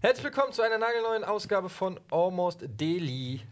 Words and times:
Herzlich 0.00 0.24
willkommen 0.24 0.52
zu 0.52 0.62
einer 0.62 0.78
nagelneuen 0.78 1.24
Ausgabe 1.24 1.68
von 1.68 2.00
Almost 2.10 2.64
Daily. 2.78 3.42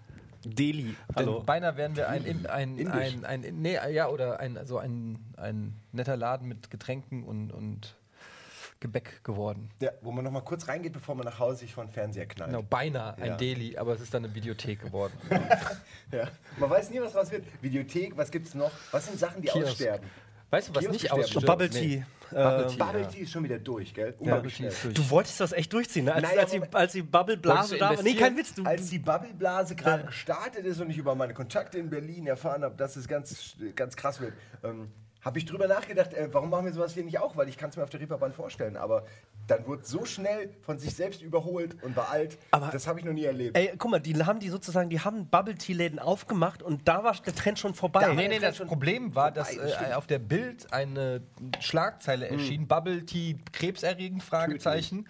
Denn 0.46 0.96
Hallo. 1.14 1.42
beinahe 1.42 1.76
wären 1.76 1.94
wir 1.94 2.08
ein, 2.08 2.46
ein, 2.46 2.88
ein, 2.90 3.24
ein, 3.26 3.40
nee, 3.60 3.76
ja, 3.92 4.08
oder 4.08 4.40
ein, 4.40 4.58
so 4.64 4.78
ein, 4.78 5.18
ein 5.36 5.78
netter 5.92 6.16
Laden 6.16 6.48
mit 6.48 6.70
Getränken 6.70 7.22
und, 7.24 7.52
und 7.52 7.96
Gebäck 8.84 9.24
geworden. 9.24 9.70
Ja, 9.80 9.90
wo 10.02 10.12
man 10.12 10.22
noch 10.24 10.30
mal 10.30 10.42
kurz 10.42 10.68
reingeht, 10.68 10.92
bevor 10.92 11.14
man 11.14 11.24
nach 11.24 11.38
Hause 11.38 11.60
sich 11.60 11.72
vor 11.74 11.84
den 11.86 11.90
Fernseher 11.90 12.26
knallt. 12.26 12.50
Genau, 12.50 12.62
beinahe 12.62 13.16
ein 13.16 13.26
Ja. 13.28 13.36
Deli, 13.36 13.78
aber 13.78 13.94
es 13.94 14.02
ist 14.02 14.12
dann 14.12 14.24
eine 14.26 14.34
Videothek 14.34 14.80
geworden. 14.82 15.14
Ja. 16.12 16.28
Man 16.58 16.68
weiß 16.70 16.90
nie, 16.90 17.00
was 17.00 17.14
raus 17.16 17.30
wird. 17.32 17.44
Videothek, 17.62 18.16
was 18.16 18.30
gibt's 18.30 18.54
noch? 18.54 18.70
Was 18.92 19.06
sind 19.06 19.18
Sachen, 19.18 19.40
die 19.42 19.48
Kiosk. 19.48 19.70
aussterben? 19.72 20.06
Weißt 20.50 20.68
du, 20.68 20.74
was 20.74 20.80
Kiosk 20.82 20.92
nicht 20.92 21.04
sterben. 21.06 21.22
ausstirbt? 21.22 21.46
Bubble 21.46 21.68
Nee. 21.70 21.80
Tea. 21.80 22.04
Bubble 22.30 22.66
Tea. 22.68 22.76
Bubble 22.76 23.00
ja. 23.00 23.06
Tea 23.08 23.20
ist 23.22 23.32
schon 23.32 23.44
wieder 23.44 23.58
durch, 23.58 23.94
gell? 23.94 24.12
Bubble 24.12 24.20
Unglaublich 24.20 24.56
Tea 24.58 24.66
ist 24.68 24.84
durch. 24.84 24.94
Du 24.94 25.10
wolltest 25.10 25.40
das 25.40 25.52
echt 25.52 25.72
durchziehen, 25.72 26.04
ne? 26.04 26.14
Als, 26.14 26.22
Nein, 26.22 26.38
als, 26.38 26.50
die, 26.52 26.60
als 26.72 26.92
die 26.92 26.98
Wolltest 27.00 27.10
Bubble-Blase 27.12 27.74
du 27.74 27.80
da 27.80 27.96
war. 27.96 28.02
Nee, 28.02 28.14
kein 28.14 28.36
Witz. 28.36 28.54
Du, 28.54 28.64
Als 28.64 28.90
die 28.90 28.98
Bubbleblase 28.98 29.74
gerade 29.74 30.04
gestartet 30.04 30.64
ist 30.66 30.80
und 30.80 30.90
ich 30.90 30.98
über 30.98 31.14
meine 31.14 31.32
Kontakte 31.34 31.78
in 31.78 31.88
Berlin 31.90 32.26
erfahren 32.26 32.62
habe, 32.62 32.76
dass 32.76 32.94
es 32.96 33.08
ganz, 33.08 33.56
ganz 33.74 33.96
krass 33.96 34.20
wird, 34.20 34.34
ähm, 34.62 34.92
habe 35.24 35.38
ich 35.38 35.46
drüber 35.46 35.66
nachgedacht, 35.66 36.12
äh, 36.12 36.28
warum 36.32 36.50
machen 36.50 36.66
wir 36.66 36.72
sowas 36.72 36.92
hier 36.94 37.04
nicht 37.04 37.18
auch? 37.18 37.36
Weil 37.36 37.48
ich 37.48 37.56
kann 37.56 37.70
es 37.70 37.76
mir 37.76 37.82
auf 37.82 37.90
der 37.90 38.00
Reeperbahn 38.00 38.32
vorstellen. 38.32 38.76
Aber 38.76 39.06
dann 39.46 39.66
wurde 39.66 39.84
so 39.84 40.04
schnell 40.04 40.50
von 40.62 40.78
sich 40.78 40.94
selbst 40.94 41.22
überholt 41.22 41.82
und 41.82 41.96
war 41.96 42.10
alt. 42.10 42.36
Aber- 42.50 42.68
das 42.68 42.86
habe 42.86 42.98
ich 42.98 43.04
noch 43.06 43.12
nie 43.12 43.24
erlebt. 43.24 43.56
ey, 43.56 43.72
guck 43.78 43.90
mal, 43.90 44.00
die 44.00 44.14
haben 44.22 44.38
die 44.40 44.48
sozusagen, 44.50 44.90
die 44.90 45.00
haben 45.00 45.26
Bubble-Tea-Läden 45.28 45.98
aufgemacht 45.98 46.62
und 46.62 46.86
da 46.86 47.02
war 47.04 47.14
der 47.24 47.34
Trend 47.34 47.58
schon 47.58 47.74
vorbei. 47.74 48.00
Da- 48.00 48.12
Nee, 48.14 48.28
nee, 48.28 48.38
das 48.38 48.58
Problem 48.58 49.14
war, 49.14 49.30
dass 49.30 49.56
äh, 49.56 49.94
auf 49.94 50.06
der 50.06 50.18
Bild 50.18 50.72
eine 50.72 51.22
Schlagzeile 51.60 52.28
erschien, 52.28 52.66
Bubble 52.68 53.04
Tea 53.06 53.38
krebserregend, 53.52 54.22
Fragezeichen. 54.22 55.08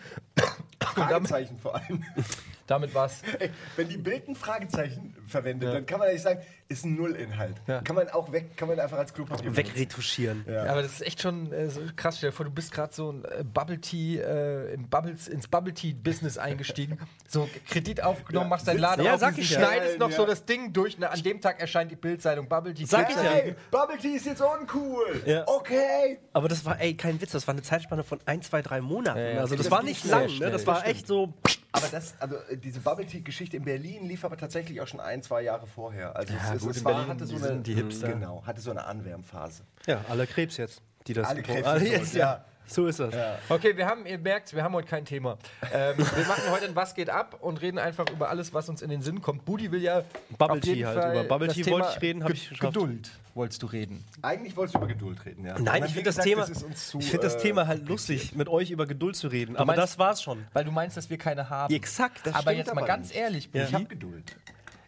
Fragezeichen 0.80 1.58
vor 1.58 1.74
allem. 1.74 2.04
damit 2.66 2.94
war 2.94 3.06
es 3.06 3.22
Ey, 3.38 3.50
wenn 3.76 3.88
die 3.88 3.98
Bild 3.98 4.28
ein 4.28 4.34
Fragezeichen 4.36 5.14
verwendet, 5.26 5.74
dann 5.74 5.84
kann 5.86 5.98
man 5.98 6.08
eigentlich 6.08 6.22
sagen, 6.22 6.40
ist 6.68 6.84
ein 6.84 6.94
Nullinhalt. 6.96 7.56
Ja. 7.66 7.82
Kann 7.82 7.94
man 7.94 8.08
auch 8.08 8.32
weg, 8.32 8.56
kann 8.56 8.68
man 8.68 8.80
einfach 8.80 8.96
als 8.98 9.12
Klopapier. 9.12 9.54
Wegretuschieren. 9.56 10.44
Ja. 10.46 10.64
Ja, 10.64 10.72
aber 10.72 10.82
das 10.82 10.92
ist 10.94 11.02
echt 11.06 11.20
schon 11.20 11.52
äh, 11.52 11.68
so 11.68 11.80
krass. 11.94 12.16
Stell 12.18 12.30
dir 12.30 12.36
vor, 12.36 12.46
du 12.46 12.50
bist 12.50 12.72
gerade 12.72 12.92
so 12.94 13.12
ein 13.12 13.24
äh, 13.24 13.44
Bubble 13.44 13.80
Tea, 13.80 14.18
äh, 14.18 14.72
in 14.74 14.88
Bubbles, 14.88 15.28
ins 15.28 15.46
Bubble 15.46 15.74
Tea 15.74 15.92
Business 15.92 16.38
eingestiegen, 16.38 16.98
so 17.28 17.48
Kredit 17.68 18.02
aufgenommen, 18.02 18.46
Ja, 18.46 18.48
machst 18.50 18.66
deinen 18.66 18.78
Laden 18.78 19.04
Ja, 19.04 19.14
auf, 19.14 19.20
sag 19.20 19.36
ich 19.38 19.50
ja. 19.50 19.58
schneidest 19.60 19.98
noch 19.98 20.10
Ja. 20.10 20.16
so 20.16 20.24
das 20.26 20.44
Ding 20.46 20.72
durch. 20.72 20.98
Ne, 20.98 21.10
an 21.10 21.22
dem 21.22 21.40
Tag 21.40 21.60
erscheint 21.60 21.90
die 21.90 21.96
Bildzeitung 21.96 22.48
Bubble 22.48 22.72
Tea. 22.74 22.86
Sag 22.86 23.10
ich 23.10 23.16
ja. 23.16 23.22
Hey, 23.22 23.54
Bubble 23.70 23.98
Tea 23.98 24.16
ist 24.16 24.26
jetzt 24.26 24.40
uncool. 24.42 25.22
Ja. 25.26 25.44
Okay. 25.46 26.18
Aber 26.32 26.48
das 26.48 26.64
war, 26.64 26.80
ey, 26.80 26.96
kein 26.96 27.20
Witz, 27.20 27.32
das 27.32 27.46
war 27.46 27.52
eine 27.54 27.62
Zeitspanne 27.62 28.04
von 28.04 28.18
ein, 28.26 28.40
zwei, 28.42 28.62
drei 28.62 28.80
Monaten. 28.80 29.18
Ja, 29.18 29.28
ja. 29.30 29.40
Also 29.40 29.54
das 29.54 29.66
Das 29.66 29.70
war 29.70 29.82
nicht 29.82 30.04
lang, 30.06 30.26
ne? 30.38 30.50
Das 30.50 30.66
war 30.66 30.86
echt 30.86 31.06
so. 31.06 31.34
Aber 31.72 31.88
das, 31.88 32.14
also 32.20 32.36
äh, 32.48 32.56
diese 32.56 32.78
Bubble 32.80 33.04
Tea-Geschichte 33.04 33.56
in 33.56 33.64
Berlin 33.64 34.06
lief 34.06 34.24
aber 34.24 34.36
tatsächlich 34.36 34.80
auch 34.80 34.86
schon 34.86 35.00
ein, 35.00 35.22
zwei 35.24 35.42
Jahre 35.42 35.66
vorher. 35.66 36.14
Also 36.14 36.32
Ja, 36.32 36.54
es, 36.54 36.63
gut, 36.66 36.72
es, 36.72 36.78
in 36.78 36.84
war, 36.84 36.92
Berlin, 36.94 37.08
hatte 37.10 37.26
so 37.26 37.36
die 37.38 37.44
eine, 37.44 37.60
die 37.60 37.74
Hipster. 37.74 38.08
Genau, 38.12 38.42
hatte 38.46 38.60
so 38.60 38.70
eine 38.70 38.84
Anwärmphase. 38.84 39.62
Ja, 39.86 40.04
alle 40.08 40.26
Krebs 40.26 40.56
jetzt. 40.56 40.82
Die 41.06 41.12
das 41.14 41.28
Alle 41.28 41.42
Krebs 41.42 41.66
alle 41.66 41.86
jetzt, 41.86 42.14
ja. 42.14 42.20
ja. 42.20 42.44
So 42.66 42.86
ist 42.86 42.98
das. 42.98 43.12
Okay, 43.50 43.76
wir 43.76 43.84
haben, 43.86 44.06
ihr 44.06 44.16
merkt, 44.16 44.54
wir 44.54 44.62
haben 44.64 44.72
heute 44.72 44.88
kein 44.88 45.04
Thema. 45.04 45.36
Ähm, 45.70 45.98
wir 45.98 46.24
machen 46.24 46.44
heute 46.50 46.64
ein 46.64 46.74
Was 46.74 46.94
geht 46.94 47.10
ab 47.10 47.36
und 47.42 47.60
reden 47.60 47.76
einfach 47.78 48.08
über 48.10 48.30
alles, 48.30 48.54
was 48.54 48.70
uns 48.70 48.80
in 48.80 48.88
den 48.88 49.02
Sinn 49.02 49.20
kommt. 49.20 49.44
Budi 49.44 49.70
will 49.70 49.82
ja 49.82 50.02
Bubble 50.38 50.56
auf 50.60 50.64
jeden 50.64 50.78
Tea 50.78 50.86
halt. 50.86 50.98
Fall 50.98 51.12
Über 51.12 51.24
Bubble 51.24 51.48
das 51.48 51.56
Tea 51.56 51.62
Thema 51.64 51.80
wollte 51.80 51.92
ich 51.96 52.00
reden, 52.02 52.22
hab 52.22 52.28
Ge- 52.28 52.36
ich 52.38 52.48
geschafft. 52.48 52.72
Geduld 52.74 53.10
wolltest 53.34 53.62
du 53.62 53.66
reden. 53.66 54.02
Eigentlich 54.22 54.56
wolltest 54.56 54.76
du 54.76 54.78
über 54.78 54.86
Geduld 54.88 55.26
reden, 55.26 55.44
ja. 55.44 55.58
Nein, 55.58 55.84
ich 55.84 55.92
finde 55.92 56.04
das 56.10 56.16
Thema, 56.24 56.40
das 56.40 56.50
ist 56.50 56.62
uns 56.62 56.88
zu, 56.88 56.98
ich 57.00 57.10
finde 57.10 57.26
das 57.26 57.34
äh, 57.34 57.40
Thema 57.40 57.66
halt 57.66 57.86
lustig, 57.86 58.34
mit 58.34 58.48
euch 58.48 58.70
über 58.70 58.86
Geduld 58.86 59.16
zu 59.16 59.28
reden. 59.28 59.56
Aber 59.56 59.66
meinst- 59.66 59.82
das 59.82 59.98
war's 59.98 60.22
schon. 60.22 60.46
Weil 60.54 60.64
du 60.64 60.70
meinst, 60.70 60.96
dass 60.96 61.10
wir 61.10 61.18
keine 61.18 61.50
haben. 61.50 61.74
Exakt. 61.74 62.20
Das 62.24 62.32
aber 62.34 62.42
stimmt 62.52 62.56
jetzt 62.56 62.74
mal 62.74 62.78
aber 62.80 62.86
ganz 62.86 63.08
nicht. 63.08 63.18
ehrlich, 63.18 63.44
Ich 63.44 63.50
Budi, 63.52 63.72
habe 63.72 63.84
Geduld. 63.84 64.36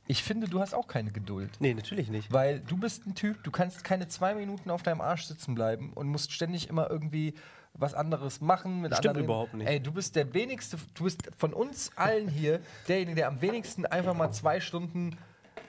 Ich 0.08 0.22
finde, 0.22 0.48
du 0.48 0.60
hast 0.60 0.74
auch 0.74 0.86
keine 0.86 1.10
Geduld. 1.10 1.50
Nee, 1.58 1.74
natürlich 1.74 2.08
nicht. 2.08 2.32
Weil 2.32 2.60
du 2.60 2.76
bist 2.76 3.06
ein 3.06 3.14
Typ, 3.14 3.42
du 3.42 3.50
kannst 3.50 3.84
keine 3.84 4.08
zwei 4.08 4.34
Minuten 4.34 4.70
auf 4.70 4.82
deinem 4.82 5.00
Arsch 5.00 5.24
sitzen 5.24 5.54
bleiben 5.54 5.92
und 5.94 6.08
musst 6.08 6.32
ständig 6.32 6.68
immer 6.68 6.90
irgendwie 6.90 7.34
was 7.74 7.94
anderes 7.94 8.40
machen 8.40 8.80
mit 8.80 8.92
Stimmt 8.94 9.08
anderen. 9.08 9.24
überhaupt 9.24 9.54
nicht. 9.54 9.68
Ey, 9.68 9.80
du 9.80 9.92
bist 9.92 10.16
der 10.16 10.32
wenigste, 10.32 10.78
du 10.94 11.04
bist 11.04 11.28
von 11.36 11.52
uns 11.52 11.90
allen 11.96 12.28
hier 12.28 12.60
derjenige, 12.88 13.16
der 13.16 13.28
am 13.28 13.40
wenigsten 13.40 13.84
einfach 13.84 14.14
mal 14.14 14.30
zwei 14.30 14.60
Stunden 14.60 15.18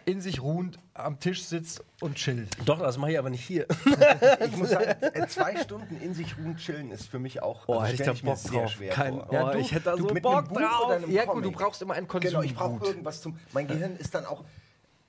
in 0.07 0.22
sich 0.22 0.41
ruhend 0.41 0.79
am 0.94 1.19
Tisch 1.19 1.44
sitzt 1.44 1.84
und 2.00 2.16
chillt. 2.16 2.47
Doch, 2.66 2.79
das 2.79 2.97
mache 2.97 3.12
ich 3.12 3.19
aber 3.19 3.29
nicht 3.29 3.45
hier. 3.45 3.68
Ich 4.45 4.56
muss 4.56 4.69
sagen, 4.69 4.95
äh, 5.01 5.28
zwei 5.28 5.57
Stunden 5.57 5.97
in 6.01 6.13
sich 6.13 6.38
ruhen 6.38 6.56
chillen 6.56 6.91
ist 6.91 7.07
für 7.09 7.19
mich 7.19 7.41
auch. 7.44 7.63
Oh, 7.68 7.73
also 7.73 7.84
hätte 7.91 8.12
ich 8.13 8.22
da 8.22 8.25
mir 8.25 8.31
Bock 8.34 8.38
sehr 8.38 8.62
drauf. 8.62 8.72
schwer 8.72 8.94
Kein- 8.94 9.13
vor. 9.16 9.28
Ja, 9.31 9.53
ich 9.56 9.72
hätte 9.73 9.85
da 9.85 9.97
so 9.97 10.07
mit 10.07 10.23
Bock 10.23 10.47
drauf. 10.47 10.85
oder 10.85 10.95
einem 10.95 11.12
Ja, 11.12 11.25
gut, 11.25 11.44
du 11.44 11.51
brauchst 11.51 11.81
immer 11.81 11.95
ein 11.95 12.07
Genau, 12.07 12.41
ich 12.41 12.56
brauche 12.56 12.85
irgendwas 12.85 13.22
zum. 13.22 13.38
Mein 13.51 13.68
Gehirn 13.68 13.97
ist 13.97 14.16
dann 14.16 14.25
auch. 14.25 14.45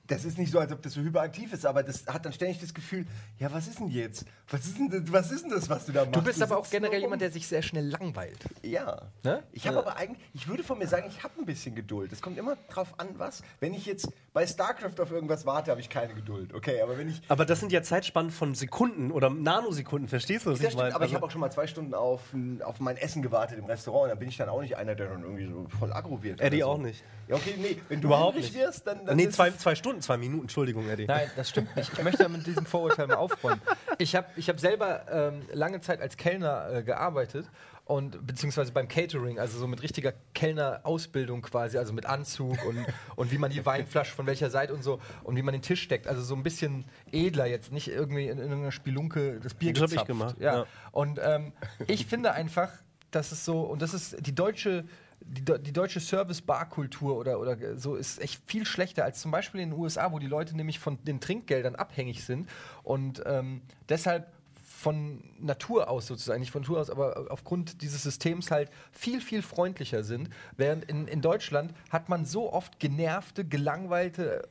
Das 0.09 0.25
ist 0.25 0.39
nicht 0.39 0.51
so, 0.51 0.57
als 0.59 0.71
ob 0.71 0.81
das 0.81 0.93
so 0.93 1.01
hyperaktiv 1.01 1.53
ist, 1.53 1.67
aber 1.67 1.83
das 1.83 2.05
hat 2.07 2.25
dann 2.25 2.33
ständig 2.33 2.59
das 2.59 2.73
Gefühl, 2.73 3.05
ja, 3.37 3.53
was 3.53 3.67
ist 3.67 3.77
denn 3.79 3.89
jetzt? 3.89 4.25
Was 4.49 4.65
ist 4.65 4.77
denn 4.79 4.89
das, 4.89 5.01
was, 5.13 5.31
ist 5.31 5.43
denn 5.43 5.51
das 5.51 5.69
was 5.69 5.85
du 5.85 5.91
da 5.91 6.01
machst? 6.01 6.15
Du 6.15 6.21
bist 6.23 6.41
aber 6.41 6.57
auch 6.57 6.67
generell 6.67 6.99
jemand, 6.99 7.21
der 7.21 7.31
sich 7.31 7.47
sehr 7.47 7.61
schnell 7.61 7.87
langweilt. 7.87 8.39
Ja. 8.63 9.03
Ne? 9.23 9.43
Ich 9.51 9.67
habe 9.67 9.77
aber 9.77 9.97
eigentlich, 9.97 10.19
ich 10.33 10.47
würde 10.47 10.63
von 10.63 10.79
mir 10.79 10.87
sagen, 10.87 11.05
ich 11.07 11.23
habe 11.23 11.35
ein 11.39 11.45
bisschen 11.45 11.75
Geduld. 11.75 12.11
Es 12.11 12.21
kommt 12.23 12.39
immer 12.39 12.57
drauf 12.71 12.95
an, 12.97 13.09
was. 13.17 13.43
Wenn 13.59 13.75
ich 13.75 13.85
jetzt 13.85 14.09
bei 14.33 14.47
StarCraft 14.47 14.99
auf 14.99 15.11
irgendwas 15.11 15.45
warte, 15.45 15.69
habe 15.69 15.79
ich 15.79 15.89
keine 15.89 16.15
Geduld. 16.15 16.55
Okay, 16.55 16.81
aber 16.81 16.97
wenn 16.97 17.09
ich. 17.09 17.21
Aber 17.27 17.45
das 17.45 17.59
sind 17.59 17.71
ja 17.71 17.83
Zeitspannen 17.83 18.31
von 18.31 18.55
Sekunden 18.55 19.11
oder 19.11 19.29
Nanosekunden, 19.29 20.07
verstehst 20.09 20.47
du, 20.47 20.49
was 20.49 20.57
Das 20.57 20.63
ich 20.65 20.71
stimmt, 20.71 20.81
meine? 20.83 20.95
aber 20.95 21.05
ich 21.05 21.09
Also- 21.11 21.15
habe 21.17 21.25
auch 21.27 21.31
schon 21.31 21.41
mal 21.41 21.51
zwei 21.51 21.67
Stunden 21.67 21.93
auf, 21.93 22.21
auf 22.63 22.79
mein 22.79 22.97
Essen 22.97 23.21
gewartet 23.21 23.59
im 23.59 23.65
Restaurant 23.65 24.05
und 24.05 24.09
dann 24.09 24.19
bin 24.19 24.29
ich 24.29 24.37
dann 24.37 24.49
auch 24.49 24.61
nicht 24.61 24.75
einer, 24.75 24.95
der 24.95 25.09
dann 25.09 25.21
irgendwie 25.21 25.45
so 25.45 25.67
voll 25.77 25.93
aggro 25.93 26.23
wird. 26.23 26.41
Eddie 26.41 26.61
so. 26.61 26.65
auch 26.65 26.77
nicht. 26.79 27.03
Ja, 27.27 27.35
okay, 27.35 27.53
nee, 27.59 27.79
wenn 27.89 28.01
du 28.01 28.07
Überhaupt 28.07 28.37
nicht. 28.37 28.55
wirst, 28.55 28.87
dann. 28.87 29.05
dann 29.05 29.15
nee, 29.15 29.25
ist 29.25 29.35
zwei, 29.35 29.51
zwei 29.51 29.75
Stunden, 29.75 29.98
zwei 30.01 30.17
Minuten, 30.17 30.43
Entschuldigung, 30.43 30.87
Eddie. 30.89 31.05
Nein, 31.05 31.29
das 31.35 31.49
stimmt 31.49 31.75
nicht. 31.75 31.91
Ich 31.93 32.03
möchte 32.03 32.23
ja 32.23 32.29
mit 32.29 32.45
diesem 32.47 32.65
Vorurteil 32.65 33.07
mal 33.07 33.15
aufräumen. 33.15 33.61
Ich 33.97 34.15
habe 34.15 34.27
ich 34.35 34.49
hab 34.49 34.59
selber 34.59 35.05
ähm, 35.11 35.41
lange 35.53 35.81
Zeit 35.81 36.01
als 36.01 36.17
Kellner 36.17 36.69
äh, 36.71 36.83
gearbeitet 36.83 37.49
und 37.85 38.25
beziehungsweise 38.27 38.71
beim 38.71 38.87
Catering, 38.87 39.39
also 39.39 39.57
so 39.57 39.67
mit 39.67 39.81
richtiger 39.81 40.13
Kellner-Ausbildung 40.35 41.41
quasi, 41.41 41.77
also 41.77 41.93
mit 41.93 42.05
Anzug 42.05 42.63
und, 42.65 42.85
und 43.15 43.31
wie 43.31 43.37
man 43.37 43.51
die 43.51 43.65
Weinflasche 43.65 44.13
von 44.13 44.27
welcher 44.27 44.49
Seite 44.49 44.73
und 44.73 44.83
so 44.83 44.99
und 45.23 45.35
wie 45.35 45.41
man 45.41 45.53
den 45.53 45.61
Tisch 45.61 45.87
deckt. 45.87 46.07
Also 46.07 46.21
so 46.21 46.35
ein 46.35 46.43
bisschen 46.43 46.85
edler 47.11 47.45
jetzt, 47.47 47.71
nicht 47.71 47.87
irgendwie 47.87 48.25
in, 48.25 48.33
in 48.37 48.43
irgendeiner 48.45 48.71
Spelunke 48.71 49.39
das 49.41 49.53
Bier 49.53 49.73
Das 49.73 49.81
hab 49.83 49.87
ich 49.87 49.91
gezapft. 49.93 50.07
gemacht, 50.07 50.35
Ja. 50.39 50.53
ja. 50.59 50.65
Und 50.91 51.19
ähm, 51.23 51.53
ich 51.87 52.05
finde 52.05 52.33
einfach, 52.33 52.69
dass 53.11 53.31
es 53.31 53.43
so, 53.43 53.61
und 53.61 53.81
das 53.81 53.93
ist 53.93 54.17
die 54.25 54.35
deutsche, 54.35 54.85
die, 55.21 55.43
die 55.43 55.73
deutsche 55.73 55.99
Service-Bar-Kultur 55.99 57.15
oder, 57.15 57.39
oder 57.39 57.77
so 57.77 57.95
ist 57.95 58.19
echt 58.21 58.41
viel 58.45 58.65
schlechter 58.65 59.03
als 59.03 59.21
zum 59.21 59.31
Beispiel 59.31 59.61
in 59.61 59.71
den 59.71 59.79
USA, 59.79 60.11
wo 60.11 60.19
die 60.19 60.27
Leute 60.27 60.55
nämlich 60.55 60.79
von 60.79 60.97
den 61.03 61.19
Trinkgeldern 61.19 61.75
abhängig 61.75 62.23
sind 62.23 62.49
und 62.83 63.21
ähm, 63.25 63.61
deshalb 63.89 64.31
von 64.79 65.21
Natur 65.39 65.89
aus 65.89 66.07
sozusagen, 66.07 66.39
nicht 66.39 66.51
von 66.51 66.61
Natur 66.61 66.79
aus, 66.79 66.89
aber 66.89 67.27
aufgrund 67.29 67.81
dieses 67.81 68.03
Systems 68.03 68.49
halt 68.49 68.69
viel, 68.93 69.19
viel 69.19 69.41
freundlicher 69.41 70.03
sind. 70.03 70.29
Während 70.55 70.85
in, 70.85 71.05
in 71.07 71.21
Deutschland 71.21 71.73
hat 71.89 72.07
man 72.07 72.23
so 72.25 72.53
oft 72.53 72.79
genervte, 72.79 73.43
gelangweilte 73.43 74.47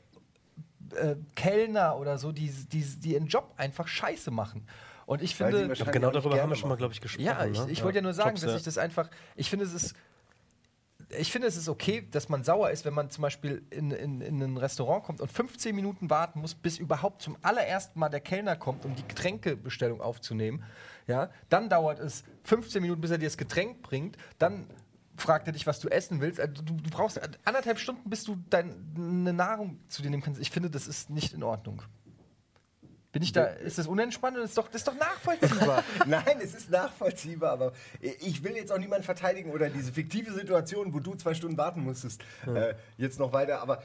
äh, 0.95 1.15
Kellner 1.35 1.97
oder 1.97 2.19
so, 2.19 2.31
die, 2.31 2.51
die, 2.71 2.83
die 2.83 3.13
ihren 3.13 3.25
Job 3.25 3.53
einfach 3.57 3.87
scheiße 3.87 4.29
machen. 4.29 4.67
Und 5.07 5.23
ich 5.23 5.39
Weil 5.39 5.51
finde, 5.51 5.91
genau 5.91 6.11
darüber 6.11 6.39
haben 6.39 6.49
wir 6.49 6.55
schon 6.55 6.69
mal, 6.69 6.75
glaube 6.75 6.93
ich, 6.93 7.01
gesprochen. 7.01 7.25
ja, 7.25 7.43
ich, 7.45 7.57
ne? 7.57 7.71
ich 7.71 7.83
wollte 7.83 7.97
ja 7.97 8.03
nur 8.03 8.13
sagen, 8.13 8.29
Jobs, 8.29 8.41
dass 8.41 8.51
ja. 8.51 8.57
ich 8.57 8.63
das 8.63 8.77
einfach. 8.77 9.09
Ich 9.35 9.49
finde, 9.49 9.65
es 9.65 9.73
ist. 9.73 9.95
Ich 11.17 11.31
finde, 11.31 11.47
es 11.47 11.57
ist 11.57 11.67
okay, 11.67 12.07
dass 12.11 12.29
man 12.29 12.43
sauer 12.43 12.69
ist, 12.69 12.85
wenn 12.85 12.93
man 12.93 13.09
zum 13.09 13.23
Beispiel 13.23 13.63
in, 13.71 13.89
in, 13.91 14.21
in 14.21 14.41
ein 14.41 14.57
Restaurant 14.57 15.03
kommt 15.03 15.21
und 15.21 15.31
15 15.31 15.75
Minuten 15.75 16.09
warten 16.09 16.39
muss, 16.41 16.53
bis 16.53 16.77
überhaupt 16.77 17.23
zum 17.23 17.35
allerersten 17.41 17.99
Mal 17.99 18.09
der 18.09 18.19
Kellner 18.19 18.55
kommt, 18.55 18.85
um 18.85 18.95
die 18.95 19.07
Getränkebestellung 19.07 20.01
aufzunehmen. 20.01 20.63
Ja, 21.07 21.31
dann 21.49 21.69
dauert 21.69 21.99
es 21.99 22.23
15 22.43 22.81
Minuten, 22.81 23.01
bis 23.01 23.09
er 23.09 23.17
dir 23.17 23.25
das 23.25 23.37
Getränk 23.37 23.81
bringt. 23.81 24.17
Dann 24.37 24.67
fragt 25.17 25.47
er 25.47 25.53
dich, 25.53 25.67
was 25.67 25.79
du 25.79 25.89
essen 25.89 26.21
willst. 26.21 26.39
Also 26.39 26.61
du, 26.61 26.73
du 26.73 26.89
brauchst 26.89 27.19
anderthalb 27.45 27.79
Stunden, 27.79 28.09
bis 28.09 28.23
du 28.23 28.37
deine 28.49 29.33
Nahrung 29.33 29.79
zu 29.87 30.01
dir 30.01 30.09
nehmen 30.09 30.23
kannst. 30.23 30.39
Ich 30.39 30.51
finde, 30.51 30.69
das 30.69 30.87
ist 30.87 31.09
nicht 31.09 31.33
in 31.33 31.43
Ordnung. 31.43 31.81
Bin 33.11 33.23
ich 33.23 33.31
da, 33.31 33.45
ist 33.45 33.79
das 33.79 33.87
unentspannt? 33.87 34.37
Das 34.37 34.45
ist 34.45 34.57
doch, 34.57 34.67
das 34.67 34.81
ist 34.81 34.87
doch 34.87 34.95
nachvollziehbar. 34.95 35.83
Nein, 36.05 36.37
es 36.43 36.53
ist 36.53 36.69
nachvollziehbar, 36.69 37.51
aber 37.51 37.73
ich 38.01 38.43
will 38.43 38.55
jetzt 38.55 38.71
auch 38.71 38.77
niemanden 38.77 39.03
verteidigen 39.03 39.51
oder 39.51 39.69
diese 39.69 39.91
fiktive 39.91 40.31
Situation, 40.31 40.93
wo 40.93 40.99
du 40.99 41.15
zwei 41.15 41.33
Stunden 41.33 41.57
warten 41.57 41.83
musstest, 41.83 42.21
äh, 42.45 42.75
jetzt 42.97 43.17
noch 43.17 43.33
weiter. 43.33 43.61
Aber 43.61 43.81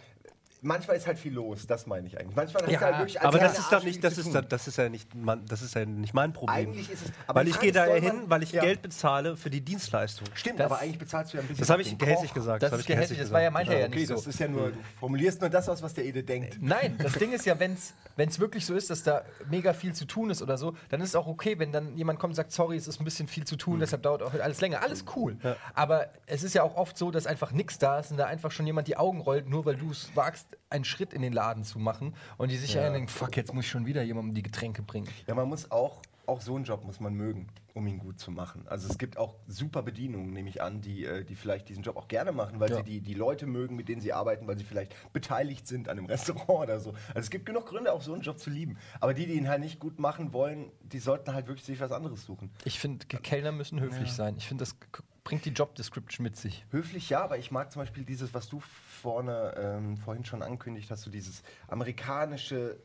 manchmal 0.64 0.96
ist 0.96 1.06
halt 1.06 1.18
viel 1.18 1.32
los, 1.32 1.66
das 1.66 1.86
meine 1.86 2.06
ich 2.06 2.18
eigentlich. 2.18 2.34
Manchmal 2.34 2.62
hast 2.64 2.72
Ja, 2.72 2.78
du 2.78 2.84
halt 2.86 2.98
wirklich 2.98 3.20
Aber 3.20 3.38
das 3.38 3.58
ist 3.58 3.70
doch 3.72 3.84
nicht, 3.84 4.02
das 4.02 4.14
zu 4.14 4.20
ist, 4.20 4.24
tun. 4.26 4.32
da- 4.34 4.42
das 4.42 4.66
ist 4.66 4.76
ja 4.78 4.88
nicht, 4.88 5.14
mein, 5.14 5.44
das 5.46 5.62
ist 5.62 5.74
ja 5.74 5.84
nicht 5.84 6.14
mein 6.14 6.32
Problem. 6.32 6.56
Eigentlich 6.56 6.90
ist 6.90 7.06
es. 7.06 7.12
aber 7.26 7.40
weil 7.40 7.48
ich 7.48 7.60
gehe 7.60 7.70
da 7.72 7.84
hin, 7.86 8.04
man- 8.04 8.30
weil 8.30 8.42
ich 8.42 8.52
ja. 8.52 8.62
Geld 8.62 8.82
bezahle 8.82 9.36
für 9.36 9.50
die 9.50 9.60
Dienstleistung. 9.60 10.26
Stimmt, 10.34 10.58
Das- 10.60 10.66
aber 10.66 10.80
eigentlich 10.80 10.98
bezahlst 10.98 11.32
du 11.32 11.36
ja 11.36 11.42
ein 11.42 11.46
bisschen. 11.48 11.60
Das 11.62 11.70
habe 11.70 11.82
ich 11.82 11.96
gehässig 11.96 12.32
gesagt. 12.34 12.62
Das 12.62 12.72
hab 12.72 12.78
ist 12.78 12.88
ich 12.88 12.94
gehässig, 12.94 13.18
das 13.18 13.30
war 13.30 13.42
ja 13.42 13.50
meint 13.50 13.68
er 13.68 13.78
ja 13.80 13.86
Okay, 13.86 13.96
nicht 13.96 14.08
so. 14.08 14.14
das 14.14 14.26
ist 14.26 14.40
ja 14.40 14.48
nur, 14.48 14.70
du 14.70 14.78
formulierst 14.98 15.40
nur 15.40 15.50
das 15.50 15.68
aus, 15.68 15.82
was 15.82 15.94
der 15.94 16.04
Ede 16.04 16.22
denkt. 16.24 16.58
Nein, 16.60 16.96
das 16.98 17.12
Ding 17.14 17.32
ist 17.32 17.44
ja, 17.46 17.58
wenn 17.60 17.74
es 17.74 18.40
wirklich 18.40 18.64
so 18.66 18.74
ist, 18.74 18.90
dass 18.90 19.02
da 19.02 19.22
mega 19.50 19.72
viel 19.74 19.92
zu 19.94 20.06
tun 20.06 20.30
ist 20.30 20.42
oder 20.42 20.56
so, 20.58 20.74
dann 20.88 21.00
ist 21.00 21.10
es 21.10 21.14
auch 21.16 21.26
okay, 21.26 21.58
wenn 21.58 21.72
dann 21.72 21.96
jemand 21.96 22.18
kommt 22.18 22.32
und 22.32 22.36
sagt, 22.36 22.52
sorry, 22.52 22.76
es 22.76 22.88
ist 22.88 23.00
ein 23.00 23.04
bisschen 23.04 23.28
viel 23.28 23.44
zu 23.44 23.56
tun, 23.56 23.80
deshalb 23.80 24.02
dauert 24.02 24.22
auch 24.22 24.32
alles 24.34 24.60
länger. 24.60 24.82
Alles 24.82 25.04
cool. 25.16 25.36
Aber 25.74 26.08
es 26.26 26.42
ist 26.42 26.54
ja 26.54 26.62
auch 26.62 26.76
oft 26.76 26.96
so, 26.96 27.10
dass 27.10 27.26
einfach 27.26 27.52
nichts 27.52 27.78
da 27.78 27.98
ist 27.98 28.10
und 28.10 28.16
da 28.16 28.26
einfach 28.26 28.50
schon 28.50 28.66
jemand 28.66 28.88
die 28.88 28.96
Augen 28.96 29.20
rollt, 29.20 29.48
nur 29.48 29.64
weil 29.66 29.76
du 29.76 29.90
es 29.90 30.10
wagst, 30.14 30.46
einen 30.70 30.84
Schritt 30.84 31.12
in 31.12 31.22
den 31.22 31.32
Laden 31.32 31.64
zu 31.64 31.78
machen 31.78 32.14
und 32.38 32.50
die 32.50 32.56
sich 32.56 32.74
ja. 32.74 32.90
denken, 32.90 33.08
fuck, 33.08 33.36
jetzt 33.36 33.52
muss 33.54 33.64
ich 33.64 33.70
schon 33.70 33.86
wieder 33.86 34.02
jemandem 34.02 34.34
die 34.34 34.42
Getränke 34.42 34.82
bringen. 34.82 35.08
Ja, 35.26 35.34
man 35.34 35.48
muss 35.48 35.70
auch, 35.70 36.02
auch 36.26 36.40
so 36.40 36.54
einen 36.56 36.64
Job 36.64 36.84
muss 36.84 37.00
man 37.00 37.14
mögen, 37.14 37.48
um 37.74 37.86
ihn 37.86 37.98
gut 37.98 38.18
zu 38.18 38.30
machen. 38.30 38.66
Also 38.66 38.88
es 38.88 38.96
gibt 38.96 39.18
auch 39.18 39.34
super 39.46 39.82
Bedienungen, 39.82 40.32
nehme 40.32 40.48
ich 40.48 40.62
an, 40.62 40.80
die, 40.80 41.04
äh, 41.04 41.24
die 41.24 41.34
vielleicht 41.34 41.68
diesen 41.68 41.82
Job 41.82 41.96
auch 41.96 42.08
gerne 42.08 42.32
machen, 42.32 42.60
weil 42.60 42.70
Ja. 42.70 42.76
sie 42.78 42.82
die, 42.82 43.00
die 43.00 43.14
Leute 43.14 43.46
mögen, 43.46 43.76
mit 43.76 43.88
denen 43.88 44.00
sie 44.00 44.12
arbeiten, 44.12 44.46
weil 44.46 44.56
sie 44.56 44.64
vielleicht 44.64 44.94
beteiligt 45.12 45.66
sind 45.66 45.88
an 45.88 45.98
einem 45.98 46.06
Restaurant 46.46 46.48
oder 46.68 46.80
so. 46.80 46.90
Also 47.08 47.20
es 47.20 47.30
gibt 47.30 47.46
genug 47.46 47.66
Gründe, 47.66 47.92
auch 47.92 48.00
so 48.02 48.14
einen 48.14 48.22
Job 48.22 48.38
zu 48.38 48.48
lieben. 48.50 48.78
Aber 49.00 49.12
die, 49.12 49.26
die 49.26 49.34
ihn 49.34 49.48
halt 49.48 49.60
nicht 49.60 49.78
gut 49.80 49.98
machen 49.98 50.32
wollen, 50.32 50.70
die 50.82 50.98
sollten 50.98 51.34
halt 51.34 51.46
wirklich 51.46 51.66
sich 51.66 51.80
was 51.80 51.92
anderes 51.92 52.24
suchen. 52.24 52.50
Ich 52.64 52.78
finde, 52.80 53.04
Kellner 53.06 53.52
müssen 53.52 53.80
höflich 53.80 54.12
sein. 54.12 54.36
Ich 54.38 54.48
finde, 54.48 54.62
das 54.62 54.76
bringt 55.24 55.44
die 55.46 55.50
Job 55.50 55.74
Description 55.74 56.22
mit 56.22 56.36
sich. 56.36 56.64
Höflich 56.70 57.08
ja, 57.10 57.24
aber 57.24 57.38
ich 57.38 57.50
mag 57.50 57.72
zum 57.72 57.80
Beispiel 57.82 58.04
dieses, 58.04 58.34
was 58.34 58.48
du 58.48 58.60
vorne 58.60 59.54
ähm, 59.56 59.96
vorhin 59.96 60.24
schon 60.24 60.42
angekündigt 60.42 60.90
hast, 60.90 61.02
so 61.02 61.10
dieses 61.10 61.42
amerikanische, 61.66 62.76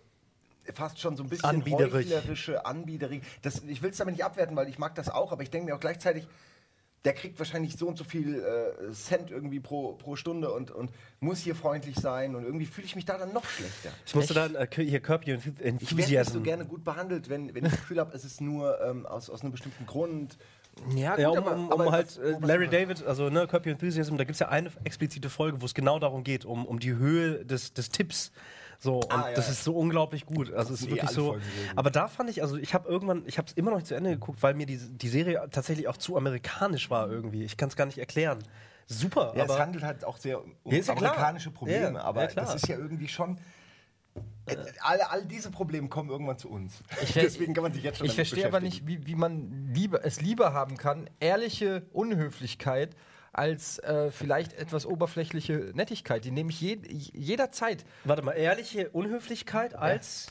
fast 0.73 0.99
schon 0.99 1.17
so 1.17 1.23
ein 1.23 1.29
bisschen 1.29 1.49
Anbiederig. 1.49 1.93
heuchlerische, 1.93 2.65
anbiederig. 2.65 3.23
Das, 3.41 3.61
ich 3.67 3.81
will 3.81 3.91
es 3.91 3.97
damit 3.97 4.15
nicht 4.15 4.23
abwerten, 4.23 4.55
weil 4.55 4.69
ich 4.69 4.79
mag 4.79 4.95
das 4.95 5.09
auch, 5.09 5.33
aber 5.33 5.43
ich 5.43 5.49
denke 5.49 5.67
mir 5.67 5.75
auch 5.75 5.81
gleichzeitig, 5.81 6.27
der 7.05 7.13
kriegt 7.13 7.39
wahrscheinlich 7.39 7.77
so 7.77 7.87
und 7.87 7.97
so 7.97 8.03
viel 8.03 8.35
äh, 8.35 8.91
Cent 8.91 9.31
irgendwie 9.31 9.59
pro, 9.59 9.93
pro 9.93 10.15
Stunde 10.15 10.51
und, 10.51 10.71
und 10.71 10.91
muss 11.21 11.39
hier 11.39 11.55
freundlich 11.55 11.95
sein 11.95 12.35
und 12.35 12.43
irgendwie 12.43 12.65
fühle 12.65 12.85
ich 12.85 12.95
mich 12.95 13.05
da 13.05 13.17
dann 13.17 13.33
noch 13.33 13.45
schlechter. 13.45 13.91
Ich 14.05 14.15
musste 14.15 14.33
dann 14.33 14.55
äh, 14.55 14.67
hier 14.69 14.99
Curb 14.99 15.25
Your 15.25 15.35
Ich 15.35 15.45
werde 15.45 15.71
nicht 15.71 15.81
Enthusiasm. 15.91 16.33
so 16.33 16.41
gerne 16.41 16.65
gut 16.65 16.83
behandelt, 16.83 17.29
wenn, 17.29 17.53
wenn 17.55 17.65
ich 17.65 17.71
das 17.71 17.81
Gefühl 17.81 17.99
habe, 17.99 18.13
es 18.13 18.25
ist 18.25 18.41
nur 18.41 18.81
ähm, 18.81 19.05
aus, 19.05 19.29
aus 19.29 19.41
einem 19.41 19.51
bestimmten 19.51 19.85
Grund. 19.85 20.37
Ja, 20.95 21.17
Ja, 21.17 21.29
um, 21.29 21.37
aber- 21.37 21.53
um, 21.55 21.71
aber 21.71 21.85
um 21.87 21.91
halt 21.91 22.07
was- 22.07 22.17
äh, 22.17 22.35
was- 22.39 22.47
Larry 22.47 22.67
David, 22.67 23.03
also 23.05 23.29
ne, 23.29 23.47
Your 23.51 23.65
Enthusiasm, 23.67 24.17
da 24.17 24.23
gibt 24.23 24.35
es 24.35 24.39
ja 24.39 24.49
eine 24.49 24.69
explizite 24.83 25.29
Folge, 25.29 25.61
wo 25.61 25.65
es 25.65 25.73
genau 25.73 25.99
darum 25.99 26.23
geht, 26.23 26.45
um, 26.45 26.65
um 26.65 26.79
die 26.79 26.93
Höhe 26.95 27.45
des, 27.45 27.73
des 27.73 27.89
Tipps. 27.89 28.31
So, 28.81 28.99
und 28.99 29.11
Ah, 29.11 29.29
ja, 29.29 29.35
das 29.35 29.47
ja. 29.47 29.51
ist 29.51 29.63
so 29.65 29.73
unglaublich 29.75 30.25
gut. 30.25 30.53
Also 30.53 30.73
es 30.73 30.81
ist 30.81 30.87
eh 30.87 30.91
wirklich 30.91 31.09
so. 31.11 31.33
Gut. 31.33 31.41
Aber 31.75 31.91
da 31.91 32.07
fand 32.07 32.29
ich, 32.29 32.41
also 32.41 32.55
ich 32.55 32.73
habe 32.73 32.87
irgendwann, 32.87 33.23
ich 33.25 33.37
habe 33.37 33.45
es 33.47 33.53
immer 33.53 33.71
noch 33.71 33.77
nicht 33.77 33.87
zu 33.87 33.95
Ende 33.95 34.11
geguckt, 34.11 34.41
weil 34.41 34.53
mir 34.53 34.65
die, 34.65 34.77
die 34.77 35.09
Serie 35.09 35.45
tatsächlich 35.51 35.89
auch 35.89 35.97
zu 35.97 36.15
amerikanisch 36.15 36.89
war 36.89 37.09
irgendwie. 37.11 37.43
Ich 37.43 37.57
kann 37.57 37.67
es 37.67 37.75
gar 37.75 37.85
nicht 37.85 37.97
erklären. 37.97 38.39
Super, 38.87 39.33
Ja, 39.35 39.43
aber 39.43 39.53
es 39.55 39.59
handelt 39.59 39.83
halt 39.83 40.05
auch 40.05 40.17
sehr 40.17 40.43
um 40.43 40.55
Ja, 40.73 40.81
amerikanische 40.93 41.51
Probleme, 41.51 42.01
aber 42.03 42.25
das 42.27 42.55
ist 42.55 42.67
ja 42.69 42.77
irgendwie 42.77 43.07
schon. 43.09 43.37
Äh, 44.51 44.71
alle, 44.81 45.09
all 45.11 45.25
diese 45.25 45.51
Probleme 45.51 45.87
kommen 45.89 46.09
irgendwann 46.09 46.37
zu 46.37 46.49
uns. 46.49 46.81
Ich- 47.01 47.13
Deswegen 47.13 47.53
kann 47.53 47.63
man 47.63 47.73
sich 47.73 47.83
jetzt 47.83 47.97
schon 47.97 48.05
Ich 48.07 48.13
damit 48.13 48.27
verstehe 48.27 48.47
aber 48.47 48.59
nicht, 48.59 48.85
wie, 48.87 49.05
wie 49.05 49.15
man 49.15 49.71
lieber, 49.73 50.03
es 50.05 50.21
lieber 50.21 50.53
haben 50.53 50.77
kann, 50.77 51.09
ehrliche 51.19 51.83
Unhöflichkeit 51.91 52.95
als 53.31 53.77
äh, 53.79 54.11
vielleicht 54.11 54.53
etwas 54.53 54.85
oberflächliche 54.85 55.71
Nettigkeit. 55.75 56.25
Die 56.25 56.31
nehme 56.31 56.49
ich 56.49 56.59
je, 56.61 56.79
jederzeit. 56.83 57.85
warte 58.03 58.21
mal, 58.23 58.31
ehrliche 58.33 58.89
Unhöflichkeit 58.89 59.75
als 59.75 60.27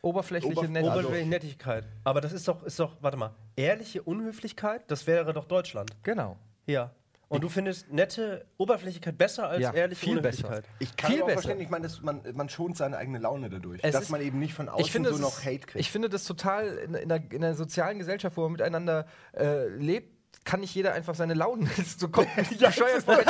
Oberflächliche 0.00 0.56
Ober- 0.58 0.68
Nettigkeit. 0.68 0.92
oberflächliche 0.98 1.28
Nettigkeit. 1.28 1.84
Aber 2.04 2.20
das 2.20 2.32
ist 2.32 2.46
doch, 2.48 2.62
ist 2.62 2.78
doch, 2.78 2.96
warte 3.00 3.16
mal, 3.16 3.34
ehrliche 3.56 4.02
Unhöflichkeit, 4.02 4.90
das 4.90 5.06
wäre 5.06 5.32
doch 5.32 5.44
Deutschland. 5.44 5.90
Genau. 6.04 6.36
Ja. 6.66 6.92
Und 7.30 7.42
du 7.44 7.50
findest 7.50 7.92
nette 7.92 8.46
Oberflächlichkeit 8.56 9.18
besser 9.18 9.48
als 9.50 9.60
Ja, 9.60 9.72
ehrliche 9.74 10.00
viel 10.06 10.20
besser. 10.22 10.62
Ich 10.78 10.96
kann 10.96 11.10
Viel 11.12 11.20
aber 11.22 11.28
auch 11.28 11.32
verstehen, 11.34 11.60
ich 11.60 11.68
meine, 11.68 11.82
dass 11.86 12.00
man, 12.00 12.22
man 12.32 12.48
schont 12.48 12.78
seine 12.78 12.96
eigene 12.96 13.18
Laune 13.18 13.50
dadurch. 13.50 13.80
Es 13.82 13.92
dass 13.92 14.04
ist- 14.04 14.10
man 14.10 14.22
eben 14.22 14.38
nicht 14.38 14.54
von 14.54 14.68
außen 14.70 14.82
Ich 14.84 14.90
finde, 14.92 15.12
so 15.12 15.18
noch 15.18 15.40
Hate 15.44 15.58
kriegt. 15.58 15.76
ich 15.76 15.90
finde 15.90 16.08
das 16.08 16.24
total 16.24 16.68
in, 16.78 16.94
in, 16.94 17.08
der, 17.10 17.22
in 17.30 17.42
der 17.42 17.54
sozialen 17.54 17.98
Gesellschaft, 17.98 18.36
wo 18.38 18.42
man 18.44 18.52
miteinander 18.52 19.06
äh, 19.36 19.68
lebt, 19.68 20.16
kann 20.44 20.60
nicht 20.60 20.74
jeder 20.74 20.94
einfach 20.94 21.14
seine 21.14 21.34
Launen 21.34 21.68
so 21.98 22.08
komplett 22.08 22.50
ja, 22.60 22.68
bescheuert 22.68 22.96
das 22.96 23.04
sage. 23.04 23.24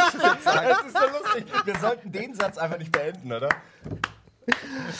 das 0.69 0.87
ist 0.87 0.97
so 0.97 1.19
lustig. 1.19 1.45
Wir 1.65 1.79
sollten 1.81 2.12
den 2.12 2.35
Satz 2.35 2.56
einfach 2.56 2.79
nicht 2.79 2.93
beenden, 2.93 3.33
oder? 3.33 3.49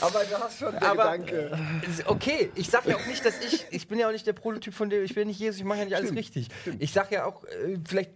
Aber 0.03 0.21
du 0.25 0.37
hast 0.39 0.59
schon 0.59 0.73
den 0.73 0.83
Aber- 0.83 1.17
Gedanke. 1.17 1.59
Okay, 2.07 2.51
ich 2.55 2.69
sag 2.69 2.85
ja 2.87 2.97
auch 2.97 3.07
nicht, 3.07 3.25
dass 3.25 3.41
ich, 3.41 3.65
ich 3.71 3.89
bin 3.89 3.99
ja 3.99 4.09
auch 4.09 4.13
nicht 4.13 4.27
der 4.27 4.35
Prototyp 4.35 4.75
von 4.75 4.91
dem, 4.91 5.03
ich 5.05 5.15
bin 5.15 5.27
nicht 5.29 5.41
Jesus, 5.41 5.59
ich 5.61 5.65
mache 5.65 5.79
ja 5.79 5.85
nicht 5.87 5.97
alles 5.97 6.13
richtig. 6.15 6.49
Ich 6.79 6.93
sag 6.93 7.11
ja 7.13 7.25
auch, 7.25 7.45
äh, 7.45 7.79
vielleicht 7.89 8.11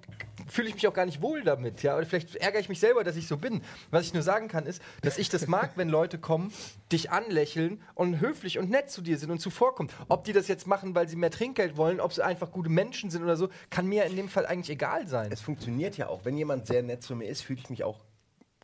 fühle 0.52 0.68
ich 0.68 0.74
mich 0.74 0.86
auch 0.86 0.94
gar 0.94 1.06
nicht 1.06 1.22
wohl 1.22 1.42
damit, 1.42 1.82
ja, 1.82 1.96
oder 1.96 2.06
vielleicht 2.06 2.36
ärgere 2.36 2.60
ich 2.60 2.68
mich 2.68 2.80
selber, 2.80 3.04
dass 3.04 3.16
ich 3.16 3.26
so 3.26 3.36
bin. 3.36 3.62
Was 3.90 4.04
ich 4.04 4.14
nur 4.14 4.22
sagen 4.22 4.48
kann, 4.48 4.66
ist, 4.66 4.82
dass 5.00 5.18
ich 5.18 5.28
das 5.28 5.46
mag, 5.46 5.72
wenn 5.76 5.88
Leute 5.88 6.18
kommen, 6.18 6.52
dich 6.92 7.10
anlächeln 7.10 7.80
und 7.94 8.20
höflich 8.20 8.58
und 8.58 8.70
nett 8.70 8.90
zu 8.90 9.02
dir 9.02 9.18
sind 9.18 9.30
und 9.30 9.40
zuvorkommen. 9.40 9.90
Ob 10.08 10.24
die 10.24 10.32
das 10.32 10.48
jetzt 10.48 10.66
machen, 10.66 10.94
weil 10.94 11.08
sie 11.08 11.16
mehr 11.16 11.30
Trinkgeld 11.30 11.76
wollen, 11.76 12.00
ob 12.00 12.12
sie 12.12 12.24
einfach 12.24 12.52
gute 12.52 12.68
Menschen 12.68 13.10
sind 13.10 13.22
oder 13.22 13.36
so, 13.36 13.48
kann 13.70 13.86
mir 13.86 14.04
in 14.04 14.16
dem 14.16 14.28
Fall 14.28 14.46
eigentlich 14.46 14.70
egal 14.70 15.08
sein. 15.08 15.30
Es 15.32 15.40
funktioniert 15.40 15.96
ja 15.96 16.08
auch. 16.08 16.24
Wenn 16.24 16.36
jemand 16.36 16.66
sehr 16.66 16.82
nett 16.82 17.02
zu 17.02 17.16
mir 17.16 17.28
ist, 17.28 17.42
fühle 17.42 17.60
ich 17.60 17.70
mich 17.70 17.84
auch, 17.84 17.98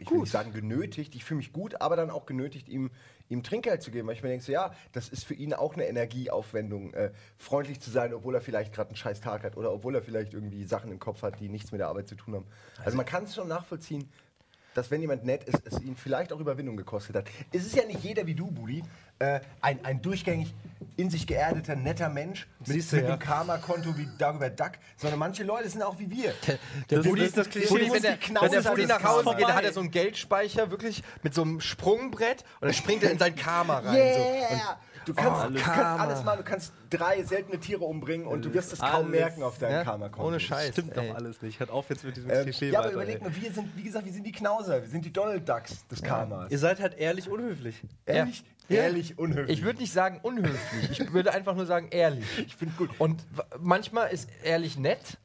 ich 0.01 0.11
will 0.11 0.19
nicht 0.19 0.33
sagen 0.33 0.53
genötigt, 0.53 1.15
ich 1.15 1.25
fühle 1.25 1.39
mich 1.39 1.53
gut, 1.53 1.81
aber 1.81 1.97
dann 1.97 2.11
auch 2.11 2.27
genötigt, 2.27 2.69
ihm, 2.69 2.91
ihm 3.29 3.43
Trinkgeld 3.43 3.83
zu 3.83 3.91
geben. 3.91 4.09
Weil 4.09 4.15
ich 4.15 4.23
mir 4.23 4.29
denke, 4.29 4.45
so, 4.45 4.53
ja, 4.53 4.73
das 4.93 5.09
ist 5.09 5.25
für 5.25 5.35
ihn 5.35 5.55
auch 5.55 5.75
eine 5.75 5.87
Energieaufwendung, 5.87 6.95
äh, 6.95 7.13
freundlich 7.37 7.81
zu 7.81 7.91
sein, 7.91 8.15
obwohl 8.15 8.35
er 8.35 8.41
vielleicht 8.41 8.73
gerade 8.73 8.91
einen 8.91 8.97
scheiß 8.97 9.21
Tag 9.21 9.43
hat 9.43 9.57
oder 9.57 9.73
obwohl 9.73 9.95
er 9.95 10.03
vielleicht 10.03 10.35
irgendwie 10.35 10.65
Sachen 10.65 10.91
im 10.91 10.99
Kopf 10.99 11.23
hat, 11.23 11.41
die 11.41 11.49
nichts 11.49 11.73
mit 11.73 11.81
der 11.81 11.89
Arbeit 11.89 12.09
zu 12.09 12.15
tun 12.15 12.35
haben. 12.35 12.47
Also 12.85 12.97
man 12.97 13.07
kann 13.07 13.25
es 13.25 13.35
schon 13.35 13.49
nachvollziehen, 13.49 14.09
dass 14.79 14.91
wenn 14.93 15.01
jemand 15.01 15.25
nett 15.25 15.45
ist, 15.45 15.61
es 15.65 15.81
ihn 15.83 15.97
vielleicht 15.97 16.33
auch 16.33 16.39
Überwindung 16.39 16.77
gekostet 16.77 17.17
hat. 17.17 17.25
Es 17.53 17.67
ist 17.67 17.75
ja 17.75 17.85
nicht 17.85 18.03
jeder 18.05 18.27
wie 18.27 18.35
du, 18.35 18.47
Budi, 18.47 18.85
äh, 19.19 19.41
ein, 19.61 19.85
ein 19.85 20.01
durchgängig 20.01 20.55
in 20.97 21.11
sich 21.11 21.27
geerdeter, 21.27 21.75
netter 21.75 22.09
Mensch 22.09 22.47
mit, 22.61 22.69
Siehst 22.69 22.93
du, 22.93 22.97
mit 22.97 23.05
ja. 23.07 23.11
einem 23.11 23.19
Karma-Konto 23.19 23.97
wie 23.99 24.09
Dagobert 24.19 24.59
Duck, 24.59 24.73
sondern 24.97 25.19
manche 25.19 25.43
Leute 25.43 25.69
sind 25.69 25.83
auch 25.83 25.99
wie 25.99 26.09
wir. 26.11 26.33
Der 26.47 26.59
Das 26.99 27.07
Budi, 27.07 27.23
ist 27.23 27.37
das 27.37 27.51
Klischee, 27.51 27.69
Budi, 27.69 27.93
wenn, 27.93 28.03
der, 28.03 28.19
wenn 28.41 28.51
der 28.53 28.63
Budi 28.63 28.87
nach 28.87 29.03
Hause 29.03 29.35
geht, 29.37 29.49
dann 29.49 29.55
hat 29.55 29.65
er 29.65 29.73
so 29.73 29.81
einen 29.81 29.91
Geldspeicher, 29.91 30.71
wirklich 30.71 31.03
mit 31.25 31.35
so 31.35 31.43
einem 31.43 31.61
Sprungbrett 31.61 32.45
und 32.61 32.69
dann 32.69 32.75
springt 32.75 33.03
er 33.03 33.11
in 33.11 33.19
sein 33.19 33.35
Karma 33.35 33.79
rein. 33.81 34.15
So. 34.15 34.59
Du 35.09 35.15
kannst, 35.15 35.47
Oh, 35.47 35.51
du 35.51 35.59
kannst 35.61 36.01
alles 36.01 36.25
machen, 36.25 36.39
du 36.39 36.45
kannst 36.45 36.73
drei 36.91 37.23
seltene 37.23 37.59
Tiere 37.59 37.85
umbringen 37.85 38.27
und 38.27 38.45
du 38.45 38.53
wirst 38.53 38.73
es 38.73 38.79
kaum 38.79 39.07
Alles. 39.07 39.09
merken 39.11 39.43
auf 39.43 39.59
deinem 39.59 39.73
Ja? 39.73 39.85
Karma-Konto. 39.85 40.29
Ohne 40.29 40.39
Scheiß. 40.39 40.73
Stimmt 40.73 40.97
ey. 40.97 41.09
doch 41.09 41.15
alles 41.17 41.41
nicht. 41.43 41.59
Hört 41.61 41.71
auf 41.71 41.89
jetzt 41.89 42.05
mit 42.05 42.17
diesem 42.17 42.31
Ähm, 42.31 42.43
Klischee 42.43 42.71
ja, 42.71 42.79
aber 42.81 42.89
weiter. 42.89 42.95
überleg 42.97 43.17
ey. 43.17 43.23
mal, 43.23 43.35
wir 43.37 43.53
sind, 43.53 43.77
wie 43.77 43.83
gesagt, 43.83 44.05
wir 44.05 44.13
sind 44.13 44.25
die 44.27 44.33
Knauser, 44.33 44.83
wir 44.83 44.89
sind 44.89 45.05
die 45.05 45.13
Donald 45.13 45.49
Ducks 45.49 45.87
des 45.89 46.03
Karmas. 46.03 46.51
Ihr 46.51 46.59
seid 46.59 46.81
halt 46.81 46.99
ehrlich 46.99 47.29
unhöflich. 47.31 47.83
Ehrlich, 48.07 48.45
Ja. 48.69 48.83
ehrlich, 48.83 49.19
unhöflich. 49.19 49.59
Ich 49.59 49.65
würde 49.65 49.79
nicht 49.81 49.93
sagen 49.93 50.21
unhöflich, 50.23 51.01
ich 51.01 51.13
würde 51.13 51.33
einfach 51.33 51.55
nur 51.55 51.65
sagen 51.67 51.89
ehrlich. 51.91 52.27
Ich 52.47 52.55
finde 52.57 52.75
gut. 52.77 52.91
Und 52.99 53.25
manchmal 53.59 54.11
ist 54.11 54.29
ehrlich 54.45 54.77
nett 54.79 55.17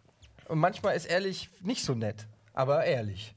und 0.47 0.59
manchmal 0.59 0.95
ist 0.95 1.05
ehrlich 1.05 1.49
nicht 1.61 1.83
so 1.83 1.93
nett, 1.93 2.25
aber 2.53 2.85
ehrlich. 2.85 3.35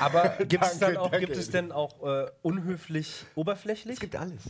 Aber 0.00 0.28
Gibt 0.46 0.62
es 0.64 0.78
Danke, 0.78 0.94
dann 0.94 0.96
auch, 0.96 1.10
danke. 1.10 1.26
gibt 1.26 1.38
es 1.38 1.50
denn 1.50 1.70
auch 1.72 2.02
äh, 2.06 2.26
unhöflich 2.42 3.24
oberflächlich? 3.34 3.94
Es 3.94 4.00
gibt 4.00 4.16
alles. 4.16 4.42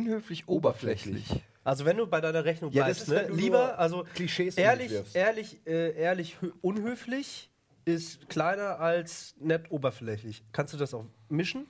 Unhöflich 0.00 0.48
oberflächlich. 0.48 1.26
Also 1.64 1.84
wenn 1.84 1.98
du 1.98 2.06
bei 2.06 2.20
deiner 2.22 2.44
Rechnung 2.44 2.72
Ja, 2.72 2.88
das 2.88 3.04
bleibst, 3.04 3.28
ist, 3.28 3.30
ne? 3.36 3.36
lieber, 3.42 3.78
also 3.78 4.06
Klischees 4.14 4.56
ehrlich, 4.56 4.92
ehrlich, 5.14 5.60
äh, 5.66 5.92
ehrlich 5.94 6.36
hö- 6.40 6.52
unhöflich 6.62 7.50
ist 7.84 8.28
kleiner 8.28 8.78
als 8.80 9.34
nett 9.40 9.70
oberflächlich. 9.70 10.42
Kannst 10.52 10.72
du 10.72 10.78
das 10.78 10.94
auch 10.94 11.04
mischen? 11.28 11.66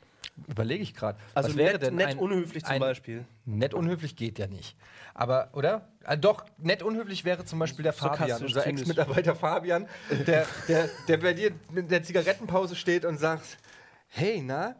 Überlege 0.49 0.83
ich 0.83 0.95
gerade. 0.95 1.19
Also 1.35 1.53
nett, 1.57 1.83
denn 1.83 1.97
nett 1.97 2.09
ein- 2.09 2.19
unhöflich 2.19 2.63
zum 2.65 2.75
ein- 2.75 2.81
Beispiel. 2.81 3.25
Nett 3.47 3.75
unhöflich 3.75 4.17
geht 4.17 4.39
ja 4.39 4.47
nicht. 4.47 4.77
Aber, 5.15 5.51
oder? 5.55 5.89
Ah, 6.05 6.17
doch, 6.17 6.45
nett 6.59 6.83
unhöflich 6.83 7.25
wäre 7.25 7.45
zum 7.45 7.59
Beispiel 7.59 7.83
der 7.83 7.93
Fabian, 7.93 8.43
unser. 8.43 8.67
Ex-Mitarbeiter 8.67 9.35
Fabian, 9.35 9.87
der, 10.27 10.47
der, 10.69 10.89
der 11.09 11.17
bei 11.17 11.33
dir 11.35 11.53
mit 11.73 11.91
der 11.91 12.03
Zigarettenpause 12.03 12.77
steht 12.77 13.05
und 13.05 13.19
sagt, 13.19 13.59
hey, 14.09 14.41
na, 14.45 14.77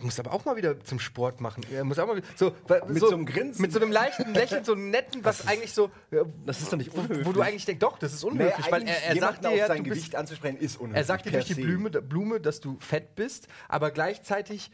muss 0.00 0.18
aber 0.20 0.32
auch 0.32 0.44
mal 0.44 0.56
wieder 0.56 0.78
zum 0.84 0.98
Sport 1.00 1.40
machen. 1.40 1.64
Er 1.72 1.84
muss 1.84 1.98
auch 1.98 2.06
mal 2.06 2.20
so, 2.36 2.52
Mit 2.88 3.00
so 3.00 3.10
einem 3.12 3.24
Grinsen. 3.26 3.62
Mit 3.62 3.72
so 3.72 3.80
einem 3.80 3.92
leichten 3.92 4.34
Lächeln, 4.34 4.64
so 4.64 4.72
einem 4.72 4.90
netten, 4.90 5.24
was 5.24 5.46
eigentlich 5.46 5.72
so, 5.72 5.90
äh, 6.10 6.18
Das 6.46 6.60
ist 6.60 6.72
doch 6.72 6.76
nicht 6.78 6.94
wo, 6.94 7.00
unhöflich. 7.00 7.26
wo 7.26 7.32
du 7.32 7.40
eigentlich 7.40 7.64
denkst, 7.64 7.80
doch, 7.80 7.98
das 7.98 8.12
ist 8.12 8.24
unhöflich, 8.24 8.70
weil 8.70 8.86
er, 8.86 9.02
er 9.04 9.16
sagt 9.16 9.44
dir 9.44 9.54
ja, 9.56 9.66
sein 9.66 9.82
bist, 9.82 9.94
Gewicht 9.96 10.16
anzusprechen, 10.16 10.58
ist 10.58 10.76
unhöflich. 10.78 10.96
er 10.98 11.04
sagt 11.04 11.26
dir 11.26 11.32
durch 11.32 11.46
die. 11.46 11.54
Blume, 11.54 11.90
Blume, 11.90 12.40
dass 12.40 12.60
du 12.60 12.76
fett 12.80 13.14
bist, 13.14 13.48
aber 13.68 13.90
gleichzeitig 13.90 14.70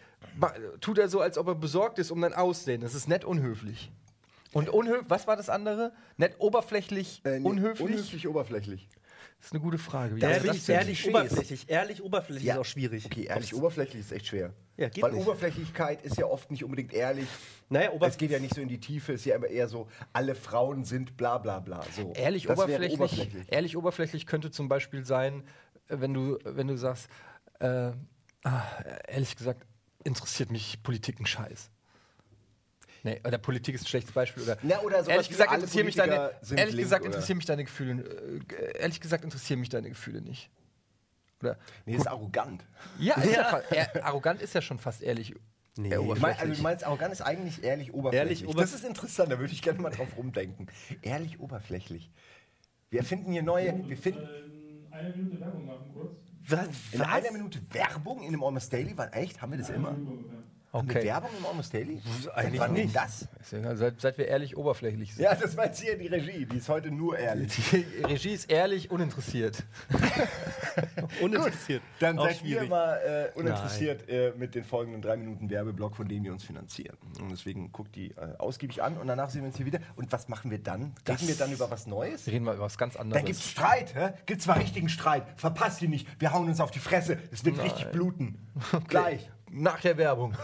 tut 0.80 0.98
er 0.98 1.08
so, 1.08 1.20
als 1.20 1.38
ob 1.38 1.48
er 1.48 1.54
besorgt 1.54 1.98
ist 1.98 2.10
um 2.10 2.20
dein 2.20 2.34
Aussehen. 2.34 2.80
Das 2.80 2.94
ist 2.94 3.08
nett 3.08 3.24
unhöflich. 3.24 3.90
Und 4.52 4.70
unhö 4.70 5.02
was 5.08 5.26
war 5.26 5.36
das 5.36 5.48
andere? 5.50 5.92
Nett 6.16 6.36
oberflächlich, 6.38 7.20
Äh, 7.24 7.40
nee, 7.40 7.48
unhöflich? 7.48 7.80
Unhöflich, 7.90 8.28
oberflächlich. 8.28 8.88
Das 9.46 9.52
ist 9.52 9.54
eine 9.54 9.62
gute 9.62 9.78
Frage. 9.78 10.16
Wie 10.16 10.20
Ja, 10.22 10.40
du 10.40 10.46
das 10.48 10.68
ehrlich, 10.68 11.06
oberflächlich. 11.08 11.66
Ehrlich 11.70 12.02
oberflächlich 12.02 12.44
Ja. 12.44 12.54
ist 12.54 12.60
auch 12.62 12.64
schwierig. 12.64 13.06
Okay, 13.06 13.26
ehrlich, 13.26 13.54
oberflächlich 13.54 14.00
ist 14.00 14.10
echt 14.10 14.26
schwer. 14.26 14.52
Ja, 14.76 14.88
geht 14.88 15.04
Weil 15.04 15.12
nicht. 15.12 15.22
Oberflächlichkeit 15.24 16.02
ist 16.02 16.16
ja 16.18 16.26
oft 16.26 16.50
nicht 16.50 16.64
unbedingt 16.64 16.92
ehrlich. 16.92 17.28
Naja, 17.68 17.92
ober- 17.92 18.08
es 18.08 18.16
geht 18.18 18.32
ja 18.32 18.40
nicht 18.40 18.56
so 18.56 18.60
in 18.60 18.66
die 18.66 18.80
Tiefe, 18.80 19.12
es 19.12 19.20
ist 19.20 19.26
ja 19.26 19.36
immer 19.36 19.46
eher 19.46 19.68
so, 19.68 19.86
alle 20.12 20.34
Frauen 20.34 20.82
sind 20.84 21.16
bla 21.16 21.38
bla 21.38 21.60
bla. 21.60 21.84
So. 21.94 22.12
Ehrlich 22.16 22.50
oberflächlich, 22.50 22.94
oberflächlich. 22.94 23.46
ehrlich 23.48 23.76
oberflächlich 23.76 24.26
könnte 24.26 24.50
zum 24.50 24.68
Beispiel 24.68 25.04
sein, 25.04 25.44
äh, 25.86 26.00
wenn 26.00 26.12
du, 26.12 26.40
wenn 26.42 26.66
du 26.66 26.76
sagst, 26.76 27.06
äh, 27.60 27.92
ah, 28.42 28.62
ehrlich 29.06 29.36
gesagt, 29.36 29.64
interessiert 30.02 30.50
mich 30.50 30.82
Politik 30.82 31.20
ein 31.20 31.26
Scheiß. 31.26 31.70
Nee, 33.06 33.20
oder 33.24 33.38
Politik 33.38 33.76
ist 33.76 33.82
ein 33.82 33.86
schlechtes 33.86 34.12
Beispiel. 34.12 34.42
Oder 34.42 34.58
Na, 34.62 34.80
oder 34.80 34.96
sowas 34.96 35.08
ehrlich 35.08 35.28
gesagt, 35.28 35.54
interessieren 35.54 35.86
mich 35.86 35.94
deine, 35.94 36.32
ehrlich 36.56 36.74
link, 36.74 36.76
gesagt 36.78 37.02
oder? 37.02 37.12
interessieren 37.12 37.36
mich 37.36 37.46
deine 37.46 37.62
Gefühle. 37.62 38.02
Äh, 38.50 38.78
ehrlich 38.80 39.00
gesagt 39.00 39.22
interessieren 39.22 39.60
mich 39.60 39.68
deine 39.68 39.88
Gefühle 39.90 40.22
nicht. 40.22 40.50
Oder? 41.40 41.56
Nee, 41.84 41.94
ist 41.94 42.08
arrogant. 42.08 42.64
Ja, 42.98 43.14
ist 43.14 43.36
ja. 43.36 43.58
er, 43.70 44.04
arrogant 44.04 44.42
ist 44.42 44.54
ja 44.54 44.60
schon 44.60 44.80
fast 44.80 45.04
ehrlich. 45.04 45.36
Nee. 45.76 45.90
eher 45.90 46.02
oberflächlich. 46.02 46.40
also 46.40 46.54
du 46.54 46.62
meinst, 46.62 46.84
arrogant 46.84 47.12
ist 47.12 47.22
eigentlich 47.22 47.62
ehrlich 47.62 47.94
oberflächlich. 47.94 48.42
Ehrlich 48.42 48.56
das 48.56 48.74
ist 48.74 48.84
interessant, 48.84 49.30
da 49.30 49.38
würde 49.38 49.52
ich 49.52 49.62
gerne 49.62 49.78
mal 49.78 49.90
drauf 49.90 50.08
rumdenken. 50.16 50.66
Ehrlich 51.02 51.38
oberflächlich. 51.38 52.10
Wir 52.90 53.04
finden 53.04 53.30
hier 53.30 53.44
neue, 53.44 53.88
wir 53.88 53.96
finden 53.96 54.22
Ähm, 54.22 54.88
eine 54.90 55.10
Minute 55.10 55.38
Werbung 55.38 55.64
machen 55.64 55.92
kurz. 55.94 56.16
Was? 56.48 56.68
in 56.90 57.02
einer 57.02 57.30
Minute 57.30 57.60
Werbung 57.70 58.24
in 58.24 58.32
dem 58.32 58.42
Almost 58.42 58.72
Daily. 58.72 58.98
War 58.98 59.14
echt? 59.14 59.40
Haben 59.40 59.52
wir 59.52 59.58
das 59.58 59.70
immer? 59.70 59.90
Haben 59.90 60.06
wir 60.06 60.55
Okay. 60.76 61.04
Werbung 61.04 61.30
im 61.38 61.46
Almost 61.46 61.72
Daily? 61.74 62.00
eigentlich 62.34 62.60
Wann 62.60 62.72
nicht. 62.72 62.94
das? 62.94 63.26
Seit, 63.42 64.00
seit 64.00 64.18
wir 64.18 64.26
ehrlich 64.28 64.56
oberflächlich 64.56 65.14
sind. 65.14 65.24
Ja, 65.24 65.34
das 65.34 65.54
meint 65.56 65.74
hier 65.76 65.96
die 65.96 66.06
Regie. 66.08 66.46
Die 66.46 66.56
ist 66.58 66.68
heute 66.68 66.90
nur 66.90 67.18
ehrlich. 67.18 67.52
Die 67.70 67.84
Regie 68.04 68.30
ist 68.34 68.50
ehrlich, 68.50 68.90
uninteressiert. 68.90 69.64
Uninteressiert. 71.20 71.82
Dann 72.00 72.18
Auch 72.18 72.24
seid 72.24 72.42
ihr 72.42 72.56
schwierig. 72.56 72.68
mal 72.70 73.32
äh, 73.34 73.38
uninteressiert 73.38 74.08
äh, 74.08 74.32
mit 74.36 74.54
den 74.54 74.64
folgenden 74.64 75.00
drei 75.02 75.16
Minuten 75.16 75.48
Werbeblock, 75.48 75.96
von 75.96 76.08
denen 76.08 76.24
wir 76.24 76.32
uns 76.32 76.44
finanzieren. 76.44 76.96
Und 77.20 77.30
deswegen 77.30 77.72
guckt 77.72 77.94
die 77.96 78.10
äh, 78.12 78.36
ausgiebig 78.38 78.82
an 78.82 78.96
und 78.98 79.06
danach 79.06 79.30
sehen 79.30 79.42
wir 79.42 79.48
uns 79.48 79.56
hier 79.56 79.66
wieder. 79.66 79.78
Und 79.96 80.12
was 80.12 80.28
machen 80.28 80.50
wir 80.50 80.58
dann? 80.58 80.92
Das- 81.04 81.16
Reden 81.20 81.28
wir 81.28 81.36
dann 81.36 81.52
über 81.52 81.70
was 81.70 81.86
Neues? 81.86 82.26
Wir 82.26 82.34
reden 82.34 82.44
mal 82.44 82.54
über 82.54 82.64
was 82.64 82.76
ganz 82.78 82.96
anderes. 82.96 83.18
Dann 83.20 83.26
gibt's 83.26 83.48
Streit, 83.48 83.94
hä? 83.94 84.10
Gibt's 84.26 84.44
zwar 84.44 84.58
richtigen 84.58 84.88
Streit. 84.88 85.24
Verpasst 85.36 85.80
ihn 85.82 85.90
nicht. 85.90 86.06
Wir 86.20 86.32
hauen 86.32 86.48
uns 86.48 86.60
auf 86.60 86.70
die 86.70 86.78
Fresse. 86.78 87.18
Es 87.32 87.44
wird 87.44 87.62
richtig 87.62 87.90
bluten. 87.90 88.38
Gleich. 88.88 89.30
Nach 89.58 89.80
der 89.80 89.96
Werbung. 89.96 90.34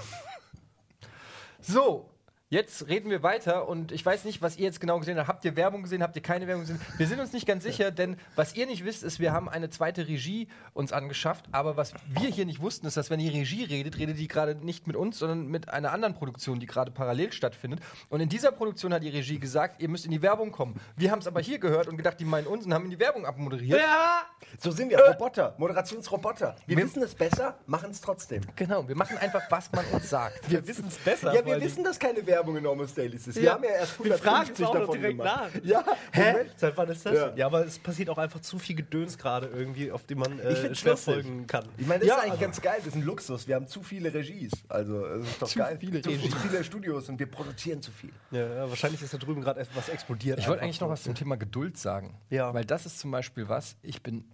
So, 1.60 2.08
jetzt 2.52 2.86
reden 2.88 3.08
wir 3.10 3.22
weiter 3.22 3.66
und 3.66 3.92
ich 3.92 4.04
weiß 4.04 4.24
nicht, 4.24 4.42
was 4.42 4.58
ihr 4.58 4.64
jetzt 4.64 4.78
genau 4.78 4.98
gesehen 4.98 5.16
habt. 5.16 5.26
Habt 5.28 5.44
ihr 5.46 5.56
Werbung 5.56 5.82
gesehen? 5.82 6.02
Habt 6.02 6.14
ihr 6.16 6.22
keine 6.22 6.46
Werbung 6.46 6.62
gesehen? 6.64 6.78
Wir 6.98 7.06
sind 7.06 7.18
uns 7.18 7.32
nicht 7.32 7.46
ganz 7.46 7.64
sicher, 7.64 7.90
denn 7.90 8.18
was 8.36 8.54
ihr 8.54 8.66
nicht 8.66 8.84
wisst, 8.84 9.02
ist, 9.02 9.18
wir 9.20 9.32
haben 9.32 9.48
eine 9.48 9.70
zweite 9.70 10.06
Regie 10.06 10.48
uns 10.74 10.92
angeschafft. 10.92 11.46
Aber 11.50 11.78
was 11.78 11.94
wir 12.08 12.28
hier 12.28 12.44
nicht 12.44 12.60
wussten, 12.60 12.86
ist, 12.86 12.96
dass 12.98 13.08
wenn 13.08 13.20
die 13.20 13.28
Regie 13.30 13.64
redet, 13.64 13.96
redet 13.98 14.18
die 14.18 14.28
gerade 14.28 14.54
nicht 14.54 14.86
mit 14.86 14.96
uns, 14.96 15.18
sondern 15.18 15.46
mit 15.46 15.70
einer 15.70 15.92
anderen 15.92 16.14
Produktion, 16.14 16.60
die 16.60 16.66
gerade 16.66 16.90
parallel 16.90 17.32
stattfindet. 17.32 17.80
Und 18.10 18.20
in 18.20 18.28
dieser 18.28 18.52
Produktion 18.52 18.92
hat 18.92 19.02
die 19.02 19.08
Regie 19.08 19.38
gesagt, 19.38 19.80
ihr 19.80 19.88
müsst 19.88 20.04
in 20.04 20.10
die 20.10 20.20
Werbung 20.20 20.52
kommen. 20.52 20.78
Wir 20.94 21.10
haben 21.10 21.20
es 21.20 21.26
aber 21.26 21.40
hier 21.40 21.58
gehört 21.58 21.88
und 21.88 21.96
gedacht, 21.96 22.20
die 22.20 22.26
meinen 22.26 22.46
uns 22.46 22.66
und 22.66 22.74
haben 22.74 22.84
in 22.84 22.90
die 22.90 23.00
Werbung 23.00 23.24
abmoderiert. 23.24 23.80
Ja! 23.80 24.24
So 24.60 24.70
sind 24.72 24.90
wir. 24.90 24.98
Roboter. 25.00 25.54
Moderationsroboter. 25.56 26.54
Wir 26.66 26.76
Wir- 26.76 26.84
wissen 26.84 27.02
es 27.02 27.14
besser, 27.14 27.56
machen 27.64 27.90
es 27.92 28.00
trotzdem. 28.02 28.42
Genau, 28.56 28.86
wir 28.86 28.94
machen 28.96 29.16
einfach, 29.16 29.40
was 29.48 29.72
man 29.72 29.86
uns 29.86 30.10
sagt. 30.10 30.50
Wir 30.50 30.66
wissen 30.66 30.86
es 30.88 30.98
besser. 30.98 31.32
Ja, 31.34 31.44
wir 31.46 31.58
wissen, 31.58 31.82
dass 31.82 31.98
keine 31.98 32.26
Werbung 32.26 32.41
in 32.48 32.66
Almost 32.66 32.96
Dailies 32.98 33.26
ist. 33.26 33.36
Wir 33.36 33.42
Ja. 33.44 33.52
haben 33.54 33.64
ja 33.64 33.70
erst 33.70 34.02
Wir 34.04 34.18
fragen 34.18 34.50
es 34.52 34.60
150 34.60 34.66
auch 34.66 34.74
noch 34.74 34.80
davon 34.80 34.94
direkt 34.98 35.18
gemacht. 35.18 35.54
nach. 35.54 35.64
Ja, 35.64 35.84
Hä? 36.12 36.32
Moment. 36.32 36.50
Seit 36.56 36.76
wann 36.76 36.88
ist 36.88 37.06
das? 37.06 37.14
Ja. 37.14 37.32
Ja. 37.36 37.46
aber 37.46 37.66
es 37.66 37.78
passiert 37.78 38.10
auch 38.10 38.18
einfach 38.18 38.40
zu 38.40 38.58
viel 38.58 38.76
Gedöns 38.76 39.16
gerade 39.18 39.46
irgendwie, 39.46 39.90
auf 39.92 40.04
die 40.04 40.14
man 40.14 40.38
äh, 40.40 40.74
schwer 40.74 40.96
folgen 40.96 41.46
kann. 41.46 41.64
Ich 41.78 41.86
meine, 41.86 42.00
das 42.00 42.08
Ja, 42.08 42.14
ist 42.16 42.20
eigentlich 42.22 42.30
also- 42.32 42.42
ganz 42.44 42.60
geil. 42.60 42.74
Das 42.78 42.86
ist 42.88 42.94
ein 42.96 43.02
Luxus. 43.02 43.48
Wir 43.48 43.54
haben 43.54 43.66
zu 43.66 43.82
viele 43.82 44.12
Regies. 44.12 44.52
Also, 44.68 45.06
es 45.06 45.28
ist 45.28 45.42
doch 45.42 45.48
Zu 45.48 45.58
geil. 45.58 45.76
viele 45.80 46.02
zu, 46.02 46.10
Regies. 46.10 46.30
zu 46.30 46.36
viele 46.38 46.64
Studios 46.64 47.08
und 47.08 47.18
wir 47.18 47.30
produzieren 47.30 47.80
zu 47.82 47.90
viel. 47.90 48.10
Ja, 48.30 48.40
ja, 48.46 48.68
wahrscheinlich 48.68 49.00
ist 49.02 49.14
da 49.14 49.18
drüben 49.18 49.40
gerade 49.40 49.60
etwas 49.60 49.88
explodiert. 49.88 50.38
Ich 50.38 50.48
wollte 50.48 50.62
eigentlich 50.62 50.80
noch 50.80 50.88
was 50.88 51.02
zum 51.02 51.14
Thema 51.14 51.36
Geduld 51.36 51.78
sagen. 51.78 52.14
Ja. 52.30 52.52
Weil 52.54 52.64
das 52.64 52.86
ist 52.86 52.98
zum 52.98 53.10
Beispiel 53.10 53.48
was, 53.48 53.76
ich 53.82 54.02
bin, 54.02 54.24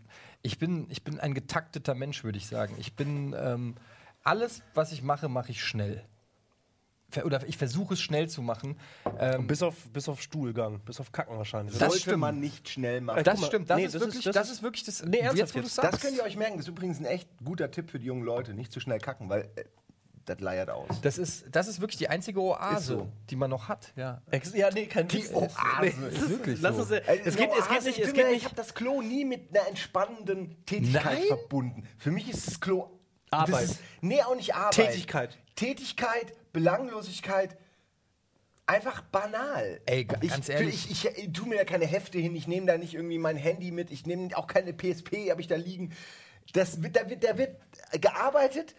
ich 0.42 0.58
bin, 0.58 0.86
ich 0.90 1.02
bin 1.04 1.18
ein 1.20 1.34
getakteter 1.34 1.94
Mensch, 1.94 2.24
würde 2.24 2.38
ich 2.38 2.46
sagen. 2.46 2.74
Ich 2.78 2.94
bin, 2.94 3.34
ähm, 3.38 3.74
alles, 4.24 4.62
was 4.74 4.92
ich 4.92 5.02
mache, 5.02 5.28
mache 5.28 5.50
ich 5.52 5.62
schnell. 5.64 6.04
Oder 7.24 7.40
ich 7.48 7.56
versuche 7.56 7.94
es 7.94 8.00
schnell 8.02 8.28
zu 8.28 8.42
machen. 8.42 8.76
Ähm, 9.18 9.46
Bis 9.46 9.62
auf, 9.62 9.74
bis 9.92 10.08
auf 10.10 10.20
Stuhlgang, 10.20 10.80
bis 10.80 11.00
auf 11.00 11.10
Kacken 11.10 11.38
wahrscheinlich. 11.38 11.72
Das 11.78 11.88
Sollte 11.88 12.02
stimmt. 12.02 12.18
man 12.18 12.38
nicht 12.38 12.68
schnell 12.68 13.00
machen. 13.00 13.24
das 13.24 13.34
guck 13.34 13.40
mal, 13.40 13.46
stimmt, 13.46 13.70
das, 13.70 13.76
nee, 13.78 13.84
ist 13.86 13.94
das 13.94 14.02
ist- 14.02 14.06
wirklich, 14.08 14.24
das 14.24 14.34
das, 14.34 14.46
ist- 14.48 14.52
ist 14.56 14.62
wirklich 14.62 14.84
das. 14.84 15.02
Nee, 15.04 15.18
ernsthaft 15.18 15.38
jetzt, 15.38 15.54
wo 15.54 15.58
du 15.60 15.64
jetzt. 15.64 15.74
sagst. 15.74 15.92
das 15.94 16.00
könnt 16.02 16.16
ihr 16.16 16.22
euch 16.24 16.36
merken. 16.36 16.56
Das 16.58 16.66
ist 16.66 16.68
übrigens 16.68 16.98
ein 17.00 17.06
echt 17.06 17.28
guter 17.42 17.70
Tipp 17.70 17.90
für 17.90 17.98
die 17.98 18.06
jungen 18.06 18.24
Leute. 18.24 18.52
Nicht 18.52 18.72
zu 18.72 18.80
schnell 18.80 18.98
kacken, 18.98 19.30
weil 19.30 19.42
äh, 19.56 19.64
das 20.26 20.40
leiert 20.40 20.68
aus. 20.68 21.00
Das 21.00 21.16
ist, 21.16 21.46
das 21.50 21.68
ist 21.68 21.80
wirklich 21.80 21.96
die 21.96 22.08
einzige 22.10 22.42
Oase, 22.42 22.76
Ist 22.78 22.86
so. 22.88 23.08
die 23.30 23.36
man 23.36 23.48
noch 23.48 23.68
hat. 23.68 23.94
Ja. 23.96 24.20
Ex 24.30 24.52
ja, 24.54 24.68
nee, 24.70 24.84
kein 24.84 25.08
Die. 25.08 25.26
Oase. 25.32 25.54
Nee, 25.80 25.88
Ist 26.10 26.28
wirklich 26.28 26.60
Lass 26.60 26.76
so. 26.76 26.82
uns, 26.82 26.90
äh, 26.90 27.00
es, 27.24 27.34
geht, 27.36 27.48
es 27.58 27.68
geht 27.68 27.84
nicht, 27.86 27.98
es 28.00 28.12
geht 28.12 28.26
Ich 28.26 28.32
nicht. 28.32 28.44
habe 28.44 28.54
das 28.54 28.74
Klo 28.74 29.00
nie 29.00 29.24
mit 29.24 29.56
einer 29.56 29.66
entspannenden 29.68 30.62
Tätigkeit 30.66 31.04
Nein? 31.04 31.22
verbunden. 31.28 31.84
Für 31.96 32.10
mich 32.10 32.28
ist 32.28 32.46
das 32.46 32.60
Klo 32.60 32.90
Arbeit. 33.30 33.64
Ist, 33.64 33.80
nee, 34.00 34.22
auch 34.22 34.34
nicht 34.34 34.54
Arbeit. 34.54 34.74
Tätigkeit. 34.74 35.38
Tätigkeit, 35.56 36.32
Belanglosigkeit. 36.52 37.56
Einfach 38.66 39.00
banal. 39.00 39.80
Ey, 39.86 40.06
ich, 40.20 40.28
ganz 40.28 40.48
ehrlich. 40.48 40.90
Ich, 40.90 41.06
ich, 41.06 41.18
ich 41.18 41.32
tue 41.32 41.48
mir 41.48 41.56
da 41.56 41.64
keine 41.64 41.86
Hefte 41.86 42.18
hin, 42.18 42.36
ich 42.36 42.46
nehme 42.46 42.66
da 42.66 42.76
nicht 42.76 42.94
irgendwie 42.94 43.18
mein 43.18 43.36
Handy 43.36 43.70
mit, 43.70 43.90
ich 43.90 44.04
nehme 44.04 44.36
auch 44.36 44.46
keine 44.46 44.74
PSP, 44.74 45.30
habe 45.30 45.40
ich 45.40 45.46
da 45.46 45.56
liegen. 45.56 45.94
Das 46.52 46.82
wird, 46.82 46.96
da, 46.96 47.08
wird, 47.08 47.24
da 47.24 47.38
wird 47.38 47.56
gearbeitet 48.00 48.74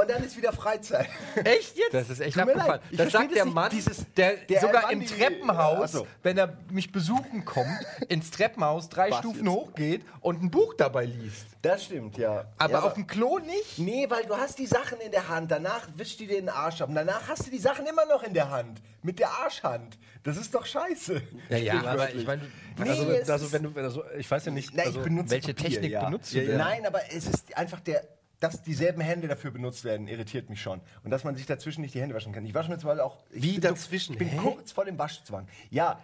und 0.00 0.10
dann 0.10 0.22
ist 0.24 0.36
wieder 0.36 0.52
Freizeit. 0.52 1.08
Echt 1.44 1.76
jetzt? 1.76 1.92
Das 1.94 2.10
ist 2.10 2.20
echt 2.20 2.38
abgefahren. 2.38 2.80
Das 2.92 3.12
sagt 3.12 3.26
das 3.28 3.34
der. 3.34 3.44
Mann, 3.46 3.70
Dieses- 3.70 4.04
der, 4.16 4.36
der 4.36 4.60
sogar 4.60 4.82
Mann, 4.82 4.92
im 4.92 5.00
die- 5.00 5.06
Treppenhaus, 5.06 5.80
Ach 5.82 5.88
so. 6.00 6.06
wenn 6.22 6.36
er 6.38 6.56
mich 6.70 6.92
besuchen 6.92 7.44
kommt, 7.44 7.78
ins 8.08 8.30
Treppenhaus 8.30 8.88
drei 8.88 9.10
Was 9.10 9.18
Stufen 9.18 9.44
jetzt? 9.46 9.54
hochgeht 9.54 10.02
und 10.20 10.42
ein 10.42 10.50
Buch 10.50 10.74
dabei 10.74 11.04
liest. 11.06 11.46
Das 11.62 11.84
stimmt, 11.84 12.16
ja. 12.18 12.44
Aber 12.58 12.72
ja, 12.74 12.82
auf 12.82 12.94
dem 12.94 13.06
Klo 13.06 13.38
nicht? 13.38 13.78
Nee, 13.78 14.06
weil 14.08 14.24
du 14.24 14.36
hast 14.36 14.58
die 14.58 14.66
Sachen 14.66 15.00
in 15.00 15.10
der 15.10 15.28
Hand, 15.28 15.50
danach 15.50 15.88
wischst 15.96 16.20
du 16.20 16.26
dir 16.26 16.36
den 16.40 16.48
Arsch 16.48 16.80
ab 16.80 16.88
und 16.88 16.94
danach 16.94 17.26
hast 17.28 17.46
du 17.46 17.50
die 17.50 17.58
Sachen 17.58 17.86
immer 17.86 18.04
noch 18.06 18.22
in 18.22 18.34
der 18.34 18.50
Hand. 18.50 18.80
Mit 19.02 19.18
der 19.18 19.30
Arschhand. 19.30 19.98
Das 20.22 20.36
ist 20.36 20.54
doch 20.54 20.66
scheiße. 20.66 21.22
Ja, 21.48 21.56
ja, 21.56 21.82
aber 21.84 22.12
ich 22.12 22.26
meine, 22.26 22.42
Nee, 22.78 22.90
Also, 22.90 23.32
also 23.32 23.52
wenn 23.52 23.62
du, 23.62 23.80
also, 23.80 24.04
ich 24.18 24.30
weiß 24.30 24.44
ja 24.46 24.52
nicht, 24.52 24.70
Na, 24.74 24.82
also, 24.82 25.02
welche 25.04 25.54
Papier, 25.54 25.70
Technik 25.70 25.92
ja. 25.92 26.04
benutzt 26.04 26.34
du 26.34 26.38
ja, 26.40 26.44
denn? 26.44 26.58
Nein, 26.58 26.84
aber 26.86 27.00
es 27.10 27.26
ist 27.26 27.56
einfach 27.56 27.80
der, 27.80 28.02
dass 28.40 28.62
dieselben 28.62 29.00
Hände 29.00 29.28
dafür 29.28 29.50
benutzt 29.50 29.84
werden, 29.84 30.08
irritiert 30.08 30.50
mich 30.50 30.60
schon. 30.60 30.80
Und 31.04 31.10
dass 31.10 31.24
man 31.24 31.36
sich 31.36 31.46
dazwischen 31.46 31.80
nicht 31.80 31.94
die 31.94 32.00
Hände 32.00 32.14
waschen 32.14 32.32
kann. 32.32 32.44
Ich 32.44 32.54
wasche 32.54 32.70
mir 32.70 32.78
zwar 32.78 33.02
auch. 33.04 33.18
Ich 33.30 33.42
Wie 33.42 33.60
dazwischen? 33.60 34.08
So, 34.08 34.12
ich 34.14 34.18
bin 34.18 34.28
Hä? 34.28 34.36
kurz 34.36 34.72
vor 34.72 34.84
dem 34.84 34.98
Waschzwang. 34.98 35.48
Ja. 35.70 35.98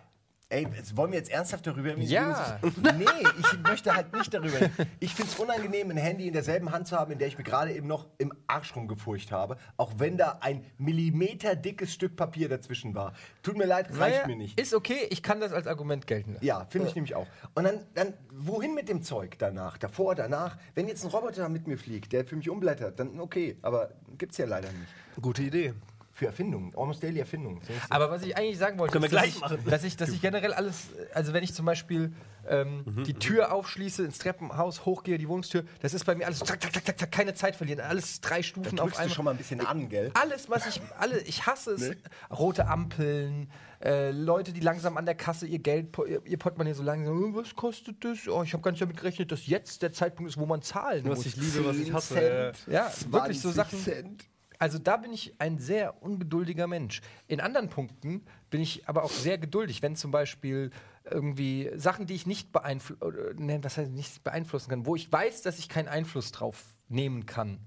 Ey, 0.52 0.68
wollen 0.96 1.12
wir 1.12 1.18
jetzt 1.18 1.30
ernsthaft 1.30 1.66
darüber 1.66 1.96
reden? 1.96 2.02
Ja. 2.02 2.58
Nee, 2.82 3.06
ich 3.40 3.58
möchte 3.62 3.96
halt 3.96 4.12
nicht 4.12 4.34
darüber 4.34 4.60
reden. 4.60 4.74
Ich 5.00 5.14
finde 5.14 5.32
es 5.32 5.38
unangenehm, 5.38 5.90
ein 5.90 5.96
Handy 5.96 6.26
in 6.26 6.34
derselben 6.34 6.70
Hand 6.72 6.88
zu 6.88 6.98
haben, 6.98 7.10
in 7.10 7.18
der 7.18 7.28
ich 7.28 7.38
mir 7.38 7.44
gerade 7.44 7.72
eben 7.72 7.86
noch 7.86 8.06
im 8.18 8.34
Arsch 8.48 8.76
rumgefurcht 8.76 9.32
habe. 9.32 9.56
Auch 9.78 9.92
wenn 9.96 10.18
da 10.18 10.38
ein 10.42 10.62
Millimeter 10.76 11.56
dickes 11.56 11.94
Stück 11.94 12.16
Papier 12.16 12.50
dazwischen 12.50 12.94
war. 12.94 13.14
Tut 13.42 13.56
mir 13.56 13.64
leid, 13.64 13.86
reicht 13.96 14.16
Naja, 14.16 14.26
mir 14.26 14.36
nicht. 14.36 14.60
Ist 14.60 14.74
okay, 14.74 15.06
ich 15.08 15.22
kann 15.22 15.40
das 15.40 15.54
als 15.54 15.66
Argument 15.66 16.06
gelten 16.06 16.34
lassen. 16.34 16.44
Ja, 16.44 16.66
finde 16.68 16.88
ich 16.88 16.94
nämlich 16.94 17.14
auch. 17.14 17.26
Und 17.54 17.64
dann, 17.64 17.80
dann, 17.94 18.12
wohin 18.30 18.74
mit 18.74 18.90
dem 18.90 19.02
Zeug 19.02 19.38
danach? 19.38 19.78
Davor, 19.78 20.14
danach? 20.14 20.58
Wenn 20.74 20.86
jetzt 20.86 21.02
ein 21.02 21.10
Roboter 21.10 21.48
mit 21.48 21.66
mir 21.66 21.78
fliegt, 21.78 22.12
der 22.12 22.26
für 22.26 22.36
mich 22.36 22.50
umblättert, 22.50 23.00
dann 23.00 23.18
okay. 23.20 23.56
Aber 23.62 23.88
gibt's 24.18 24.36
ja 24.36 24.44
leider 24.44 24.68
nicht. 24.68 25.22
gute 25.22 25.42
Idee. 25.44 25.72
Für 26.22 26.28
Erfindungen. 26.28 26.72
Almost 26.76 27.02
Daily 27.02 27.18
Erfindungen. 27.20 27.60
Aber 27.90 28.10
was 28.10 28.22
ich 28.22 28.36
eigentlich 28.36 28.58
sagen 28.58 28.78
wollte, 28.78 28.92
Können 28.92 29.02
wir 29.02 29.06
ist, 29.06 29.12
dass, 29.14 29.22
gleich 29.22 29.34
ich, 29.34 29.40
machen. 29.40 29.70
dass 29.70 29.84
ich, 29.84 29.96
dass 29.96 30.08
ich 30.10 30.20
generell 30.20 30.52
alles, 30.52 30.88
also 31.14 31.32
wenn 31.32 31.42
ich 31.42 31.52
zum 31.52 31.66
Beispiel 31.66 32.12
ähm, 32.48 32.82
Mhm, 32.84 33.04
die 33.04 33.14
Tür 33.14 33.52
aufschließe, 33.52 34.04
ins 34.04 34.18
Treppenhaus 34.18 34.84
hochgehe, 34.84 35.16
die 35.18 35.28
Wohnungstür, 35.28 35.64
das 35.80 35.94
ist 35.94 36.04
bei 36.04 36.14
mir 36.16 36.26
alles 36.26 36.40
zack, 36.40 36.60
zack, 36.60 36.72
zack, 36.72 36.84
zack, 36.86 36.98
zack, 36.98 37.12
keine 37.12 37.34
Zeit 37.34 37.54
verlieren, 37.54 37.80
alles 37.80 38.20
drei 38.20 38.42
Stufen 38.42 38.76
da 38.76 38.82
auf 38.82 38.88
drückst 38.88 38.98
du 38.98 39.02
einmal. 39.02 39.14
schon 39.14 39.24
mal 39.26 39.30
ein 39.32 39.36
bisschen 39.36 39.64
an, 39.64 39.88
gell? 39.88 40.10
Alles, 40.14 40.50
was 40.50 40.66
ich, 40.66 40.80
alle, 40.98 41.20
ich 41.20 41.46
hasse 41.46 41.72
es. 41.72 41.90
Rote 42.36 42.66
Ampeln, 42.66 43.48
äh, 43.80 44.10
Leute, 44.10 44.52
die 44.52 44.60
langsam 44.60 44.96
an 44.96 45.06
der 45.06 45.14
Kasse 45.14 45.46
ihr 45.46 45.58
Geld, 45.60 45.96
ihr, 46.08 46.20
ihr 46.24 46.36
Portemonnaie 46.38 46.72
so 46.74 46.82
langsam, 46.82 47.16
"Oh, 47.16 47.36
was 47.40 47.54
kostet 47.54 48.04
das? 48.04 48.26
Oh, 48.28 48.42
ich 48.42 48.52
habe 48.52 48.62
gar 48.62 48.70
nicht 48.72 48.80
damit 48.82 48.96
gerechnet, 48.96 49.30
dass 49.32 49.46
jetzt 49.46 49.82
der 49.82 49.92
Zeitpunkt 49.92 50.30
ist, 50.30 50.38
wo 50.38 50.46
man 50.46 50.62
zahlen 50.62 51.04
Was 51.08 51.18
muss. 51.18 51.26
ich 51.26 51.36
liebe, 51.36 51.64
was 51.64 51.76
ich 51.76 51.92
hasse. 51.92 52.14
Cent, 52.14 52.68
äh, 52.68 52.72
Ja, 52.74 52.90
wirklich 53.08 53.40
so 53.40 53.50
20 53.52 53.54
Sachen. 53.54 53.78
Cent. 53.84 54.24
Also 54.62 54.78
da 54.78 54.96
bin 54.96 55.12
ich 55.12 55.34
ein 55.40 55.58
sehr 55.58 56.04
ungeduldiger 56.04 56.68
Mensch. 56.68 57.00
In 57.26 57.40
anderen 57.40 57.68
Punkten 57.68 58.24
bin 58.48 58.60
ich 58.60 58.88
aber 58.88 59.02
auch 59.02 59.10
sehr 59.10 59.36
geduldig, 59.36 59.82
wenn 59.82 59.96
zum 59.96 60.12
Beispiel 60.12 60.70
irgendwie 61.04 61.68
Sachen, 61.74 62.06
die 62.06 62.14
ich 62.14 62.28
nicht 62.28 62.52
beeinflussen, 62.52 63.44
nee, 63.44 63.58
was 63.60 63.76
heißt 63.76 63.90
nicht 63.90 64.22
beeinflussen 64.22 64.70
kann, 64.70 64.86
wo 64.86 64.94
ich 64.94 65.10
weiß, 65.10 65.42
dass 65.42 65.58
ich 65.58 65.68
keinen 65.68 65.88
Einfluss 65.88 66.30
drauf 66.30 66.64
nehmen 66.88 67.26
kann. 67.26 67.58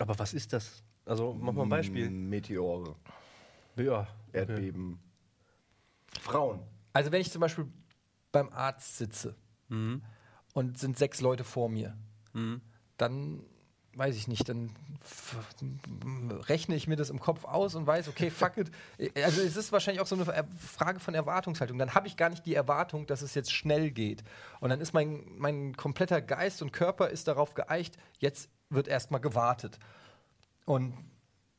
Aber 0.00 0.18
was 0.18 0.32
ist 0.32 0.54
das? 0.54 0.82
Also, 1.04 1.34
mach 1.38 1.52
mal 1.52 1.64
ein 1.64 1.68
Beispiel. 1.68 2.08
Meteore, 2.08 2.96
Ja. 3.76 4.08
Erdbeben. 4.32 4.98
Frauen. 6.22 6.60
Also 6.94 7.12
wenn 7.12 7.20
ich 7.20 7.30
zum 7.30 7.42
Beispiel 7.42 7.66
beim 8.32 8.48
Arzt 8.54 8.96
sitze 8.96 9.36
und 10.54 10.78
sind 10.78 10.96
sechs 10.96 11.20
Leute 11.20 11.44
vor 11.44 11.68
mir. 11.68 11.94
Dann 12.96 13.42
weiß 13.96 14.14
ich 14.16 14.28
nicht, 14.28 14.48
dann 14.48 14.70
rechne 16.48 16.74
ich 16.74 16.86
mir 16.86 16.96
das 16.96 17.10
im 17.10 17.18
Kopf 17.20 17.44
aus 17.44 17.74
und 17.74 17.86
weiß, 17.86 18.08
okay, 18.08 18.30
fuck 18.30 18.56
it. 18.58 18.70
Also 19.22 19.40
es 19.42 19.56
ist 19.56 19.72
wahrscheinlich 19.72 20.00
auch 20.00 20.06
so 20.06 20.14
eine 20.16 20.24
Er- 20.32 20.46
Frage 20.58 21.00
von 21.00 21.14
Erwartungshaltung. 21.14 21.78
Dann 21.78 21.94
habe 21.94 22.06
ich 22.06 22.16
gar 22.16 22.28
nicht 22.28 22.44
die 22.46 22.54
Erwartung, 22.54 23.06
dass 23.06 23.22
es 23.22 23.34
jetzt 23.34 23.52
schnell 23.52 23.90
geht. 23.90 24.22
Und 24.60 24.70
dann 24.70 24.80
ist 24.80 24.92
mein, 24.92 25.24
mein 25.36 25.76
kompletter 25.76 26.20
Geist 26.20 26.62
und 26.62 26.72
Körper 26.72 27.08
ist 27.08 27.28
darauf 27.28 27.54
geeicht, 27.54 27.96
jetzt 28.18 28.48
wird 28.70 28.88
erstmal 28.88 29.20
gewartet. 29.20 29.78
Und 30.64 30.94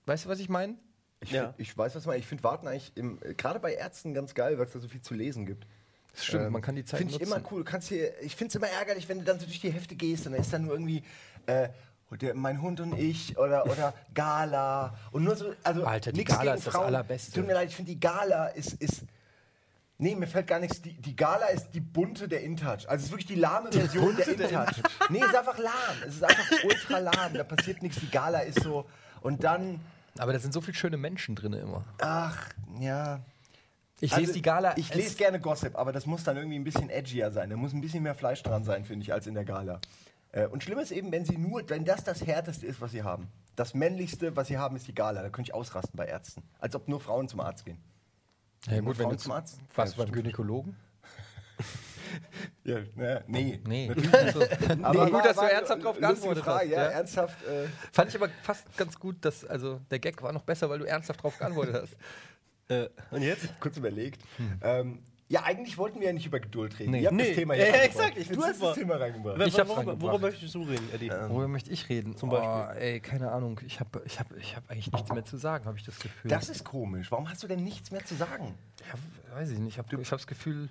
weißt 0.05 0.25
du, 0.25 0.29
was 0.29 0.39
ich 0.39 0.49
meine? 0.49 0.75
Ich, 1.21 1.31
Ja. 1.31 1.45
find- 1.47 1.55
ich 1.59 1.77
weiß, 1.77 1.95
was 1.95 2.03
du 2.03 2.09
meinst. 2.09 2.21
Ich 2.23 2.27
finde 2.27 2.43
Warten 2.43 2.67
eigentlich 2.67 2.91
im- 2.95 3.19
äh, 3.23 3.33
gerade 3.33 3.59
bei 3.59 3.73
Ärzten 3.73 4.13
ganz 4.13 4.33
geil, 4.35 4.57
weil 4.59 4.65
es 4.65 4.73
da 4.73 4.79
so 4.79 4.87
viel 4.87 5.01
zu 5.01 5.13
lesen 5.13 5.45
gibt. 5.45 5.65
Das 6.13 6.25
stimmt, 6.25 6.45
Ähm, 6.45 6.53
man 6.53 6.61
kann 6.61 6.75
die 6.75 6.83
Zeit 6.85 6.99
Finde 6.99 7.13
ich 7.13 7.19
nutzen. 7.19 7.33
immer 7.33 7.51
cool. 7.51 7.63
Du 7.63 7.71
kannst 7.71 7.89
hier, 7.89 8.19
ich 8.21 8.35
finde 8.35 8.49
es 8.49 8.55
immer 8.55 8.67
ärgerlich, 8.67 9.07
wenn 9.09 9.19
du 9.19 9.25
dann 9.25 9.39
so 9.39 9.45
durch 9.45 9.59
die 9.61 9.71
Hefte 9.71 9.95
gehst 9.95 10.25
und 10.25 10.33
dann 10.33 10.41
ist 10.41 10.51
da 10.53 10.59
nur 10.59 10.73
irgendwie 10.73 11.03
äh, 11.45 11.69
der, 12.15 12.33
mein 12.35 12.61
Hund 12.61 12.79
und 12.79 12.97
ich 12.97 13.37
oder, 13.37 13.65
oder 13.65 13.93
Gala 14.13 14.95
und 15.11 15.23
nur 15.23 15.35
so. 15.35 15.53
Also 15.63 15.83
Alter, 15.85 16.11
die 16.11 16.23
Gala 16.23 16.53
ist 16.53 16.65
das 16.67 16.73
Frauen. 16.73 16.85
Allerbeste. 16.85 17.33
Tut 17.33 17.47
mir 17.47 17.53
leid, 17.53 17.69
ich 17.69 17.75
finde 17.75 17.91
die 17.91 17.99
Gala 17.99 18.47
ist. 18.47 18.73
ist 18.73 19.03
Nee, 19.99 20.15
mir 20.15 20.27
fällt 20.27 20.45
gar 20.45 20.59
nichts. 20.59 20.79
Die, 20.81 20.93
die 20.93 21.15
Gala 21.15 21.47
ist 21.47 21.71
die 21.71 21.79
bunte 21.79 22.27
der 22.27 22.41
InTouch. 22.43 22.87
Also 22.87 22.95
es 22.97 23.03
ist 23.05 23.11
wirklich 23.11 23.25
die 23.25 23.35
lahme 23.35 23.71
Version 23.71 24.15
der 24.15 24.27
InTouch. 24.27 24.83
Nee, 25.09 25.21
es 25.21 25.29
ist 25.29 25.35
einfach 25.35 25.57
lahm. 25.57 25.73
Es 26.07 26.13
ist 26.15 26.23
einfach 26.23 26.45
ultra 26.65 26.99
lahm. 26.99 27.33
Da 27.33 27.43
passiert 27.43 27.81
nichts. 27.81 27.99
Die 27.99 28.09
Gala 28.11 28.41
ist 28.41 28.61
so. 28.61 28.85
Und 29.21 29.43
dann, 29.43 29.79
Aber 30.19 30.33
da 30.33 30.39
sind 30.39 30.53
so 30.53 30.61
viele 30.61 30.75
schöne 30.75 30.97
Menschen 30.97 31.33
drin 31.35 31.53
immer. 31.53 31.83
ach, 31.99 32.37
ja. 32.79 33.21
Ich 33.99 34.11
Also, 34.11 34.21
lese 34.21 34.33
die 34.33 34.43
Gala. 34.43 34.77
Ich 34.77 34.91
es- 34.91 34.95
lese 34.95 35.15
gerne 35.15 35.39
Gossip, 35.39 35.75
aber 35.75 35.91
das 35.91 36.05
muss 36.05 36.23
dann 36.23 36.37
irgendwie 36.37 36.59
ein 36.59 36.63
bisschen 36.63 36.91
edgier 36.91 37.31
sein. 37.31 37.49
Da 37.49 37.55
muss 37.55 37.73
ein 37.73 37.81
bisschen 37.81 38.03
mehr 38.03 38.13
Fleisch 38.13 38.43
dran 38.43 38.63
sein, 38.63 38.85
finde 38.85 39.01
ich, 39.03 39.11
als 39.11 39.25
in 39.25 39.33
der 39.33 39.45
Gala. 39.45 39.79
Äh, 40.31 40.47
und 40.47 40.63
schlimm 40.63 40.79
ist 40.79 40.91
eben, 40.91 41.11
wenn 41.11 41.25
sie 41.25 41.37
nur, 41.37 41.67
wenn 41.69 41.85
das 41.85 42.03
das 42.03 42.25
härteste 42.25 42.65
ist, 42.67 42.81
was 42.81 42.91
sie 42.91 43.03
haben. 43.03 43.27
Das 43.55 43.73
männlichste, 43.73 44.35
was 44.35 44.47
sie 44.47 44.57
haben, 44.57 44.75
ist 44.75 44.87
die 44.87 44.93
Gala. 44.93 45.21
Da 45.21 45.29
könnte 45.29 45.49
ich 45.49 45.53
ausrasten 45.53 45.95
bei 45.97 46.05
Ärzten. 46.05 46.43
Als 46.59 46.75
ob 46.75 46.87
nur 46.87 46.99
Frauen 46.99 47.27
zum 47.27 47.39
Arzt 47.39 47.65
gehen. 47.65 47.77
Ja, 48.67 48.79
gut, 48.81 48.97
wenn 48.97 49.05
Frauen 49.05 49.11
du 49.11 49.17
zum 49.17 49.31
Arzt? 49.31 49.59
Warst 49.75 49.97
Ja, 49.97 50.03
du 50.03 50.11
beim 50.11 50.13
Gynäkologen? 50.13 50.75
Ja, 52.63 52.77
na, 52.95 53.21
nee. 53.27 53.59
Nee. 53.65 53.87
Natürlich 53.87 54.13
Also, 54.13 54.39
nicht. 54.39 54.59
nee, 54.77 55.09
gut, 55.11 55.25
dass 55.25 55.35
du 55.37 55.41
ernsthaft 55.45 55.83
drauf 55.83 55.97
geantwortet 55.97 56.43
Frage, 56.43 56.65
hast. 56.65 56.71
Ja, 56.71 56.83
Ja. 56.83 56.89
ernsthaft. 56.89 57.43
Äh, 57.45 57.67
Fand 57.91 58.09
ich 58.09 58.15
aber 58.15 58.29
fast 58.43 58.77
ganz 58.77 58.99
gut, 58.99 59.17
dass, 59.25 59.45
also 59.45 59.79
der 59.89 59.99
Gag 59.99 60.21
war 60.21 60.31
noch 60.33 60.43
besser, 60.43 60.69
weil 60.69 60.79
du 60.79 60.85
ernsthaft 60.85 61.23
drauf 61.23 61.37
geantwortet 61.37 61.75
hast. 61.81 61.97
Äh, 62.69 62.89
und 63.11 63.21
jetzt? 63.21 63.47
kurz 63.59 63.77
überlegt. 63.77 64.21
Ähm, 64.61 64.99
ja, 65.29 65.43
eigentlich 65.43 65.77
wollten 65.77 65.99
wir 65.99 66.07
ja 66.07 66.13
nicht 66.13 66.25
über 66.25 66.39
Geduld 66.39 66.79
reden. 66.79 66.91
Nee. 66.91 67.01
Ihr 67.01 67.07
habt 67.07 67.17
Nee. 67.17 67.27
das 67.27 67.35
Thema 67.35 67.53
Ja, 67.55 67.65
ja, 67.65 67.73
exakt, 67.83 68.17
ich 68.17 68.27
Du 68.29 68.41
hast 68.41 68.55
super. 68.55 68.67
das 68.69 68.77
Thema 68.77 68.95
reingebracht. 68.95 69.35
Ich 69.45 69.53
worüber, 69.57 69.75
reingebracht. 69.77 70.01
worüber 70.01 70.19
möchtest 70.19 70.55
du 70.55 70.63
reden, 70.63 70.89
Eddie? 70.93 71.09
Worüber 71.09 71.47
möchte 71.49 71.69
ich 71.71 71.89
reden? 71.89 72.15
Zum 72.15 72.29
Oh, 72.29 72.31
Beispiel. 72.33 72.81
ey, 72.81 72.99
keine 73.01 73.31
Ahnung. 73.31 73.59
Ich 73.65 73.79
habe 73.79 74.01
ich 74.05 74.19
hab, 74.19 74.31
ich 74.37 74.55
hab 74.55 74.69
eigentlich 74.71 74.91
nichts 74.91 75.11
mehr 75.11 75.25
zu 75.25 75.37
sagen, 75.37 75.65
habe 75.65 75.77
ich 75.77 75.83
das 75.85 75.99
Gefühl. 75.99 76.29
Das 76.29 76.47
ist 76.49 76.63
komisch. 76.63 77.11
Warum 77.11 77.29
hast 77.29 77.43
du 77.43 77.47
denn 77.47 77.63
nichts 77.63 77.91
mehr 77.91 78.05
zu 78.05 78.15
sagen? 78.15 78.55
ja, 78.87 79.35
weiß 79.37 79.49
ich 79.51 79.59
nicht. 79.59 79.73
Ich 79.73 79.77
habe 79.77 80.01
ich 80.01 80.11
hab 80.11 80.17
das 80.19 80.27
Gefühl, 80.27 80.69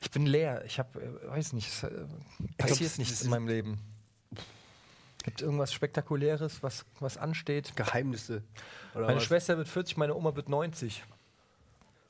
ich 0.00 0.10
bin 0.10 0.26
leer. 0.26 0.64
Ich 0.66 0.78
habe, 0.80 1.00
äh, 1.00 1.28
weiß 1.30 1.52
nicht, 1.52 1.68
es 1.68 1.82
äh, 1.84 1.90
passiert 2.58 2.90
das- 2.90 2.98
nichts 2.98 3.22
in 3.22 3.30
meinem 3.30 3.46
Leben. 3.48 3.78
Gibt 5.22 5.40
irgendwas 5.40 5.72
Spektakuläres, 5.72 6.62
was, 6.62 6.84
was 7.00 7.16
ansteht? 7.16 7.74
Geheimnisse. 7.76 8.42
Oder 8.94 9.06
Meine 9.06 9.16
was? 9.16 9.24
Schwester 9.24 9.56
wird 9.56 9.68
40, 9.68 9.96
meine 9.96 10.14
Oma 10.14 10.36
wird 10.36 10.50
90. 10.50 11.02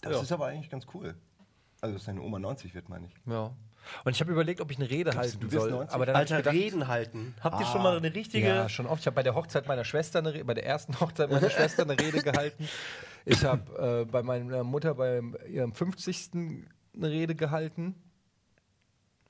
Das 0.00 0.14
Ja. 0.16 0.22
ist 0.22 0.32
aber 0.32 0.46
eigentlich 0.46 0.68
ganz 0.70 0.84
cool. 0.94 1.14
Also, 1.84 1.94
dass 1.96 2.04
deine 2.06 2.22
Oma 2.22 2.38
90 2.38 2.74
wird, 2.74 2.88
meine 2.88 3.06
ich. 3.06 3.12
Ja. 3.26 3.52
Und 4.04 4.12
ich 4.12 4.20
habe 4.20 4.32
überlegt, 4.32 4.62
ob 4.62 4.70
ich 4.70 4.78
eine 4.78 4.88
Rede 4.88 5.10
Glaubst 5.10 5.16
du, 5.16 5.20
halten 5.34 5.40
du 5.40 5.52
wirst 5.52 5.62
soll. 5.64 5.70
90? 5.72 5.94
Aber 5.94 6.06
dann 6.06 6.16
Alter, 6.16 6.36
gedacht, 6.38 6.54
Reden 6.54 6.88
halten. 6.88 7.34
Habt 7.40 7.60
ihr 7.60 7.66
Ah. 7.66 7.70
schon 7.72 7.82
mal 7.82 7.96
eine 7.96 8.14
richtige. 8.14 8.46
Ja, 8.48 8.68
schon 8.70 8.86
oft. 8.86 9.00
Ich 9.00 9.06
habe 9.06 9.14
bei 9.16 9.22
der 9.22 9.34
Hochzeit 9.34 9.68
meiner 9.68 9.84
Schwester, 9.84 10.20
eine, 10.20 10.32
Re- 10.32 10.44
bei 10.44 10.54
der 10.54 10.64
ersten 10.64 10.98
Hochzeit 11.00 11.30
meiner 11.30 11.50
Schwester 11.50 11.82
eine 11.82 11.98
Rede 12.00 12.22
gehalten. 12.22 12.66
Ich 13.26 13.44
habe 13.44 14.02
äh, 14.06 14.10
bei 14.10 14.22
meiner 14.22 14.64
Mutter 14.64 14.94
bei 14.94 15.20
ihrem 15.48 15.72
50. 15.74 16.30
eine 16.34 17.10
Rede 17.10 17.34
gehalten. 17.34 17.94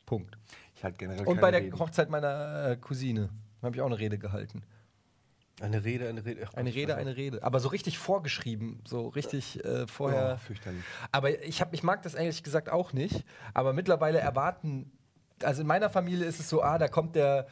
Punkt. 0.06 0.38
Ich 0.76 0.84
halt 0.84 0.98
generell 0.98 1.20
Und 1.20 1.26
keine 1.26 1.40
bei 1.40 1.50
der 1.50 1.60
Reden. 1.62 1.78
Hochzeit 1.78 2.10
meiner 2.10 2.68
äh, 2.70 2.76
Cousine 2.76 3.30
habe 3.62 3.74
ich 3.74 3.82
auch 3.82 3.86
eine 3.86 3.98
Rede 3.98 4.18
gehalten. 4.18 4.62
Eine 5.60 5.84
Rede, 5.84 6.08
eine 6.08 6.24
Rede. 6.24 6.46
Ach, 6.48 6.54
Eine 6.54 6.74
Rede, 6.74 6.96
eine 6.96 7.16
Rede. 7.16 7.42
Aber 7.42 7.60
so 7.60 7.68
richtig 7.68 7.98
vorgeschrieben, 7.98 8.80
so 8.84 9.08
richtig 9.08 9.64
äh, 9.64 9.86
vorher. 9.86 10.38
Oh, 10.40 10.46
fürchterlich. 10.46 10.82
Aber 11.12 11.44
ich, 11.44 11.60
hab, 11.60 11.72
ich 11.72 11.82
mag 11.84 12.02
das 12.02 12.14
ehrlich 12.14 12.42
gesagt 12.42 12.68
auch 12.68 12.92
nicht. 12.92 13.24
Aber 13.52 13.72
mittlerweile 13.72 14.18
erwarten. 14.18 14.90
Also 15.42 15.60
in 15.62 15.66
meiner 15.66 15.90
Familie 15.90 16.26
ist 16.26 16.40
es 16.40 16.48
so, 16.48 16.62
ah, 16.62 16.78
da 16.78 16.88
kommt 16.88 17.16
der, 17.16 17.46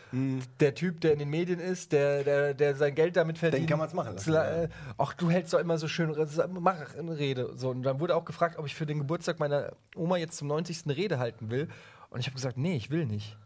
der 0.60 0.74
Typ, 0.74 1.00
der 1.00 1.12
in 1.12 1.18
den 1.18 1.28
Medien 1.30 1.58
ist, 1.58 1.92
der, 1.92 2.22
der, 2.24 2.54
der 2.54 2.76
sein 2.76 2.94
Geld 2.94 3.16
damit 3.16 3.38
verdient. 3.38 3.68
kann 3.68 3.78
man's 3.78 3.92
machen 3.92 4.14
lassen, 4.14 4.32
ja. 4.32 4.62
äh, 4.62 4.68
Ach, 4.98 5.12
du 5.14 5.30
hältst 5.30 5.52
doch 5.52 5.58
immer 5.58 5.76
so 5.78 5.88
schön, 5.88 6.14
mach 6.60 6.94
eine 6.96 7.18
Rede. 7.18 7.52
So, 7.56 7.70
und 7.70 7.82
dann 7.82 8.00
wurde 8.00 8.16
auch 8.16 8.24
gefragt, 8.24 8.56
ob 8.56 8.66
ich 8.66 8.74
für 8.74 8.86
den 8.86 8.98
Geburtstag 8.98 9.40
meiner 9.40 9.72
Oma 9.96 10.16
jetzt 10.16 10.38
zum 10.38 10.48
90. 10.48 10.82
eine 10.84 10.96
Rede 10.96 11.18
halten 11.18 11.50
will. 11.50 11.68
Und 12.08 12.20
ich 12.20 12.26
habe 12.26 12.36
gesagt, 12.36 12.56
nee, 12.56 12.76
ich 12.76 12.90
will 12.90 13.04
nicht. 13.04 13.36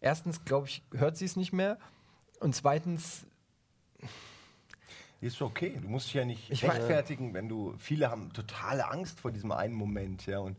Erstens, 0.00 0.44
glaube 0.44 0.68
ich, 0.68 0.82
hört 0.94 1.16
sie 1.16 1.24
es 1.24 1.36
nicht 1.36 1.52
mehr. 1.52 1.76
Und 2.38 2.54
zweitens, 2.54 3.26
Ist 5.20 5.42
okay. 5.42 5.78
Du 5.80 5.88
musst 5.88 6.06
dich 6.06 6.14
ja 6.14 6.24
nicht 6.24 6.50
Ich 6.50 6.64
rechtfertigen, 6.64 7.34
wenn 7.34 7.48
du. 7.48 7.74
Viele 7.78 8.10
haben 8.10 8.32
totale 8.32 8.88
Angst 8.90 9.20
vor 9.20 9.30
diesem 9.30 9.52
einen 9.52 9.74
Moment, 9.74 10.26
ja. 10.26 10.38
Und 10.38 10.56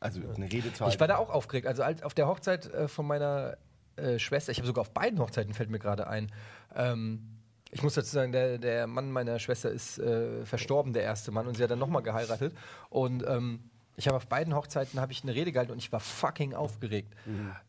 also 0.00 0.20
eine 0.20 0.50
Rede 0.50 0.72
zu 0.72 0.80
halten. 0.80 0.94
Ich 0.94 1.00
war 1.00 1.08
da 1.08 1.16
auch 1.16 1.30
aufgeregt. 1.30 1.66
Also 1.66 1.82
als 1.82 2.02
auf 2.02 2.14
der 2.14 2.26
Hochzeit 2.26 2.66
äh, 2.66 2.88
von 2.88 3.06
meiner 3.06 3.58
äh, 3.96 4.18
Schwester, 4.18 4.52
ich 4.52 4.58
habe 4.58 4.66
sogar 4.66 4.82
auf 4.82 4.92
beiden 4.92 5.18
Hochzeiten, 5.18 5.52
fällt 5.52 5.70
mir 5.70 5.78
gerade 5.78 6.06
ein. 6.06 6.32
Ähm, 6.74 7.36
ich 7.70 7.82
muss 7.82 7.94
dazu 7.94 8.10
sagen, 8.10 8.32
der, 8.32 8.58
der 8.58 8.86
Mann 8.86 9.10
meiner 9.10 9.38
Schwester 9.38 9.70
ist 9.70 9.98
äh, 9.98 10.46
verstorben, 10.46 10.92
der 10.92 11.02
erste 11.02 11.30
Mann, 11.30 11.46
und 11.46 11.56
sie 11.56 11.62
hat 11.62 11.70
dann 11.70 11.78
nochmal 11.78 12.02
geheiratet. 12.02 12.56
Und 12.88 13.24
ähm, 13.26 13.70
ich 13.96 14.06
habe 14.06 14.16
auf 14.16 14.26
beiden 14.26 14.54
Hochzeiten 14.54 15.00
habe 15.00 15.12
ich 15.12 15.22
eine 15.22 15.34
Rede 15.34 15.52
gehalten 15.52 15.72
und 15.72 15.78
ich 15.78 15.90
war 15.90 16.00
fucking 16.00 16.54
aufgeregt. 16.54 17.14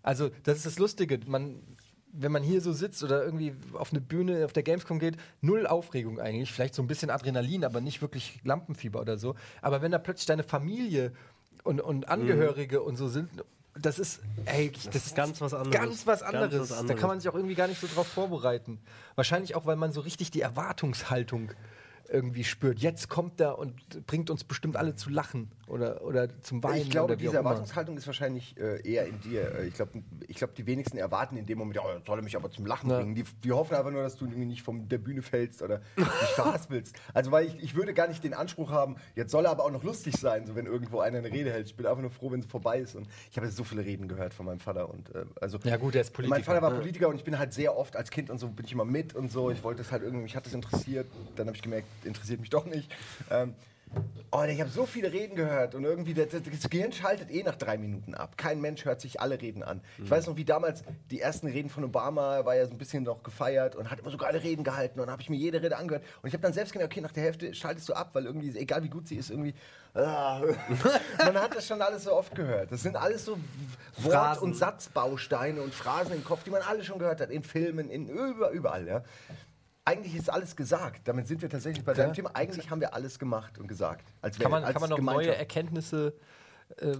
Also 0.03 0.29
das 0.43 0.57
ist 0.57 0.65
das 0.65 0.79
Lustige. 0.79 1.19
Man, 1.25 1.61
wenn 2.13 2.31
man 2.31 2.43
hier 2.43 2.61
so 2.61 2.71
sitzt 2.73 3.03
oder 3.03 3.23
irgendwie 3.23 3.53
auf 3.73 3.91
eine 3.91 4.01
Bühne 4.01 4.45
auf 4.45 4.53
der 4.53 4.63
Gamescom 4.63 4.99
geht, 4.99 5.17
null 5.41 5.67
Aufregung 5.67 6.19
eigentlich, 6.19 6.51
vielleicht 6.51 6.75
so 6.75 6.81
ein 6.81 6.87
bisschen 6.87 7.09
Adrenalin, 7.09 7.63
aber 7.63 7.81
nicht 7.81 8.01
wirklich 8.01 8.39
Lampenfieber 8.43 8.99
oder 8.99 9.17
so. 9.17 9.35
Aber 9.61 9.81
wenn 9.81 9.91
da 9.91 9.97
plötzlich 9.99 10.25
deine 10.25 10.43
Familie 10.43 11.11
und, 11.63 11.81
und 11.81 12.09
Angehörige 12.09 12.81
und 12.81 12.95
so 12.95 13.07
sind, 13.07 13.29
das 13.79 13.99
ist, 13.99 14.21
ey, 14.45 14.71
das, 14.71 14.95
ist 14.95 15.15
ganz 15.15 15.39
was 15.41 15.53
anderes. 15.53 15.71
Ganz 15.71 16.07
was 16.07 16.21
Ganz 16.21 16.33
anderes. 16.33 16.69
Da 16.69 16.93
kann 16.95 17.09
man 17.09 17.19
sich 17.19 17.29
auch 17.29 17.35
irgendwie 17.35 17.55
gar 17.55 17.67
nicht 17.67 17.79
so 17.79 17.87
drauf 17.87 18.07
vorbereiten. 18.07 18.79
Wahrscheinlich 19.15 19.55
auch, 19.55 19.65
weil 19.65 19.75
man 19.75 19.91
so 19.91 20.01
richtig 20.01 20.31
die 20.31 20.41
Erwartungshaltung 20.41 21.51
irgendwie 22.09 22.43
spürt. 22.43 22.79
Jetzt 22.79 23.09
kommt 23.09 23.39
er 23.41 23.57
und 23.59 24.05
bringt 24.07 24.29
uns 24.29 24.43
bestimmt 24.43 24.75
alle 24.77 24.95
zu 24.95 25.09
lachen 25.09 25.49
oder, 25.67 26.01
oder 26.03 26.27
zum 26.41 26.63
Weinen. 26.63 26.81
ich 26.83 26.89
glaube, 26.89 27.17
diese. 27.17 27.35
Erwartungshaltung 27.37 27.97
ist 27.97 28.07
wahrscheinlich 28.07 28.55
äh, 28.57 28.81
eher 28.89 29.05
in 29.05 29.19
dir. 29.21 29.53
Äh, 29.55 29.67
Ich 29.67 29.73
glaube, 29.73 29.91
ich 30.27 30.37
glaub, 30.37 30.55
die 30.55 30.65
wenigsten 30.65 30.97
erwarten 30.97 31.37
in 31.37 31.45
dem 31.45 31.57
Moment, 31.57 31.79
oh, 31.81 31.87
soll 32.05 32.19
er 32.19 32.23
mich 32.23 32.35
aber 32.35 32.49
zum 32.49 32.65
Lachen 32.65 32.89
Ja. 32.89 32.99
bringen. 32.99 33.15
Die, 33.15 33.23
die 33.43 33.51
hoffen 33.51 33.75
einfach 33.75 33.91
nur, 33.91 34.01
dass 34.03 34.15
du 34.15 34.25
irgendwie 34.25 34.45
nicht 34.45 34.63
von 34.63 34.87
der 34.87 34.97
Bühne 34.97 35.21
fällst 35.21 35.61
oder 35.61 35.81
dich 35.97 36.05
verhaspelst. 36.35 36.95
Also, 37.13 37.31
weil 37.31 37.47
ich, 37.47 37.61
ich 37.63 37.75
würde 37.75 37.93
gar 37.93 38.07
nicht 38.07 38.23
den 38.23 38.33
Anspruch 38.33 38.69
haben, 38.71 38.95
jetzt 39.15 39.31
soll 39.31 39.45
er 39.45 39.51
aber 39.51 39.63
auch 39.65 39.71
noch 39.71 39.83
lustig 39.83 40.15
sein, 40.17 40.45
so 40.45 40.55
wenn 40.55 40.65
irgendwo 40.67 40.99
einer 40.99 41.17
eine 41.17 41.31
Rede 41.31 41.51
hält. 41.51 41.67
Ich 41.67 41.75
bin 41.75 41.85
einfach 41.85 42.01
nur 42.01 42.11
froh, 42.11 42.31
wenn 42.31 42.41
es 42.41 42.45
vorbei 42.45 42.79
ist. 42.79 42.95
Und 42.95 43.07
ich 43.31 43.37
habe 43.37 43.49
so 43.49 43.63
viele 43.63 43.83
Reden 43.83 44.07
gehört 44.07 44.33
von 44.33 44.45
meinem 44.45 44.59
Vater. 44.59 44.89
Und, 44.89 45.13
äh, 45.15 45.25
also, 45.41 45.57
Ja, 45.63 45.77
gut, 45.77 45.95
der 45.95 46.01
ist 46.01 46.11
Politiker. 46.13 46.35
Mein 46.35 46.43
Vater 46.43 46.61
war 46.61 46.71
Politiker 46.71 47.07
und 47.07 47.15
ich 47.15 47.23
bin 47.23 47.37
halt 47.39 47.53
sehr 47.53 47.75
oft 47.77 47.95
als 47.95 48.09
Kind 48.11 48.29
und 48.29 48.37
so 48.37 48.47
bin 48.49 48.65
ich 48.65 48.71
immer 48.71 48.85
mit 48.85 49.15
und 49.15 49.31
so. 49.31 49.49
Ich 49.51 49.63
wollte 49.63 49.81
es 49.81 49.91
halt 49.91 50.03
irgendwie, 50.03 50.23
mich 50.23 50.35
hat 50.35 50.45
das 50.45 50.53
interessiert. 50.53 51.07
Dann 51.35 51.47
habe 51.47 51.55
ich 51.55 51.63
gemerkt, 51.63 51.87
interessiert 52.07 52.39
mich 52.39 52.49
doch 52.49 52.65
nicht. 52.65 52.91
Ähm, 53.29 53.53
oh, 54.31 54.43
ich 54.43 54.59
habe 54.59 54.69
so 54.69 54.85
viele 54.85 55.13
Reden 55.13 55.35
gehört 55.37 55.73
und 55.75 55.85
irgendwie 55.85 56.13
das, 56.13 56.27
das 56.29 56.69
Gehirn 56.69 56.91
schaltet 56.91 57.31
eh 57.31 57.41
nach 57.43 57.55
drei 57.55 57.77
Minuten 57.77 58.15
ab. 58.15 58.37
Kein 58.37 58.59
Mensch 58.59 58.83
hört 58.83 58.99
sich 58.99 59.21
alle 59.21 59.39
Reden 59.41 59.63
an. 59.63 59.79
Ich 60.03 60.09
weiß 60.09 60.27
noch, 60.27 60.35
wie 60.35 60.43
damals 60.43 60.83
die 61.09 61.21
ersten 61.21 61.47
Reden 61.47 61.69
von 61.69 61.85
Obama 61.85 62.43
war 62.43 62.55
ja 62.55 62.65
so 62.65 62.71
ein 62.73 62.77
bisschen 62.77 63.03
noch 63.03 63.23
gefeiert 63.23 63.75
und 63.77 63.89
hat 63.89 63.99
immer 63.99 64.09
so 64.11 64.17
geile 64.17 64.43
Reden 64.43 64.63
gehalten 64.65 64.99
und 64.99 65.05
dann 65.05 65.13
habe 65.13 65.21
ich 65.21 65.29
mir 65.29 65.37
jede 65.37 65.61
Rede 65.61 65.77
angehört 65.77 66.03
und 66.21 66.27
ich 66.27 66.33
habe 66.33 66.41
dann 66.43 66.51
selbst 66.53 66.73
gemerkt, 66.73 66.91
okay, 66.93 67.01
nach 67.01 67.13
der 67.13 67.23
Hälfte 67.23 67.53
schaltest 67.53 67.87
du 67.87 67.93
ab, 67.93 68.09
weil 68.13 68.25
irgendwie, 68.25 68.57
egal 68.57 68.83
wie 68.83 68.89
gut 68.89 69.07
sie 69.07 69.15
ist, 69.15 69.29
irgendwie, 69.29 69.53
ah, 69.93 70.41
man 71.19 71.35
hat 71.37 71.55
das 71.55 71.65
schon 71.65 71.81
alles 71.81 72.03
so 72.03 72.13
oft 72.13 72.35
gehört. 72.35 72.71
Das 72.73 72.81
sind 72.83 72.97
alles 72.97 73.23
so 73.23 73.37
Wort- 73.99 74.11
Phrasen. 74.13 74.43
und 74.43 74.55
Satzbausteine 74.57 75.61
und 75.61 75.73
Phrasen 75.73 76.13
im 76.13 76.25
Kopf, 76.25 76.43
die 76.43 76.49
man 76.49 76.61
alle 76.61 76.83
schon 76.83 76.99
gehört 76.99 77.21
hat, 77.21 77.29
in 77.29 77.41
Filmen, 77.43 77.89
in 77.89 78.09
über, 78.09 78.49
überall, 78.51 78.85
ja. 78.85 79.03
Eigentlich 79.87 80.15
ist 80.15 80.29
alles 80.29 80.53
gesagt. 80.53 81.07
Damit 81.07 81.29
sind 81.29 81.41
wir 81.41 81.49
tatsächlich 81.49 81.85
bei 81.85 81.93
deinem 81.93 82.11
Thema. 82.11 82.31
Eigentlich 82.33 82.69
haben 82.69 82.81
wir 82.81 82.93
alles 82.93 83.17
gemacht 83.17 83.57
und 83.57 83.69
gesagt. 83.69 84.11
Als 84.21 84.37
kann, 84.37 84.51
man, 84.51 84.65
kann 84.65 84.81
man 84.81 84.89
noch 84.89 84.99
neue. 84.99 85.33
Erkenntnisse, 85.33 86.13
äh, 86.75 86.91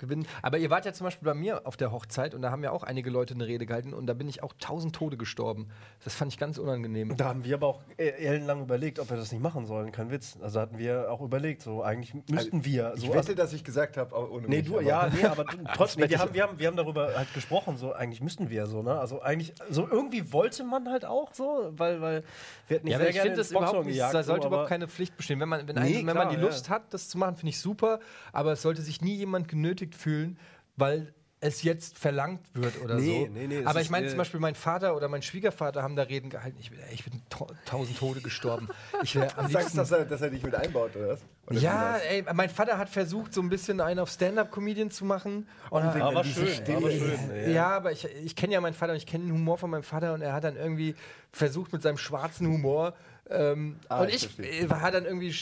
gewinnen. 0.00 0.26
Aber 0.42 0.58
ihr 0.58 0.68
wart 0.70 0.84
ja 0.84 0.92
zum 0.92 1.04
Beispiel 1.04 1.26
bei 1.26 1.34
mir 1.34 1.64
auf 1.66 1.76
der 1.76 1.92
Hochzeit 1.92 2.34
und 2.34 2.42
da 2.42 2.50
haben 2.50 2.64
ja 2.64 2.72
auch 2.72 2.82
einige 2.82 3.08
Leute 3.10 3.34
eine 3.34 3.46
Rede 3.46 3.66
gehalten 3.66 3.94
und 3.94 4.06
da 4.08 4.14
bin 4.14 4.28
ich 4.28 4.42
auch 4.42 4.52
tausend 4.58 4.96
Tode 4.96 5.16
gestorben. 5.16 5.68
Das 6.02 6.14
fand 6.14 6.32
ich 6.32 6.38
ganz 6.38 6.58
unangenehm. 6.58 7.16
Da 7.16 7.26
haben 7.26 7.44
wir 7.44 7.54
aber 7.54 7.68
auch 7.68 7.80
e- 7.98 8.08
ellenlang 8.08 8.62
überlegt, 8.62 8.98
ob 8.98 9.10
wir 9.10 9.16
das 9.16 9.30
nicht 9.30 9.40
machen 9.42 9.66
sollen. 9.66 9.92
Kein 9.92 10.10
Witz. 10.10 10.36
Also 10.42 10.58
hatten 10.60 10.78
wir 10.78 11.12
auch 11.12 11.20
überlegt, 11.20 11.62
so 11.62 11.82
eigentlich 11.84 12.14
müssten 12.28 12.64
wir. 12.64 12.94
Ich 12.96 13.02
So, 13.02 13.08
wette, 13.08 13.18
also, 13.18 13.34
dass 13.34 13.52
ich 13.52 13.62
gesagt 13.62 13.96
habe, 13.96 14.14
ohne 14.30 14.48
nee, 14.48 14.56
mich, 14.58 14.66
du, 14.66 14.74
aber- 14.78 14.82
ja, 14.82 15.08
nee, 15.14 15.24
aber 15.24 15.44
trotzdem, 15.74 16.02
wette 16.02 16.10
wir 16.10 16.16
ich 16.16 16.22
haben, 16.22 16.34
wir, 16.34 16.42
haben, 16.42 16.58
wir 16.58 16.66
haben 16.66 16.76
darüber 16.76 17.14
halt 17.14 17.32
gesprochen, 17.34 17.76
so 17.76 17.92
eigentlich 17.92 18.20
müssten 18.20 18.50
wir 18.50 18.66
so, 18.66 18.82
ne? 18.82 18.98
Also 18.98 19.20
eigentlich, 19.22 19.52
so 19.68 19.86
irgendwie 19.88 20.32
wollte 20.32 20.64
man 20.64 20.88
halt 20.88 21.04
auch 21.04 21.34
so, 21.34 21.70
weil, 21.76 22.00
weil 22.00 22.22
wir 22.68 22.76
hätten 22.76 22.86
nicht 22.86 22.92
Ja, 22.92 22.98
sehr 22.98 23.08
ich 23.08 23.14
gerne 23.14 23.26
finde 23.30 23.38
das 23.38 23.50
überhaupt 23.50 23.84
nicht, 23.86 23.94
gejagt, 23.94 24.14
da 24.14 24.22
sollte 24.22 24.42
so, 24.42 24.48
überhaupt 24.48 24.68
keine 24.68 24.88
Pflicht 24.88 25.16
bestehen. 25.16 25.40
Wenn 25.40 25.48
man, 25.48 25.68
wenn, 25.68 25.76
Nee, 25.76 25.98
ein, 25.98 26.06
wenn 26.06 26.16
man 26.16 26.28
klar, 26.28 26.28
die 26.30 26.36
Lust 26.36 26.68
ja. 26.68 26.74
hat, 26.74 26.94
das 26.94 27.08
zu 27.08 27.18
machen, 27.18 27.36
finde 27.36 27.50
ich 27.50 27.58
super, 27.60 28.00
aber 28.32 28.52
es 28.52 28.62
sollte 28.62 28.80
sich 28.82 29.00
nie 29.02 29.14
jemand 29.16 29.48
genötigt 29.48 29.89
fühlen, 29.94 30.38
weil 30.76 31.14
es 31.42 31.62
jetzt 31.62 31.98
verlangt 31.98 32.40
wird 32.52 32.82
oder 32.82 32.96
Nee, 32.96 33.24
so. 33.26 33.32
nee, 33.32 33.46
nee, 33.46 33.64
aber 33.64 33.80
ich 33.80 33.88
meine 33.88 34.04
äh, 34.06 34.10
zum 34.10 34.18
Beispiel, 34.18 34.40
mein 34.40 34.54
Vater 34.54 34.94
oder 34.94 35.08
mein 35.08 35.22
Schwiegervater 35.22 35.82
haben 35.82 35.96
da 35.96 36.02
Reden 36.02 36.28
gehalten. 36.28 36.58
Ich, 36.60 36.68
bin- 36.70 36.78
ich 36.92 37.02
bin 37.02 37.22
to 37.30 37.46
tausend 37.64 37.96
Tode 37.96 38.20
gestorben. 38.20 38.68
Ich 39.02 39.14
wäre 39.16 39.34
am 39.38 39.46
Du 39.46 39.52
sagst, 39.52 39.78
dass 39.78 39.90
er, 39.90 40.04
dass 40.04 40.20
er 40.20 40.28
dich 40.28 40.42
mit 40.42 40.54
einbaut, 40.54 40.94
oder 40.96 41.08
was? 41.08 41.20
Oder 41.46 41.58
ja, 41.58 41.96
ey, 41.96 42.24
mein 42.34 42.50
Vater 42.50 42.76
hat 42.76 42.90
versucht, 42.90 43.32
so 43.32 43.40
ein 43.40 43.48
bisschen 43.48 43.80
einen 43.80 44.00
auf 44.00 44.10
Stand-Up-Comedian 44.10 44.90
zu 44.90 45.06
machen. 45.06 45.48
Und 45.70 45.82
wegen 45.94 46.02
Aber 46.02 46.24
schön, 46.24 46.46
Stille. 46.46 46.76
aber 46.76 46.90
schön. 46.90 47.50
ja, 47.54 47.68
aber 47.70 47.92
ich, 47.92 48.04
ich 48.04 48.36
kenne 48.36 48.52
ja 48.52 48.60
meinen 48.60 48.74
Vater 48.74 48.92
und 48.92 48.98
ich 48.98 49.06
kenne 49.06 49.24
den 49.24 49.32
Humor 49.32 49.56
von 49.56 49.70
meinem 49.70 49.82
Vater 49.82 50.12
und 50.12 50.20
er 50.20 50.34
hat 50.34 50.44
dann 50.44 50.56
irgendwie 50.56 50.94
versucht 51.32 51.72
mit 51.72 51.80
seinem 51.80 51.96
schwarzen 51.96 52.48
Humor. 52.48 52.92
Ähm, 53.30 53.76
Ah, 53.88 54.00
und 54.02 54.08
ich 54.08 54.16
ich 54.16 54.28
verstehe. 54.28 54.66
äh, 54.66 54.68
hat 54.68 54.94
dann 54.94 55.04
irgendwie 55.04 55.32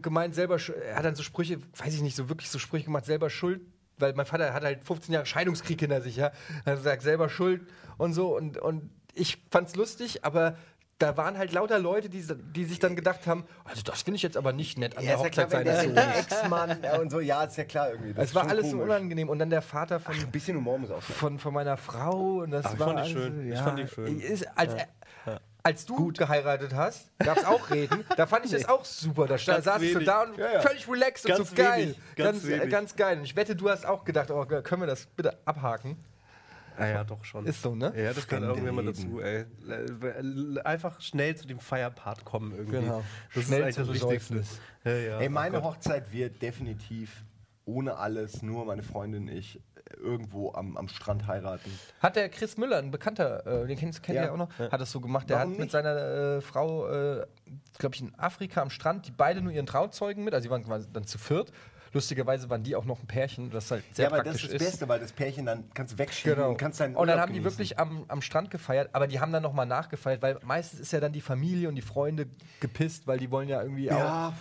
gemeint, 0.00 0.34
selber, 0.34 0.56
er 0.88 0.96
hat 0.96 1.04
dann 1.04 1.14
so 1.16 1.22
Sprüche, 1.22 1.58
weiß 1.76 1.94
ich 1.94 2.00
nicht, 2.02 2.14
so 2.16 2.28
wirklich 2.28 2.48
so 2.50 2.58
Sprüche 2.58 2.84
gemacht, 2.84 3.04
selber 3.06 3.28
schuld, 3.28 3.60
weil 3.98 4.12
mein 4.14 4.26
Vater 4.26 4.54
hat 4.54 4.62
halt 4.62 4.84
15 4.84 5.12
Jahre 5.14 5.26
Scheidungskrieg 5.26 5.80
hinter 5.80 6.00
sich, 6.00 6.16
ja. 6.16 6.30
Er 6.64 6.72
hat 6.72 6.78
gesagt, 6.78 7.02
selber 7.02 7.28
schuld 7.28 7.62
und 7.96 8.12
so. 8.12 8.36
Und, 8.36 8.58
und 8.58 8.90
ich 9.14 9.42
fand's 9.50 9.74
lustig, 9.74 10.24
aber 10.24 10.56
da 11.00 11.16
waren 11.16 11.38
halt 11.38 11.52
lauter 11.52 11.78
Leute, 11.78 12.08
die, 12.08 12.24
die 12.54 12.64
sich 12.64 12.80
dann 12.80 12.96
gedacht 12.96 13.26
haben, 13.28 13.44
also 13.64 13.82
das 13.82 14.02
finde 14.02 14.16
ich 14.16 14.22
jetzt 14.22 14.36
aber 14.36 14.52
nicht 14.52 14.78
nett 14.78 14.96
an 14.96 15.04
Ja, 15.04 15.16
der 15.16 15.28
ist 15.28 15.36
ja 15.36 15.44
Hochzeit 15.44 15.62
klar, 15.62 15.74
seines 15.76 15.82
Sohnes. 15.84 16.18
Ex-Mann 16.26 16.78
und 17.00 17.10
so, 17.10 17.20
ja, 17.20 17.44
ist 17.44 17.56
ja 17.56 17.64
klar 17.64 17.90
irgendwie. 17.90 18.14
Das 18.14 18.24
Es 18.24 18.30
ist 18.30 18.34
war 18.34 18.48
alles 18.48 18.64
so 18.66 18.72
komisch. 18.78 18.84
unangenehm. 18.86 19.28
Und 19.28 19.38
dann 19.38 19.50
der 19.50 19.62
Vater 19.62 20.00
von, 20.00 20.14
Ein 20.14 20.30
bisschen 20.32 20.56
Humor 20.56 20.78
muss 20.78 20.90
auch 20.90 21.02
sein. 21.02 21.14
von, 21.16 21.38
von 21.38 21.54
meiner 21.54 21.76
Frau. 21.76 22.38
Und 22.42 22.50
das 22.50 22.64
Ach, 22.66 22.74
ich 22.74 22.78
war 22.80 22.86
fand 22.88 22.98
die 22.98 23.02
alles- 23.02 23.12
schön. 23.12 23.46
Ich 23.48 23.54
Ja, 23.54 23.62
fand 23.64 23.78
die 23.78 23.86
schön. 23.88 24.20
Ist, 24.20 24.58
als, 24.58 24.74
als 25.68 25.84
du 25.84 26.10
geheiratet 26.12 26.74
hast, 26.74 27.10
gab 27.18 27.36
es 27.36 27.44
auch 27.44 27.68
Reden. 27.70 28.02
Da 28.16 28.26
fand 28.26 28.46
ich 28.46 28.52
das 28.52 28.66
auch 28.66 28.84
super. 28.86 29.26
Da 29.26 29.36
sta- 29.36 29.52
Ganz 29.54 29.64
saßt 29.66 29.84
du 29.84 29.94
wenig. 29.94 30.06
da 30.06 30.22
und 30.22 30.38
Ja, 30.38 30.52
ja. 30.54 30.60
völlig 30.62 30.88
relaxed 30.88 31.26
und 31.26 31.36
Ganz 31.36 31.50
so 31.50 31.54
geil. 31.56 31.82
wenig, 31.82 31.96
ganz 32.16 32.16
ganz, 32.16 32.44
äh, 32.44 32.48
wenig. 32.60 32.70
ganz 32.70 32.96
geil. 32.96 33.18
Und 33.18 33.24
ich 33.24 33.36
wette, 33.36 33.54
du 33.54 33.68
hast 33.68 33.84
auch 33.84 34.02
gedacht, 34.04 34.30
oh, 34.30 34.46
können 34.46 34.80
wir 34.82 34.86
das 34.86 35.04
bitte 35.06 35.36
abhaken? 35.44 35.96
Ja, 36.78 36.86
ja, 36.86 37.04
doch 37.04 37.22
schon. 37.24 37.44
Ist 37.44 37.60
so, 37.60 37.74
ne? 37.74 37.92
Ja, 37.96 38.12
das 38.12 38.26
gehört 38.26 38.56
irgendwie 38.56 38.70
mal 38.72 38.84
leben. 38.84 38.96
dazu, 38.96 39.20
ey. 39.20 39.44
Einfach 40.64 41.00
schnell 41.00 41.36
zu 41.36 41.46
dem 41.46 41.58
Feierpart 41.60 42.24
kommen 42.24 42.52
irgendwie. 42.52 42.80
Genau. 42.80 43.02
Das 43.34 43.44
Schnell 43.44 43.68
ist 43.68 43.78
eigentlich 43.78 44.00
das 44.00 44.10
Wichtigste. 44.10 44.44
Ja, 44.84 44.92
ja. 44.96 45.20
Ey, 45.20 45.28
meine 45.28 45.60
oh. 45.60 45.64
Hochzeit 45.64 46.12
wird 46.12 46.40
definitiv 46.40 47.24
ohne 47.64 47.96
alles, 47.96 48.42
nur 48.42 48.64
meine 48.64 48.82
Freundin 48.82 49.24
und 49.28 49.28
ich, 49.36 49.60
irgendwo 49.96 50.52
am, 50.52 50.76
am 50.76 50.88
Strand 50.88 51.26
heiraten. 51.26 51.70
Hat 52.00 52.16
der 52.16 52.28
Chris 52.28 52.56
Müller, 52.56 52.78
ein 52.78 52.90
Bekannter, 52.90 53.46
äh, 53.46 53.66
den 53.66 53.78
kennst 53.78 54.02
kennt 54.02 54.16
Ja. 54.16 54.24
ihr 54.24 54.32
auch 54.32 54.36
noch, 54.36 54.50
hat 54.58 54.80
das 54.80 54.90
so 54.90 55.00
gemacht. 55.00 55.28
Der 55.30 55.36
Warum 55.38 55.50
hat 55.52 55.58
mit 55.58 55.66
nicht? 55.66 55.72
seiner 55.72 55.96
äh, 56.36 56.40
Frau, 56.40 56.88
äh, 56.88 57.26
glaube 57.78 57.94
ich, 57.94 58.00
in 58.02 58.12
Afrika 58.18 58.60
am 58.62 58.70
Strand, 58.70 59.06
die 59.06 59.12
beide 59.12 59.40
nur 59.40 59.52
ihren 59.52 59.66
Trauzeugen 59.66 60.24
mit, 60.24 60.34
also 60.34 60.44
die 60.46 60.50
waren 60.50 60.86
dann 60.92 61.04
zu 61.06 61.18
viert. 61.18 61.52
Lustigerweise 61.94 62.50
waren 62.50 62.62
die 62.62 62.76
auch 62.76 62.84
noch 62.84 63.00
ein 63.00 63.06
Pärchen, 63.06 63.48
das 63.50 63.70
halt 63.70 63.82
sehr 63.94 64.04
ja, 64.04 64.08
aber 64.10 64.18
das 64.18 64.34
praktisch 64.34 64.44
ist 64.44 64.60
das 64.60 64.62
Beste, 64.72 64.88
weil 64.90 65.00
das 65.00 65.10
Pärchen 65.10 65.46
dann 65.46 65.70
kannst 65.72 65.94
du 65.94 65.98
wegschieben 65.98 66.36
Genau. 66.36 66.50
und 66.50 66.58
kannst 66.58 66.80
deinen 66.80 66.94
und 66.94 67.06
dann 67.06 67.18
haben 67.18 67.32
die 67.32 67.38
genießen. 67.38 67.58
wirklich 67.58 67.78
am, 67.78 68.04
am 68.08 68.20
Strand 68.20 68.50
gefeiert, 68.50 68.90
aber 68.92 69.06
die 69.06 69.20
haben 69.20 69.32
dann 69.32 69.42
nochmal 69.42 69.64
nachgefeiert, 69.64 70.20
weil 70.20 70.38
meistens 70.44 70.80
ist 70.80 70.92
ja 70.92 71.00
dann 71.00 71.12
die 71.14 71.22
Familie 71.22 71.66
und 71.66 71.76
die 71.76 71.80
Freunde 71.82 72.26
gepisst, 72.60 73.06
weil 73.06 73.18
die 73.18 73.30
wollen 73.30 73.48
ja 73.48 73.62
irgendwie 73.62 73.86
Ja. 73.86 74.28
auch 74.28 74.32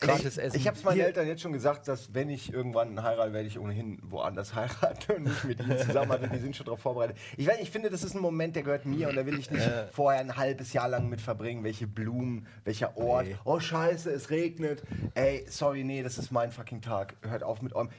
gratis 0.00 0.36
ich, 0.38 0.42
essen. 0.44 0.56
Ich 0.56 0.66
habe 0.66 0.76
es 0.76 0.82
meinen 0.84 0.94
Hier- 0.96 1.06
Eltern 1.06 1.26
jetzt 1.26 1.42
schon 1.42 1.52
gesagt, 1.52 1.86
dass 1.88 2.14
wenn 2.14 2.28
ich 2.30 2.52
irgendwann 2.52 3.02
heirate, 3.02 3.32
werde 3.32 3.46
ich 3.46 3.58
ohnehin 3.58 3.98
woanders 4.02 4.54
heiraten 4.54 5.12
und 5.16 5.22
nicht 5.24 5.44
mit 5.44 5.60
ihnen 5.60 5.78
zusammen. 5.78 6.10
Also 6.12 6.26
die 6.26 6.38
sind 6.38 6.56
schon 6.56 6.66
darauf 6.66 6.80
vorbereitet. 6.80 7.16
Ich, 7.36 7.46
weiß, 7.46 7.58
ich 7.60 7.70
finde, 7.70 7.90
das 7.90 8.02
ist 8.02 8.14
ein 8.14 8.20
Moment, 8.22 8.56
der 8.56 8.62
gehört 8.62 8.86
mir 8.86 9.08
und 9.08 9.16
da 9.16 9.26
will 9.26 9.38
ich 9.38 9.50
nicht 9.50 9.68
vorher 9.92 10.20
ein 10.20 10.36
halbes 10.36 10.72
Jahr 10.72 10.88
lang 10.88 11.08
mit 11.08 11.20
verbringen. 11.20 11.64
Welche 11.64 11.86
Blumen, 11.86 12.46
welcher 12.64 12.96
Ort. 12.96 13.26
Oh 13.44 13.60
Scheiße, 13.60 14.10
es 14.10 14.30
regnet. 14.30 14.82
Ey, 15.14 15.44
sorry, 15.48 15.84
nee, 15.84 16.02
das 16.02 16.18
ist 16.18 16.30
mein 16.32 16.50
fucking 16.50 16.80
Tag. 16.80 17.14
Hört 17.22 17.42
auf 17.42 17.62
mit 17.62 17.74
eurem. 17.74 17.90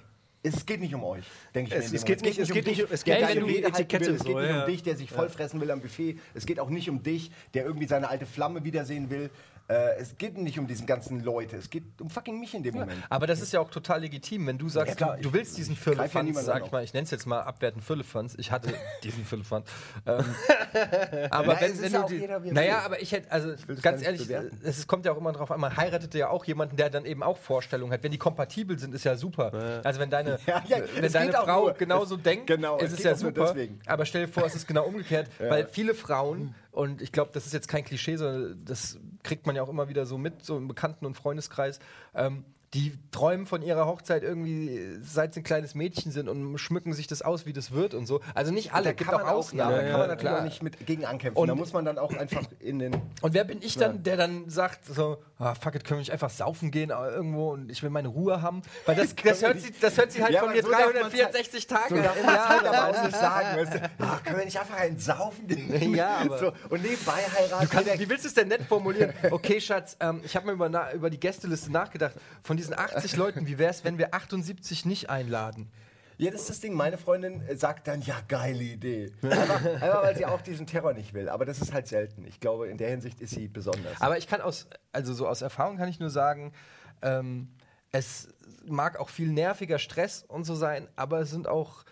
Es 0.44 0.68
geht 0.68 0.80
nicht 0.80 0.94
um 0.94 1.04
euch, 1.04 1.26
denke 1.56 1.72
ich 1.76 1.84
Es- 1.86 1.92
mir. 1.92 1.98
es 1.98 2.06
geht 2.06 2.22
nicht- 2.22 2.38
es 2.38 2.52
geht 2.52 2.68
dich, 2.68 2.78
nicht- 2.78 2.92
es 2.92 3.04
der 3.04 3.18
geht 3.18 3.28
nicht 3.36 3.44
um 3.44 3.50
halten 3.50 3.64
Etikette 3.66 4.06
will. 4.06 4.14
Es 4.16 4.24
geht 4.24 4.34
so, 4.34 4.40
nicht 4.40 4.50
ja. 4.52 4.60
um 4.64 4.70
dich, 4.70 4.84
der 4.84 4.96
sich 4.96 5.10
vollfressen 5.10 5.60
will 5.60 5.72
am 5.72 5.82
Buffet. 5.82 6.20
Es 6.36 6.46
geht 6.46 6.60
auch 6.60 6.70
nicht 6.70 6.88
um 6.88 7.02
dich, 7.02 7.32
der 7.56 7.66
irgendwie 7.66 7.88
seine 7.88 8.10
alte 8.10 8.28
Flamme 8.28 8.64
wiedersehen 8.64 9.10
will. 9.10 9.32
Äh, 9.68 9.98
es 10.00 10.16
geht 10.18 10.38
nicht 10.38 10.60
um 10.60 10.68
diesen 10.68 10.86
ganzen 10.86 11.24
Leute. 11.24 11.56
Es 11.58 11.70
geht 11.72 11.84
um 12.00 12.10
fucking 12.10 12.40
mich 12.40 12.54
in 12.54 12.62
dem 12.62 12.76
Moment. 12.76 13.02
Aber 13.10 13.26
das 13.26 13.42
ist 13.42 13.52
ja 13.52 13.60
auch 13.60 13.72
total 13.72 14.02
legitim, 14.02 14.46
wenn 14.46 14.58
du 14.60 14.70
sagst, 14.70 14.90
Ja, 14.90 14.96
klar, 14.96 15.16
du, 15.18 15.24
du 15.24 15.30
ich- 15.30 15.34
willst 15.34 15.58
diesen 15.58 15.74
ich 15.74 15.80
ja 15.80 15.84
Firlefanz, 15.84 16.14
niemanden 16.26 16.46
sag 16.46 16.66
ich 16.66 16.72
mal, 16.72 16.84
ich 16.84 16.94
nenne 16.94 17.06
es 17.06 17.12
jetzt 17.12 17.26
mal 17.26 17.42
abwertend 17.42 17.84
Firlefanz. 17.84 18.36
Ich 18.38 18.52
hatte 18.52 18.74
diesen 19.04 19.26
Firlefanz. 19.26 19.68
Ähm, 20.06 20.24
aber 21.32 21.54
Na, 21.56 21.62
wenn, 21.62 21.82
wenn 21.82 21.92
ja 21.94 22.02
du 22.04 22.40
die, 22.40 22.52
naja, 22.52 22.82
aber 22.86 23.02
ich 23.02 23.12
hätte, 23.12 23.32
also 23.32 23.54
das 23.68 23.82
ganz 23.82 24.04
ehrlich, 24.04 24.24
bewerten. 24.24 24.60
es 24.64 24.86
kommt 24.88 25.06
ja 25.06 25.12
auch 25.14 25.18
immer 25.18 25.32
drauf 25.32 25.50
an, 25.52 25.60
man 25.60 25.76
heiratet 25.76 26.14
ja 26.14 26.30
auch 26.30 26.46
jemanden, 26.46 26.76
der 26.78 26.90
dann 26.90 27.06
eben 27.06 27.24
auch 27.24 27.38
Vorstellungen 27.38 27.92
hat. 27.92 28.04
Wenn 28.04 28.12
die 28.12 28.18
kompatibel 28.18 28.78
sind, 28.78 28.94
ist 28.94 29.04
ja 29.04 29.16
super. 29.16 29.82
Also 29.84 30.00
wenn 30.00 30.10
deine, 30.10 30.38
Ja, 30.46 30.64
ja, 30.68 30.78
wenn 31.00 31.12
deine 31.12 31.32
Frau 31.34 31.62
nur- 31.66 31.74
genauso 31.74 32.16
es- 32.18 32.22
denkt, 32.24 32.48
genau, 32.48 32.78
ist 32.78 32.94
es 32.94 33.04
ja 33.04 33.16
super. 33.16 33.56
Aber 33.88 34.06
stell 34.06 34.28
dir 34.28 34.32
vor, 34.32 34.46
es 34.46 34.56
ist 34.56 34.68
genau 34.68 34.86
umgekehrt, 34.86 35.28
weil 35.40 35.66
viele 35.68 35.94
Frauen, 35.96 36.54
und 36.72 37.02
ich 37.02 37.12
glaube, 37.12 37.32
das 37.34 37.46
ist 37.46 37.54
jetzt 37.54 37.68
kein 37.68 37.86
Klischee, 37.86 38.18
sondern 38.18 38.64
das 38.66 39.00
kriegt 39.26 39.46
man 39.46 39.56
ja 39.56 39.64
auch 39.64 39.70
immer 39.70 39.90
wieder 39.90 40.06
so 40.06 40.18
mit, 40.18 40.46
so 40.46 40.58
im 40.58 40.68
Bekannten- 40.68 41.06
und 41.06 41.16
Freundeskreis, 41.16 41.80
ähm, 42.14 42.46
die 42.76 42.92
träumen 43.12 43.46
von 43.46 43.62
ihrer 43.62 43.86
Hochzeit 43.86 44.22
irgendwie, 44.22 44.98
seit 45.02 45.34
sie 45.34 45.40
ein 45.40 45.44
kleines 45.46 45.76
Mädchen 45.76 46.12
sind 46.12 46.28
und 46.28 46.58
schmücken 46.58 46.92
sich 46.94 47.08
das 47.08 47.22
aus, 47.22 47.46
wie 47.46 47.54
das 47.54 47.72
wird 47.72 47.94
und 47.94 48.06
so. 48.06 48.20
Also 48.34 48.52
nicht 48.52 48.74
alle, 48.74 48.84
da 48.86 48.92
gibt 48.92 49.10
kann 49.10 49.16
auch 49.22 49.24
man 49.24 49.28
auch, 49.30 49.32
ja, 49.54 49.66
Ausnahmen. 49.66 49.76
da 49.76 49.82
kann 49.84 49.92
man 49.92 50.00
natürlich 50.10 50.20
klar. 50.20 50.40
auch 50.40 50.44
nicht 50.44 50.62
mit 50.62 50.86
gegen 50.86 51.06
ankämpfen. 51.06 51.42
Und- 51.42 51.48
da 51.48 51.56
muss 51.56 51.72
man 51.72 51.86
dann 51.86 51.98
auch 51.98 52.12
einfach 52.14 52.44
in 52.60 52.80
den. 52.80 52.94
Und 53.22 53.34
wer 53.34 53.46
bin 53.46 53.62
ich 53.62 53.78
dann, 53.78 54.04
der 54.04 54.18
dann 54.18 54.50
sagt, 54.50 54.86
so, 54.86 55.24
ah, 55.40 55.56
fuck 55.56 55.76
it, 55.76 55.86
können 55.86 56.00
wir 56.00 56.02
nicht 56.02 56.12
einfach 56.12 56.30
saufen 56.30 56.70
gehen 56.70 56.90
irgendwo 56.90 57.54
und 57.54 57.72
ich 57.72 57.82
will 57.82 57.90
meine 57.90 58.10
Ruhe 58.10 58.42
haben? 58.42 58.62
Weil 58.86 58.96
das, 58.98 59.16
das, 59.24 59.42
hört, 59.42 59.62
sie, 59.62 59.72
das 59.80 59.98
hört 59.98 60.12
sie 60.12 60.22
halt 60.22 60.34
Ja, 60.34 60.42
von 60.42 60.52
mir 60.52 60.62
so 60.62 60.70
darf 60.70 60.82
man's 60.94 61.14
364 61.14 61.68
Tage 61.68 61.96
So 61.96 62.02
darf 62.02 62.24
man 62.26 62.36
Jahr 62.36 62.50
halt 62.50 62.66
aber 62.68 62.88
auch 62.98 63.04
nicht 63.06 63.16
sagen. 63.16 63.58
Weißt 63.58 63.74
du? 63.76 63.90
ah, 64.04 64.20
können 64.22 64.38
wir 64.38 64.46
nicht 64.46 64.60
einfach 64.60 64.78
einen 64.78 65.00
saufen 65.00 65.48
gehen? 65.48 65.96
Ja, 65.96 66.18
aber- 66.26 66.38
so, 66.38 66.48
und 66.70 66.82
nebenbei 66.84 67.14
heiraten. 67.34 67.66
Du 67.66 67.72
kannst, 67.72 68.00
wie 68.00 68.10
willst 68.10 68.26
du 68.26 68.28
es 68.28 68.34
denn 68.34 68.50
nett 68.50 68.64
formulieren? 68.64 69.14
Okay, 69.32 69.62
Schatz, 69.62 69.96
ähm, 70.02 70.20
ich 70.26 70.36
habe 70.36 70.48
mir 70.48 70.52
über, 70.52 70.68
na, 70.68 70.92
über 70.92 71.10
die 71.10 71.20
Gästeliste 71.22 71.72
nachgedacht. 71.72 72.16
Von 72.42 72.58
diesen 72.68 72.80
80 72.80 73.16
Leuten, 73.16 73.48
wie 73.48 73.58
wäre 73.58 73.72
es, 73.72 73.84
wenn 73.84 73.98
wir 73.98 74.14
78 74.14 74.86
nicht 74.86 75.10
einladen? 75.10 75.70
Ja, 76.18 76.32
das 76.32 76.42
ist 76.42 76.50
das 76.50 76.60
Ding. 76.62 76.74
Meine 76.74 76.98
Freundin 76.98 77.42
äh, 77.46 77.56
sagt 77.58 77.88
dann, 77.90 78.02
ja, 78.02 78.16
geile 78.30 78.64
Idee. 78.64 79.12
Einfach, 79.22 79.66
einfach 79.66 80.04
weil 80.04 80.16
sie 80.16 80.26
auch 80.26 80.40
diesen 80.42 80.66
Terror 80.66 80.94
nicht 80.94 81.14
will. 81.14 81.28
Aber 81.28 81.44
das 81.46 81.60
ist 81.60 81.74
halt 81.74 81.88
selten. 81.88 82.26
Ich 82.26 82.40
glaube, 82.40 82.70
in 82.70 82.78
der 82.78 82.90
Hinsicht 82.90 83.20
ist 83.20 83.32
sie 83.32 83.50
besonders. 83.50 84.00
Aber 84.00 84.18
ich 84.18 84.28
kann 84.28 84.40
aus, 84.40 84.68
also 84.94 85.14
so 85.14 85.28
aus 85.28 85.42
Erfahrung 85.42 85.76
kann 85.78 85.90
ich 85.90 86.00
nur 86.00 86.10
sagen, 86.10 86.54
ähm, 87.02 87.50
es 87.92 88.30
mag 88.66 88.98
auch 88.98 89.10
viel 89.10 89.28
nerviger 89.30 89.78
Stress 89.78 90.24
und 90.26 90.46
so 90.46 90.56
sein, 90.56 90.88
aber 90.96 91.20
es 91.20 91.32
sind 91.32 91.48
auch, 91.50 91.84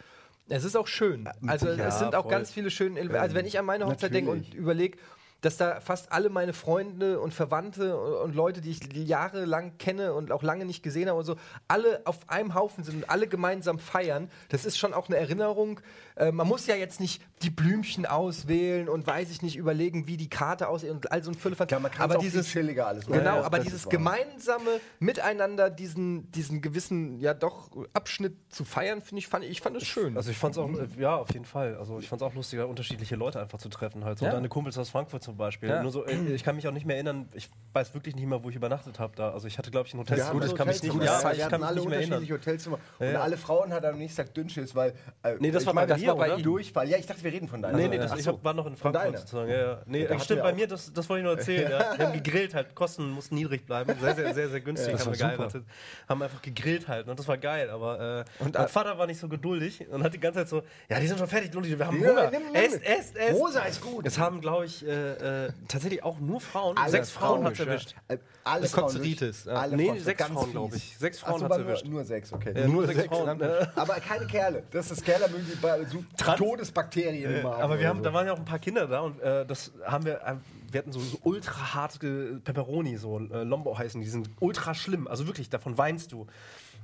es 0.47 0.63
ist 0.63 0.77
auch 0.77 0.87
schön. 0.87 1.29
Also 1.45 1.67
Ja, 1.69 1.87
es 1.87 1.99
sind 1.99 2.15
auch 2.15 2.23
voll. 2.23 2.31
ganz 2.31 2.49
viele 2.51 2.71
schöne 2.71 2.99
Elemente. 2.99 3.21
Also 3.21 3.35
wenn 3.35 3.45
ich 3.45 3.59
an 3.59 3.65
meine 3.65 3.85
Hochzeit 3.87 4.13
denke 4.13 4.31
und 4.31 4.53
überlege, 4.53 4.97
dass 5.43 5.57
da 5.57 5.81
fast 5.81 6.11
alle 6.13 6.29
meine 6.29 6.53
Freunde 6.53 7.19
und 7.19 7.33
Verwandte 7.33 7.97
und, 7.97 8.33
Leute, 8.33 8.61
die 8.61 8.71
ich 8.71 8.79
jahrelang 8.93 9.77
kenne 9.77 10.13
und 10.13 10.31
auch 10.31 10.41
lange 10.41 10.63
nicht 10.65 10.83
gesehen 10.83 11.09
habe 11.09 11.19
und 11.19 11.25
so, 11.25 11.35
alle 11.67 12.01
auf 12.05 12.29
einem 12.29 12.55
Haufen 12.55 12.85
sind 12.85 12.95
und 12.95 13.09
alle 13.09 13.27
gemeinsam 13.27 13.77
feiern, 13.77 14.31
das 14.49 14.63
ist 14.63 14.77
schon 14.77 14.93
auch 14.93 15.09
eine 15.09 15.17
Erinnerung. 15.17 15.81
Äh, 16.15 16.31
man 16.31 16.47
muss 16.47 16.65
ja 16.65 16.75
jetzt 16.75 17.01
nicht 17.01 17.21
die 17.41 17.49
Blümchen 17.49 18.05
auswählen 18.05 18.87
und 18.87 19.05
weiß 19.05 19.31
ich 19.31 19.41
nicht 19.41 19.57
überlegen, 19.57 20.07
wie 20.07 20.15
die 20.15 20.29
Karte 20.29 20.69
aussieht 20.69 20.91
und 20.91 21.11
all 21.11 21.21
so 21.23 21.31
ein 21.31 21.35
Füllefanz. 21.35 21.67
Klar, 21.67 21.81
man 21.81 21.91
kann's 21.91 22.13
aber 22.13 22.21
dieses 22.21 22.47
chilliger 22.47 22.87
alles 22.87 23.09
machen. 23.09 23.19
Genau, 23.19 23.37
Ja, 23.39 23.43
aber 23.43 23.59
dieses 23.59 23.89
gemeinsame 23.89 24.79
Miteinander, 24.99 25.69
diesen, 25.69 26.31
diesen 26.31 26.61
gewissen, 26.61 27.19
ja 27.19 27.33
doch, 27.33 27.69
Abschnitt 27.93 28.37
zu 28.49 28.63
feiern, 28.63 29.01
finde 29.01 29.19
ich, 29.19 29.27
fand 29.27 29.43
ich 29.43 29.59
fand 29.59 29.75
es 29.75 29.85
schön. 29.85 30.15
Also 30.15 30.31
ich 30.31 30.37
fand's 30.37 30.57
auch, 30.57 30.69
äh, 30.69 30.87
ja, 30.97 31.17
auf 31.17 31.33
jeden 31.33 31.45
Fall. 31.45 31.75
Also 31.75 31.99
ich 31.99 32.07
fand's 32.07 32.23
auch 32.23 32.33
lustiger, 32.33 32.67
unterschiedliche 32.67 33.17
Leute 33.17 33.41
einfach 33.41 33.59
zu 33.59 33.67
treffen. 33.67 34.05
Halt 34.05 34.19
so 34.19 34.25
Ja. 34.25 34.31
deine 34.31 34.47
Kumpels 34.47 34.77
aus 34.77 34.89
Frankfurt 34.89 35.23
zum 35.23 35.32
zum 35.33 35.37
Beispiel. 35.39 35.69
Ja. 35.69 35.81
Nur 35.81 35.91
so, 35.91 36.05
äh, 36.05 36.15
ich 36.33 36.43
kann 36.43 36.55
mich 36.55 36.67
auch 36.67 36.71
nicht 36.71 36.85
mehr 36.85 36.95
erinnern, 36.95 37.27
ich 37.33 37.49
weiß 37.73 37.93
wirklich 37.95 38.15
nicht 38.15 38.27
mehr, 38.27 38.43
wo 38.43 38.49
ich 38.49 38.55
übernachtet 38.55 38.99
habe 38.99 39.13
da. 39.15 39.31
Also 39.31 39.47
ich 39.47 39.57
hatte, 39.57 39.71
glaube 39.71 39.87
ich, 39.87 39.93
ein 39.95 39.99
Hotel. 39.99 40.17
Wir 40.17 40.25
haben 40.27 40.39
das 40.39 40.51
ein 40.51 40.55
kann 40.57 40.67
mich 40.67 40.83
nicht- 40.83 40.93
Hotelzimmer. 40.93 41.05
ja, 41.05 41.21
Ja, 41.23 41.31
ich 41.31 41.37
wir 41.37 41.43
kann 41.45 41.51
hatten 41.53 41.61
mich 41.61 41.67
alle 41.69 41.79
nicht 41.79 41.89
mehr 41.89 41.97
erinnern. 41.99 42.17
unterschiedliche 42.19 42.33
Hotelzimmer. 42.51 42.79
Und 42.99 43.07
Ja. 43.11 43.21
alle 43.21 43.37
Frauen 43.37 43.73
hatten 43.73 43.85
am 43.87 43.97
nächsten 43.97 44.17
Tag 44.23 44.33
Dünnschiss, 44.35 44.75
weil. 44.75 44.93
Äh, 45.23 45.35
Nee, 45.39 45.49
das 45.51 45.63
ich 45.63 45.67
war 45.67 45.73
bei 45.73 45.85
dir, 45.87 45.93
das 45.95 46.05
war 46.05 46.15
bei. 46.15 46.41
Durchfall. 46.41 46.87
Ja, 46.89 46.97
ich 46.97 47.05
dachte, 47.07 47.23
wir 47.23 47.31
reden 47.33 47.47
von 47.47 47.61
deiner. 47.63 47.77
Nee, 47.77 47.87
nee, 47.87 47.97
das, 47.97 48.11
Ach 48.11 48.17
ich 48.17 48.23
so. 48.23 48.33
hab, 48.33 48.43
war 48.43 48.53
noch 48.53 48.67
in 48.67 48.75
Von 48.75 48.91
Frankfurt 48.93 49.05
deiner. 49.05 49.17
sozusagen. 49.17 49.49
Ja, 49.49 49.57
ja. 49.57 49.81
Nee, 49.87 50.07
hatten 50.07 50.19
stimmt, 50.19 50.43
bei 50.43 50.53
mir, 50.53 50.67
das, 50.67 50.93
das 50.93 51.09
wollte 51.09 51.21
ich 51.21 51.25
nur 51.25 51.37
erzählen. 51.37 51.71
ja. 51.71 51.79
Wir 51.97 52.05
haben 52.07 52.13
gegrillt 52.21 52.53
halt, 52.53 52.75
Kosten 52.75 53.09
mussten 53.09 53.33
niedrig 53.35 53.65
bleiben. 53.65 53.91
Sehr, 53.99 54.13
sehr, 54.15 54.33
sehr, 54.35 54.49
sehr 54.49 54.61
günstig 54.61 54.91
das 54.91 55.05
haben 55.05 55.13
wir 55.13 55.17
geheiratet. 55.17 55.63
Haben 56.07 56.21
einfach 56.21 56.41
gegrillt 56.41 56.87
halt 56.87 57.07
und 57.07 57.17
das 57.17 57.27
war 57.27 57.37
geil. 57.39 57.69
Aber 57.71 58.25
äh, 58.39 58.43
Und, 58.43 58.53
mein 58.53 58.65
äh, 58.65 58.67
Vater 58.67 58.97
war 58.99 59.07
nicht 59.07 59.19
so 59.19 59.27
geduldig 59.27 59.87
und 59.89 60.03
hat 60.03 60.13
die 60.13 60.19
ganze 60.19 60.39
Zeit 60.39 60.49
so, 60.49 60.61
ja, 60.89 60.99
die 60.99 61.07
sind 61.07 61.17
schon 61.17 61.27
fertig, 61.27 61.51
wir 61.53 61.87
haben 61.87 62.01
Ja, 62.03 62.09
Hunger. 62.09 62.31
esst, 62.53 62.83
esst, 62.83 63.15
esst. 63.17 63.33
Rosa 63.33 63.61
ist 63.63 63.81
gut. 63.81 64.05
Es 64.05 64.17
haben, 64.19 64.41
glaube 64.41 64.65
ich, 64.65 64.85
äh, 64.85 65.13
äh, 65.23 65.51
tatsächlich 65.67 66.03
auch 66.03 66.19
nur 66.19 66.39
Frauen. 66.41 66.77
Alle 66.77 66.91
Sechs 66.91 67.11
Frauen 67.11 67.41
Frauen, 67.41 67.45
hat 67.45 67.59
erwischt. 67.59 67.95
Äh, 68.07 68.17
Alle 68.43 68.61
durch- 68.61 69.45
ja. 69.45 69.53
alle 69.53 69.75
Nee, 69.75 69.85
Frauen, 69.87 69.99
sechs 69.99 70.23
Frauen, 70.27 70.51
glaube 70.51 70.75
ich. 70.75 70.97
Sechs 70.97 71.19
Frauen 71.19 71.39
so, 71.39 71.45
hat's 71.45 71.49
waren 71.51 71.61
nur, 71.61 71.69
erwischt. 71.69 71.85
nur 71.87 72.03
sechs, 72.03 72.33
okay. 72.33 72.53
Ja, 72.55 72.67
nur 72.67 72.85
sechs 72.85 73.05
Frauen. 73.05 73.41
Äh, 73.41 73.65
Aber 73.75 73.93
keine 73.95 74.27
Kerle. 74.27 74.63
Das 74.71 74.91
ist 74.91 75.03
Kerle 75.03 75.29
die 75.29 75.55
bei- 75.55 75.83
so 75.85 76.03
Todesbakterien 76.35 77.35
immer 77.39 77.51
haben 77.53 77.61
Aber 77.61 77.79
wir 77.79 77.87
haben, 77.87 77.97
so. 77.99 78.03
da 78.03 78.13
waren 78.13 78.27
ja 78.27 78.33
auch 78.33 78.39
ein 78.39 78.45
paar 78.45 78.59
Kinder 78.59 78.87
da 78.87 79.01
und 79.01 79.19
äh, 79.21 79.45
das 79.45 79.71
haben 79.85 80.05
wir, 80.05 80.15
äh, 80.21 80.35
wir 80.71 80.79
hatten 80.79 80.91
so, 80.91 80.99
so 80.99 81.17
ultra 81.23 81.73
harte 81.75 82.39
Pepperoni, 82.43 82.97
so 82.97 83.19
äh, 83.19 83.43
Lombo 83.43 83.77
heißen, 83.77 84.01
die 84.01 84.07
sind 84.07 84.29
ultra 84.39 84.73
schlimm. 84.73 85.07
Also 85.07 85.27
wirklich, 85.27 85.49
davon 85.49 85.77
weinst 85.77 86.11
du. 86.11 86.27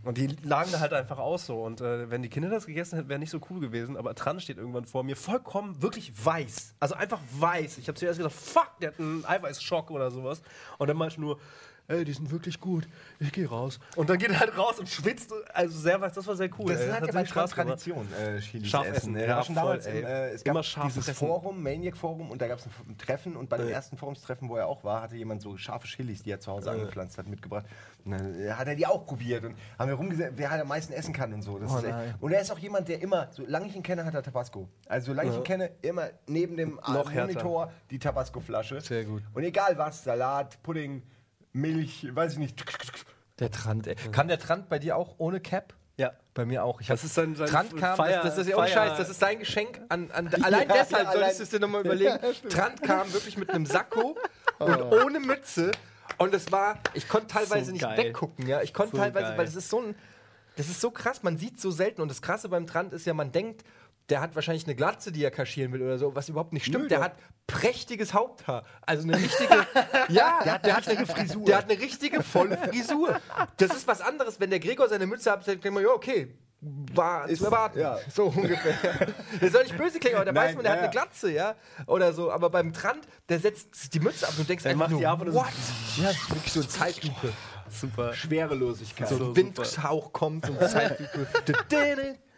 Und 0.04 0.18
die 0.18 0.28
lagen 0.44 0.72
da 0.72 0.80
halt 0.80 0.94
einfach 0.94 1.18
aus 1.18 1.46
so. 1.46 1.62
Und 1.62 1.82
äh, 1.82 2.10
wenn 2.10 2.22
die 2.22 2.30
Kinder 2.30 2.50
das 2.50 2.66
gegessen 2.66 2.96
hätten, 2.96 3.10
wäre 3.10 3.20
nicht 3.20 3.32
so 3.32 3.42
cool 3.50 3.60
gewesen. 3.60 3.98
Aber 3.98 4.16
Tran 4.16 4.40
steht 4.40 4.58
irgendwann 4.58 4.86
vor 4.86 5.04
mir, 5.04 5.18
vollkommen 5.18 5.82
wirklich 5.82 6.14
weiß. 6.26 6.76
Also 6.80 6.96
einfach 6.96 7.20
weiß. 7.38 7.78
Ich 7.80 7.88
habe 7.90 8.00
zuerst 8.00 8.18
gedacht, 8.18 8.34
fuck, 8.34 8.72
der 8.82 8.92
hat 8.92 9.00
einen 9.00 9.26
Eiweißschock 9.26 9.92
oder 9.92 10.10
sowas. 10.10 10.42
Und 10.78 10.88
dann 10.88 10.96
meinte 10.96 11.16
ich 11.16 11.20
nur, 11.20 11.38
ey, 11.90 12.06
die 12.06 12.14
sind 12.14 12.32
wirklich 12.32 12.60
gut. 12.60 12.88
Ich 13.20 13.32
gehe 13.32 13.50
raus. 13.50 13.80
Und 13.96 14.10
dann 14.10 14.18
geht 14.18 14.30
er 14.30 14.40
halt 14.40 14.58
raus 14.58 14.80
und 14.80 14.88
schwitzt. 14.88 15.34
Also 15.54 15.78
sehr 15.78 16.00
weiß, 16.00 16.14
das 16.14 16.26
war 16.26 16.36
sehr 16.36 16.50
cool. 16.58 16.72
Das 16.72 16.82
ey. 16.82 16.90
hat 16.92 17.02
ja 17.02 17.12
sehr 17.12 17.22
bei 17.22 17.26
Spaß. 17.26 17.52
Tradition, 17.52 18.08
äh, 18.14 18.40
Chilis 18.40 18.70
Scharf 18.70 18.88
essen. 18.88 19.18
ja, 19.18 19.36
war 19.38 19.44
schon 19.44 19.56
voll, 19.56 19.64
damals 19.64 19.86
im, 19.88 20.06
äh, 20.06 20.30
es 20.30 20.44
gab 20.44 20.54
Immer 20.54 20.64
scharf 20.64 20.88
dieses 20.88 21.06
fressen. 21.06 21.28
Forum, 21.28 21.62
Maniac-Forum, 21.62 22.32
und 22.32 22.42
da 22.42 22.48
gab 22.48 22.60
es 22.60 22.66
ein, 22.66 22.72
ein 22.88 22.98
Treffen. 22.98 23.36
Und 23.36 23.50
bei 23.50 23.58
dem 23.58 23.68
ersten 23.70 23.98
Forumstreffen, 23.98 24.48
wo 24.48 24.56
er 24.56 24.68
auch 24.68 24.84
war, 24.84 25.02
hatte 25.02 25.16
jemand 25.16 25.42
so 25.42 25.58
scharfe 25.58 25.88
Chilis, 25.88 26.24
die 26.24 26.32
er 26.32 26.40
zu 26.40 26.52
Hause 26.52 26.72
angepflanzt 26.72 27.18
hat, 27.18 27.28
mitgebracht. 27.28 27.66
Und 28.06 28.12
dann 28.12 28.40
äh, 28.40 28.52
hat 28.52 28.68
er 28.68 28.76
die 28.76 28.86
auch 28.86 29.06
probiert. 29.06 29.44
Und 29.44 29.56
haben 29.78 29.90
wir 29.90 29.96
rumgesehen, 29.96 30.34
wer 30.36 30.52
halt 30.52 30.62
am 30.62 30.68
meisten 30.68 30.94
essen 30.94 31.14
kann 31.14 31.34
und 31.34 31.42
so. 31.42 31.60
Das 31.60 31.72
Oh 31.72 31.78
ist 31.78 31.84
echt, 31.84 31.94
nein. 31.94 32.16
und 32.20 32.32
er 32.32 32.42
ist 32.42 32.52
auch 32.52 32.60
jemand, 32.60 32.88
der 32.88 33.02
immer, 33.02 33.28
solange 33.32 33.68
ich 33.68 33.76
ihn 33.76 33.84
kenne, 33.84 34.06
hat 34.06 34.14
er 34.14 34.24
Tabasco. 34.24 34.70
Also 34.88 35.08
solange 35.08 35.32
ich 35.32 35.38
ihn 35.38 35.44
kenne, 35.44 35.72
immer 35.82 36.10
neben 36.28 36.56
dem. 36.56 36.80
Monitor 36.88 37.72
die 37.90 38.00
Tabasco-Flasche. 38.00 38.82
Sehr 38.82 39.06
gut. 39.06 39.24
Und 39.34 39.44
egal 39.44 39.78
was, 39.78 40.04
Salat, 40.04 40.62
Pudding, 40.64 41.02
Milch, 41.54 42.08
weiß 42.14 42.34
ich 42.34 42.38
nicht. 42.40 42.64
Der 43.40 43.52
Trant, 43.52 43.88
ey. 43.88 43.96
Kann 44.12 44.28
der 44.28 44.40
Trant 44.40 44.70
bei 44.70 44.80
dir 44.80 44.96
auch 44.98 45.16
ohne 45.18 45.40
Cap? 45.40 45.74
Ja. 45.98 46.14
Bei 46.34 46.46
mir 46.46 46.64
auch. 46.64 46.80
Ich 46.80 46.88
Das 46.88 47.04
ist 47.04 47.14
sein- 47.14 47.36
sein 47.36 47.48
Trant 47.48 47.76
kam, 47.78 47.98
Feier- 47.98 48.22
das, 48.24 48.36
das 48.36 48.46
ist 48.46 48.50
ja 48.52 48.58
ohne 48.58 48.68
Scheiß, 48.68 48.98
das 48.98 49.10
ist 49.10 49.20
sein 49.20 49.40
Geschenk 49.40 49.82
an, 49.90 50.12
an 50.12 50.28
allein 50.44 50.68
Ja, 50.70 50.76
deshalb 50.76 51.06
ja, 51.08 51.12
solltest 51.12 51.14
du 51.14 51.18
allein- 51.20 51.32
es 51.44 51.50
dir 51.50 51.60
nochmal 51.60 51.82
überlegen. 51.82 52.18
Trant 52.50 52.82
kam 52.84 53.12
wirklich 53.14 53.38
mit 53.38 53.50
einem 53.50 53.66
Sakko 53.66 54.18
und 54.60 54.82
ohne 54.82 55.20
Mütze 55.20 55.72
und 56.18 56.34
es 56.34 56.52
war, 56.52 56.78
ich 56.94 57.08
konnte 57.10 57.28
teilweise 57.28 57.66
So 57.66 57.72
nicht 57.74 57.82
geil. 57.82 57.98
weggucken, 57.98 58.48
ja. 58.48 58.62
Ich 58.62 58.74
konnte 58.74 58.96
So 58.96 59.02
teilweise, 59.02 59.28
geil. 59.30 59.38
weil 59.38 59.48
es 59.48 59.56
ist 59.56 59.70
so 59.70 59.82
ein, 59.82 59.96
das 60.56 60.68
ist 60.70 60.80
so 60.80 60.92
krass, 60.92 61.24
man 61.24 61.38
sieht 61.38 61.60
so 61.60 61.72
selten 61.72 62.02
und 62.02 62.10
das 62.10 62.22
krasse 62.22 62.48
beim 62.48 62.66
Trant 62.68 62.94
ist 62.94 63.06
ja, 63.06 63.14
man 63.14 63.32
denkt, 63.34 63.66
der 64.10 64.22
hat 64.22 64.36
wahrscheinlich 64.36 64.66
eine 64.66 64.76
Glatze, 64.76 65.12
die 65.12 65.24
er 65.24 65.32
kaschieren 65.32 65.72
will 65.72 65.82
oder 65.82 65.98
so, 65.98 66.16
was 66.16 66.30
überhaupt 66.30 66.54
nicht 66.54 66.66
stimmt. 66.66 66.84
Nö, 66.84 66.90
der 66.90 67.02
hat 67.02 67.14
prächtiges 67.48 68.14
Haupthaar. 68.14 68.64
Also 68.82 69.04
eine 69.04 69.18
richtige. 69.18 69.54
ja, 70.10 70.40
der 70.44 70.54
hat, 70.54 70.66
der 70.66 70.76
hat 70.78 70.88
eine 70.88 71.06
Frisur. 71.06 71.46
Der 71.46 71.58
hat 71.58 71.70
eine 71.70 71.80
richtige 71.80 72.24
volle 72.24 72.58
Frisur. 72.58 73.20
Das 73.58 73.72
ist 73.76 73.88
was 73.88 74.02
anderes, 74.02 74.40
wenn 74.40 74.50
der 74.50 74.60
Gregor 74.60 74.88
seine 74.90 75.06
Mütze 75.08 75.32
hat, 75.32 75.46
denkt 75.48 75.64
man, 75.66 75.84
ja, 75.84 75.90
okay. 75.90 76.36
War 76.62 77.30
Ist- 77.30 77.40
zu 77.40 77.46
erwarten. 77.46 77.80
ja. 77.80 77.98
So 78.14 78.26
ungefähr. 78.26 78.74
Der 79.42 79.50
soll 79.50 79.64
nicht 79.64 79.78
böse 79.78 79.98
klingen, 79.98 80.18
aber 80.18 80.26
der 80.26 80.34
Nein, 80.34 80.48
weiß 80.50 80.56
man, 80.56 80.64
der 80.66 80.72
ja, 80.74 80.78
hat 80.78 80.84
eine. 80.84 80.92
Glatze, 80.92 81.32
ja. 81.32 81.56
Oder 81.88 82.12
so. 82.12 82.30
Aber 82.34 82.50
beim 82.50 82.74
Trant, 82.74 83.08
der 83.30 83.40
setzt 83.40 83.94
die 83.94 84.02
Mütze 84.02 84.26
ab 84.28 84.34
und 84.34 84.40
du 84.40 84.44
denkst 84.44 84.64
Der 84.64 84.74
einfach 84.74 84.90
macht 84.90 85.02
nur, 85.02 85.26
die 85.26 85.32
so- 85.32 85.38
what? 85.38 85.48
Ja, 86.04 86.10
wirklich 86.34 86.52
so 86.52 86.60
eine 86.60 86.68
Zeitlupe. 86.68 87.32
Super. 87.70 88.14
Schwerelosigkeit. 88.14 89.08
So 89.10 89.16
ein 89.30 89.36
Windhauch 89.36 90.12
kommt, 90.14 90.46
so 90.46 90.54
Zeitlupe. 90.68 91.28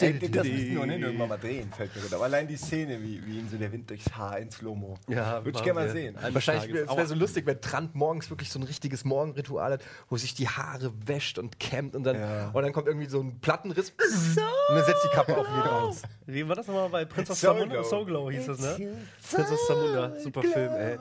Ey, 0.02 0.17
das 0.32 0.48
müssen 0.48 0.72
wir 0.72 0.82
ohnehin 0.82 1.04
irgendwann 1.04 1.30
mal 1.30 1.38
drehen, 1.38 1.72
fällt 1.72 1.94
mir 1.96 2.02
gerade. 2.02 2.15
Aber 2.15 2.26
allein 2.26 2.48
die 2.48 2.58
Szene, 2.58 3.00
wie, 3.02 3.24
wie 3.24 3.38
ihm 3.38 3.48
so 3.50 3.58
der 3.58 3.72
Wind 3.72 3.88
durchs 3.89 4.12
Haar 4.17 4.39
in 4.39 4.50
Slow-Mo. 4.50 4.96
Ja, 5.08 5.46
Würde 5.46 5.58
ich 5.60 5.63
gerne 5.63 5.80
mal 5.80 5.89
sehen. 5.89 6.17
Wahrscheinlich 6.32 6.74
wäre 6.74 7.06
so 7.06 7.13
lustig, 7.15 7.46
wenn 7.46 7.62
Trant 7.62 7.94
morgens 7.94 8.30
wirklich 8.32 8.50
so 8.50 8.58
ein 8.60 8.63
richtiges 8.63 9.06
Morgenritual 9.06 9.74
hat, 9.74 9.82
wo 10.10 10.17
sich 10.17 10.34
die 10.34 10.48
Haare 10.50 10.91
wäscht 11.06 11.38
und 11.38 11.60
kämmt 11.60 11.96
und 11.96 12.04
dann, 12.04 12.20
Ja. 12.20 12.50
und 12.52 12.63
dann 12.63 12.74
kommt 12.74 12.88
irgendwie 12.88 13.08
so 13.08 13.22
ein 13.22 13.39
Plattenriss 13.41 13.91
und 14.70 14.76
dann 14.76 14.86
setzt 14.86 15.04
die 15.04 15.15
Kappe 15.15 15.38
auf 15.38 15.48
und 15.48 15.54
geht 15.56 15.72
raus. 15.72 16.02
Wie 16.26 16.48
war 16.48 16.56
das 16.56 16.65
nochmal 16.65 16.89
bei 16.89 17.06
Princess 17.06 17.39
Soul 17.39 17.54
Samunda? 17.60 17.76
Glow. 17.76 17.84
Soul 17.89 18.06
Glow 18.06 18.32
hieß 18.32 18.46
das, 18.48 18.60
ne? 18.60 18.98
Princess 19.32 19.67
Samunda, 19.67 20.20
super 20.20 20.41
Film, 20.41 20.72
ey. 20.74 20.98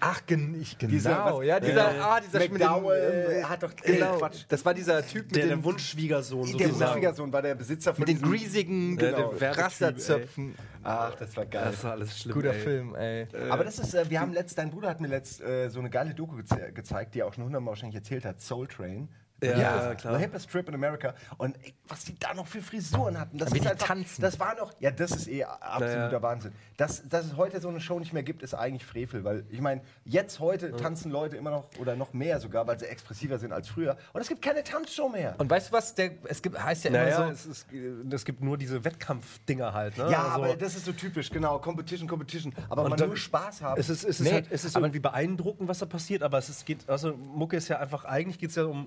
Ach, 0.00 0.20
gen 0.26 0.60
ich, 0.60 0.76
genau. 0.78 0.90
Dieser, 0.90 1.24
was- 1.24 1.44
ja, 1.46 1.60
dieser, 1.60 1.94
Ja, 1.96 2.04
ah, 2.16 2.20
dieser 2.20 2.38
McDowell 2.40 3.28
mit 3.28 3.36
dem, 3.38 3.48
hat 3.48 3.61
doch 3.62 3.74
genau, 3.76 4.18
Quatsch. 4.18 4.44
das 4.48 4.64
war 4.64 4.74
dieser 4.74 5.06
Typ 5.06 5.26
mit 5.26 5.36
Der, 5.36 5.44
dem, 5.44 5.48
der 5.48 5.64
Wunschschwiegersohn 5.64 6.42
Der 6.42 6.52
sozusagen. 6.68 6.80
Wunschschwiegersohn 6.80 7.32
war 7.32 7.42
der 7.42 7.54
Besitzer 7.54 7.94
von 7.94 8.02
mit 8.02 8.08
den 8.08 8.20
greasigen 8.22 8.96
der 8.96 9.12
genau, 9.12 9.34
Rasterzöpfen. 9.40 10.54
Ach, 10.82 11.14
das 11.14 11.36
war 11.36 11.46
geil. 11.46 11.68
Das 11.70 11.84
war 11.84 11.92
alles 11.92 12.18
schlimm, 12.18 12.34
Guter 12.34 12.54
ey. 12.54 12.60
Film, 12.60 12.94
ey. 12.94 13.26
Aber 13.50 13.64
das 13.64 13.78
ist, 13.78 13.94
äh, 13.94 14.08
wir 14.10 14.20
haben 14.20 14.32
letzt, 14.32 14.58
dein 14.58 14.70
Bruder 14.70 14.88
hat 14.88 15.00
mir 15.00 15.08
letzt 15.08 15.40
äh, 15.40 15.68
so 15.68 15.78
eine 15.78 15.90
geile 15.90 16.14
Doku 16.14 16.36
geze 16.36 16.72
gezeigt, 16.72 17.14
die 17.14 17.20
er 17.20 17.26
auch 17.26 17.34
schon 17.34 17.44
hundertmal 17.44 17.70
wahrscheinlich 17.72 17.96
erzählt 17.96 18.24
hat, 18.24 18.40
Soul 18.40 18.66
Train. 18.66 19.08
Ja, 19.42 19.58
Ja, 19.88 19.94
klar. 19.94 20.14
The 20.14 20.20
Hippest 20.20 20.50
Trip 20.50 20.68
in 20.68 20.74
America. 20.74 21.14
Und 21.38 21.56
ey, 21.64 21.74
was 21.88 22.04
die 22.04 22.18
da 22.18 22.32
noch 22.34 22.46
für 22.46 22.62
Frisuren 22.62 23.18
hatten, 23.18 23.38
das 23.38 23.52
Wie 23.52 23.58
ist 23.58 23.64
die 23.64 23.68
einfach, 23.70 23.86
tanzen. 23.86 24.22
Das 24.22 24.38
war 24.40 24.54
noch, 24.56 24.72
ja, 24.80 24.90
das 24.90 25.10
ist 25.12 25.28
eh 25.28 25.44
absoluter 25.44 26.12
Ja. 26.12 26.22
Wahnsinn. 26.22 26.52
Dass, 26.76 27.06
dass 27.08 27.26
es 27.26 27.36
heute 27.36 27.60
so 27.60 27.68
eine 27.68 27.80
Show 27.80 27.98
nicht 27.98 28.12
mehr 28.12 28.22
gibt, 28.22 28.42
ist 28.42 28.54
eigentlich 28.54 28.84
Frevel, 28.84 29.24
weil 29.24 29.44
ich 29.50 29.60
meine, 29.60 29.82
jetzt 30.04 30.40
heute 30.40 30.74
tanzen 30.76 31.10
Leute 31.12 31.36
immer 31.36 31.50
noch 31.50 31.64
oder 31.78 31.96
noch 31.96 32.12
mehr 32.12 32.40
sogar, 32.40 32.66
weil 32.66 32.78
sie 32.78 32.86
expressiver 32.86 33.38
sind 33.38 33.52
als 33.52 33.68
früher. 33.68 33.96
Und 34.12 34.20
es 34.20 34.28
gibt 34.28 34.42
keine 34.42 34.64
Tanzshow 34.64 35.08
mehr. 35.08 35.34
Und 35.38 35.48
weißt 35.50 35.68
du 35.68 35.72
was, 35.72 35.94
der, 35.94 36.12
es 36.24 36.42
gibt, 36.42 36.62
heißt 36.62 36.84
ja 36.84 36.90
Naja, 36.90 37.16
immer 37.16 37.26
so, 37.26 37.32
es, 37.32 37.46
ist, 37.46 37.72
äh, 37.72 38.14
es 38.14 38.24
gibt 38.24 38.40
nur 38.42 38.56
diese 38.58 38.84
Wettkampfdinger 38.84 39.72
halt, 39.72 39.96
ne? 39.98 40.10
ja, 40.10 40.22
Also- 40.24 40.44
aber 40.44 40.56
das 40.56 40.74
ist 40.74 40.84
so 40.86 40.92
typisch, 40.92 41.30
genau. 41.30 41.58
Competition, 41.58 42.08
Competition. 42.08 42.52
Aber 42.68 42.88
man 42.88 42.98
nur 42.98 43.16
Spaß 43.16 43.62
haben. 43.62 43.80
Es 43.80 43.88
ist, 43.88 44.04
es 44.04 44.20
ist, 44.20 44.26
Nee, 44.26 44.32
halt, 44.32 44.46
es 44.50 44.64
ist 44.64 44.76
aber- 44.76 44.86
irgendwie 44.86 45.00
beeindruckend, 45.00 45.68
was 45.68 45.78
da 45.78 45.86
passiert, 45.86 46.22
aber 46.22 46.38
es 46.38 46.48
ist, 46.48 46.66
geht, 46.66 46.88
also 46.88 47.14
Mucke 47.16 47.56
ist 47.56 47.68
ja 47.68 47.78
einfach, 47.78 48.04
eigentlich 48.04 48.38
geht 48.38 48.50
es 48.50 48.56
ja 48.56 48.64
um. 48.64 48.86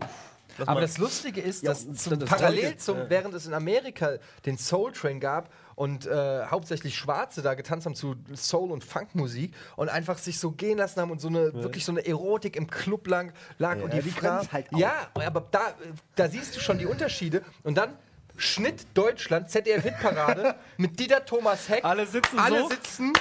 Lass 0.57 0.67
Aber 0.67 0.75
mal- 0.75 0.81
das 0.81 0.97
Lustige 0.97 1.41
ist, 1.41 1.63
Ja, 1.63 1.69
dass 1.71 1.87
das- 1.87 2.03
zum, 2.03 2.19
das 2.19 2.29
parallel 2.29 2.77
zum, 2.77 2.97
ja. 2.97 3.09
während 3.09 3.33
es 3.33 3.45
in 3.47 3.53
Amerika 3.53 4.17
den 4.45 4.57
Soul 4.57 4.91
Train 4.91 5.19
gab 5.19 5.49
und 5.75 6.05
äh, 6.05 6.45
hauptsächlich 6.45 6.95
Schwarze 6.97 7.41
da 7.41 7.53
getanzt 7.53 7.85
haben 7.85 7.95
zu 7.95 8.15
Soul- 8.35 8.71
und 8.71 8.83
Funkmusik 8.83 9.53
und 9.75 9.89
einfach 9.89 10.17
sich 10.17 10.39
so 10.39 10.51
gehen 10.51 10.77
lassen 10.77 11.01
haben 11.01 11.11
und 11.11 11.19
so 11.19 11.27
eine 11.27 11.53
wirklich 11.53 11.83
so 11.83 11.91
eine 11.91 12.05
Erotik 12.05 12.55
im 12.55 12.67
Club 12.69 13.07
lang 13.07 13.33
lag 13.57 13.77
und 13.81 13.91
die, 13.93 14.01
können's 14.11 14.51
halt 14.53 14.67
auch. 14.73 14.77
Ja, 14.77 14.93
aber 15.13 15.41
da, 15.51 15.73
da 16.15 16.29
siehst 16.29 16.55
du 16.55 16.59
schon 16.61 16.77
die 16.77 16.85
Unterschiede 16.85 17.43
und 17.63 17.75
dann 17.77 17.97
Schnitt 18.37 18.85
Deutschland, 18.93 19.49
ZDF-Hitparade 19.49 20.55
mit 20.77 20.99
Dieter 20.99 21.25
Thomas 21.25 21.67
Heck. 21.69 21.83
Alle 21.85 22.05
sitzen 22.05 22.37
Alle 22.39 22.59
so. 22.59 22.69
sitzen 22.69 23.13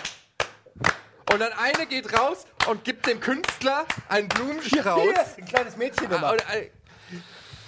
und 1.33 1.41
dann 1.41 1.53
eine 1.53 1.87
geht 1.87 2.13
raus 2.19 2.45
und 2.69 2.85
gibt 2.85 3.07
dem 3.07 3.19
Künstler 3.21 3.85
einen 4.09 4.29
Blumenstrauß. 4.29 5.03
Hier, 5.03 5.25
ein 5.39 5.45
kleines 5.47 5.77
Mädchen 5.77 6.13
Ah, 6.13 6.17
immer. 6.17 6.33
und, 6.33 6.41
äh, 6.53 6.71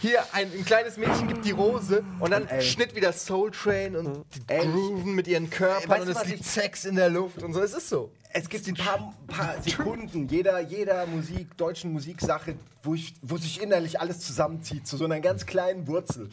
hier, 0.01 0.21
ein, 0.33 0.51
ein 0.53 0.65
kleines 0.65 0.97
Mädchen 0.97 1.27
gibt 1.29 1.45
die 1.45 1.53
Rose 1.53 2.05
und 2.21 2.31
dann 2.31 2.47
ey. 2.49 2.63
Schnitt 2.63 2.95
wieder 2.95 3.13
Soul 3.13 3.51
Train 3.51 3.97
und 3.97 4.25
die 4.35 4.41
Ey, 4.47 4.67
grooven 4.67 5.15
mit 5.15 5.27
ihren 5.27 5.49
Körpern 5.49 5.89
weißt 5.89 6.03
und 6.03 6.17
es 6.17 6.27
liegt 6.27 6.45
Sex 6.45 6.85
in 6.85 6.97
der 6.97 7.09
Luft 7.09 7.43
und 7.43 7.55
so. 7.55 7.63
Es 7.63 7.73
ist 7.73 7.89
so. 7.89 8.11
Es 8.33 8.49
gibt 8.51 8.69
ein 8.69 8.75
paar, 8.75 9.15
paar 9.27 9.63
Sekunden 9.63 10.29
jeder, 10.29 10.61
jeder 10.61 11.07
Musik, 11.07 11.57
deutschen 11.57 11.93
Musiksache, 11.93 12.57
wo, 12.83 12.95
ich, 12.95 13.15
wo 13.23 13.39
sich 13.39 13.63
innerlich 13.63 13.99
alles 13.99 14.21
zusammenzieht, 14.21 14.87
zu 14.87 14.99
so 14.99 15.07
einer 15.07 15.21
ganz 15.21 15.47
kleinen 15.47 15.87
Wurzel. 15.87 16.29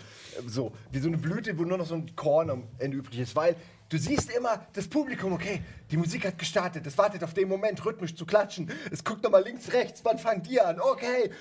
So, 0.45 0.73
wie 0.91 0.99
so 0.99 1.07
eine 1.07 1.17
Blüte, 1.17 1.57
wo 1.57 1.63
nur 1.63 1.77
noch 1.77 1.85
so 1.85 1.95
ein 1.95 2.13
Korn 2.17 2.49
am 2.49 2.63
Ende 2.79 2.97
übrig 2.97 3.19
ist. 3.19 3.35
Weil 3.37 3.55
du 3.87 3.97
siehst 3.97 4.35
immer 4.35 4.67
das 4.73 4.89
Publikum, 4.89 5.31
okay, 5.31 5.61
die 5.91 5.97
Musik 5.97 6.25
hat 6.25 6.37
gestartet, 6.37 6.85
es 6.85 6.97
wartet 6.97 7.23
auf 7.23 7.33
den 7.33 7.47
Moment, 7.47 7.85
rhythmisch 7.85 8.15
zu 8.15 8.25
klatschen. 8.25 8.69
Es 8.91 9.03
guckt 9.05 9.23
nochmal 9.23 9.43
links, 9.43 9.71
rechts, 9.71 10.01
wann 10.03 10.19
fangt 10.19 10.49
ihr 10.49 10.67
an? 10.67 10.81
Okay. 10.81 11.31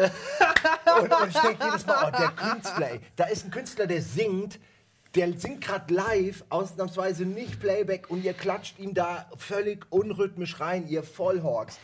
Und, 0.00 1.12
und 1.12 1.28
ich 1.28 1.38
denke 1.40 1.64
jedes 1.64 1.86
Mal, 1.86 2.04
oh, 2.08 2.16
der 2.16 2.28
Künstler, 2.30 2.90
ey, 2.92 3.00
da 3.16 3.24
ist 3.24 3.44
ein 3.44 3.50
Künstler, 3.50 3.86
der 3.86 4.02
singt, 4.02 4.58
der 5.14 5.32
singt 5.38 5.60
gerade 5.62 5.92
live, 5.92 6.44
ausnahmsweise 6.48 7.24
nicht 7.24 7.60
Playback 7.60 8.10
und 8.10 8.24
ihr 8.24 8.32
klatscht 8.32 8.78
ihm 8.78 8.94
da 8.94 9.28
völlig 9.36 9.86
unrhythmisch 9.90 10.60
rein, 10.60 10.86
ihr 10.88 11.02
Vollhawks. 11.02 11.78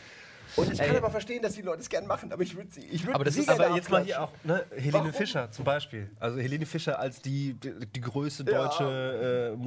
Und 0.55 0.71
ich 0.71 0.79
kann 0.79 0.89
Ey. 0.89 0.97
aber 0.97 1.11
verstehen, 1.11 1.41
dass 1.43 1.53
die 1.53 1.61
Leute 1.61 1.81
es 1.81 1.89
gerne 1.89 2.07
machen, 2.07 2.31
aber 2.31 2.41
ich 2.41 2.55
würde 2.55 2.71
sie, 2.71 2.81
ich 2.85 3.03
würde 3.03 3.15
Aber 3.15 3.25
das 3.25 3.35
sie 3.35 3.41
ist 3.41 3.49
Aber 3.49 3.75
jetzt 3.75 3.89
mal 3.91 4.03
hier 4.03 4.23
auch, 4.23 4.31
ne, 4.43 4.65
Helene 4.71 4.93
Warum? 4.93 5.13
Fischer 5.13 5.51
zum 5.51 5.65
Beispiel. 5.65 6.09
Also 6.19 6.39
Helene 6.39 6.65
Fischer 6.65 6.97
als 6.99 7.21
die, 7.21 7.53
die, 7.53 7.73
die 7.85 8.01
größte 8.01 8.43
Ja. 8.49 8.63
deutsche 8.63 9.51
äh, 9.53 9.57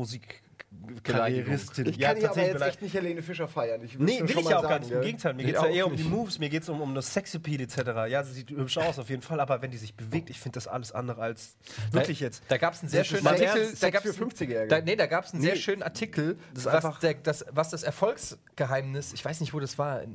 Karrieristin. 1.03 1.87
Ich 1.87 1.99
kann 1.99 2.17
hier 2.17 2.31
aber 2.31 2.41
jetzt 2.47 2.63
echt 2.63 2.83
nicht 2.83 2.95
Helene 2.95 3.23
Fischer 3.23 3.49
feiern. 3.49 3.83
Ich 3.83 3.99
Nee, 3.99 4.21
will 4.21 4.39
ich 4.39 4.49
ja 4.49 4.59
auch 4.59 4.63
gar 4.63 4.71
sagen, 4.73 4.85
nicht. 4.85 4.93
Im? 4.93 5.01
Gegenteil, 5.03 5.35
mir 5.35 5.45
Geht 5.45 5.57
es 5.57 5.63
ja 5.63 5.69
eher 5.69 5.87
um 5.87 5.97
die. 5.97 6.05
Moves, 6.05 6.39
mir 6.39 6.49
geht 6.49 6.63
es 6.63 6.69
um, 6.69 6.81
um 6.81 6.95
das 6.95 7.13
Sexappeal 7.13 7.61
etc. 7.61 7.77
Ja, 8.09 8.23
sie 8.25 8.33
sieht 8.33 8.51
hübsch 8.51 8.79
aus 8.79 8.99
auf 8.99 9.09
jeden 9.11 9.23
Fall, 9.23 9.41
aber 9.41 9.63
wenn 9.63 9.71
die 9.71 9.77
sich 9.79 9.95
bewegt, 9.95 10.31
ich 10.31 10.39
finde 10.39 10.57
das 10.57 10.67
alles 10.69 10.93
andere 10.93 11.23
als 11.23 11.57
wirklich 11.93 12.21
jetzt. 12.21 12.43
Da 12.49 12.57
gab 12.59 12.75
es 12.75 12.81
einen 12.81 12.89
sehr 12.89 13.05
schönen 13.05 13.27
Artikel. 13.27 13.73
Da 13.81 13.91
gab's 13.91 14.05
für 14.15 14.25
50-Jährige. 14.25 14.69
Da, 14.69 14.81
nee, 14.81 14.97
da 14.97 15.07
gab 15.07 15.25
es 15.25 15.33
einen 15.33 15.43
sehr 15.43 15.55
Nee. 15.55 15.61
schönen 15.61 15.83
Artikel, 15.83 16.37
Das 16.55 16.61
ist 16.61 16.67
was, 16.67 16.75
einfach- 16.85 17.01
der, 17.01 17.15
das, 17.15 17.45
was 17.51 17.71
das 17.71 17.83
Erfolgsgeheimnis, 17.83 19.13
ich 19.13 19.25
weiß 19.25 19.41
nicht, 19.41 19.55
wo 19.55 19.61
das 19.61 19.79
war, 19.79 20.03
äh, 20.03 20.07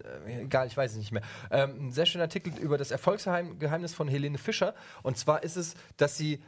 egal, 0.41 0.67
ich 0.67 0.77
weiß 0.77 0.91
es 0.91 0.97
nicht 0.97 1.11
mehr. 1.11 1.21
Ähm, 1.51 1.87
ein 1.87 1.91
sehr 1.91 2.05
schöner 2.05 2.25
Artikel 2.25 2.53
über 2.59 2.77
das 2.77 2.91
Erfolgsgeheimnis 2.91 3.93
von 3.93 4.07
Helene 4.07 4.37
Fischer. 4.37 4.73
Und 5.03 5.17
zwar 5.17 5.43
ist 5.43 5.55
es, 5.55 5.73
dass 5.97 6.17
sie 6.17 6.41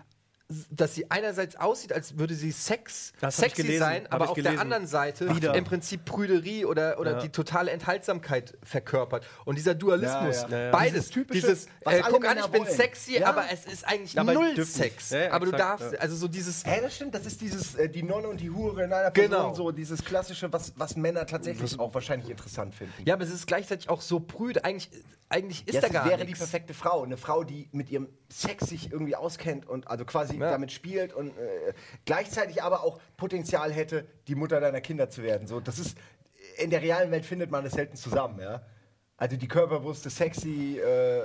dass 0.70 0.96
sie 0.96 1.12
einerseits 1.12 1.58
aussieht, 1.58 1.92
als 1.92 2.18
würde 2.18 2.34
sie 2.34 2.52
Sex, 2.52 3.12
Das 3.20 3.36
sexy 3.36 3.64
gelesen, 3.64 3.80
sein, 3.80 4.08
aber 4.10 4.30
auf 4.30 4.36
der 4.36 4.44
gelesen. 4.44 4.62
anderen 4.62 4.88
Seite 4.88 5.36
Wieder. 5.36 5.54
im 5.56 5.66
Prinzip 5.66 6.06
Prüderie 6.06 6.64
oder, 6.64 7.00
oder 7.02 7.12
Ja. 7.14 7.20
die 7.20 7.28
totale 7.30 7.72
Enthaltsamkeit 7.72 8.58
verkörpert. 8.64 9.26
Und 9.44 9.58
dieser 9.58 9.76
Dualismus, 9.76 10.44
Ja, 10.44 10.48
ja. 10.48 10.58
Ja, 10.58 10.64
ja. 10.68 10.72
beides, 10.72 10.94
Dieses 10.94 11.10
typische, 11.10 11.42
dieses, 11.42 11.68
was 11.84 11.96
äh, 11.96 12.02
guck 12.10 12.26
an, 12.26 12.38
ich 12.38 12.46
bin 12.48 12.62
wollen. 12.64 12.74
sexy, 12.74 13.20
Ja. 13.20 13.28
aber 13.28 13.44
es 13.52 13.66
ist 13.66 13.86
eigentlich 13.86 14.14
die 14.14 14.24
null. 14.24 14.66
Sex. 14.66 15.10
Ja, 15.10 15.20
ja, 15.20 15.32
aber 15.34 15.48
du 15.48 15.52
exakt, 15.52 15.82
darfst, 15.82 15.94
ja. 15.94 16.00
also 16.00 16.16
so 16.16 16.30
dieses, 16.30 16.64
Ja, 16.64 16.80
das 16.80 16.96
stimmt. 16.96 17.14
Das 17.14 17.26
ist 17.26 17.42
dieses, 17.42 17.76
äh, 17.76 17.90
die 17.90 18.04
Nonne 18.04 18.30
und 18.30 18.40
die 18.40 18.50
Hure 18.50 18.86
in 18.86 18.94
einer 18.94 19.12
Person, 19.12 19.30
Genau. 19.32 19.54
so 19.54 19.72
dieses 19.72 20.02
klassische, 20.06 20.54
was, 20.54 20.72
was 20.78 20.96
Männer 20.96 21.26
tatsächlich 21.26 21.78
auch 21.78 21.94
wahrscheinlich 21.94 22.30
interessant 22.30 22.74
finden. 22.74 22.94
Ja, 23.06 23.16
aber 23.16 23.26
es 23.26 23.32
ist 23.32 23.48
gleichzeitig 23.48 23.90
auch 23.90 24.00
so 24.00 24.22
prüde. 24.22 24.64
Eigentlich, 24.64 24.90
eigentlich 25.30 25.68
ist 25.68 25.76
Ja, 25.76 25.82
da 25.82 25.90
gar 25.90 26.10
wäre 26.10 26.26
die 26.26 26.34
perfekte 26.34 26.74
Frau. 26.74 27.04
Eine 27.04 27.18
Frau, 27.18 27.44
die 27.44 27.68
mit 27.72 27.90
ihrem 27.90 28.08
Sex 28.30 28.68
sich 28.68 28.92
irgendwie 28.92 29.16
auskennt 29.16 29.68
und 29.68 29.88
also 29.88 30.06
quasi 30.06 30.38
Ja. 30.38 30.52
damit 30.52 30.72
spielt 30.72 31.14
und 31.14 31.38
äh, 31.38 31.74
gleichzeitig 32.06 32.64
aber 32.64 32.84
auch 32.84 33.00
Potenzial 33.18 33.72
hätte, 33.74 34.06
die 34.28 34.36
Mutter 34.36 34.60
deiner 34.62 34.82
Kinder 34.82 35.10
zu 35.10 35.24
werden. 35.24 35.48
So, 35.48 35.60
das 35.60 35.80
ist, 35.80 35.98
in 36.58 36.70
der 36.70 36.82
realen 36.82 37.12
Welt 37.12 37.26
findet 37.26 37.52
man 37.52 37.64
das 37.64 37.74
selten 37.74 37.98
zusammen, 37.98 38.40
ja. 38.40 38.62
Also 39.18 39.36
die 39.36 39.48
körperbewusste, 39.48 40.10
sexy 40.10 40.80
äh, 40.80 41.24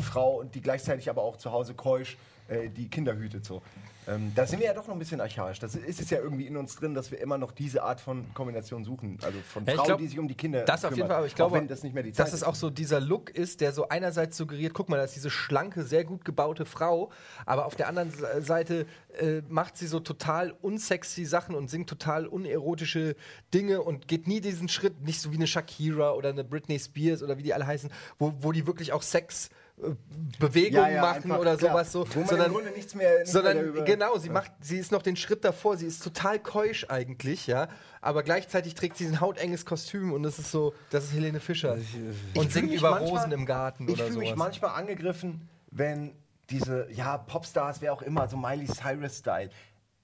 Frau 0.00 0.36
und 0.40 0.54
die 0.54 0.60
gleichzeitig 0.62 1.10
aber 1.10 1.22
auch 1.22 1.36
zu 1.36 1.52
Hause 1.52 1.74
keusch 1.74 2.16
äh, 2.48 2.70
die 2.70 2.88
Kinder 2.88 3.16
hütet. 3.16 3.44
So. 3.44 3.62
Ähm, 4.08 4.32
da 4.34 4.46
sind 4.46 4.58
wir 4.60 4.66
ja 4.66 4.74
doch 4.74 4.86
noch 4.86 4.94
ein 4.94 4.98
bisschen 4.98 5.20
archaisch. 5.20 5.58
Das 5.58 5.74
ist 5.74 6.00
es 6.00 6.10
ja 6.10 6.18
irgendwie 6.18 6.46
in 6.46 6.56
uns 6.56 6.74
drin, 6.76 6.94
dass 6.94 7.10
wir 7.10 7.20
immer 7.20 7.36
noch 7.38 7.52
diese 7.52 7.82
Art 7.82 8.00
von 8.00 8.24
Kombination 8.34 8.82
suchen. 8.84 9.18
Also 9.22 9.38
von 9.40 9.64
Ja, 9.66 9.74
Frauen, 9.74 9.86
glaub, 9.86 9.98
die 9.98 10.06
sich 10.08 10.18
um 10.18 10.26
die 10.28 10.34
Kinder 10.34 10.64
Das 10.64 10.84
auf 10.84 10.90
jeden 10.90 10.94
kümmern. 11.02 11.08
Fall, 11.08 11.16
aber 11.18 11.26
ich 11.26 11.34
glaube, 11.34 11.62
das 11.66 11.82
nicht 11.82 11.92
mehr 11.94 12.02
die 12.02 12.12
Zeit 12.12 12.26
dass 12.26 12.32
es 12.32 12.42
auch 12.42 12.54
so 12.54 12.70
dieser 12.70 13.00
Look 13.00 13.30
ist, 13.30 13.60
der 13.60 13.72
so 13.72 13.88
einerseits 13.88 14.36
suggeriert, 14.36 14.72
guck 14.74 14.88
mal, 14.88 14.96
das 14.96 15.10
ist 15.10 15.16
diese 15.16 15.30
schlanke, 15.30 15.82
sehr 15.84 16.04
gut 16.04 16.24
gebaute 16.24 16.64
Frau, 16.64 17.10
aber 17.46 17.66
auf 17.66 17.76
der 17.76 17.88
anderen 17.88 18.10
Se- 18.10 18.42
Seite 18.42 18.86
äh, 19.18 19.42
macht 19.48 19.76
sie 19.76 19.86
so 19.86 20.00
total 20.00 20.54
unsexy 20.62 21.24
Sachen 21.24 21.54
und 21.54 21.68
singt 21.68 21.88
total 21.88 22.26
unerotische 22.26 23.14
Dinge 23.52 23.82
und 23.82 24.08
geht 24.08 24.26
nie 24.26 24.40
diesen 24.40 24.68
Schritt, 24.68 25.02
nicht 25.02 25.20
so 25.20 25.32
wie 25.32 25.36
eine 25.36 25.46
Shakira 25.46 26.12
oder 26.12 26.30
eine 26.30 26.44
Britney 26.44 26.78
Spears 26.78 27.22
oder 27.22 27.36
wie 27.38 27.42
die 27.42 27.52
alle 27.54 27.66
heißen, 27.66 27.90
wo, 28.18 28.32
wo 28.40 28.52
die 28.52 28.66
wirklich 28.66 28.92
auch 28.92 29.02
Sex 29.02 29.50
äh, 29.82 29.94
Bewegungen 30.38 30.82
Ja, 30.82 30.88
ja, 30.88 31.00
machen 31.02 31.22
einfach, 31.24 31.38
oder 31.38 31.56
klar. 31.56 31.70
sowas 31.72 31.92
so, 31.92 32.06
Wo 32.14 32.18
man 32.20 32.28
sondern 32.28 32.46
im 32.48 32.52
Grunde 32.54 32.70
nichts 32.72 32.94
mehr- 32.94 33.18
nichts 33.18 33.32
mehr 33.32 33.42
sondern 33.42 33.56
darüber- 33.64 33.84
genau, 33.84 34.18
sie 34.18 34.30
macht, 34.30 34.52
sie 34.60 34.78
ist 34.78 34.92
noch 34.92 35.02
den 35.02 35.16
Schritt 35.16 35.44
davor, 35.44 35.76
sie 35.76 35.86
ist 35.86 36.02
total 36.02 36.38
keusch 36.38 36.86
eigentlich, 36.88 37.46
ja, 37.46 37.68
aber 38.00 38.22
gleichzeitig 38.22 38.74
trägt 38.74 38.96
sie 38.96 39.06
ein 39.06 39.20
hautenges 39.20 39.64
Kostüm 39.66 40.12
und 40.12 40.22
das 40.22 40.38
ist 40.38 40.50
so, 40.50 40.74
das 40.90 41.04
ist 41.04 41.12
Helene 41.14 41.40
Fischer 41.40 41.72
und 41.74 41.82
fühl 41.84 42.50
singt 42.50 42.70
mich 42.70 42.78
über 42.80 42.90
manchmal- 42.90 43.10
Rosen 43.20 43.32
im 43.32 43.46
Garten 43.46 43.84
Ich 43.88 43.94
oder 43.94 44.04
fühle 44.06 44.18
mich 44.20 44.36
manchmal 44.36 44.72
angegriffen, 44.78 45.48
wenn 45.70 46.12
diese, 46.50 46.88
ja, 46.90 47.18
Popstars, 47.18 47.80
wer 47.80 47.92
auch 47.92 48.02
immer, 48.02 48.28
so 48.28 48.36
Miley 48.36 48.66
Cyrus-Style. 48.66 49.50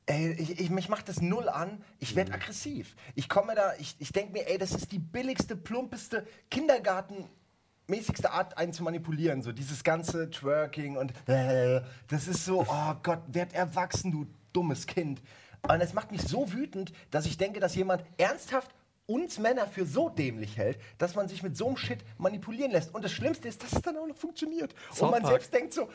Ey, 0.07 0.33
ich, 0.33 0.61
ich, 0.61 0.69
mich 0.69 0.91
macht 0.91 1.09
das 1.09 1.23
null 1.23 1.49
an. 1.49 1.83
Ich 1.99 2.15
werde 2.15 2.35
aggressiv. 2.35 2.95
Ich 3.15 3.31
komme 3.31 3.55
da, 3.55 3.73
ich, 3.79 3.97
ich 3.99 4.13
denke 4.13 4.33
mir, 4.33 4.47
ey, 4.51 4.59
das 4.59 4.73
ist 4.73 4.93
die 4.93 4.99
billigste, 4.99 5.57
plumpeste 5.57 6.27
Kindergartenmäßigste 7.87 8.31
Art, 8.33 8.57
einen 8.59 8.73
zu 8.73 8.83
manipulieren. 8.83 9.43
So 9.43 9.53
dieses 9.53 9.85
ganze 9.85 10.31
Twerking 10.31 10.97
und 10.97 11.13
äh, 11.29 11.81
das 12.09 12.29
ist 12.29 12.45
so, 12.45 12.65
oh 12.69 12.95
Gott, 13.03 13.21
werd 13.29 13.53
erwachsen, 13.55 14.11
du 14.11 14.27
dummes 14.53 14.87
Kind. 14.87 15.23
Und 15.63 15.81
es 15.81 15.95
macht 15.95 16.13
mich 16.13 16.23
so 16.23 16.53
wütend, 16.53 16.93
dass 17.11 17.27
ich 17.27 17.37
denke, 17.39 17.61
dass 17.61 17.75
jemand 17.75 18.05
ernsthaft 18.19 18.71
uns 19.07 19.39
Männer 19.39 19.67
für 19.67 19.85
so 19.85 20.09
dämlich 20.09 20.57
hält, 20.57 20.79
dass 20.97 21.15
man 21.15 21.29
sich 21.29 21.43
mit 21.43 21.57
so 21.57 21.67
einem 21.67 21.77
Shit 21.77 21.99
manipulieren 22.17 22.71
lässt. 22.71 22.95
Und 22.95 23.05
das 23.05 23.13
Schlimmste 23.13 23.49
ist, 23.49 23.63
dass 23.63 23.73
es 23.73 23.83
dann 23.83 23.97
auch 23.99 24.07
noch 24.07 24.17
funktioniert. 24.17 24.75
South 24.91 25.03
und 25.03 25.11
man 25.11 25.23
Park. 25.23 25.33
selbst 25.33 25.53
denkt 25.55 25.75
so, 25.75 25.91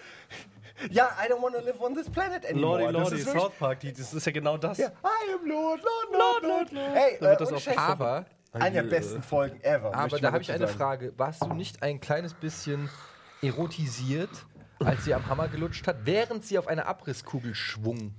ja, 0.92 1.10
I 1.24 1.32
don't 1.32 1.42
want 1.42 1.56
to 1.56 1.62
live 1.62 1.82
on 1.82 1.96
this 1.96 2.10
planet 2.10 2.46
anymore. 2.46 2.92
Lordy, 2.92 3.16
Das 3.16 3.26
Lordy, 3.26 3.40
South 3.40 3.54
Park, 3.58 3.80
die, 3.80 3.94
das 3.94 4.14
ist 4.14 4.26
ja 4.26 4.32
genau 4.32 4.58
das. 4.58 4.78
ja, 4.78 4.90
I 4.90 5.34
am 5.34 5.48
Lord, 5.48 5.82
Lord, 5.82 6.12
Lord, 6.12 6.44
Lord, 6.44 6.72
Lord. 6.72 6.96
Ey, 6.96 7.18
Da 7.20 7.30
wird 7.30 7.42
äh, 7.42 7.46
das 7.46 7.68
auch 7.68 7.78
aber 7.78 8.26
eine 8.52 8.72
der 8.72 8.84
besten 8.84 9.22
Folgen 9.22 9.62
ever. 9.62 9.94
aber 9.94 10.20
da 10.20 10.32
habe 10.32 10.42
ich 10.42 10.52
eine 10.52 10.68
sagen. 10.68 10.78
Frage, 10.78 11.14
warst 11.18 11.44
du 11.44 11.54
nicht 11.54 11.84
ein 11.84 12.00
kleines 12.00 12.34
bisschen 12.34 12.90
erotisiert, 13.42 14.30
als 14.80 15.06
sie 15.06 15.14
am 15.14 15.28
Hammer 15.28 15.48
gelutscht 15.48 15.88
hat, 15.88 16.06
während 16.06 16.46
sie 16.46 16.58
auf 16.58 16.68
einer 16.68 16.86
Abrisskugel 16.86 17.54
schwung? 17.54 18.16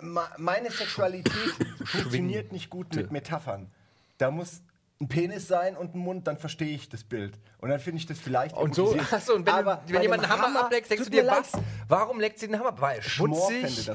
Meine 0.00 0.70
Sexualität 0.70 1.54
funktioniert 1.84 2.52
nicht 2.52 2.68
gut 2.68 2.94
mit 2.94 3.10
Metaphern. 3.10 3.70
Da 4.18 4.30
muss 4.30 4.62
ein 5.00 5.08
Penis 5.08 5.48
sein 5.48 5.76
und 5.76 5.94
ein 5.94 5.98
Mund, 5.98 6.26
dann 6.28 6.38
verstehe 6.38 6.74
ich 6.74 6.88
das 6.88 7.02
Bild. 7.02 7.36
Und 7.58 7.68
dann 7.68 7.80
finde 7.80 7.98
ich 7.98 8.06
das 8.06 8.18
vielleicht 8.18 8.54
Und 8.56 8.74
so, 8.76 8.94
achso, 9.10 9.34
und 9.34 9.44
wenn, 9.44 9.52
Aber 9.54 9.82
wenn 9.88 10.02
jemand 10.02 10.22
einen 10.22 10.32
Hammer, 10.40 10.64
ableckt, 10.66 10.88
denkst 10.90 11.04
du 11.06 11.10
dir, 11.10 11.26
was? 11.26 11.50
Warum 11.88 12.20
leckt 12.20 12.38
sie 12.38 12.46
den 12.46 12.58
Hammer? 12.60 12.80
War 12.80 12.94
er 12.94 13.02
schmutzig? 13.02 13.90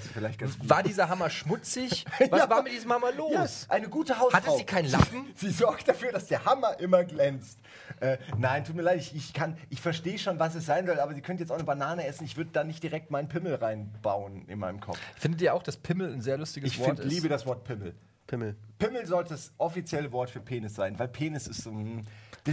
War 0.64 0.84
dieser 0.84 1.08
Hammer 1.08 1.30
schmutzig? 1.30 2.06
Was 2.30 2.40
Ja. 2.40 2.50
war 2.50 2.64
mit 2.64 2.74
diesem 2.74 2.92
Hammer 2.92 3.12
los? 3.14 3.32
Ja, 3.70 3.74
eine 3.76 3.88
gute 3.88 4.20
Hausfrau. 4.20 4.38
Hatte 4.38 4.52
sie 4.58 4.66
keinen 4.66 4.92
Lappen? 4.92 5.28
Sie 5.36 5.52
sorgt 5.52 5.88
dafür, 5.88 6.12
dass 6.12 6.28
der 6.28 6.44
Hammer 6.46 6.78
immer 6.80 7.04
glänzt. 7.06 7.60
Äh, 8.02 8.18
nein, 8.38 8.66
tut 8.66 8.76
mir 8.76 8.82
leid, 8.82 9.00
ich, 9.00 9.16
ich, 9.16 9.34
kann, 9.34 9.58
ich 9.70 9.80
verstehe 9.82 10.20
schon, 10.20 10.38
was 10.38 10.56
es 10.56 10.66
sein 10.66 10.86
soll, 10.86 11.00
aber 11.00 11.14
sie 11.14 11.22
könnte 11.22 11.44
jetzt 11.44 11.52
auch 11.52 11.56
eine 11.56 11.64
Banane 11.64 12.06
essen. 12.06 12.26
Ich 12.26 12.36
würde 12.38 12.50
da 12.52 12.64
nicht 12.64 12.84
direkt 12.84 13.10
meinen 13.10 13.30
Pimmel 13.30 13.56
reinbauen 13.56 14.46
in 14.48 14.60
meinem 14.60 14.80
Kopf. 14.82 15.00
Findet 15.18 15.42
ihr 15.42 15.54
auch, 15.54 15.64
dass 15.64 15.78
Pimmel 15.78 16.12
ein 16.14 16.22
sehr 16.22 16.38
lustiges 16.38 16.72
Ich 16.72 16.80
Wort 16.80 16.88
find, 16.90 17.00
ist? 17.00 17.06
liebe 17.06 17.30
das 17.30 17.46
Wort 17.46 17.64
Pimmel. 17.64 17.94
Pimmel. 18.30 18.56
Pimmel 18.78 19.06
sollte 19.06 19.32
das 19.32 19.52
offizielle 19.58 20.12
Wort 20.12 20.30
für 20.30 20.40
Penis 20.40 20.76
sein, 20.76 20.98
weil 21.00 21.08
Penis 21.10 21.48
ist 21.48 21.64
so. 21.64 21.72
mm, 21.72 22.02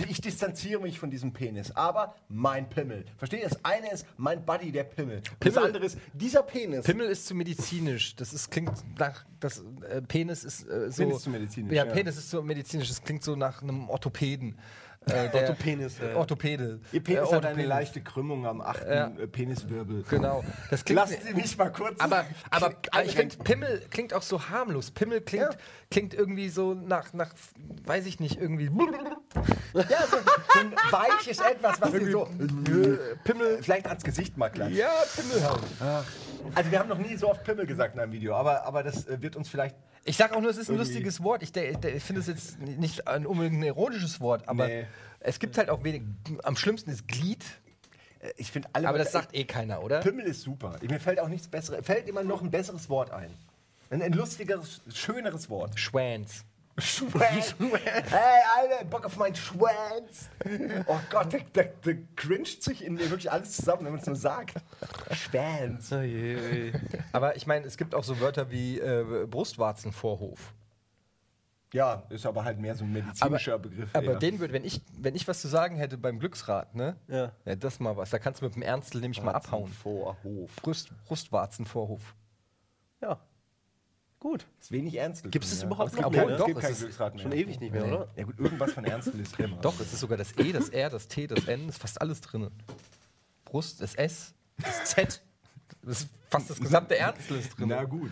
Ich 0.09 0.21
distanziere 0.21 0.81
mich 0.83 0.99
von 0.99 1.11
diesem 1.11 1.33
Penis, 1.33 1.71
aber 1.71 2.17
mein 2.29 2.69
Pimmel. 2.69 3.05
Versteht 3.19 3.43
ihr? 3.43 3.49
Das 3.49 3.65
eine 3.65 3.91
ist 3.93 4.05
mein 4.17 4.45
Buddy, 4.45 4.73
der 4.73 4.85
Pimmel. 4.85 5.19
Und 5.19 5.27
das 5.41 5.55
Pimmel- 5.55 5.65
andere 5.67 5.85
ist 5.85 5.99
dieser 6.15 6.43
Penis. 6.43 6.85
Pimmel 6.85 7.07
ist 7.09 7.27
zu 7.27 7.35
medizinisch. 7.35 8.17
Das 8.17 8.33
ist, 8.33 8.51
klingt 8.51 8.73
nach. 8.99 9.25
Das, 9.39 9.63
äh, 9.89 10.01
Penis 10.03 10.45
ist 10.45 10.67
äh, 10.69 10.91
so. 10.91 11.03
Penis 11.03 11.17
ist 11.19 11.23
zu 11.25 11.31
medizinisch, 11.31 11.73
Ja, 11.75 11.85
ja. 11.85 11.93
Penis 11.93 12.17
ist 12.17 12.31
so 12.31 12.43
medizinisch. 12.43 12.89
Das 12.89 13.03
klingt 13.03 13.23
so 13.23 13.37
nach 13.37 13.63
einem 13.63 13.89
Orthopäden. 13.89 14.57
Äh, 15.09 15.29
der- 15.31 15.43
Orthopenis, 15.43 15.99
ja. 15.99 16.17
Orthopäde. 16.17 16.81
Ihr 16.91 17.03
Penis 17.03 17.31
Äh, 17.31 17.35
hat 17.37 17.47
eine 17.47 17.65
leichte 17.65 18.01
Krümmung 18.03 18.45
am 18.45 18.61
achten 18.61 18.91
Ja. 18.93 19.07
äh, 19.07 19.29
Peniswirbel. 19.29 20.03
Genau. 20.11 20.43
Das 20.69 20.85
klingt. 20.85 21.01
Lassen 21.01 21.19
Sie 21.25 21.33
mich 21.33 21.57
mal 21.57 21.71
kurz. 21.71 22.01
aber, 22.01 22.25
aber, 22.51 22.75
aber 22.91 23.05
ich 23.05 23.15
finde, 23.15 23.37
Pimmel 23.37 23.83
klingt 23.91 24.13
auch 24.13 24.23
so 24.23 24.49
harmlos. 24.49 24.91
Pimmel 24.91 25.21
klingt, 25.21 25.45
Ja. 25.45 25.59
klingt 25.93 26.13
irgendwie 26.13 26.49
so 26.49 26.75
nach, 26.75 27.13
nach, 27.13 27.33
weiß 27.85 28.07
ich 28.07 28.19
nicht, 28.19 28.41
irgendwie. 28.41 28.65
Ja, 29.75 29.83
so, 30.11 30.17
so 30.17 30.59
ein 30.61 30.73
weiches 30.91 31.39
Etwas, 31.39 31.81
was 31.81 31.93
dir 31.93 32.11
so. 32.11 32.25
Äh, 32.25 33.17
Pimmel. 33.23 33.63
Vielleicht 33.63 33.87
ans 33.87 34.03
Gesicht 34.03 34.37
mal 34.37 34.49
klatscht. 34.51 34.75
Ja, 34.77 34.91
Pimmel 35.15 35.49
halt. 35.49 36.05
Also, 36.55 36.71
wir 36.71 36.79
haben 36.79 36.89
noch 36.89 36.99
nie 36.99 37.17
so 37.17 37.31
oft 37.31 37.45
Pimmel 37.45 37.67
gesagt 37.67 37.95
in 37.95 38.01
einem 38.01 38.13
Video, 38.13 38.35
aber, 38.35 38.65
aber 38.65 38.83
das 38.83 39.07
äh, 39.07 39.21
wird 39.21 39.37
uns 39.37 39.49
vielleicht. 39.49 39.77
Ich 40.05 40.17
sag 40.17 40.33
auch 40.35 40.41
nur, 40.41 40.51
es 40.51 40.57
ist 40.57 40.69
ein 40.69 40.75
Irgendwie- 40.77 40.89
lustiges 40.91 41.23
Wort. 41.23 41.43
Ich, 41.43 41.55
ich 41.57 42.03
finde 42.03 42.21
es 42.21 42.27
jetzt 42.29 42.59
nicht 42.61 43.09
ein 43.09 43.27
unbedingt 43.27 43.57
ein 43.59 43.63
erotisches 43.65 44.21
Wort, 44.21 44.49
aber 44.49 44.67
Nee. 44.69 44.87
es 45.21 45.39
gibt 45.39 45.59
halt 45.59 45.69
auch 45.69 45.83
wenig. 45.85 46.03
Am 46.45 46.57
schlimmsten 46.57 46.91
ist 46.91 47.09
Glied, 47.09 47.45
Äh, 48.21 48.31
ich 48.37 48.51
finde 48.53 48.69
alle. 48.73 48.89
aber 48.89 48.99
das 48.99 49.13
sagt 49.13 49.35
eh 49.35 49.45
keiner, 49.45 49.83
oder? 49.83 50.01
Pimmel 50.01 50.27
ist 50.27 50.43
super. 50.43 50.79
Mir 50.89 51.01
fällt 51.01 51.19
auch 51.21 51.29
nichts 51.29 51.49
besseres. 51.49 51.85
Fällt 51.85 52.09
immer 52.09 52.23
noch 52.23 52.41
ein 52.43 52.51
besseres 52.51 52.89
Wort 52.89 53.11
ein. 53.11 53.31
Ein, 53.91 54.03
ein 54.03 54.13
lustigeres, 54.13 54.81
schöneres 54.93 55.51
Wort. 55.51 55.79
Schwänz. 55.79 56.45
Schwanz. 56.79 57.55
hey, 57.59 58.43
Alter, 58.57 58.85
Bock 58.85 59.07
auf 59.07 59.17
meinen 59.17 59.35
Schwanz. 59.35 60.29
Oh 60.87 60.99
Gott, 61.11 61.33
der, 61.33 61.41
der, 61.41 61.65
der 61.65 61.97
cringet 62.17 62.63
sich 62.63 62.85
in 62.85 62.95
mir 62.95 63.09
wirklich 63.11 63.31
alles 63.33 63.57
zusammen, 63.57 63.85
wenn 63.87 63.93
man 63.93 64.01
es 64.01 64.07
nur 64.07 64.17
sagt. 64.17 64.57
Schwanz. 65.13 65.91
Oh 65.93 66.01
je, 66.01 66.37
oh 66.37 66.55
je. 66.55 66.73
Aber 67.13 67.37
ich 67.37 67.47
meine, 67.47 67.67
es 67.67 67.77
gibt 67.77 67.95
auch 67.95 68.05
so 68.05 68.21
Wörter 68.21 68.51
wie 68.51 68.79
äh, 68.79 69.27
Brustwarzenvorhof. 69.27 70.55
Ja, 71.73 72.05
ist 72.11 72.25
aber 72.27 72.45
halt 72.45 72.59
mehr 72.59 72.75
so 72.75 72.85
ein 72.85 72.93
medizinischer 72.93 73.59
Begriff. 73.59 73.91
Aber 73.93 74.13
eher. 74.13 74.19
den 74.19 74.39
würde, 74.39 74.53
wenn 74.53 74.65
ich, 74.65 74.81
wenn 74.99 75.15
ich 75.15 75.27
was 75.27 75.41
zu 75.41 75.49
sagen 75.49 75.77
hätte 75.77 75.99
beim 75.99 76.19
Glücksrad, 76.19 76.75
ne? 76.75 76.97
Ja. 77.09 77.33
das 77.57 77.81
mal 77.81 77.97
was. 77.97 78.11
Da 78.11 78.19
kannst 78.19 78.41
du 78.41 78.45
mit 78.45 78.55
dem 78.55 78.63
Ernstl 78.63 79.01
nämlich 79.01 79.23
mal 79.23 79.33
abhauen. 79.33 79.71
Vorhof. 79.73 80.57
Brust, 80.63 80.91
Brustwarzenvorhof. 81.05 82.15
Ja. 83.03 83.21
Gut. 84.29 84.45
Ist 84.61 84.73
wenig 84.73 84.93
ernst. 84.97 85.23
Gibt 85.31 85.45
es 85.45 85.53
das 85.53 85.63
überhaupt 85.63 85.93
noch? 85.93 86.01
Es 86.01 86.05
gibt, 86.05 86.17
Ja, 86.17 86.31
es 86.33 86.39
doch, 86.39 86.47
gibt 86.47 86.59
es 86.59 86.65
kein 86.65 86.73
ist 86.73 86.79
Glücksrad 86.81 87.15
mehr. 87.15 87.23
Schon 87.23 87.33
ewig 87.33 87.61
nicht 87.61 87.73
mehr, 87.73 87.85
Nee. 87.87 87.93
oder? 87.93 88.09
Ja 88.17 88.25
gut, 88.25 88.41
irgendwas 88.41 88.73
von 88.73 88.85
Ernstl 88.85 89.21
ist 89.21 89.39
immer. 89.39 89.57
Doch, 89.59 89.79
es 89.79 89.93
ist 89.93 90.01
sogar 90.01 90.19
das 90.19 90.33
E, 90.37 90.51
das 90.53 90.69
R, 90.71 90.91
das 90.91 91.07
T, 91.07 91.29
das 91.29 91.47
N, 91.47 91.69
ist 91.69 91.79
fast 91.79 92.01
alles 92.01 92.21
drin. 92.23 92.51
Brust, 93.45 93.81
das 93.81 93.95
S, 93.95 94.35
das 94.61 94.85
Z. 94.87 95.23
Das 95.83 96.01
ist 96.01 96.09
fast 96.29 96.51
das 96.51 96.59
gesamte 96.59 96.99
Ernstl 96.99 97.35
ist 97.37 97.57
drin. 97.57 97.69
Na 97.69 97.85
gut. 97.85 98.11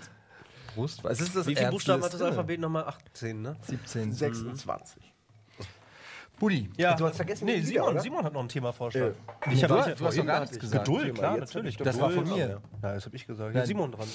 Brust. 0.77 1.03
Was 1.03 1.20
ist 1.20 1.35
das 1.35 1.48
Wie 1.48 1.57
viele 1.57 1.70
Buchstaben 1.70 2.00
hat 2.05 2.12
des- 2.12 2.20
das 2.20 2.29
Alphabet 2.29 2.61
nochmal? 2.61 2.85
18, 2.85 3.42
ne? 3.42 3.57
17. 3.62 4.12
26. 4.12 5.13
Buddy. 6.38 6.68
Ja, 6.76 6.94
Du 6.96 7.06
hast 7.06 7.16
vergessen, 7.16 7.44
nee, 7.46 7.60
Simon, 7.60 7.88
Lieder, 7.90 8.00
Simon 8.00 8.24
hat 8.24 8.32
noch 8.32 8.40
ein 8.42 8.48
Thema 8.48 8.72
vorgeschlagen. 8.72 9.14
Ich 9.52 9.62
hab, 9.62 9.68
du 9.68 9.74
du, 9.94 10.04
hast- 10.04 10.18
doch 10.18 10.26
gar 10.26 10.40
nichts 10.40 10.56
ich 10.56 10.60
gesagt. 10.60 10.84
Geduld, 10.84 11.04
Thema, 11.06 11.18
klar, 11.18 11.36
jetzt 11.38 11.54
natürlich. 11.54 11.76
Das 11.76 12.00
war 12.00 12.10
von 12.10 12.24
Geduld. 12.24 12.36
mir. 12.48 12.60
Ja, 12.82 12.94
das 12.94 13.06
habe 13.06 13.16
ich 13.16 13.26
gesagt. 13.26 13.54
Ja, 13.54 13.64
Simon 13.64 13.92
dran. 13.92 14.08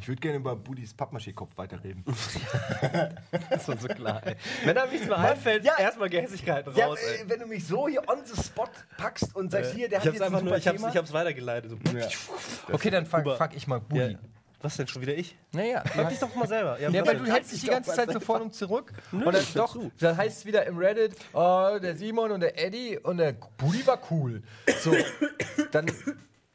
Ich 0.00 0.08
würde 0.08 0.20
gerne 0.20 0.38
über 0.38 0.56
Budis 0.56 0.94
Pappmaché-Kopf 0.94 1.56
weiterreden. 1.56 2.04
Das 3.50 3.68
ist 3.68 3.80
so 3.82 3.88
klar, 3.88 4.20
ey. 4.26 4.34
Wenn 4.64 4.74
da 4.74 4.86
nichts 4.86 5.06
mehr 5.06 5.18
einfällt, 5.18 5.64
ja. 5.64 5.74
erstmal 5.78 6.08
Gehässigkeiten 6.08 6.74
Ja, 6.74 6.86
raus, 6.86 6.98
ey. 7.00 7.22
äh, 7.24 7.28
wenn 7.28 7.40
du 7.40 7.46
mich 7.46 7.66
so 7.66 7.86
hier 7.88 8.02
on 8.08 8.18
the 8.24 8.40
spot 8.42 8.68
packst 8.96 9.34
und 9.36 9.50
sagst, 9.50 9.72
hier, 9.74 9.88
der 9.88 9.98
ich 9.98 10.04
hat 10.06 10.06
hab's 10.06 10.14
jetzt 10.14 10.22
ein 10.22 10.26
einfach 10.26 10.38
super 10.40 10.50
nur, 10.50 10.58
ich 10.58 10.90
ich 10.90 10.96
hab's 10.96 11.12
weitergeleitet. 11.12 11.70
So. 11.70 11.96
Ja. 11.96 12.06
Okay, 12.72 12.90
dann 12.90 13.04
Über- 13.06 13.36
frag 13.36 13.54
ich 13.54 13.66
mal 13.66 13.80
Ja. 13.92 14.06
Buddy. 14.06 14.18
Was 14.62 14.76
denn, 14.76 14.86
schon 14.86 15.02
wieder 15.02 15.14
ich? 15.16 15.36
Naja, 15.52 15.82
Frag 15.84 16.08
dich 16.08 16.18
doch 16.18 16.34
mal 16.34 16.46
selber. 16.46 16.80
Ja, 16.80 16.88
Ja, 16.88 17.00
was 17.02 17.08
weil 17.08 17.18
du 17.18 17.26
hältst 17.26 17.52
dich 17.52 17.60
die 17.62 17.66
ganze 17.66 17.92
Zeit 17.92 18.12
so 18.12 18.20
vorne 18.20 18.44
und 18.44 18.54
zurück. 18.54 18.92
und 19.10 19.26
dann 19.26 19.44
doch, 19.54 19.72
zu. 19.72 19.90
dann 19.98 20.16
heißt 20.16 20.38
es 20.38 20.46
wieder 20.46 20.64
im 20.66 20.78
Reddit, 20.78 21.16
oh, 21.32 21.78
der 21.82 21.96
Simon 21.96 22.30
und 22.30 22.40
der 22.40 22.58
Eddie 22.64 22.98
und 22.98 23.16
der 23.18 23.32
Buddy 23.32 23.86
war 23.86 23.98
cool. 24.10 24.42
So, 24.80 24.94
dann 25.72 25.90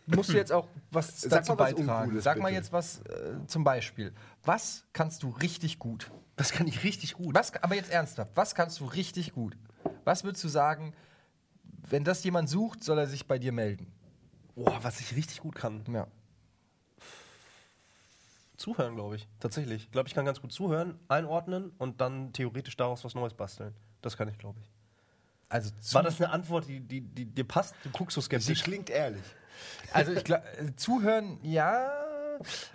musst 0.05 0.29
du 0.29 0.37
jetzt 0.37 0.51
auch 0.51 0.67
was 0.91 1.21
Sag 1.21 1.31
dazu 1.31 1.53
mal 1.53 1.59
was 1.59 1.73
beitragen. 1.75 2.03
Uncooles, 2.05 2.23
Sag 2.23 2.39
mal 2.39 2.51
jetzt 2.51 2.71
was 2.71 3.01
äh, 3.01 3.45
zum 3.47 3.63
Beispiel. 3.63 4.13
Was 4.43 4.85
kannst 4.93 5.23
du 5.23 5.29
richtig 5.29 5.79
gut? 5.79 6.09
Das 6.37 6.51
kann 6.51 6.67
ich 6.67 6.83
richtig 6.83 7.13
gut. 7.13 7.35
Was, 7.35 7.53
aber 7.61 7.75
jetzt 7.75 7.91
ernsthaft, 7.91 8.31
was 8.35 8.55
kannst 8.55 8.79
du 8.79 8.85
richtig 8.85 9.33
gut? 9.33 9.57
Was 10.05 10.23
würdest 10.23 10.43
du 10.43 10.47
sagen, 10.47 10.93
wenn 11.89 12.03
das 12.03 12.23
jemand 12.23 12.49
sucht, 12.49 12.83
soll 12.83 12.99
er 12.99 13.07
sich 13.07 13.27
bei 13.27 13.37
dir 13.39 13.51
melden? 13.51 13.91
Boah, 14.55 14.79
was 14.81 14.99
ich 14.99 15.15
richtig 15.15 15.41
gut 15.41 15.55
kann. 15.55 15.83
Ja. 15.91 16.07
Zuhören, 18.57 18.95
glaube 18.95 19.15
ich. 19.15 19.27
Tatsächlich. 19.39 19.83
Ich 19.83 19.91
glaube, 19.91 20.09
ich 20.09 20.15
kann 20.15 20.25
ganz 20.25 20.41
gut 20.41 20.51
zuhören, 20.51 20.99
einordnen 21.07 21.71
und 21.77 22.01
dann 22.01 22.33
theoretisch 22.33 22.75
daraus 22.75 23.03
was 23.05 23.13
Neues 23.15 23.33
basteln. 23.33 23.73
Das 24.01 24.17
kann 24.17 24.27
ich, 24.27 24.37
glaube 24.37 24.59
ich. 24.59 24.65
Also, 25.49 25.71
War 25.93 26.03
das 26.03 26.19
eine 26.19 26.29
Antwort, 26.31 26.67
die, 26.67 26.79
die, 26.81 27.01
die 27.01 27.25
dir 27.25 27.45
passt? 27.45 27.75
Du 27.83 27.89
guckst 27.91 28.15
so 28.15 28.21
Sie 28.21 28.25
skeptisch. 28.25 28.63
klingt 28.63 28.89
ehrlich. 28.89 29.23
also 29.93 30.11
ich 30.11 30.23
glaub, 30.23 30.41
äh, 30.59 30.75
zuhören, 30.75 31.39
ja. 31.43 31.89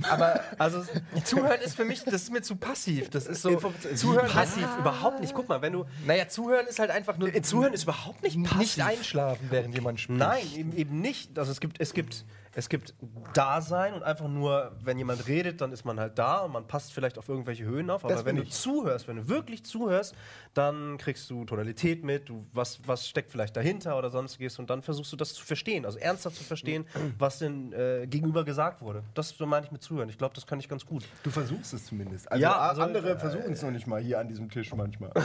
Aber 0.09 0.41
Also, 0.59 0.83
zuhören 1.25 1.61
ist 1.61 1.75
für 1.77 1.85
mich, 1.85 2.03
das 2.05 2.15
ist 2.15 2.33
mir 2.33 2.43
zu 2.43 2.57
passiv. 2.57 3.11
Das 3.11 3.27
ist 3.27 3.43
so. 3.43 3.51
zuhören 3.57 3.97
Zuhören 3.97 4.29
passiv 4.31 4.67
überhaupt 4.79 5.21
nicht. 5.21 5.35
Guck 5.35 5.49
mal, 5.49 5.61
wenn 5.63 5.73
du. 5.73 5.85
Naja, 6.07 6.29
zuhören 6.29 6.67
ist 6.67 6.79
halt 6.79 6.91
einfach 6.91 7.19
nur. 7.19 7.33
Äh, 7.35 7.43
Zuhören 7.43 7.73
ist 7.75 7.85
überhaupt 7.85 8.23
nicht 8.23 8.43
passiv. 8.43 8.59
nicht 8.59 8.83
einschlafen, 8.83 9.49
während 9.51 9.75
jemand 9.75 10.01
spricht. 10.01 10.19
Nein, 10.19 10.47
eben, 10.55 10.77
eben 10.77 11.01
nicht. 11.01 11.39
Also 11.39 11.53
es 11.53 11.61
gibt, 11.61 11.81
es 11.81 11.93
gibt, 11.93 12.25
es 12.55 12.69
gibt 12.69 12.95
Dasein 13.33 13.95
und 13.95 14.03
einfach 14.03 14.29
nur, 14.29 14.73
wenn 14.83 14.99
jemand 14.99 15.27
redet, 15.27 15.61
dann 15.61 15.73
ist 15.73 15.85
man 15.85 15.99
halt 15.99 16.19
da 16.19 16.39
und 16.41 16.53
man 16.53 16.67
passt 16.67 16.93
vielleicht 16.93 17.19
auf 17.19 17.29
irgendwelche 17.29 17.65
Höhen 17.65 17.89
auf. 17.91 18.05
Aber 18.05 18.15
Das 18.15 18.25
wenn 18.25 18.37
du 18.37 18.47
zuhörst, 18.47 19.09
wenn 19.09 19.17
du 19.17 19.29
wirklich 19.29 19.65
zuhörst, 19.65 20.15
dann 20.53 20.99
kriegst 20.99 21.31
du 21.31 21.45
Tonalität 21.45 22.05
mit, 22.05 22.29
du, 22.29 22.47
was, 22.53 22.81
was 22.87 23.09
steckt 23.09 23.33
vielleicht 23.33 23.57
dahinter 23.57 23.97
oder 23.97 24.11
sonstiges 24.11 24.59
und 24.59 24.69
dann 24.69 24.83
versuchst 24.83 25.13
du 25.13 25.17
das 25.17 25.33
zu 25.35 25.45
verstehen, 25.45 25.87
also 25.87 25.99
ernsthaft 25.99 26.37
zu 26.37 26.45
verstehen, 26.45 26.87
was 27.19 27.39
denn 27.39 27.73
äh, 27.73 28.07
gegenüber 28.07 28.45
gesagt 28.45 28.83
wurde. 28.83 29.03
Das 29.15 29.31
so 29.31 29.47
meine 29.47 29.65
ich 29.67 29.73
mit 29.73 29.83
zuhören. 29.83 30.09
Ich 30.09 30.19
glaube, 30.19 30.35
das 30.35 30.47
kann 30.47 30.61
ich 30.61 30.69
ganz 30.69 30.85
gut. 30.85 31.05
Du 31.23 31.31
versuchst 31.31 31.73
es 31.73 31.87
zumindest. 31.87 32.31
Also, 32.31 32.43
Ja, 32.43 32.59
also, 32.59 32.83
andere 32.83 33.13
äh, 33.13 33.19
versuchen 33.19 33.53
es 33.53 33.63
noch 33.63 33.71
nicht 33.71 33.87
mal 33.87 34.01
hier 34.01 34.19
an 34.19 34.29
diesem 34.29 34.51
Tisch 34.51 34.75
manchmal. 34.75 35.11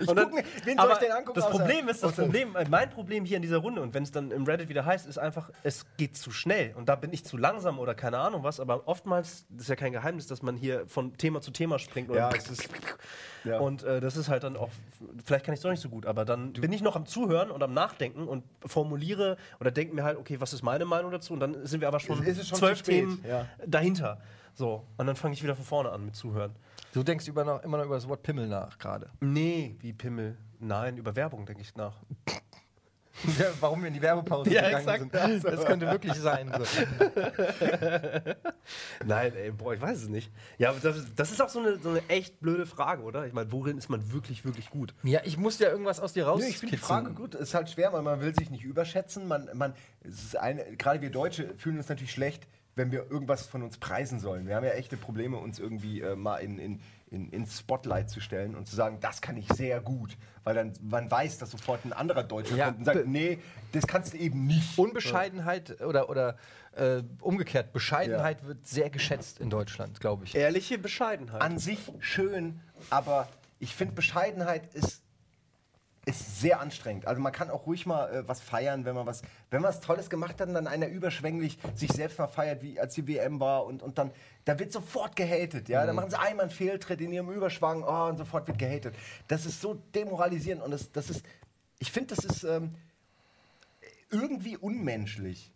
Ich 0.00 0.08
Und 0.08 0.16
dann- 0.16 0.30
guck 0.30 0.42
wen 0.64 0.78
soll 0.78 0.90
ich 0.92 0.98
denn 0.98 1.12
angucken? 1.12 1.40
Das 1.40 1.50
Problem 1.50 1.88
ist, 1.88 2.02
das 2.02 2.12
Problem, 2.16 2.56
äh, 2.56 2.64
mein 2.68 2.90
Problem 2.90 3.24
hier 3.24 3.36
in 3.36 3.42
dieser 3.42 3.58
Runde 3.58 3.80
und 3.80 3.94
wenn 3.94 4.02
es 4.02 4.10
dann 4.10 4.30
im 4.30 4.44
Reddit 4.44 4.68
wieder 4.68 4.84
heißt, 4.84 5.06
ist 5.06 5.18
einfach, 5.18 5.50
es 5.62 5.86
geht 5.96 6.16
zu 6.16 6.30
schnell 6.30 6.74
und 6.76 6.88
da 6.88 6.96
bin 6.96 7.12
ich 7.12 7.24
zu 7.24 7.36
langsam 7.36 7.78
oder 7.78 7.94
keine 7.94 8.18
Ahnung 8.18 8.42
was, 8.42 8.60
aber 8.60 8.88
oftmals, 8.88 9.46
das 9.50 9.62
ist 9.62 9.68
ja 9.68 9.76
kein 9.76 9.92
Geheimnis, 9.92 10.26
dass 10.26 10.42
man 10.42 10.56
hier 10.56 10.86
von 10.88 11.16
Thema 11.16 11.40
zu 11.40 11.50
Thema 11.50 11.78
springt 11.78 12.12
Ja, 12.14 12.28
und, 12.28 12.36
es 12.38 12.50
ist- 12.50 12.68
ja. 13.44 13.58
und 13.58 13.82
äh, 13.84 14.00
das 14.00 14.16
ist 14.16 14.28
halt 14.28 14.42
dann 14.42 14.56
auch, 14.56 14.70
vielleicht 15.24 15.44
kann 15.44 15.54
ich 15.54 15.58
es 15.58 15.62
doch 15.62 15.70
nicht 15.70 15.80
so 15.82 15.88
gut, 15.88 16.06
aber 16.06 16.24
dann 16.24 16.52
bin 16.54 16.72
ich 16.72 16.82
noch 16.82 16.96
am 16.96 17.06
Zuhören 17.06 17.50
und 17.50 17.62
am 17.62 17.72
Nachdenken 17.74 18.26
und 18.26 18.42
formuliere 18.66 19.36
oder 19.60 19.70
denke 19.70 19.94
mir 19.94 20.04
halt, 20.04 20.18
okay, 20.18 20.40
was 20.40 20.52
ist 20.52 20.62
meine 20.62 20.84
Meinung 20.84 21.10
dazu 21.12 21.32
und 21.32 21.40
dann 21.40 21.66
sind 21.66 21.80
wir 21.80 21.88
aber 21.88 22.00
schon, 22.00 22.24
schon 22.24 22.58
zwölf 22.58 22.82
Themen 22.82 23.24
ja. 23.28 23.46
dahinter. 23.66 24.20
So, 24.56 24.84
und 24.98 25.06
dann 25.06 25.16
fange 25.16 25.34
ich 25.34 25.42
wieder 25.42 25.56
von 25.56 25.64
vorne 25.64 25.90
an 25.90 26.04
mit 26.04 26.14
Zuhören. 26.14 26.52
Du 26.94 27.02
denkst 27.02 27.26
über 27.26 27.44
noch, 27.44 27.60
immer 27.64 27.78
noch 27.78 27.86
über 27.86 27.96
das 27.96 28.08
Wort 28.08 28.22
Pimmel 28.22 28.46
nach 28.46 28.78
gerade. 28.78 29.10
Nee, 29.18 29.74
wie 29.80 29.92
Pimmel. 29.92 30.38
Nein, 30.60 30.96
über 30.96 31.16
Werbung 31.16 31.44
denke 31.44 31.62
ich 31.62 31.74
nach. 31.74 31.96
Ja, 33.38 33.46
warum 33.60 33.80
wir 33.80 33.88
in 33.88 33.94
die 33.94 34.02
Werbepause 34.02 34.50
Ja, 34.50 34.62
gegangen 34.62 34.88
exakt. 34.88 35.30
sind. 35.30 35.44
Das 35.44 35.64
könnte 35.64 35.88
wirklich 35.88 36.14
sein. 36.14 36.50
So. 36.52 36.64
Nein, 39.06 39.32
ey, 39.36 39.52
boah, 39.52 39.72
ich 39.72 39.80
weiß 39.80 40.02
es 40.02 40.08
nicht. 40.08 40.32
Ja, 40.58 40.72
das, 40.72 41.14
das 41.14 41.30
ist 41.30 41.40
auch 41.40 41.48
so 41.48 41.60
eine, 41.60 41.78
so 41.78 41.90
eine 41.90 42.02
echt 42.08 42.40
blöde 42.40 42.66
Frage, 42.66 43.04
oder? 43.04 43.24
Ich 43.24 43.32
meine, 43.32 43.52
worin 43.52 43.78
ist 43.78 43.88
man 43.88 44.12
wirklich, 44.12 44.44
wirklich 44.44 44.68
gut? 44.68 44.96
Ja, 45.04 45.20
ich 45.22 45.36
muss 45.36 45.60
ja 45.60 45.70
irgendwas 45.70 46.00
aus 46.00 46.12
dir 46.12 46.26
raus. 46.26 46.40
Nee, 46.42 46.48
ich 46.48 46.58
finde 46.58 46.74
die 46.74 46.82
Frage 46.82 47.12
gut. 47.12 47.36
Ist 47.36 47.54
halt 47.54 47.70
schwer, 47.70 47.92
weil 47.92 48.02
man 48.02 48.20
will 48.20 48.34
sich 48.34 48.50
nicht 48.50 48.64
überschätzen. 48.64 49.28
Man, 49.28 49.48
man, 49.54 49.74
es 50.00 50.24
ist 50.24 50.36
eine, 50.36 50.64
gerade 50.76 51.00
wir 51.00 51.10
Deutsche 51.10 51.54
fühlen 51.56 51.76
uns 51.76 51.88
natürlich 51.88 52.12
schlecht, 52.12 52.48
wenn 52.76 52.90
wir 52.90 53.10
irgendwas 53.10 53.46
von 53.46 53.62
uns 53.62 53.78
preisen 53.78 54.18
sollen. 54.18 54.46
Wir 54.46 54.56
haben 54.56 54.64
ja 54.64 54.72
echte 54.72 54.96
Probleme, 54.96 55.36
uns 55.36 55.58
irgendwie 55.58 56.00
äh, 56.00 56.16
mal 56.16 56.38
in, 56.38 56.58
in, 56.58 56.80
in, 57.10 57.30
ins 57.30 57.60
Spotlight 57.60 58.10
zu 58.10 58.20
stellen 58.20 58.54
und 58.56 58.66
zu 58.66 58.74
sagen, 58.74 58.98
das 59.00 59.20
kann 59.20 59.36
ich 59.36 59.48
sehr 59.52 59.80
gut. 59.80 60.16
Weil 60.42 60.54
dann 60.56 60.72
man 60.82 61.10
weiß, 61.10 61.38
dass 61.38 61.52
sofort 61.52 61.84
ein 61.84 61.92
anderer 61.92 62.24
Deutscher 62.24 62.56
Ja, 62.56 62.66
kommt 62.66 62.78
und 62.80 62.84
sagt, 62.84 63.06
nee, 63.06 63.38
das 63.72 63.86
kannst 63.86 64.12
du 64.14 64.18
eben 64.18 64.46
nicht. 64.46 64.76
Unbescheidenheit 64.78 65.80
oder, 65.82 66.10
oder 66.10 66.36
äh, 66.72 67.02
umgekehrt, 67.20 67.72
Bescheidenheit 67.72 68.40
Ja. 68.42 68.48
wird 68.48 68.66
sehr 68.66 68.90
geschätzt 68.90 69.38
in 69.38 69.50
Deutschland, 69.50 70.00
glaube 70.00 70.24
ich. 70.24 70.34
Ehrliche 70.34 70.76
Bescheidenheit. 70.78 71.40
an 71.40 71.58
sich 71.58 71.78
schön, 72.00 72.60
aber 72.90 73.28
ich 73.60 73.74
finde, 73.74 73.94
Bescheidenheit 73.94 74.74
ist, 74.74 75.03
ist 76.06 76.40
sehr 76.40 76.60
anstrengend. 76.60 77.06
Also 77.06 77.20
man 77.20 77.32
kann 77.32 77.50
auch 77.50 77.66
ruhig 77.66 77.86
mal 77.86 78.12
äh, 78.12 78.28
was 78.28 78.40
feiern, 78.40 78.84
wenn 78.84 78.94
man 78.94 79.06
was, 79.06 79.22
wenn 79.50 79.62
man 79.62 79.70
was 79.70 79.80
Tolles 79.80 80.10
gemacht 80.10 80.40
hat 80.40 80.48
und 80.48 80.54
dann 80.54 80.66
einer 80.66 80.88
überschwänglich 80.88 81.58
sich 81.74 81.92
selbst 81.92 82.18
mal 82.18 82.26
feiert, 82.26 82.62
wie 82.62 82.78
als 82.78 82.94
die 82.94 83.06
WM 83.06 83.40
war 83.40 83.64
und, 83.64 83.82
und 83.82 83.98
dann, 83.98 84.10
da 84.44 84.58
wird 84.58 84.72
sofort 84.72 85.16
gehatet, 85.16 85.68
ja. 85.68 85.86
Dann 85.86 85.96
machen 85.96 86.10
sie 86.10 86.18
einmal 86.18 86.44
einen 86.44 86.54
Fehltritt 86.54 87.00
in 87.00 87.12
ihrem 87.12 87.30
Überschwang, 87.30 87.82
oh, 87.82 88.08
und 88.08 88.18
sofort 88.18 88.46
wird 88.48 88.58
gehatet. 88.58 88.94
Das 89.28 89.46
ist 89.46 89.60
so 89.60 89.74
demoralisierend 89.94 90.62
und 90.62 90.70
das, 90.70 90.92
das 90.92 91.10
ist, 91.10 91.24
ich 91.78 91.90
finde, 91.90 92.14
das 92.14 92.24
ist 92.24 92.44
ähm, 92.44 92.74
irgendwie 94.10 94.56
unmenschlich. 94.56 95.50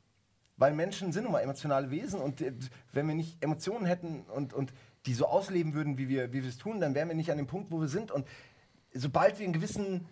Weil 0.57 0.73
Menschen 0.73 1.13
sind 1.13 1.23
nun 1.23 1.33
mal 1.33 1.41
emotionale 1.41 1.91
Wesen 1.91 2.21
und 2.21 2.41
äh, 2.41 2.53
wenn 2.93 3.07
wir 3.07 3.15
nicht 3.15 3.43
Emotionen 3.43 3.87
hätten 3.87 4.23
und, 4.23 4.53
und 4.55 4.73
die 5.07 5.15
so 5.15 5.27
ausleben 5.27 5.75
würden, 5.75 5.99
wie 5.99 6.09
wir, 6.09 6.33
wie 6.33 6.43
wir 6.43 6.49
es 6.49 6.59
tun, 6.59 6.81
dann 6.81 6.95
wären 6.95 7.09
wir 7.09 7.15
nicht 7.15 7.31
an 7.31 7.37
dem 7.37 7.47
Punkt, 7.47 7.71
wo 7.71 7.81
wir 7.81 7.89
sind. 7.89 8.11
Und 8.11 8.27
sobald 8.93 9.39
wir 9.39 9.45
einen 9.45 9.53
gewissen 9.53 10.07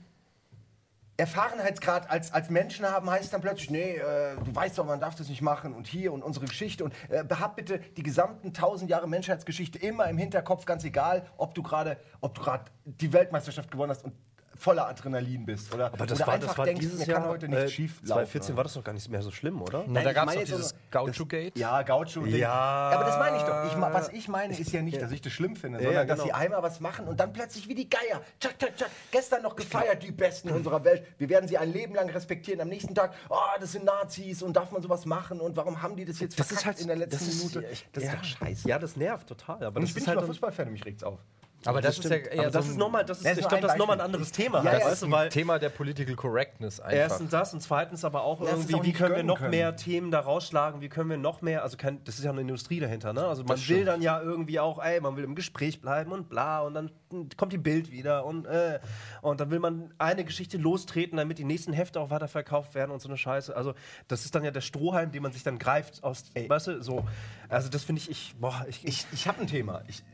Erfahrenheitsgrad 1.16 2.10
als, 2.10 2.32
als 2.32 2.50
Menschen 2.50 2.84
haben, 2.84 3.08
heißt 3.08 3.32
dann 3.32 3.40
plötzlich, 3.40 3.70
nee, 3.70 3.96
äh, 3.96 4.36
du 4.44 4.54
weißt 4.54 4.76
doch, 4.78 4.84
man 4.84 5.00
darf 5.00 5.14
das 5.14 5.28
nicht 5.28 5.42
machen 5.42 5.72
und 5.74 5.86
hier 5.86 6.12
und 6.12 6.22
unsere 6.22 6.46
Geschichte 6.46 6.84
und 6.84 6.92
äh, 7.08 7.24
hab 7.28 7.56
bitte 7.56 7.78
die 7.78 8.02
gesamten 8.02 8.52
tausend 8.52 8.90
Jahre 8.90 9.08
Menschheitsgeschichte 9.08 9.78
immer 9.78 10.08
im 10.08 10.18
Hinterkopf, 10.18 10.66
ganz 10.66 10.84
egal, 10.84 11.26
ob 11.38 11.54
du 11.54 11.62
gerade, 11.62 11.96
ob 12.20 12.34
du 12.34 12.42
gerade 12.42 12.64
die 12.84 13.12
Weltmeisterschaft 13.12 13.70
gewonnen 13.70 13.90
hast 13.90 14.04
und 14.04 14.12
voller 14.56 14.88
Adrenalin 14.88 15.44
bist 15.44 15.72
oder, 15.74 15.86
aber 15.86 16.06
das 16.06 16.18
oder 16.18 16.26
war, 16.26 16.34
einfach 16.34 16.48
das 16.48 16.58
war 16.58 16.64
denkst, 16.66 16.80
dieses 16.80 17.00
mir 17.00 17.06
Jahr, 17.06 17.20
kann 17.20 17.30
heute 17.30 17.48
nichts 17.48 17.64
äh, 17.64 17.68
schief 17.68 17.92
laufen. 18.02 18.06
2014 18.06 18.56
war 18.56 18.64
das 18.64 18.74
doch 18.74 18.84
gar 18.84 18.92
nicht 18.92 19.08
mehr 19.10 19.22
so 19.22 19.30
schlimm, 19.30 19.62
oder? 19.62 19.84
Na, 19.86 20.02
da 20.02 20.12
gab 20.12 20.28
es 20.28 20.44
dieses 20.44 20.74
Gaucho-Gate. 20.90 21.58
Ja, 21.58 21.82
Gaucho. 21.82 22.24
Ja. 22.26 22.52
Aber 22.52 23.04
das 23.04 23.18
meine 23.18 23.36
ich 23.36 23.42
doch. 23.42 23.64
Ich, 23.66 23.80
was 23.80 24.08
ich 24.10 24.28
meine, 24.28 24.58
ist 24.58 24.72
ja 24.72 24.82
nicht, 24.82 25.00
dass 25.00 25.12
ich 25.12 25.20
das 25.20 25.32
schlimm 25.32 25.56
finde, 25.56 25.78
sondern 25.78 25.94
ja, 25.94 26.04
dass 26.04 26.20
genau. 26.20 26.26
sie 26.26 26.32
einmal 26.32 26.62
was 26.62 26.80
machen 26.80 27.06
und 27.08 27.20
dann 27.20 27.32
plötzlich 27.32 27.68
wie 27.68 27.74
die 27.74 27.88
Geier. 27.88 28.22
Tschak, 28.40 28.58
tschak, 28.58 28.76
tschak. 28.76 28.90
Gestern 29.10 29.42
noch 29.42 29.56
gefeiert, 29.56 30.02
die 30.02 30.12
Besten 30.12 30.50
unserer 30.50 30.84
Welt. 30.84 31.06
Wir 31.18 31.28
werden 31.28 31.48
sie 31.48 31.58
ein 31.58 31.72
Leben 31.72 31.94
lang 31.94 32.08
respektieren. 32.10 32.60
Am 32.60 32.68
nächsten 32.68 32.94
Tag, 32.94 33.14
oh, 33.28 33.36
das 33.60 33.72
sind 33.72 33.84
Nazis 33.84 34.42
und 34.42 34.56
darf 34.56 34.70
man 34.72 34.82
sowas 34.82 35.06
machen 35.06 35.40
und 35.40 35.56
warum 35.56 35.82
haben 35.82 35.96
die 35.96 36.04
das 36.04 36.20
jetzt 36.20 36.38
Das 36.38 36.50
ist 36.52 36.64
halt 36.64 36.80
in 36.80 36.88
der 36.88 36.96
letzten 36.96 37.18
das 37.18 37.28
ist- 37.28 37.54
Minute? 37.54 37.68
Das 37.92 38.04
ja, 38.04 38.12
ist 38.12 38.18
doch 38.18 38.24
scheiße. 38.24 38.68
Ja, 38.68 38.78
das 38.78 38.96
nervt 38.96 39.28
total. 39.28 39.56
Aber 39.56 39.76
und 39.76 39.82
das 39.82 39.90
ich 39.90 39.94
bin 39.94 40.02
ist 40.02 40.06
nicht 40.06 40.08
halt 40.08 40.20
mal 40.20 40.26
Fußballfan 40.26 40.66
und 40.66 40.72
mich 40.72 40.84
regt's 40.84 41.02
auf. 41.02 41.18
Aber 41.64 41.80
das, 41.80 41.98
ist 41.98 42.04
ja 42.04 42.16
stimmt. 42.16 42.32
eher 42.32 42.40
aber 42.42 42.50
das 42.50 42.64
so 42.66 42.70
ist 42.70 42.76
ein, 42.76 42.78
nochmal, 42.78 43.04
das 43.04 43.18
ist, 43.18 43.24
Das 43.24 43.32
ist 43.32 43.38
ich 43.40 43.48
glaube, 43.48 43.62
das 43.62 43.72
ist 43.72 43.78
nochmal 43.78 43.96
ein 43.96 44.04
anderes 44.04 44.30
Thema. 44.30 44.62
Ja, 44.62 44.70
halt, 44.70 44.82
ja, 44.82 44.88
weißt 44.88 45.02
du, 45.02 45.10
weil 45.10 45.28
Thema 45.30 45.58
der 45.58 45.70
Political 45.70 46.14
Correctness 46.14 46.78
einfach. 46.78 46.96
Erstens 46.96 47.30
das 47.30 47.54
und 47.54 47.60
zweitens 47.60 48.04
aber 48.04 48.22
auch 48.22 48.40
Ja, 48.40 48.46
ist 48.50 48.52
irgendwie, 48.52 48.74
auch 48.76 48.84
wie 48.84 48.92
können 48.92 49.16
wir 49.16 49.22
noch 49.24 49.38
können. 49.38 49.50
mehr 49.50 49.74
Themen 49.74 50.10
da 50.12 50.20
rausschlagen, 50.20 50.80
wie 50.80 50.88
können 50.88 51.10
wir 51.10 51.16
noch 51.16 51.42
mehr, 51.42 51.64
also 51.64 51.76
kein, 51.76 52.04
das 52.04 52.18
ist 52.18 52.24
ja 52.24 52.30
eine 52.30 52.42
Industrie 52.42 52.78
dahinter, 52.78 53.12
ne? 53.12 53.26
Also 53.26 53.42
man 53.42 53.56
will 53.56 53.64
stimmt. 53.64 53.88
dann 53.88 54.02
ja 54.02 54.20
irgendwie 54.20 54.60
auch, 54.60 54.78
ey, 54.84 55.00
man 55.00 55.16
will 55.16 55.24
im 55.24 55.34
Gespräch 55.34 55.80
bleiben 55.80 56.12
und 56.12 56.28
bla 56.28 56.60
und 56.60 56.74
dann 56.74 56.90
kommt 57.36 57.52
die 57.52 57.58
Bild 57.58 57.90
wieder 57.90 58.24
und 58.24 58.46
äh, 58.46 58.78
und 59.22 59.40
dann 59.40 59.50
will 59.50 59.58
man 59.58 59.92
eine 59.98 60.24
Geschichte 60.24 60.58
lostreten, 60.58 61.16
damit 61.16 61.38
die 61.38 61.44
nächsten 61.44 61.72
Hefte 61.72 62.00
auch 62.00 62.10
weiterverkauft 62.10 62.74
werden 62.76 62.92
und 62.92 63.00
so 63.00 63.08
eine 63.08 63.16
Scheiße. 63.18 63.56
Also 63.56 63.74
das 64.06 64.24
ist 64.24 64.34
dann 64.34 64.44
ja 64.44 64.50
der 64.52 64.60
Strohhalm, 64.60 65.10
den 65.10 65.22
man 65.22 65.32
sich 65.32 65.42
dann 65.42 65.58
greift 65.58 66.04
aus, 66.04 66.24
weißt 66.48 66.66
du, 66.68 66.82
so. 66.82 67.04
Also 67.48 67.68
das 67.68 67.82
finde 67.82 68.02
ich, 68.02 68.10
ich, 68.10 68.34
boah, 68.38 68.64
ich, 68.68 68.84
Ich, 68.86 69.06
ich 69.12 69.26
habe 69.26 69.40
ein 69.40 69.46
Thema. 69.46 69.82
Ich, 69.88 70.04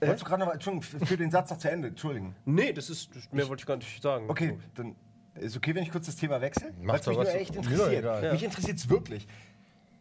Wolltest 0.00 0.22
du 0.22 0.28
gerade 0.28 0.44
noch, 0.44 0.52
Entschuldigung, 0.52 1.06
für 1.06 1.16
den 1.16 1.30
Satz 1.30 1.50
noch 1.50 1.58
zu 1.58 1.70
Ende, 1.70 1.88
Entschuldigen. 1.88 2.34
nee, 2.44 2.72
das 2.72 2.88
ist, 2.88 3.10
mehr 3.32 3.48
wollte 3.48 3.62
ich 3.62 3.66
gar 3.66 3.76
nicht 3.76 4.02
sagen. 4.02 4.30
Okay, 4.30 4.58
dann 4.74 4.96
ist 5.34 5.56
okay, 5.56 5.74
wenn 5.74 5.82
ich 5.82 5.90
kurz 5.90 6.06
das 6.06 6.16
Thema 6.16 6.40
wechsle? 6.40 6.72
Weil 6.78 6.86
Macht 6.86 7.00
es 7.00 7.06
mich 7.06 7.16
doch 7.16 7.24
nur 7.24 7.34
echt 7.34 7.56
interessiert. 7.56 7.98
egal. 7.98 8.32
Mich 8.32 8.42
interessiert 8.42 8.78
es 8.78 8.88
wirklich. 8.88 9.26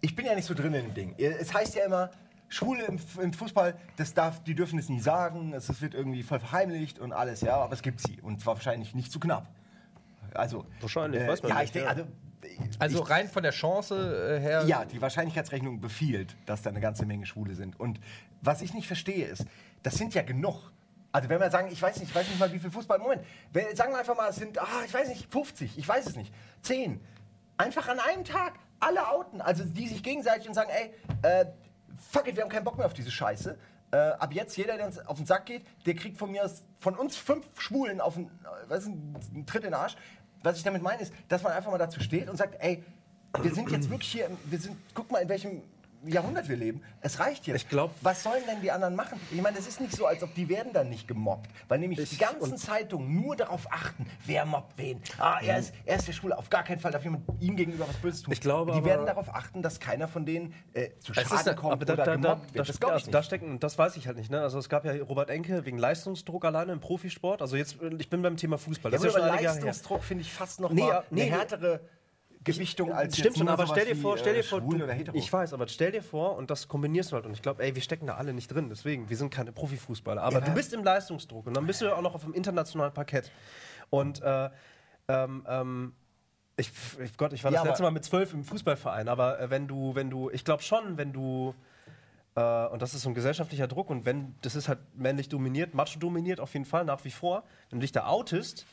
Ich 0.02 0.16
bin 0.16 0.26
ja 0.26 0.36
nicht 0.36 0.46
so 0.46 0.54
drin 0.54 0.74
in 0.74 0.86
dem 0.86 0.94
Ding. 0.94 1.16
Es 1.18 1.54
heißt 1.54 1.76
ja 1.76 1.86
immer, 1.86 2.10
Schwule 2.50 2.86
im, 2.86 3.00
im 3.22 3.34
Fußball, 3.34 3.76
das 3.96 4.14
darf, 4.14 4.44
die 4.44 4.56
dürfen 4.56 4.80
es 4.80 4.90
nie 4.90 5.00
sagen, 5.00 5.54
es 5.54 5.70
es 5.70 5.82
wird 5.82 5.94
irgendwie 5.94 6.24
voll 6.24 6.40
verheimlicht 6.40 7.00
und 7.00 7.14
alles, 7.14 7.42
ja, 7.42 7.58
aber 7.58 7.74
es 7.74 7.82
gibt 7.82 8.02
sie. 8.02 8.20
Und 8.22 8.42
zwar 8.42 8.56
wahrscheinlich 8.56 8.96
nicht 8.96 9.12
zu 9.12 9.20
knapp. 9.20 9.48
Also. 10.34 10.66
Wahrscheinlich, 10.82 11.28
weiß 11.28 11.44
man 11.44 11.52
ja, 11.52 11.62
nicht, 11.62 11.76
ich 11.76 11.82
ja. 11.82 11.88
also. 11.88 12.04
Also 12.80 13.04
ich, 13.04 13.10
rein 13.10 13.28
von 13.28 13.44
der 13.44 13.52
Chance 13.52 14.38
äh, 14.38 14.40
her. 14.40 14.64
ja, 14.66 14.86
die 14.86 15.02
Wahrscheinlichkeitsrechnung 15.02 15.82
befiehlt, 15.82 16.38
dass 16.46 16.62
da 16.62 16.70
eine 16.70 16.80
ganze 16.80 17.06
Menge 17.06 17.26
Schwule 17.26 17.54
sind. 17.54 17.78
Und 17.80 18.00
was 18.42 18.62
ich 18.62 18.74
nicht 18.74 18.88
verstehe 18.88 19.26
ist, 19.26 19.46
das 19.84 19.96
sind 19.96 20.14
ja 20.14 20.22
genug. 20.22 20.72
Also 21.12 21.30
wenn 21.30 21.40
wir 21.40 21.50
sagen, 21.50 21.70
ich 21.72 21.82
weiß 21.82 22.00
nicht, 22.00 22.10
ich 22.10 22.16
weiß 22.16 22.28
nicht 22.28 22.40
mal, 22.40 22.52
wie 22.54 22.60
viel 22.60 22.72
Fußball, 22.72 23.00
Moment, 23.00 23.24
wenn, 23.52 23.76
sagen 23.76 23.92
wir 23.92 24.00
einfach 24.00 24.16
mal, 24.16 24.30
es 24.30 24.36
sind, 24.36 24.60
ah, 24.60 24.84
ich 24.86 24.94
weiß 24.94 25.10
nicht, 25.10 25.32
50, 25.32 25.78
ich 25.78 25.88
weiß 25.88 26.06
es 26.06 26.16
nicht, 26.16 26.34
10. 26.62 27.02
Einfach 27.58 27.88
an 27.88 28.00
einem 28.00 28.24
Tag 28.24 28.54
alle 28.80 29.10
outen, 29.10 29.42
also 29.42 29.64
die 29.64 29.88
sich 29.88 30.04
gegenseitig 30.04 30.48
und 30.48 30.54
sagen, 30.54 30.70
ey, 30.70 30.94
äh, 31.24 31.46
fuck 32.12 32.28
it, 32.28 32.36
wir 32.36 32.44
haben 32.44 32.50
keinen 32.50 32.64
Bock 32.64 32.78
mehr 32.78 32.86
auf 32.86 32.94
diese 32.94 33.12
Scheiße. 33.12 33.58
Äh, 33.92 33.98
ab 33.98 34.34
jetzt, 34.34 34.56
jeder, 34.56 34.78
der 34.78 34.86
uns 34.86 35.00
auf 35.00 35.18
den 35.18 35.26
Sack 35.26 35.48
geht, 35.48 35.66
der 35.86 35.96
kriegt 35.96 36.18
von 36.18 36.32
mir 36.32 36.46
aus, 36.46 36.64
von 36.80 36.96
uns 36.96 37.18
fünf 37.18 37.46
Schwulen 37.60 38.00
auf 38.00 38.14
den, 38.14 38.26
äh, 38.26 38.30
was 38.68 38.84
ist, 38.84 38.90
ein, 38.90 39.16
einen 39.34 39.46
Tritt 39.48 39.64
in 39.64 39.72
den 39.72 39.74
Arsch. 39.74 39.96
Was 40.44 40.58
ich 40.58 40.64
damit 40.64 40.84
meine, 40.84 41.02
ist, 41.02 41.12
dass 41.28 41.42
man 41.42 41.52
einfach 41.52 41.72
mal 41.72 41.80
dazu 41.80 42.00
steht 42.00 42.30
und 42.30 42.38
sagt, 42.38 42.56
ey, 42.64 42.84
wir 43.42 43.54
sind 43.54 43.72
jetzt 43.72 43.90
wirklich 43.90 44.12
hier, 44.12 44.30
wir 44.46 44.60
sind, 44.60 44.78
guck 44.94 45.12
mal, 45.12 45.20
in 45.20 45.30
welchem 45.30 45.64
Jahrhundert 46.06 46.48
wir 46.48 46.56
leben. 46.56 46.82
Es 47.02 47.20
reicht 47.20 47.46
jetzt. 47.48 47.58
Ich 47.58 47.70
glaub- 47.70 47.92
Was 48.02 48.24
sollen 48.24 48.42
denn 48.48 48.62
die 48.62 48.72
anderen 48.72 48.96
machen? 48.96 49.20
Ich 49.32 49.42
meine, 49.42 49.58
das 49.58 49.68
ist 49.68 49.82
nicht 49.82 49.94
so, 49.96 50.06
als 50.06 50.24
ob 50.24 50.34
die 50.36 50.48
werden 50.50 50.72
dann 50.74 50.90
nicht 50.90 51.08
gemobbt. 51.08 51.50
Weil 51.68 51.80
nämlich 51.80 52.10
die 52.10 52.18
ganzen 52.18 52.58
Zeitungen 52.58 53.22
nur 53.22 53.36
darauf 53.36 53.72
achten, 53.72 54.06
wer 54.26 54.46
mobbt 54.46 54.78
wen. 54.78 55.02
Ah, 55.18 55.40
er 55.44 55.60
ist, 55.60 55.74
er 55.86 55.98
ist 55.98 56.08
der 56.08 56.14
Schwule. 56.14 56.38
Auf 56.38 56.50
gar 56.50 56.64
keinen 56.64 56.80
Fall 56.80 56.92
darf 56.92 57.04
jemand 57.04 57.24
ihm 57.40 57.56
gegenüber 57.56 57.88
was 57.88 57.98
Böses 57.98 58.22
tun. 58.24 58.32
Ich 58.34 58.42
glaube 58.42 58.72
die 58.74 58.86
werden 58.86 59.06
darauf 59.06 59.34
achten, 59.34 59.62
dass 59.62 59.80
keiner 59.80 60.08
von 60.08 60.26
denen 60.26 60.54
äh, 60.74 60.90
zu 61.00 61.12
Es 61.12 61.20
ist 61.24 61.30
Schaden 61.30 61.46
ja- 61.48 61.54
kommt 61.54 61.74
Aber 61.74 61.86
da, 61.86 61.94
oder 61.94 62.04
da, 62.06 62.16
gemobbt 62.16 62.50
da, 62.52 62.54
wird. 62.56 62.70
Das 62.70 62.80
glaube 62.80 62.96
ich 62.98 63.02
also, 63.04 63.12
da 63.12 63.18
nicht. 63.20 63.26
stecken, 63.28 63.60
das 63.60 63.78
weiß 63.78 63.98
ich 63.98 64.08
halt 64.08 64.18
nicht. 64.18 64.32
Ne? 64.32 64.42
Also 64.42 64.60
es 64.60 64.70
gab 64.70 64.86
ja 64.86 64.94
Robert 65.04 65.30
Enke 65.30 65.66
wegen 65.66 65.78
Leistungsdruck 65.78 66.46
alleine 66.46 66.72
im 66.72 66.80
Profisport. 66.80 67.42
Also 67.42 67.56
jetzt, 67.58 67.82
äh, 67.82 67.90
ich 68.00 68.10
bin 68.10 68.22
beim 68.22 68.38
Thema 68.38 68.58
Fußball. 68.58 68.92
Ja, 68.92 68.98
Das 68.98 69.06
ist 69.06 69.14
ja 69.16 69.20
schon. 69.20 69.44
Leistungsdruck 69.44 70.04
finde 70.04 70.22
ich 70.24 70.32
fast 70.32 70.60
noch 70.60 70.72
Nee, 70.72 70.82
mal 70.82 70.88
ja, 70.90 71.04
nee, 71.10 71.24
eine 71.24 71.32
härtere 71.32 71.82
Gewichtung 72.44 72.94
als 72.94 73.18
Stimmt 73.18 73.38
schon, 73.38 73.50
aber 73.50 73.68
stell 73.68 73.86
dir 73.86 73.98
wie, 73.98 74.02
vor, 74.02 74.18
stell 74.18 74.34
äh, 74.34 74.38
dir 74.38 74.44
vor, 74.44 74.62
du, 74.62 74.86
ich 75.14 75.32
weiß, 75.32 75.54
aber 75.54 75.68
stell 75.68 75.92
dir 75.92 76.02
vor 76.02 76.38
und 76.38 76.50
das 76.50 76.68
kombinierst 76.70 77.12
du 77.12 77.16
halt 77.16 77.26
und 77.26 77.34
ich 77.34 77.42
glaube, 77.42 77.62
ey, 77.64 77.76
wir 77.76 77.82
stecken 77.82 78.08
da 78.08 78.16
alle 78.16 78.34
nicht 78.34 78.48
drin, 78.48 78.70
deswegen, 78.70 79.10
wir 79.10 79.18
sind 79.18 79.30
keine 79.30 79.52
Profifußballer, 79.52 80.22
aber 80.22 80.40
Ja. 80.40 80.46
du 80.46 80.54
bist 80.54 80.74
im 80.74 80.84
Leistungsdruck 80.84 81.48
und 81.48 81.56
dann 81.56 81.68
bist 81.68 81.82
du 81.82 81.86
ja 81.86 81.96
auch 81.96 82.02
noch 82.02 82.16
auf 82.16 82.24
dem 82.24 82.34
internationalen 82.34 82.94
Parkett. 82.94 83.30
Und 83.90 84.22
äh, 84.22 84.50
ähm, 85.10 85.46
ähm, 85.50 85.94
ich, 86.56 86.72
ich, 87.04 87.18
Gott, 87.18 87.34
ich 87.34 87.44
war 87.44 87.52
Ja, 87.52 87.56
das 87.58 87.62
aber- 87.62 87.70
letzte 87.70 87.84
Mal 87.84 87.92
mit 87.92 88.06
zwölf 88.06 88.34
im 88.34 88.44
Fußballverein, 88.46 89.10
aber 89.10 89.40
äh, 89.40 89.50
wenn 89.50 89.68
du, 89.68 89.96
wenn 89.96 90.10
du, 90.10 90.30
ich 90.30 90.46
glaube 90.46 90.64
schon, 90.64 90.98
wenn 90.98 91.12
du 91.12 91.54
äh, 92.36 92.68
und 92.68 92.82
das 92.82 92.94
ist 92.94 93.02
so 93.02 93.10
ein 93.10 93.16
gesellschaftlicher 93.16 93.68
Druck 93.68 93.90
und 93.90 94.06
wenn, 94.06 94.36
das 94.42 94.56
ist 94.56 94.70
halt 94.70 94.80
männlich 94.96 95.28
dominiert, 95.30 95.74
macho 95.74 96.00
dominiert 96.00 96.40
auf 96.40 96.54
jeden 96.54 96.66
Fall 96.66 96.86
nach 96.86 97.04
wie 97.04 97.12
vor, 97.12 97.44
wenn 97.70 97.80
du 97.80 97.84
dich 97.84 97.92
da 97.92 98.06
outest 98.06 98.66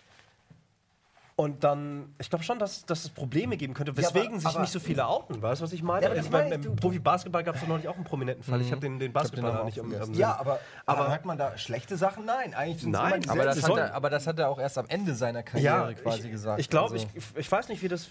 und 1.38 1.62
dann, 1.64 2.14
ich 2.18 2.30
glaube 2.30 2.44
schon, 2.44 2.58
dass, 2.58 2.86
dass 2.86 3.04
es 3.04 3.10
Probleme 3.10 3.58
geben 3.58 3.74
könnte, 3.74 3.92
Ja, 3.92 4.08
aber- 4.08 4.14
weswegen 4.16 4.40
sich 4.40 4.48
aber- 4.48 4.60
nicht 4.62 4.72
so 4.72 4.80
viele 4.80 5.06
outen. 5.06 5.42
Weißt 5.42 5.60
du, 5.60 5.64
was 5.64 5.72
ich 5.74 5.82
meine? 5.82 6.06
Ja, 6.06 6.08
meine 6.08 6.20
ich, 6.22 6.30
beim 6.30 6.62
du- 6.62 6.74
Profi-Basketball 6.76 7.44
gab 7.44 7.56
es 7.56 7.60
doch 7.60 7.68
neulich 7.68 7.86
auch 7.88 7.94
einen 7.94 8.04
prominenten 8.04 8.42
Fall. 8.42 8.58
Ich 8.62 8.70
habe 8.72 8.80
den, 8.80 8.98
den 8.98 9.12
Basketballer 9.12 9.64
nicht 9.64 9.76
im, 9.76 9.92
im 9.92 10.14
Ja, 10.14 10.34
aber, 10.40 10.58
aber 10.86 11.10
hört 11.10 11.26
man 11.26 11.36
da 11.36 11.58
schlechte 11.58 11.98
Sachen? 11.98 12.24
Nein, 12.24 12.54
eigentlich 12.54 12.80
sind 12.80 12.92
Nein, 12.92 13.28
Aber 13.28 13.44
das, 13.44 13.62
hat 13.62 13.76
er, 13.76 13.94
aber 13.94 14.08
das 14.08 14.26
hat 14.26 14.38
er 14.38 14.48
auch 14.48 14.58
erst 14.58 14.78
am 14.78 14.86
Ende 14.88 15.14
seiner 15.14 15.42
Karriere 15.42 15.94
quasi 15.96 16.20
ich, 16.24 16.30
gesagt. 16.30 16.58
Ich 16.58 16.70
glaube, 16.70 16.94
Also- 16.94 17.06
ich, 17.14 17.24
ich 17.36 17.52
weiß 17.52 17.68
nicht, 17.68 17.82
wie 17.82 17.88
das 17.88 18.08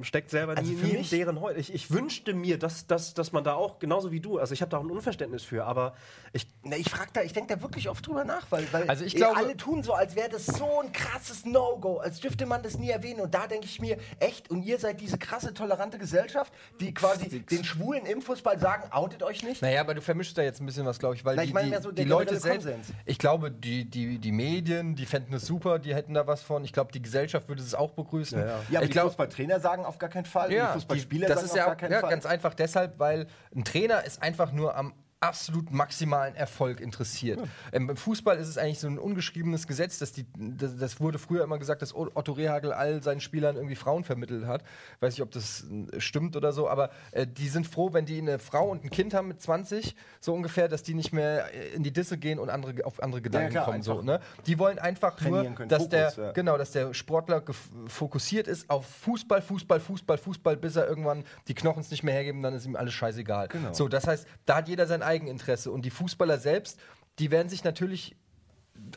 steckt 0.00 0.30
selber 0.30 0.56
Also 0.56 0.70
nie, 0.70 0.78
für 0.78 0.86
nie 0.86 0.92
in 0.92 0.98
mich- 1.00 1.10
deren 1.10 1.40
heute. 1.42 1.60
Ich, 1.60 1.74
ich 1.74 1.90
wünschte 1.90 2.32
mir, 2.32 2.58
dass, 2.58 2.86
dass, 2.86 3.12
dass 3.12 3.32
man 3.32 3.44
da 3.44 3.52
auch, 3.52 3.78
genauso 3.80 4.12
wie 4.12 4.20
du, 4.20 4.38
also 4.38 4.54
ich 4.54 4.62
habe 4.62 4.70
da 4.70 4.78
auch 4.78 4.84
ein 4.84 4.90
Unverständnis 4.90 5.42
für, 5.42 5.66
aber 5.66 5.92
ich, 6.32 6.46
Na, 6.62 6.76
ich 6.76 6.88
frag 6.88 7.12
da, 7.12 7.20
ich 7.20 7.34
denke 7.34 7.54
da 7.54 7.60
wirklich 7.62 7.90
oft 7.90 8.06
drüber 8.06 8.24
nach, 8.24 8.46
weil, 8.50 8.66
weil 8.72 8.88
Also 8.88 9.04
ich 9.04 9.14
eh 9.14 9.18
glaube- 9.18 9.36
alle 9.36 9.58
tun 9.58 9.82
so, 9.82 9.92
als 9.92 10.16
wäre 10.16 10.30
das 10.30 10.46
so 10.46 10.80
ein 10.80 10.90
krasses 10.92 11.44
No-Go, 11.44 11.98
als 11.98 12.20
dürfte 12.30 12.46
man 12.46 12.62
das 12.62 12.78
nie 12.78 12.90
erwähnen. 12.90 13.20
Und 13.20 13.34
da 13.34 13.46
denke 13.46 13.66
ich 13.66 13.80
mir, 13.80 13.98
echt, 14.20 14.50
und 14.50 14.62
ihr 14.62 14.78
seid 14.78 15.00
diese 15.00 15.18
krasse, 15.18 15.52
tolerante 15.52 15.98
Gesellschaft, 15.98 16.52
die 16.78 16.94
quasi 16.94 17.40
den 17.40 17.64
Schwulen 17.64 18.06
im 18.06 18.22
Fußball 18.22 18.58
sagen, 18.58 18.90
outet 18.92 19.22
euch 19.22 19.42
nicht. 19.42 19.62
Naja, 19.62 19.80
aber 19.80 19.94
du 19.94 20.00
vermischst 20.00 20.38
da 20.38 20.42
jetzt 20.42 20.60
ein 20.60 20.66
bisschen 20.66 20.86
was, 20.86 20.98
glaube 20.98 21.16
ich, 21.16 21.24
weil 21.24 21.36
Na, 21.36 21.42
die, 21.42 21.48
ich 21.48 21.54
meine 21.54 21.76
die, 21.76 21.82
so 21.82 21.90
die 21.90 22.04
Leute 22.04 22.38
selbst. 22.38 22.68
Ich 23.04 23.18
glaube, 23.18 23.50
die, 23.50 23.84
die, 23.84 24.18
die 24.18 24.32
Medien, 24.32 24.94
die 24.94 25.06
fänden 25.06 25.34
es 25.34 25.46
super, 25.46 25.78
die 25.78 25.94
hätten 25.94 26.14
da 26.14 26.26
was 26.26 26.42
von. 26.42 26.64
Ich 26.64 26.72
glaube, 26.72 26.92
die 26.92 27.02
Gesellschaft 27.02 27.48
würde 27.48 27.62
es 27.62 27.74
auch 27.74 27.90
begrüßen. 27.92 28.38
Ja, 28.38 28.46
ja. 28.46 28.50
Ja, 28.50 28.78
aber 28.78 28.84
ich 28.84 28.90
die 28.90 28.92
glaube, 28.92 29.08
Fußballtrainer 29.08 29.60
sagen 29.60 29.84
auf 29.84 29.98
gar 29.98 30.10
keinen 30.10 30.24
Fall, 30.24 30.52
ja, 30.52 30.68
die 30.68 30.72
Fußballspieler 30.74 31.26
die, 31.26 31.32
das 31.32 31.40
sagen 31.40 31.46
ist 31.46 31.52
auf 31.52 31.56
ja, 31.56 31.64
gar 31.64 31.74
auch, 31.74 31.78
keinen 31.78 31.92
ja 31.92 32.00
Fall. 32.00 32.10
ganz 32.10 32.26
einfach 32.26 32.54
deshalb, 32.54 32.98
weil 32.98 33.26
ein 33.54 33.64
Trainer 33.64 34.04
ist 34.04 34.22
einfach 34.22 34.52
nur 34.52 34.76
am 34.76 34.94
absolut 35.20 35.70
maximalen 35.70 36.34
Erfolg 36.34 36.80
interessiert. 36.80 37.40
Ähm, 37.72 37.90
Im 37.90 37.96
Fußball 37.96 38.38
ist 38.38 38.48
es 38.48 38.56
eigentlich 38.56 38.78
so 38.78 38.86
ein 38.86 38.98
ungeschriebenes 38.98 39.66
Gesetz, 39.66 39.98
dass 39.98 40.12
die, 40.12 40.24
das, 40.34 40.76
das 40.78 40.98
wurde 40.98 41.18
früher 41.18 41.44
immer 41.44 41.58
gesagt, 41.58 41.82
dass 41.82 41.94
Otto 41.94 42.32
Rehagel 42.32 42.72
all 42.72 43.02
seinen 43.02 43.20
Spielern 43.20 43.56
irgendwie 43.56 43.76
Frauen 43.76 44.02
vermittelt 44.02 44.46
hat. 44.46 44.62
Weiß 45.00 45.14
nicht, 45.14 45.22
ob 45.22 45.30
das 45.30 45.66
äh, 45.92 46.00
stimmt 46.00 46.36
oder 46.36 46.54
so, 46.54 46.70
aber 46.70 46.90
äh, 47.12 47.26
die 47.26 47.48
sind 47.48 47.66
froh, 47.66 47.92
wenn 47.92 48.06
die 48.06 48.16
eine 48.18 48.38
Frau 48.38 48.70
und 48.70 48.82
ein 48.82 48.88
Kind 48.88 49.12
haben 49.12 49.28
mit 49.28 49.42
20, 49.42 49.94
so 50.20 50.32
ungefähr, 50.32 50.68
dass 50.68 50.82
die 50.82 50.94
nicht 50.94 51.12
mehr 51.12 51.52
äh, 51.52 51.68
in 51.74 51.82
die 51.82 51.92
Disse 51.92 52.16
gehen 52.16 52.38
und 52.38 52.48
andere, 52.48 52.86
auf 52.86 53.02
andere 53.02 53.20
Gedanken 53.20 53.50
klar, 53.50 53.66
kommen. 53.66 53.82
So, 53.82 54.00
ne? 54.00 54.20
Die 54.46 54.58
wollen 54.58 54.78
einfach 54.78 55.20
nur, 55.20 55.44
dass 55.68 55.82
Fokus, 55.82 55.88
der, 55.90 56.12
ja. 56.16 56.32
genau, 56.32 56.56
dass 56.56 56.72
der 56.72 56.94
Sportler 56.94 57.42
fokussiert 57.88 58.48
ist 58.48 58.70
auf 58.70 58.86
Fußball, 58.86 59.42
Fußball, 59.42 59.80
Fußball, 59.80 60.16
Fußball, 60.16 60.56
bis 60.56 60.76
er 60.76 60.88
irgendwann 60.88 61.24
die 61.46 61.54
Knochens 61.54 61.90
nicht 61.90 62.04
mehr 62.04 62.14
hergeben, 62.14 62.42
dann 62.42 62.54
ist 62.54 62.64
ihm 62.64 62.74
alles 62.74 62.94
scheißegal. 62.94 63.48
Genau. 63.48 63.74
So, 63.74 63.86
das 63.86 64.06
heißt, 64.06 64.26
da 64.46 64.56
hat 64.56 64.68
jeder 64.68 64.86
sein 64.86 65.02
Eigeninteresse 65.10 65.70
und 65.70 65.82
die 65.84 65.90
Fußballer 65.90 66.38
selbst, 66.38 66.78
die 67.18 67.30
werden 67.30 67.48
sich 67.48 67.64
natürlich 67.64 68.16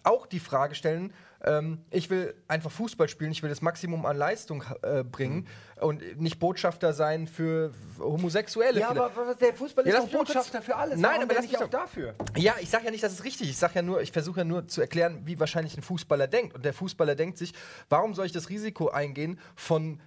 auch 0.04 0.26
die 0.28 0.40
Frage 0.40 0.76
stellen, 0.76 1.12
ähm, 1.46 1.80
ich 1.92 2.10
will 2.10 2.34
einfach 2.48 2.72
Fußball 2.72 3.10
spielen, 3.10 3.32
ich 3.34 3.44
will 3.44 3.50
das 3.50 3.62
Maximum 3.62 4.06
an 4.06 4.16
Leistung 4.16 4.64
äh, 4.82 5.04
bringen 5.04 5.46
und 5.82 6.22
nicht 6.22 6.40
Botschafter 6.40 6.94
sein 6.94 7.28
für 7.28 7.74
Homosexuelle. 8.00 8.80
ja, 8.80 8.92
vielleicht. 8.92 9.18
aber 9.18 9.36
der 9.36 9.54
Fußball 9.54 9.86
Ja, 9.86 9.96
ist 9.96 10.00
kurz- 10.12 10.12
Botschafter 10.14 10.62
für 10.62 10.78
alles. 10.78 10.98
Nein, 11.00 11.16
Warum 11.18 11.30
aber 11.30 11.42
nicht 11.42 11.52
mich 11.52 11.62
auch 11.62 11.70
dafür. 11.70 12.16
Ja, 12.38 12.56
ich 12.62 12.70
sage 12.70 12.86
ja 12.86 12.92
nicht, 12.92 13.04
dass 13.04 13.12
es 13.12 13.26
richtig 13.26 13.48
ist. 13.48 13.56
Ich 13.56 13.58
sage 13.60 13.74
ja 13.76 13.82
nur, 13.82 14.02
ich 14.02 14.14
versuche 14.14 14.40
ja 14.40 14.44
nur 14.46 14.68
zu 14.70 14.80
erklären, 14.80 15.24
wie 15.26 15.38
wahrscheinlich 15.38 15.76
ein 15.76 15.84
Fußballer 15.84 16.28
denkt. 16.28 16.56
Und 16.56 16.64
der 16.64 16.74
Fußballer 16.74 17.16
denkt 17.16 17.38
sich, 17.38 17.52
warum 17.90 18.14
soll 18.14 18.26
ich 18.26 18.32
das 18.32 18.48
Risiko 18.50 18.88
eingehen, 18.90 19.38
von 19.58 20.00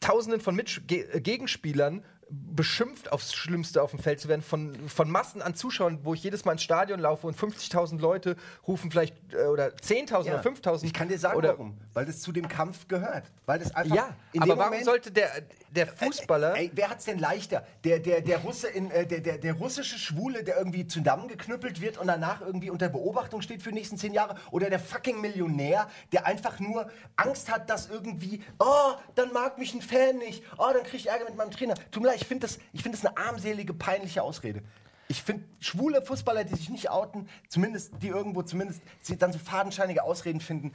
Tausenden 0.00 0.40
von 0.40 0.56
Mitsch 0.56 0.80
Ge 0.86 1.20
Gegenspielern 1.20 2.02
beschimpft 2.30 3.12
aufs 3.12 3.34
Schlimmste 3.34 3.82
auf 3.82 3.90
dem 3.90 3.98
Feld 3.98 4.20
zu 4.20 4.28
werden, 4.28 4.42
von, 4.42 4.74
von 4.88 5.10
Massen 5.10 5.42
an 5.42 5.54
Zuschauern, 5.54 6.00
wo 6.02 6.14
ich 6.14 6.22
jedes 6.22 6.44
Mal 6.44 6.52
ins 6.52 6.62
Stadion 6.62 6.98
laufe 6.98 7.26
und 7.26 7.36
50.000 7.36 7.98
Leute 8.00 8.36
rufen 8.66 8.90
vielleicht, 8.90 9.14
äh, 9.34 9.44
oder 9.46 9.68
10.000 9.68 10.26
Ja. 10.26 10.34
oder 10.34 10.42
5.000. 10.42 10.84
Ich 10.84 10.94
kann 10.94 11.08
dir 11.08 11.18
sagen, 11.18 11.42
warum. 11.42 11.76
Weil 11.92 12.06
das 12.06 12.20
zu 12.20 12.32
dem 12.32 12.48
Kampf 12.48 12.88
gehört. 12.88 13.24
Weil 13.44 13.58
das 13.58 13.74
einfach 13.74 13.94
Ja, 13.94 14.16
in 14.32 14.42
aber 14.42 14.56
warum 14.56 14.70
Moment 14.70 14.84
sollte 14.84 15.10
der, 15.10 15.30
der 15.70 15.86
Fußballer... 15.86 16.56
Ey, 16.56 16.70
wer 16.74 16.90
hat's 16.90 17.04
denn 17.04 17.18
leichter? 17.18 17.66
Der, 17.84 17.98
der, 17.98 18.22
der, 18.22 18.38
Russe 18.38 18.68
in, 18.68 18.90
äh, 18.90 19.06
der, 19.06 19.20
der, 19.20 19.38
der 19.38 19.54
russische 19.54 19.98
Schwule, 19.98 20.42
der 20.42 20.56
irgendwie 20.56 20.86
zusammengeknüppelt 20.86 21.80
wird 21.80 21.98
und 21.98 22.06
danach 22.06 22.40
irgendwie 22.40 22.70
unter 22.70 22.88
Beobachtung 22.88 23.42
steht 23.42 23.62
für 23.62 23.70
die 23.70 23.76
nächsten 23.76 23.98
zehn 23.98 24.14
Jahre? 24.14 24.36
Oder 24.50 24.70
der 24.70 24.78
fucking 24.78 25.20
Millionär, 25.20 25.88
der 26.12 26.26
einfach 26.26 26.60
nur 26.60 26.90
Angst 27.16 27.50
hat, 27.50 27.68
dass 27.68 27.90
irgendwie, 27.90 28.42
oh, 28.58 28.92
dann 29.14 29.32
mag 29.32 29.58
mich 29.58 29.74
ein 29.74 29.82
Fan 29.82 30.18
nicht, 30.18 30.42
oh, 30.56 30.70
dann 30.72 30.84
krieg 30.84 31.00
ich 31.00 31.08
Ärger 31.08 31.24
mit 31.24 31.36
meinem 31.36 31.50
Trainer. 31.50 31.74
Tut 31.90 32.02
mir 32.02 32.08
leid, 32.10 32.21
ich 32.22 32.28
finde 32.28 32.46
das, 32.46 32.58
find 32.82 32.94
das 32.94 33.04
eine 33.04 33.16
armselige, 33.16 33.74
peinliche 33.74 34.22
Ausrede. 34.22 34.62
Ich 35.08 35.22
finde 35.22 35.44
schwule 35.58 36.02
Fußballer, 36.02 36.44
die 36.44 36.54
sich 36.54 36.70
nicht 36.70 36.88
outen, 36.88 37.28
zumindest 37.48 37.92
die 38.00 38.08
irgendwo 38.08 38.42
zumindest 38.42 38.80
dann 39.18 39.32
so 39.32 39.38
fadenscheinige 39.38 40.04
Ausreden 40.04 40.40
finden, 40.40 40.72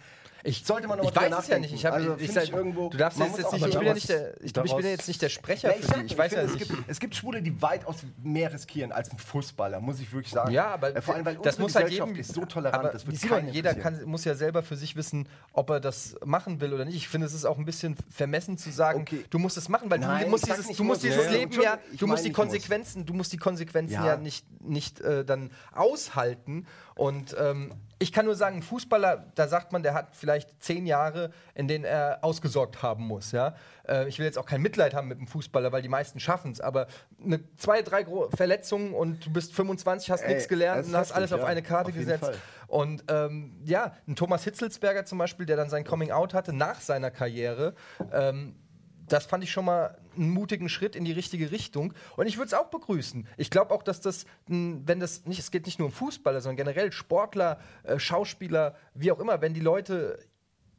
Ich, 0.48 0.66
sollte 0.66 0.88
man 0.88 0.98
noch 0.98 1.10
ich 1.10 1.16
weiß 1.16 1.34
es 1.40 1.48
ja 1.48 1.60
nicht. 1.60 1.74
Ich, 1.74 1.86
hab, 1.86 1.94
ich, 2.00 2.08
Also, 2.08 2.10
sag, 2.12 2.20
find 2.20 2.44
ich 2.44 2.52
irgendwo- 2.54 2.90
du 2.90 2.98
darfst 2.98 3.20
jetzt, 3.20 3.38
jetzt 3.38 3.52
nicht, 3.54 3.66
ich 3.68 3.78
bin 3.78 3.88
ja 3.88 3.94
nicht 3.94 4.10
der, 4.10 4.42
ich, 4.42 4.46
ich 4.46 4.54
bin 4.54 4.86
ja 4.86 4.90
jetzt 4.92 5.08
nicht 5.08 5.22
der 5.22 5.30
Sprecher 5.30 5.72
für 5.74 5.80
ich, 5.80 5.86
sag, 5.86 6.00
die. 6.00 6.06
ich, 6.06 6.12
Ich 6.14 6.18
weiß 6.18 6.32
ja 6.32 6.42
es, 6.42 6.58
gibt, 6.58 6.72
es 6.88 7.00
gibt 7.00 7.16
Schwule, 7.16 7.42
die 7.42 7.62
weitaus 7.62 7.98
mehr 8.24 8.52
riskieren 8.54 8.92
als 8.92 9.12
ein 9.12 9.18
Fußballer, 9.18 9.80
muss 9.82 10.00
ich 10.00 10.12
wirklich 10.14 10.32
sagen. 10.32 10.52
Ja, 10.52 10.68
aber 10.68 10.96
Äh, 10.96 11.02
vor 11.02 11.16
allem, 11.16 11.26
weil 11.26 11.36
das 11.36 11.56
unsere 11.58 11.62
muss 11.64 11.76
halt 11.76 11.86
Gesellschaft 11.88 12.10
jedem 12.10 12.22
ist 12.22 12.34
so 12.34 12.46
tolerant, 12.46 12.84
aber 12.84 12.94
das 12.94 13.06
wird 13.06 13.18
Simon, 13.18 13.50
jeder 13.50 13.76
kann, 13.76 14.02
muss 14.06 14.24
ja 14.24 14.36
selber 14.36 14.64
für 14.64 14.76
sich 14.78 14.96
wissen, 14.96 15.28
ob 15.54 15.70
er 15.70 15.80
das 15.80 16.16
machen 16.24 16.62
will 16.62 16.74
oder 16.74 16.86
nicht. 16.86 16.96
Ich 16.96 17.08
finde, 17.10 17.28
es 17.28 17.34
ist 17.34 17.46
auch 17.46 17.58
ein 17.58 17.66
bisschen 17.66 17.96
vermessen 18.10 18.58
zu 18.58 18.72
sagen, 18.72 19.02
Okay. 19.02 19.26
du 19.30 19.40
musst 19.40 19.58
es 19.58 19.68
machen, 19.70 19.90
weil 19.92 20.00
Nein, 20.00 20.24
du 20.26 20.30
musst 20.32 20.48
ich 20.48 20.54
dieses, 20.54 20.66
du 20.78 20.84
musst 20.86 21.04
muss. 21.04 21.12
dieses 21.12 21.26
Ja. 21.26 21.32
Leben 21.32 21.62
ja, 21.62 21.78
ich 21.92 22.00
du 22.00 22.08
musst 22.08 22.24
die. 22.26 22.32
Konsequenzen, 22.32 23.06
du 23.06 23.14
musst 23.14 23.34
die 23.34 23.38
Konsequenzen 23.38 23.94
ja, 23.96 24.06
Ja. 24.06 24.18
nicht, 24.18 24.46
nicht 24.62 25.02
äh, 25.02 25.26
dann 25.26 25.52
aushalten. 25.74 26.66
Und 26.98 27.36
ähm, 27.40 27.72
ich 28.00 28.12
kann 28.12 28.26
nur 28.26 28.36
sagen, 28.36 28.58
ein 28.58 28.62
Fußballer, 28.62 29.26
da 29.36 29.48
sagt 29.48 29.72
man, 29.72 29.82
der 29.82 29.94
hat 29.94 30.16
vielleicht 30.16 30.62
zehn 30.62 30.86
Jahre, 30.86 31.32
in 31.56 31.68
denen 31.68 31.84
er 31.84 32.20
ausgesorgt 32.22 32.84
haben 32.84 33.06
muss. 33.06 33.32
Ja? 33.32 33.56
Äh, 33.88 34.08
ich 34.08 34.20
will 34.20 34.26
jetzt 34.26 34.38
auch 34.38 34.46
kein 34.46 34.62
Mitleid 34.62 34.94
haben 34.94 35.08
mit 35.08 35.20
dem 35.20 35.28
Fußballer, 35.28 35.72
weil 35.72 35.82
die 35.82 35.90
meisten 35.90 36.20
schaffen 36.20 36.52
es. 36.52 36.62
Aber 36.62 36.88
eine, 37.24 37.40
zwei, 37.58 37.82
drei 37.82 38.04
Gro 38.04 38.30
Verletzungen 38.36 38.94
und 38.94 39.26
du 39.26 39.32
bist 39.32 39.54
25, 39.54 40.12
hast 40.12 40.28
nichts 40.28 40.48
gelernt 40.48 40.88
und 40.88 40.96
hast 40.96 41.12
alles 41.12 41.34
auf 41.34 41.42
ja. 41.42 41.48
eine 41.48 41.64
Karte 41.64 41.90
Auf 41.90 41.96
gesetzt. 41.96 42.26
Fall. 42.26 42.38
Und 42.68 43.04
ähm, 43.08 43.56
ja, 43.64 43.94
ein 44.08 44.16
Thomas 44.16 44.44
Hitzelsberger 44.44 45.06
zum 45.06 45.18
Beispiel, 45.18 45.46
der 45.46 45.56
dann 45.56 45.70
sein 45.70 45.84
Coming 45.84 46.12
Out 46.12 46.34
hatte 46.34 46.54
nach 46.54 46.82
seiner 46.82 47.10
Karriere, 47.10 47.74
ähm, 48.12 48.56
das 49.08 49.26
fand 49.26 49.44
ich 49.44 49.52
schon 49.52 49.66
mal 49.66 49.98
einen 50.16 50.30
mutigen 50.30 50.70
Schritt 50.70 50.96
in 50.96 51.06
die 51.06 51.12
richtige 51.14 51.52
Richtung. 51.52 51.94
Und 52.16 52.28
ich 52.28 52.38
würde 52.38 52.48
es 52.48 52.54
auch 52.54 52.68
begrüßen. 52.70 53.28
Ich 53.38 53.50
glaube 53.50 53.74
auch, 53.74 53.84
dass 53.84 54.02
das, 54.02 54.26
wenn 54.48 55.00
das 55.00 55.26
nicht, 55.26 55.40
es 55.40 55.52
geht 55.52 55.66
nicht 55.66 55.80
nur 55.80 55.88
um 55.88 55.92
Fußballer, 55.94 56.42
sondern 56.42 56.58
generell 56.58 56.92
Sportler, 56.92 57.60
äh, 57.84 58.00
Schauspieler, 58.00 58.76
wie 58.94 59.12
auch 59.12 59.20
immer, 59.20 59.42
wenn 59.42 59.54
die 59.54 59.60
Leute 59.62 60.20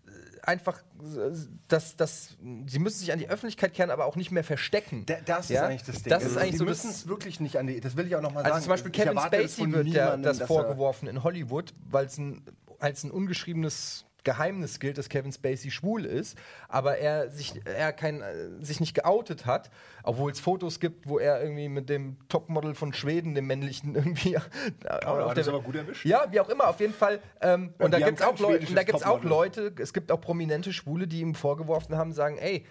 äh, 0.06 0.10
einfach, 0.42 0.78
äh, 1.00 1.30
das, 1.68 1.96
das, 1.96 2.36
sie 2.66 2.78
müssen 2.78 2.98
sich 2.98 3.12
an 3.12 3.18
die 3.18 3.28
Öffentlichkeit 3.28 3.72
kehren, 3.74 3.90
aber 3.90 4.04
auch 4.06 4.16
nicht 4.16 4.30
mehr 4.30 4.44
verstecken. 4.44 5.04
Da- 5.06 5.20
Das 5.24 5.48
Ja? 5.48 5.62
ist 5.62 5.66
eigentlich 5.68 5.84
das 5.84 6.02
Ding. 6.02 6.10
Das 6.10 6.24
ist 6.24 6.36
eigentlich 6.36 6.50
die 6.52 6.56
so 6.58 6.64
müssen 6.64 6.90
es 6.90 7.08
wirklich 7.08 7.40
nicht 7.40 7.56
an 7.58 7.66
die. 7.66 7.80
Das 7.80 7.96
will 7.96 8.06
ich 8.06 8.16
auch 8.16 8.20
noch 8.22 8.32
mal 8.32 8.40
Also 8.40 8.50
sagen. 8.54 8.62
zum 8.64 8.70
Beispiel 8.70 8.90
Kevin 8.92 9.18
Spacey 9.18 9.72
wird 9.72 9.86
ja 9.88 10.04
niemandem, 10.04 10.22
das 10.22 10.38
dass 10.38 10.46
vorgeworfen 10.48 11.08
in 11.08 11.22
Hollywood, 11.24 11.72
weil 11.90 12.06
es 12.06 12.18
ein, 12.18 12.42
als 12.78 13.04
ein 13.04 13.10
ungeschriebenes 13.10 14.04
Geheimnis 14.28 14.78
gilt, 14.78 14.98
dass 14.98 15.08
Kevin 15.08 15.32
Spacey 15.32 15.70
schwul 15.70 16.04
ist, 16.04 16.36
aber 16.68 16.98
er 16.98 17.30
sich, 17.30 17.54
er 17.64 17.94
kein, 17.94 18.20
äh, 18.20 18.48
sich 18.60 18.78
nicht 18.78 18.92
geoutet 18.94 19.46
hat, 19.46 19.70
obwohl 20.02 20.30
es 20.30 20.38
Fotos 20.38 20.80
gibt, 20.80 21.08
wo 21.08 21.18
er 21.18 21.40
irgendwie 21.42 21.70
mit 21.70 21.88
dem 21.88 22.18
Topmodel 22.28 22.74
von 22.74 22.92
Schweden, 22.92 23.34
dem 23.34 23.46
männlichen, 23.46 23.94
irgendwie 23.94 24.36
Oh, 24.36 24.42
da 24.84 25.24
auf 25.24 25.34
das 25.34 25.48
aber 25.48 25.62
gut 25.62 25.76
erwischt. 25.76 26.04
Ja, 26.04 26.26
wie 26.30 26.40
auch 26.40 26.48
immer, 26.50 26.68
auf 26.68 26.78
jeden 26.80 26.92
Fall. 26.92 27.20
Ähm, 27.40 27.72
und 27.78 27.92
da 27.92 27.98
gibt 28.00 28.20
es 28.20 28.26
auch, 28.26 28.38
Leute, 28.38 28.74
da 28.74 28.82
gibt's 28.82 29.02
auch. 29.02 29.22
Leute, 29.22 29.72
es 29.78 29.94
gibt 29.94 30.12
auch 30.12 30.20
prominente 30.20 30.72
Schwule, 30.74 31.06
die 31.06 31.20
ihm 31.20 31.34
vorgeworfen 31.34 31.96
haben, 31.96 32.12
sagen, 32.12 32.36
ey, 32.36 32.66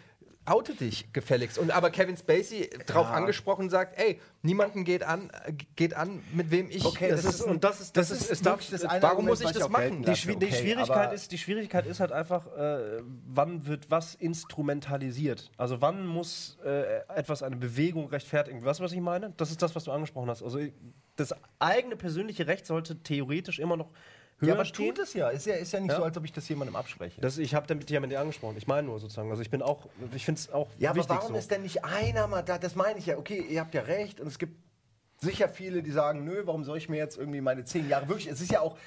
oute 0.47 0.73
dich 0.73 1.11
gefälligst. 1.13 1.57
Und 1.57 1.71
aber 1.71 1.89
Kevin 1.91 2.15
Spacey 2.17 2.69
drauf 2.85 3.07
angesprochen 3.07 3.69
sagt, 3.69 3.99
ey, 3.99 4.19
niemanden 4.41 4.83
geht 4.85 5.03
an, 5.03 5.31
geht 5.75 5.93
an, 5.93 6.23
mit 6.33 6.51
wem 6.51 6.69
ich. 6.69 6.85
Okay, 6.85 7.09
Das 7.09 7.25
ist, 7.25 7.41
und 7.41 7.63
das 7.63 7.81
ist, 7.81 7.97
das, 7.97 8.11
ist, 8.11 8.31
es 8.31 8.41
darf, 8.41 8.55
wirklich 8.59 8.69
das 8.71 8.85
eine 8.85 9.01
warum 9.01 9.25
muss 9.25 9.41
ich 9.41 9.51
das 9.51 9.69
machen? 9.69 10.03
die. 10.03 10.15
Schwi 10.15 10.35
die, 10.37 10.47
Okay, 10.47 10.55
Schwierigkeit 10.55 10.89
aber- 11.07 11.13
ist, 11.13 11.31
die 11.31 11.37
Schwierigkeit 11.37 11.85
ist 11.85 11.99
halt 11.99 12.11
einfach, 12.11 12.47
äh, 12.57 13.01
wann 13.27 13.65
wird 13.67 13.91
was 13.91 14.15
instrumentalisiert? 14.15 15.51
Also 15.57 15.81
wann 15.81 16.05
muss 16.05 16.57
äh, 16.65 17.01
etwas 17.15 17.43
eine 17.43 17.55
Bewegung 17.55 18.07
rechtfertigen? 18.07 18.63
Weißt 18.63 18.79
du, 18.79 18.83
was 18.83 18.91
ich 18.91 19.01
meine? 19.01 19.33
Das 19.37 19.51
ist 19.51 19.61
das, 19.61 19.75
was 19.75 19.83
du 19.83 19.91
angesprochen 19.91 20.29
hast. 20.29 20.43
Also 20.43 20.59
das 21.15 21.33
eigene 21.59 21.95
persönliche 21.95 22.47
Recht 22.47 22.65
sollte 22.65 23.01
theoretisch 23.03 23.59
immer 23.59 23.77
noch 23.77 23.89
höher 24.39 24.49
Ja, 24.49 24.53
aber 24.55 24.65
stehen. 24.65 24.93
tut 24.95 24.99
es 25.03 25.13
ja. 25.13 25.29
Ist 25.29 25.45
ja, 25.45 25.55
ist 25.55 25.71
ja 25.73 25.79
nicht 25.79 25.91
Ja. 25.91 25.97
so, 25.97 26.03
als 26.03 26.17
ob 26.17 26.25
ich 26.25 26.33
das 26.33 26.47
jemandem 26.49 26.75
abspreche. 26.75 27.19
Das, 27.21 27.37
ich 27.37 27.53
habe 27.55 27.67
damit 27.67 27.89
ja 27.89 27.99
mit 27.99 28.11
dir 28.11 28.19
angesprochen. 28.21 28.55
Ich 28.57 28.67
meine 28.67 28.87
nur 28.87 28.99
sozusagen. 28.99 29.29
Also 29.29 29.41
ich 29.41 29.49
bin 29.49 29.61
auch, 29.61 29.87
ich 30.13 30.25
finde 30.25 30.39
es 30.39 30.51
auch 30.51 30.67
Ja, 30.77 30.91
aber 30.91 30.99
wichtig 30.99 31.15
warum 31.17 31.33
so. 31.33 31.39
ist 31.39 31.51
denn 31.51 31.63
nicht 31.63 31.83
einer 31.83 32.27
mal 32.27 32.41
da? 32.43 32.57
Das 32.57 32.75
meine 32.75 32.99
ich 32.99 33.05
ja. 33.05 33.17
Okay, 33.17 33.39
ihr 33.49 33.59
habt 33.61 33.73
ja 33.73 33.81
recht 33.81 34.19
und 34.19 34.27
es 34.27 34.37
gibt 34.39 34.55
sicher 35.19 35.49
viele, 35.49 35.81
die 35.81 35.89
sagen, 35.89 36.23
nö, 36.25 36.43
warum 36.45 36.63
soll 36.63 36.77
ich 36.77 36.89
mir 36.89 36.97
jetzt 36.97 37.17
irgendwie 37.17 37.41
meine 37.41 37.63
zehn 37.65 37.89
Jahre 37.89 38.07
wirklich? 38.07 38.27
Es 38.27 38.39
ist 38.39 38.51
ja 38.51 38.61
auch, 38.61 38.77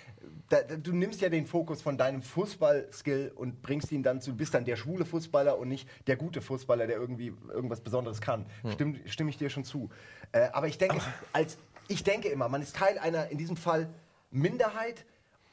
da, 0.49 0.63
da, 0.63 0.77
du 0.77 0.93
nimmst 0.93 1.21
ja 1.21 1.29
den 1.29 1.45
Fokus 1.45 1.83
von 1.83 1.99
deinem 1.99 2.23
Fußballskill 2.23 3.33
und 3.35 3.63
bringst 3.63 3.91
ihn 3.91 4.05
dann 4.05 4.21
zu, 4.21 4.37
bist 4.37 4.55
dann 4.55 4.65
der 4.65 4.77
schwule 4.77 5.05
Fußballer 5.05 5.59
und 5.59 5.67
nicht 5.67 5.89
der 6.07 6.15
gute 6.17 6.41
Fußballer, 6.41 6.87
der 6.87 6.99
irgendwie 6.99 7.35
irgendwas 7.53 7.81
Besonderes 7.81 8.21
kann. 8.21 8.47
Stimm, 8.75 9.01
stimme 9.07 9.31
ich 9.31 9.39
dir 9.39 9.51
schon 9.51 9.65
zu. 9.65 9.91
Äh, 10.31 10.49
aber 10.53 10.69
ich 10.69 10.79
denke, 10.79 11.01
als 11.33 11.59
ich 11.89 12.05
denke 12.05 12.29
immer, 12.29 12.49
man 12.49 12.63
ist 12.63 12.77
Teil 12.77 12.97
einer 13.01 13.29
in 13.31 13.39
diesem 13.39 13.57
Fall 13.57 13.89
Minderheit 14.31 15.05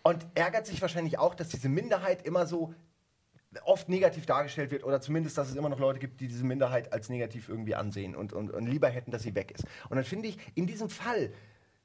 und 0.08 0.26
ärgert 0.36 0.66
sich 0.66 0.82
wahrscheinlich 0.82 1.20
auch, 1.20 1.36
dass 1.36 1.50
diese 1.50 1.68
Minderheit 1.68 2.26
immer 2.26 2.48
so 2.48 2.74
oft 3.66 3.90
negativ 3.90 4.26
dargestellt 4.26 4.72
wird 4.72 4.86
oder 4.86 5.02
zumindest, 5.02 5.38
dass 5.38 5.50
es 5.50 5.56
immer 5.56 5.68
noch 5.68 5.80
Leute 5.80 6.00
gibt, 6.00 6.22
die 6.22 6.30
diese 6.30 6.46
Minderheit 6.46 6.94
als 6.94 7.10
negativ 7.10 7.50
irgendwie 7.50 7.76
ansehen 7.76 8.16
und, 8.16 8.32
und, 8.32 8.50
und 8.52 8.68
lieber 8.68 8.88
hätten, 8.88 9.12
dass 9.12 9.24
sie 9.24 9.36
weg 9.36 9.52
ist. 9.52 9.66
Und 9.90 9.98
dann 9.98 10.06
finde 10.06 10.30
ich, 10.30 10.38
in 10.56 10.66
diesem 10.66 10.90
Fall 10.90 11.34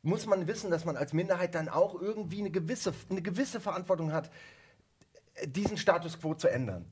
muss 0.03 0.27
man 0.27 0.47
wissen, 0.47 0.71
dass 0.71 0.85
man 0.85 0.97
als 0.97 1.13
Minderheit 1.13 1.57
dann 1.57 1.69
auch 1.69 2.01
irgendwie 2.01 2.39
eine 2.39 2.51
gewisse, 2.53 2.95
eine 3.11 3.23
gewisse 3.23 3.59
Verantwortung 3.59 4.13
hat, 4.13 4.31
diesen 5.45 5.77
Status 5.77 6.21
quo 6.21 6.35
zu 6.35 6.49
ändern. 6.49 6.85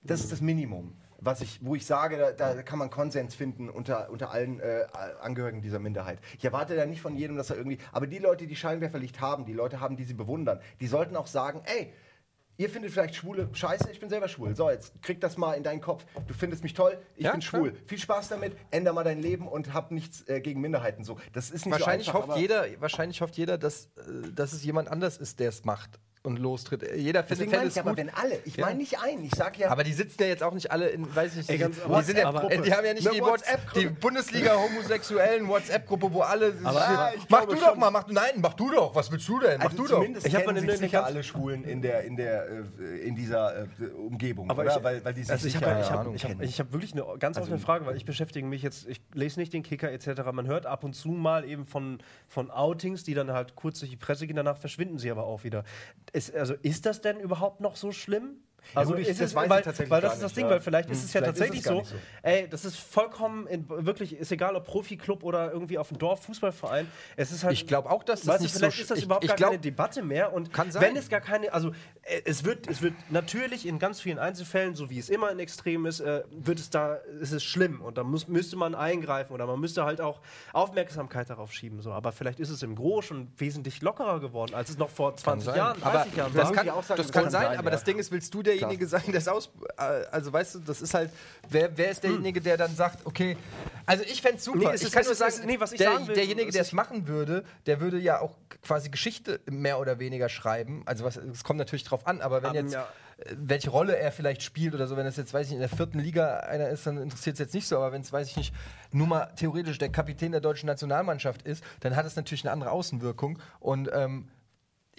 Das 0.00 0.20
ist 0.20 0.30
das 0.30 0.40
Minimum, 0.40 0.96
was 1.24 1.40
ich, 1.40 1.60
wo 1.62 1.74
ich 1.74 1.86
sage, 1.86 2.34
da, 2.36 2.54
da 2.54 2.62
kann 2.62 2.78
man 2.78 2.90
Konsens 2.90 3.34
finden 3.34 3.70
unter, 3.70 4.10
unter 4.10 4.30
allen 4.32 4.60
äh, 4.60 4.84
Angehörigen 5.20 5.62
dieser 5.62 5.78
Minderheit. 5.78 6.18
Ich 6.36 6.44
erwarte 6.44 6.74
da 6.74 6.84
nicht 6.84 7.00
von 7.00 7.16
jedem, 7.16 7.36
dass 7.36 7.50
er 7.50 7.56
irgendwie, 7.56 7.78
aber 7.92 8.06
die 8.06 8.18
Leute, 8.18 8.46
die 8.46 8.56
Scheinwerferlicht 8.56 9.20
haben, 9.20 9.44
die 9.44 9.52
Leute 9.52 9.80
haben, 9.80 9.96
die 9.96 10.04
sie 10.04 10.14
bewundern, 10.14 10.60
die 10.80 10.86
sollten 10.86 11.16
auch 11.16 11.26
sagen, 11.26 11.62
ey, 11.64 11.92
Ihr 12.58 12.68
findet 12.68 12.92
vielleicht 12.92 13.14
Schwule 13.14 13.48
scheiße, 13.50 13.90
ich 13.90 13.98
bin 13.98 14.10
selber 14.10 14.28
schwul. 14.28 14.54
So, 14.54 14.68
jetzt 14.70 15.02
krieg 15.02 15.20
das 15.22 15.38
mal 15.38 15.54
in 15.54 15.62
deinen 15.62 15.80
Kopf. 15.80 16.04
Du 16.28 16.34
findest 16.34 16.62
mich 16.62 16.74
toll, 16.74 16.98
ich 17.16 17.24
Ja, 17.24 17.32
bin 17.32 17.40
klar. 17.40 17.60
schwul. 17.62 17.74
Viel 17.86 17.98
Spaß 17.98 18.28
damit, 18.28 18.54
änder 18.70 18.92
mal 18.92 19.04
dein 19.04 19.20
Leben 19.20 19.48
und 19.48 19.72
hab 19.72 19.90
nichts 19.90 20.28
äh, 20.28 20.40
gegen 20.42 20.60
Minderheiten. 20.60 21.02
So, 21.02 21.18
das 21.32 21.50
ist 21.50 21.64
nicht 21.64 21.72
wahrscheinlich, 21.72 22.08
so 22.08 22.12
einfach. 22.12 22.28
hofft 22.28 22.38
jeder, 22.38 22.66
wahrscheinlich 22.78 23.22
hofft 23.22 23.36
jeder, 23.38 23.56
dass, 23.56 23.86
äh, 23.96 24.30
dass 24.34 24.52
es 24.52 24.62
jemand 24.64 24.88
anders 24.88 25.16
ist, 25.16 25.40
der 25.40 25.48
es 25.48 25.64
macht 25.64 25.98
und 26.24 26.38
lostritt. 26.38 26.82
Jeder 26.96 27.24
findet 27.24 27.48
Deswegen 27.52 27.66
es 27.66 27.74
ich 27.74 27.80
aber, 27.80 27.90
gut. 27.90 27.98
wenn 27.98 28.10
alle, 28.10 28.38
ich 28.44 28.56
Ja. 28.56 28.66
meine 28.66 28.78
nicht 28.78 28.96
ein, 29.02 29.24
ich 29.24 29.34
sag 29.34 29.58
ja, 29.58 29.70
Aber 29.70 29.82
die 29.82 29.92
sitzen 29.92 30.22
ja 30.22 30.28
jetzt 30.28 30.42
auch 30.44 30.52
nicht 30.54 30.70
alle 30.70 30.88
in, 30.88 31.12
weiß 31.14 31.32
ich 31.32 31.48
nicht, 31.48 31.50
Ey, 31.50 31.58
die, 31.58 31.64
sind 32.04 32.16
ja, 32.18 32.30
die 32.32 32.72
haben 32.72 32.84
ja 32.86 32.94
nicht 32.94 33.06
Eine 33.08 33.16
die, 33.16 33.20
What's- 33.22 33.42
WhatsApp-Gruppe. 33.42 33.80
die 33.80 33.86
Bundesliga-homosexuellen 33.88 35.48
WhatsApp-Gruppe, 35.48 36.12
wo 36.12 36.20
alle. 36.20 36.54
Aber- 36.62 36.78
Ja, 36.78 37.10
ich 37.16 37.28
mach 37.28 37.44
du 37.46 37.56
schon. 37.56 37.60
doch 37.64 37.76
mal, 37.76 37.90
mach 37.90 38.04
du. 38.04 38.12
Nein, 38.12 38.32
mach 38.36 38.54
du 38.54 38.70
doch. 38.70 38.94
Was 38.94 39.10
willst 39.10 39.28
du 39.28 39.40
denn? 39.40 39.58
Mach 39.58 39.64
also 39.70 39.76
du 39.78 39.88
doch. 39.88 40.02
Ich 40.04 40.14
hab 40.14 40.22
kennen 40.22 40.46
mal 40.46 40.54
sich 40.54 40.62
eine- 40.62 40.72
eine 40.72 40.76
sicher 40.78 41.04
alle 41.04 41.22
Schwulen 41.24 41.64
in 41.64 41.82
der, 41.82 42.02
in 42.04 42.16
der, 42.16 42.46
äh, 42.80 42.98
in 43.00 43.16
dieser 43.16 43.62
äh, 43.62 43.66
Umgebung, 43.96 44.50
Aber 44.50 44.62
oder? 44.62 44.76
ich, 44.76 44.84
weil, 44.84 45.04
weil 45.04 45.14
die 45.14 45.22
sich 45.22 45.32
also 45.32 45.46
ich 45.46 45.52
sicher 45.54 45.66
habe 45.66 45.80
ich 45.80 45.86
keine 45.86 45.92
hab, 45.94 46.00
Ahnung 46.02 46.14
ich 46.14 46.22
hab, 46.24 46.30
kennen. 46.30 46.42
ich 46.42 46.60
hab 46.60 46.72
wirklich 46.72 46.92
eine 46.92 47.04
ganz 47.18 47.36
offene 47.38 47.58
Frage, 47.58 47.86
weil 47.86 47.96
ich 47.96 48.04
beschäftige 48.04 48.46
mich 48.46 48.62
jetzt, 48.62 48.86
ich 48.88 49.00
lese 49.14 49.40
nicht 49.40 49.52
den 49.52 49.62
Kicker 49.62 49.90
etc. 49.90 50.22
Man 50.32 50.46
hört 50.46 50.66
ab 50.66 50.84
und 50.84 50.94
zu 50.94 51.08
mal 51.08 51.44
eben 51.44 51.66
von, 51.66 51.98
von 52.28 52.50
Outings, 52.50 53.04
die 53.04 53.14
dann 53.14 53.32
halt 53.32 53.56
kurz 53.56 53.80
durch 53.80 53.90
die 53.90 53.96
Presse 53.96 54.26
gehen, 54.26 54.36
danach 54.36 54.58
verschwinden 54.58 54.98
sie 54.98 55.10
aber 55.10 55.24
auch 55.24 55.44
wieder. 55.44 55.64
Ist, 56.12 56.34
also 56.34 56.54
ist 56.62 56.86
das 56.86 57.00
denn 57.00 57.20
überhaupt 57.20 57.60
noch 57.60 57.76
so 57.76 57.92
schlimm? 57.92 58.42
Also 58.74 58.92
gut, 58.92 59.02
ich- 59.02 59.08
ist 59.08 59.20
das 59.20 59.30
es, 59.30 59.34
weiß 59.34 59.44
ich 59.44 59.50
weil, 59.50 59.62
tatsächlich 59.62 59.90
weil 59.90 60.00
das 60.00 60.14
ist 60.14 60.22
das 60.22 60.32
Ding, 60.34 60.44
ja. 60.44 60.50
weil 60.50 60.60
vielleicht 60.60 60.90
ist 60.90 60.98
Hm, 61.00 61.04
es 61.06 61.12
ja 61.12 61.20
ist 61.20 61.26
tatsächlich 61.26 61.60
es 61.60 61.66
so, 61.66 61.82
so. 61.84 61.94
ey, 62.22 62.48
das 62.48 62.64
ist 62.64 62.76
vollkommen, 62.76 63.46
in, 63.46 63.68
wirklich, 63.68 64.16
ist 64.16 64.32
egal 64.32 64.56
ob 64.56 64.64
Profiklub 64.66 65.22
oder 65.24 65.52
irgendwie 65.52 65.78
auf 65.78 65.88
dem 65.88 65.98
Dorf 65.98 66.24
Fußballverein, 66.24 66.86
es 67.16 67.32
ist 67.32 67.44
halt 67.44 67.54
Ich 67.54 67.66
glaube 67.66 67.90
auch, 67.90 68.02
dass 68.04 68.20
das 68.20 68.28
Weißt 68.28 68.38
du, 68.40 68.42
nicht 68.44 68.52
so 68.52 68.58
vielleicht 68.60 68.76
sch- 68.76 68.80
ist 68.82 68.90
das 68.90 68.98
ich- 68.98 69.04
überhaupt 69.04 69.24
ich 69.24 69.28
gar 69.30 69.36
glaub- 69.36 69.50
keine 69.50 69.60
Debatte 69.60 70.02
mehr 70.02 70.32
und 70.32 70.52
Kann 70.52 70.70
sein. 70.70 70.82
wenn 70.82 70.96
es 70.96 71.08
gar 71.08 71.20
keine, 71.20 71.52
also 71.52 71.70
äh, 72.02 72.22
es 72.24 72.44
wird, 72.44 72.68
es 72.68 72.82
wird 72.82 72.94
natürlich 73.10 73.66
in 73.66 73.78
ganz 73.78 74.00
vielen 74.00 74.18
Einzelfällen, 74.18 74.74
so 74.74 74.88
wie 74.90 74.98
es 74.98 75.08
immer 75.10 75.30
in 75.30 75.38
Extremen 75.38 75.86
ist, 75.86 76.00
äh, 76.00 76.22
wird 76.30 76.58
es 76.58 76.70
da, 76.70 76.94
ist 77.20 77.32
es 77.32 77.42
schlimm 77.44 77.80
und 77.82 77.98
da 77.98 78.04
muss, 78.04 78.28
müsste 78.28 78.56
man 78.56 78.74
eingreifen 78.74 79.32
oder 79.32 79.46
man 79.46 79.60
müsste 79.60 79.84
halt 79.84 80.00
auch 80.00 80.20
Aufmerksamkeit 80.52 81.28
darauf 81.30 81.52
schieben, 81.52 81.80
so. 81.82 81.92
Aber 81.92 82.12
vielleicht 82.12 82.40
ist 82.40 82.50
es 82.50 82.62
im 82.62 82.74
Gros 82.76 83.04
schon 83.06 83.28
wesentlich 83.36 83.82
lockerer 83.82 84.20
geworden, 84.20 84.54
als 84.54 84.70
es 84.70 84.78
noch 84.78 84.90
vor 84.90 85.16
20 85.16 85.46
sein. 85.46 85.56
Jahren, 85.56 85.80
30 85.80 86.12
aber 86.12 86.16
Jahren 86.16 86.32
das 86.34 86.48
war. 86.48 86.52
kann, 86.54 86.66
ich 86.66 86.72
auch 86.72 86.82
sagen, 86.82 86.96
das 86.98 87.06
das 87.08 87.12
kann 87.12 87.22
kann 87.24 87.32
sein, 87.32 87.46
aber 87.58 87.64
ja. 87.64 87.70
das 87.70 87.84
Ding 87.84 87.98
ist, 87.98 88.12
willst 88.12 88.32
du 88.34 88.42
derjenige 88.60 88.86
sein, 88.86 89.02
der 89.08 89.16
es 89.16 89.28
aus. 89.28 89.50
äh, 89.78 89.82
Also 90.10 90.32
weißt 90.32 90.56
du, 90.56 90.58
das 90.60 90.80
ist 90.82 90.94
halt. 90.94 91.10
Wer, 91.48 91.76
wer 91.76 91.90
ist 91.90 92.02
derjenige, 92.02 92.40
der 92.40 92.56
dann 92.56 92.74
sagt, 92.74 93.04
okay. 93.06 93.36
Also 93.86 94.04
ich 94.04 94.22
fände 94.22 94.38
es 94.38 94.44
super. 94.44 94.58
Nee, 94.58 94.66
es 94.74 94.82
ich 94.82 94.92
kann 94.92 95.02
es 95.02 95.08
nur 95.08 95.16
sagen, 95.16 95.32
es- 95.38 95.44
nee, 95.44 95.58
was 95.60 95.72
ich 95.72 95.78
der, 95.78 95.92
sagen 95.92 96.06
will, 96.08 96.14
derjenige, 96.14 96.48
es 96.48 96.52
der 96.54 96.62
es 96.62 96.72
machen 96.72 97.08
würde, 97.08 97.44
der 97.66 97.80
würde 97.80 97.98
ja 97.98 98.20
auch 98.20 98.36
quasi 98.62 98.88
Geschichte 98.90 99.40
mehr 99.50 99.78
oder 99.80 99.98
weniger 99.98 100.28
schreiben. 100.28 100.82
Also 100.86 101.04
was, 101.04 101.16
es 101.16 101.42
kommt 101.44 101.58
natürlich 101.58 101.84
drauf 101.84 102.06
an, 102.06 102.20
aber 102.20 102.42
wenn 102.42 102.50
Ähm, 102.54 102.64
jetzt. 102.66 102.74
ja. 102.74 102.88
äh, 103.18 103.34
Welche 103.36 103.70
Rolle 103.70 103.96
er 103.96 104.12
vielleicht 104.12 104.42
spielt 104.42 104.74
oder 104.74 104.86
so, 104.86 104.96
wenn 104.96 105.04
das 105.04 105.16
jetzt, 105.16 105.34
weiß 105.34 105.46
ich 105.46 105.52
nicht, 105.52 105.62
in 105.62 105.68
der 105.68 105.76
vierten 105.76 105.98
Liga 105.98 106.38
einer 106.40 106.68
ist, 106.68 106.86
dann 106.86 106.96
interessiert 106.98 107.34
es 107.34 107.40
jetzt 107.40 107.54
nicht 107.54 107.66
so, 107.66 107.76
aber 107.76 107.90
wenn 107.92 108.02
es, 108.02 108.12
weiß 108.12 108.28
ich 108.28 108.36
nicht, 108.36 108.54
nur 108.92 109.06
mal 109.08 109.26
theoretisch 109.36 109.78
der 109.78 109.88
Kapitän 109.90 110.30
der 110.32 110.40
deutschen 110.40 110.66
Nationalmannschaft 110.66 111.42
ist, 111.42 111.64
dann 111.80 111.96
hat 111.96 112.06
es 112.06 112.14
natürlich 112.16 112.44
eine 112.44 112.52
andere 112.52 112.70
Außenwirkung 112.70 113.38
und 113.58 113.90
ähm, 113.92 114.28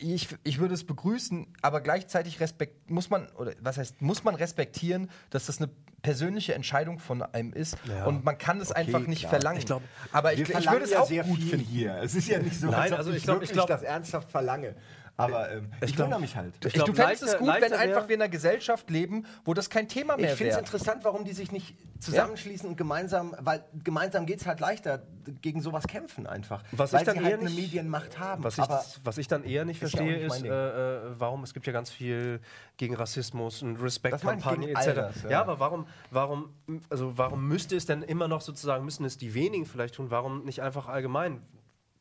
ich, 0.03 0.27
ich 0.43 0.59
würde 0.59 0.73
es 0.73 0.83
begrüßen, 0.85 1.47
aber 1.61 1.81
gleichzeitig 1.81 2.39
respekt, 2.39 2.89
muss 2.89 3.09
man, 3.09 3.27
oder 3.37 3.53
was 3.61 3.77
heißt, 3.77 4.01
muss 4.01 4.23
man 4.23 4.35
respektieren, 4.35 5.09
dass 5.29 5.45
das 5.45 5.59
eine 5.59 5.69
persönliche 6.01 6.53
Entscheidung 6.53 6.99
von 6.99 7.21
einem 7.21 7.53
ist 7.53 7.77
Ja. 7.87 8.05
und 8.05 8.25
man 8.25 8.37
kann 8.37 8.59
es 8.59 8.71
einfach 8.73 9.07
nicht 9.07 9.21
klar. 9.21 9.29
verlangen. 9.31 9.59
Ich 9.59 9.65
glaub, 9.65 9.81
aber 10.11 10.33
ich, 10.33 10.41
ich 10.41 10.49
würde 10.69 10.83
es 10.83 10.91
ja 10.91 10.99
auch 11.01 11.07
sehr 11.07 11.23
gut 11.23 11.39
viel 11.39 11.49
finden. 11.51 11.65
hier. 11.65 11.95
Es 12.03 12.13
ist 12.15 12.27
ja 12.27 12.39
nicht 12.39 12.59
so, 12.59 12.67
Nein, 12.67 12.81
als 12.81 12.91
ob 12.91 12.97
also 12.97 13.11
ich, 13.11 13.17
ich 13.17 13.23
glaub- 13.23 13.35
wirklich 13.37 13.49
ich 13.51 13.55
glaub- 13.55 13.67
das 13.69 13.83
ernsthaft 13.83 14.29
verlange. 14.29 14.75
Aber 15.15 15.51
ähm, 15.51 15.71
ich, 15.81 15.95
glaub- 15.95 16.05
wundere 16.07 16.21
mich 16.21 16.35
halt. 16.35 16.55
Ich 16.61 16.65
Ich, 16.67 16.73
du 16.73 16.91
glaub, 16.91 16.95
fändest 16.95 17.21
es 17.21 17.33
leichter- 17.33 17.37
gut, 17.45 17.61
wenn 17.61 17.73
einfach 17.73 18.07
wir 18.07 18.15
in 18.15 18.21
einer 18.21 18.29
Gesellschaft 18.29 18.89
leben, 18.89 19.27
wo 19.45 19.53
das 19.53 19.69
kein 19.69 19.87
Thema 19.87 20.17
mehr 20.17 20.31
Ich 20.31 20.37
finde 20.37 20.53
es 20.53 20.57
interessant, 20.57 21.03
warum 21.03 21.23
die 21.23 21.33
sich 21.33 21.51
nicht 21.51 21.75
zusammenschließen 21.99 22.67
und 22.67 22.77
gemeinsam, 22.77 23.35
weil 23.39 23.63
gemeinsam 23.83 24.25
geht 24.25 24.41
es 24.41 24.47
halt 24.47 24.59
leichter 24.59 25.03
gegen 25.41 25.61
sowas 25.61 25.85
kämpfen 25.87 26.25
einfach. 26.25 26.63
Was 26.71 26.93
weil 26.93 27.01
ich 27.01 27.05
dann 27.05 27.15
sie 27.17 27.21
eher 27.23 27.29
halt 27.29 27.39
eine 27.41 27.49
nicht- 27.51 27.59
Medienmacht 27.61 28.17
haben. 28.17 28.43
Was 28.43 28.57
ich, 28.57 28.65
das, 28.65 29.01
was 29.03 29.17
ich 29.19 29.27
dann 29.27 29.43
eher 29.43 29.65
nicht 29.65 29.83
ist 29.83 29.93
ja 29.93 29.99
verstehe, 29.99 30.17
nicht 30.17 30.29
mein 30.29 30.45
ist, 30.45 30.49
äh, 30.51 30.97
äh, 30.97 31.19
warum 31.19 31.43
es 31.43 31.53
gibt 31.53 31.67
ja 31.67 31.73
ganz 31.73 31.91
viel 31.91 32.39
gegen 32.77 32.95
Rassismus 32.95 33.61
und 33.61 33.77
Respektkampagnen 33.81 34.69
ich 34.69 34.75
etc. 34.75 34.95
das, 34.95 35.23
ja. 35.23 35.29
ja. 35.29 35.41
aber 35.41 35.59
warum, 35.59 35.85
warum, 36.09 36.55
also 36.89 37.15
warum 37.19 37.47
müsste 37.47 37.75
es 37.75 37.85
denn 37.85 38.01
immer 38.01 38.27
noch 38.27 38.41
sozusagen, 38.41 38.83
müssen 38.83 39.05
es 39.05 39.19
die 39.19 39.35
wenigen 39.35 39.65
vielleicht 39.67 39.93
tun, 39.93 40.09
warum 40.09 40.43
nicht 40.43 40.61
einfach 40.63 40.87
allgemein, 40.87 41.43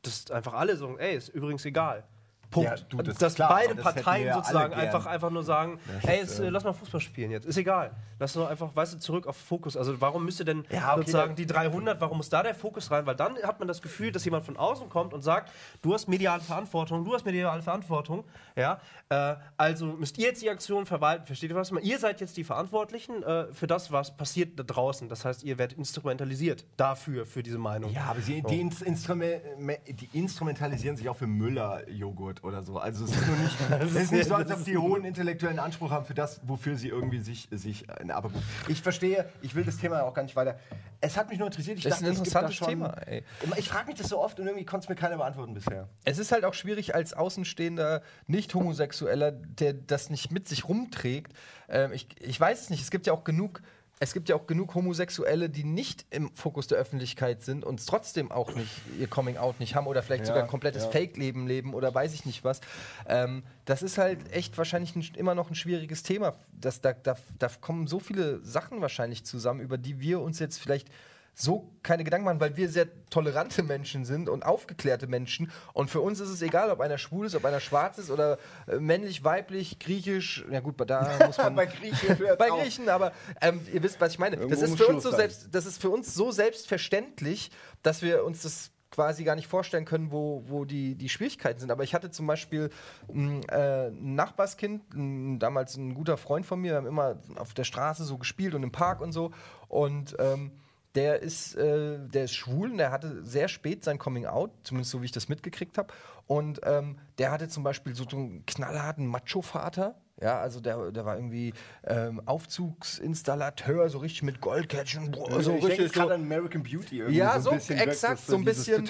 dass 0.00 0.30
einfach 0.30 0.54
alle 0.54 0.76
sagen, 0.78 0.96
ey, 0.98 1.14
ist 1.14 1.28
übrigens 1.28 1.64
egal. 1.66 2.04
Punkt. 2.53 2.70
Ja, 2.70 2.76
du, 2.88 2.98
das 2.98 3.18
dass 3.18 3.34
klar, 3.34 3.48
beide 3.48 3.74
das 3.74 3.82
Parteien 3.82 4.26
ja 4.26 4.34
sozusagen 4.34 4.72
einfach, 4.74 5.07
einfach 5.07 5.30
nur 5.30 5.42
sagen, 5.42 5.80
ey, 6.05 6.18
jetzt, 6.20 6.38
äh, 6.38 6.48
lass 6.50 6.62
mal 6.62 6.72
Fußball 6.72 7.00
spielen 7.00 7.32
jetzt. 7.32 7.46
Ist 7.46 7.57
egal. 7.57 7.90
Lass 8.20 8.34
doch 8.34 8.48
einfach, 8.48 8.70
weißt 8.76 8.94
du, 8.94 8.98
zurück 9.00 9.26
auf 9.26 9.36
Fokus. 9.36 9.76
Also 9.76 10.00
warum 10.00 10.24
müsste 10.24 10.44
denn 10.44 10.64
Ja, 10.70 10.92
okay, 10.92 11.00
sozusagen 11.00 11.34
die 11.34 11.46
300, 11.46 12.00
warum 12.00 12.18
muss 12.18 12.28
da 12.28 12.44
der 12.44 12.55
Fokus 12.55 12.90
rein? 12.92 13.05
Weil 13.07 13.16
dann 13.16 13.36
hat 13.42 13.59
man 13.59 13.66
das 13.66 13.82
Gefühl, 13.82 14.12
dass 14.12 14.24
jemand 14.24 14.44
von 14.44 14.57
außen 14.57 14.88
kommt 14.88 15.12
und 15.12 15.22
sagt, 15.22 15.50
du 15.82 15.92
hast 15.92 16.07
mediale 16.09 16.40
Verantwortung, 16.42 17.05
du 17.05 17.12
hast 17.14 17.24
mediale 17.24 17.62
Verantwortung, 17.62 18.22
ja, 18.55 18.78
äh, 19.09 19.34
also 19.57 19.86
müsst 19.86 20.18
ihr 20.18 20.26
jetzt 20.26 20.40
die 20.42 20.50
Aktion 20.50 20.86
verwalten, 20.86 21.26
versteht 21.26 21.50
ihr 21.50 21.57
was? 21.57 21.72
Ihr 21.82 21.98
seid 21.98 22.20
jetzt 22.20 22.36
die 22.36 22.44
Verantwortlichen 22.44 23.22
äh, 23.24 23.46
für 23.53 23.66
das, 23.66 23.90
was 23.90 24.16
passiert 24.16 24.57
da 24.59 24.62
draußen. 24.62 25.09
Das 25.09 25.24
heißt, 25.24 25.42
ihr 25.42 25.59
werdet 25.59 25.78
instrumentalisiert 25.78 26.64
dafür, 26.76 27.26
für 27.26 27.42
diese 27.42 27.59
Meinung. 27.59 27.90
Ja, 27.92 28.05
aber 28.11 28.20
sie, 28.20 28.42
die, 28.42 28.61
Ins- 28.61 28.82
Instrume, 28.82 29.40
me- 29.59 29.78
die 29.88 30.09
instrumentalisieren 30.16 30.96
sich 30.96 31.09
auch 31.09 31.16
für 31.16 31.26
Müller-Joghurt 31.26 32.41
oder 32.43 32.62
so. 32.62 32.78
Also 32.78 33.05
es 33.05 33.12
ist, 33.16 33.26
nur 33.26 33.36
nicht, 33.36 33.57
es 33.80 33.95
ist 33.95 34.12
nicht 34.12 34.28
so, 34.28 34.34
als 34.34 34.51
ob 34.51 34.64
die 34.64 34.76
hohen 34.76 35.05
intellektuellen 35.05 35.59
Anspruch 35.59 35.90
haben 35.90 36.05
für 36.05 36.14
das, 36.14 36.40
wofür 36.45 36.76
sie 36.76 36.88
irgendwie 36.88 37.20
sich... 37.20 37.49
sich 37.51 37.88
äh, 37.88 38.11
aber 38.11 38.30
gut. 38.30 38.43
Ich 38.68 38.82
verstehe, 38.82 39.28
ich 39.43 39.55
will 39.55 39.64
das 39.64 39.76
Thema 39.76 40.03
auch 40.03 40.14
gar 40.14 40.22
nicht 40.22 40.36
weiter... 40.36 40.59
Es 41.01 41.16
hat 41.16 41.30
mich 41.30 41.38
nur 41.38 41.49
interessiert. 41.49 41.78
Ich 41.78 41.84
Das 41.84 41.95
ist 42.01 42.03
ein 42.03 42.09
interessantes 42.11 42.55
schon- 42.55 42.68
Thema, 42.68 42.90
ey. 43.07 43.24
Ich 43.57 43.68
frage 43.68 43.88
mich 43.88 43.97
das 43.97 44.09
so 44.09 44.20
oft 44.20 44.38
und 44.38 44.47
irgendwie 44.47 44.64
konnte 44.64 44.84
es 44.84 44.88
mir 44.88 44.95
keiner 44.95 45.16
beantworten 45.16 45.55
bisher. 45.55 45.88
Es 46.05 46.18
ist 46.18 46.30
halt 46.30 46.45
auch 46.45 46.55
schwierig 46.55 46.95
als 46.95 47.12
außenstehender 47.12 48.03
Nicht-Homosexueller, 48.28 49.32
der 49.32 49.72
das 49.72 50.11
nicht 50.11 50.30
mit 50.30 50.47
sich 50.49 50.68
rumträgt. 50.68 51.32
Ähm, 51.68 51.93
ich, 51.93 52.09
ich 52.20 52.38
weiß 52.38 52.61
es 52.62 52.70
nicht. 52.70 52.82
Es 52.82 52.90
gibt 52.90 53.07
ja 53.07 53.12
auch 53.12 53.24
genug. 53.24 53.62
Es 54.03 54.14
gibt 54.14 54.28
ja 54.28 54.34
auch 54.34 54.48
genug 54.48 54.74
Homosexuelle, 54.74 55.48
die 55.48 55.62
nicht 55.62 56.07
im 56.11 56.34
Fokus 56.34 56.66
der 56.66 56.76
Öffentlichkeit 56.76 57.44
sind 57.44 57.64
und 57.64 57.86
trotzdem 57.86 58.32
auch 58.32 58.53
nicht 58.57 58.68
ihr 58.98 59.07
Coming 59.07 59.36
Out 59.36 59.61
nicht 59.61 59.76
haben 59.76 59.86
oder 59.86 60.03
vielleicht 60.03 60.22
Ja, 60.22 60.26
sogar 60.26 60.42
ein 60.42 60.48
komplettes 60.48 60.82
ja. 60.86 60.90
Fake-Leben 60.90 61.46
leben 61.46 61.72
oder 61.72 61.94
weiß 61.94 62.12
ich 62.12 62.26
nicht 62.26 62.42
was. 62.42 62.61
Ähm, 63.07 63.44
das 63.64 63.80
ist 63.80 63.98
halt 63.98 64.18
echt 64.32 64.59
wahrscheinlich 64.59 64.96
ein, 64.96 65.09
immer 65.14 65.36
noch 65.36 65.50
ein 65.50 65.55
schwieriges 65.55 66.03
Thema. 66.03 66.34
Das, 66.50 66.80
da, 66.80 66.94
da, 66.94 67.16
da 67.38 67.48
kommen 67.61 67.86
so 67.86 68.00
viele 68.00 68.44
Sachen 68.44 68.80
wahrscheinlich 68.80 69.22
zusammen, 69.22 69.61
über 69.61 69.78
die 69.78 70.00
wir 70.00 70.20
uns 70.20 70.40
jetzt 70.40 70.59
vielleicht 70.59 70.88
so 71.35 71.72
keine 71.83 72.05
Gedanken 72.05 72.26
machen, 72.26 72.41
weil 72.41 72.57
wir 72.57 72.68
sehr 72.68 72.87
tolerante 73.11 73.62
Menschen 73.62 74.05
sind 74.05 74.28
und 74.28 74.45
aufgeklärte 74.45 75.07
Menschen. 75.07 75.51
Und 75.72 75.91
für 75.91 76.01
uns 76.01 76.20
ist 76.20 76.28
es 76.28 76.43
egal, 76.43 76.70
ob 76.70 76.80
einer 76.80 76.99
schwul 76.99 77.26
ist, 77.26 77.35
ob 77.35 77.45
einer 77.45 77.61
schwarz 77.61 77.99
ist 77.99 78.11
oder 78.11 78.39
äh, 78.66 78.78
männlich, 78.78 79.24
weiblich, 79.24 79.78
griechisch. 79.78 80.45
Ja 80.51 80.61
gut, 80.61 80.74
da 80.87 81.18
muss 81.26 81.39
man 81.39 81.55
Bei 81.55 81.66
Griechen 81.66 82.18
bei. 82.39 82.49
Griechen, 82.51 82.89
aber 82.89 83.12
ähm, 83.41 83.61
ihr 83.72 83.83
wisst, 83.83 84.01
was 84.01 84.12
ich 84.12 84.18
meine. 84.18 84.37
Das 84.37 84.62
ist, 84.62 84.76
für 84.76 84.87
uns 84.87 85.03
so 85.03 85.11
selbst, 85.11 85.49
das 85.53 85.66
ist 85.66 85.80
für 85.80 85.91
uns 85.91 86.14
so 86.14 86.30
selbstverständlich, 86.30 87.51
dass 87.83 88.03
wir 88.03 88.24
uns 88.24 88.43
das 88.43 88.70
quasi 88.91 89.24
gar 89.24 89.35
nicht 89.35 89.49
vorstellen 89.49 89.87
können, 89.87 90.12
wo, 90.12 90.45
wo 90.47 90.64
die, 90.64 90.95
die 90.95 91.09
Schwierigkeiten 91.09 91.59
sind. 91.59 91.70
Aber 91.70 91.83
ich 91.83 91.95
hatte 91.95 92.11
zum 92.11 92.26
Beispiel 92.26 92.70
ein, 93.09 93.43
äh, 93.49 93.89
ein 93.89 94.14
Nachbarskind, 94.14 94.95
ein, 94.95 95.39
damals 95.39 95.76
ein 95.76 95.95
guter 95.95 96.18
Freund 96.18 96.45
von 96.45 96.61
mir, 96.61 96.72
wir 96.72 96.76
haben 96.76 96.87
immer 96.87 97.16
auf 97.37 97.55
der 97.55 97.64
Straße 97.64 98.05
so 98.05 98.18
gespielt 98.18 98.55
und 98.55 98.62
im 98.62 98.70
Park 98.70 99.01
und 99.01 99.12
so. 99.12 99.33
Und 99.68 100.14
ähm, 100.18 100.53
der 100.95 101.20
ist, 101.20 101.55
äh, 101.55 101.99
der 101.99 102.24
ist 102.24 102.34
schwul 102.34 102.70
und 102.70 102.78
der 102.78 102.90
hatte 102.90 103.24
sehr 103.24 103.49
spät 103.49 103.84
sein 103.84 103.99
Coming 103.99 104.26
Out, 104.26 104.51
zumindest 104.62 104.90
so 104.90 105.01
wie 105.01 105.07
ich 105.07 105.12
das 105.12 105.28
mitgekriegt 105.28 105.78
habe. 105.78 105.93
Und 106.26 106.61
ähm, 106.64 106.99
der 107.18 107.30
hatte 107.30 107.49
zum 107.49 107.62
Beispiel 107.62 107.95
so 107.95 108.05
einen 108.12 108.45
knallharten 108.47 109.07
Macho-Vater. 109.07 109.95
Ja, 110.23 110.39
also 110.39 110.61
der, 110.61 110.93
der 110.93 111.05
war 111.05 111.16
irgendwie 111.16 111.53
ähm, 111.85 112.23
Aufzugsinstallateur, 112.27 113.89
so 113.89 113.99
richtig 113.99 114.23
mit 114.23 114.41
Goldkettchen, 114.41 115.12
so 115.12 115.27
ich 115.39 115.47
denke 115.47 115.66
richtig 115.66 115.93
gerade 115.93 116.09
so. 116.11 116.14
an 116.14 116.23
American 116.23 116.62
Beauty. 116.62 116.99
Irgendwie 116.99 117.18
Ja, 117.18 117.33
ein 117.33 117.43
so, 117.43 117.51
bisschen 117.51 117.77
wirkt 117.79 117.91
exakt, 117.91 118.20
so 118.27 118.37
ein 118.37 118.45
bisschen. 118.45 118.89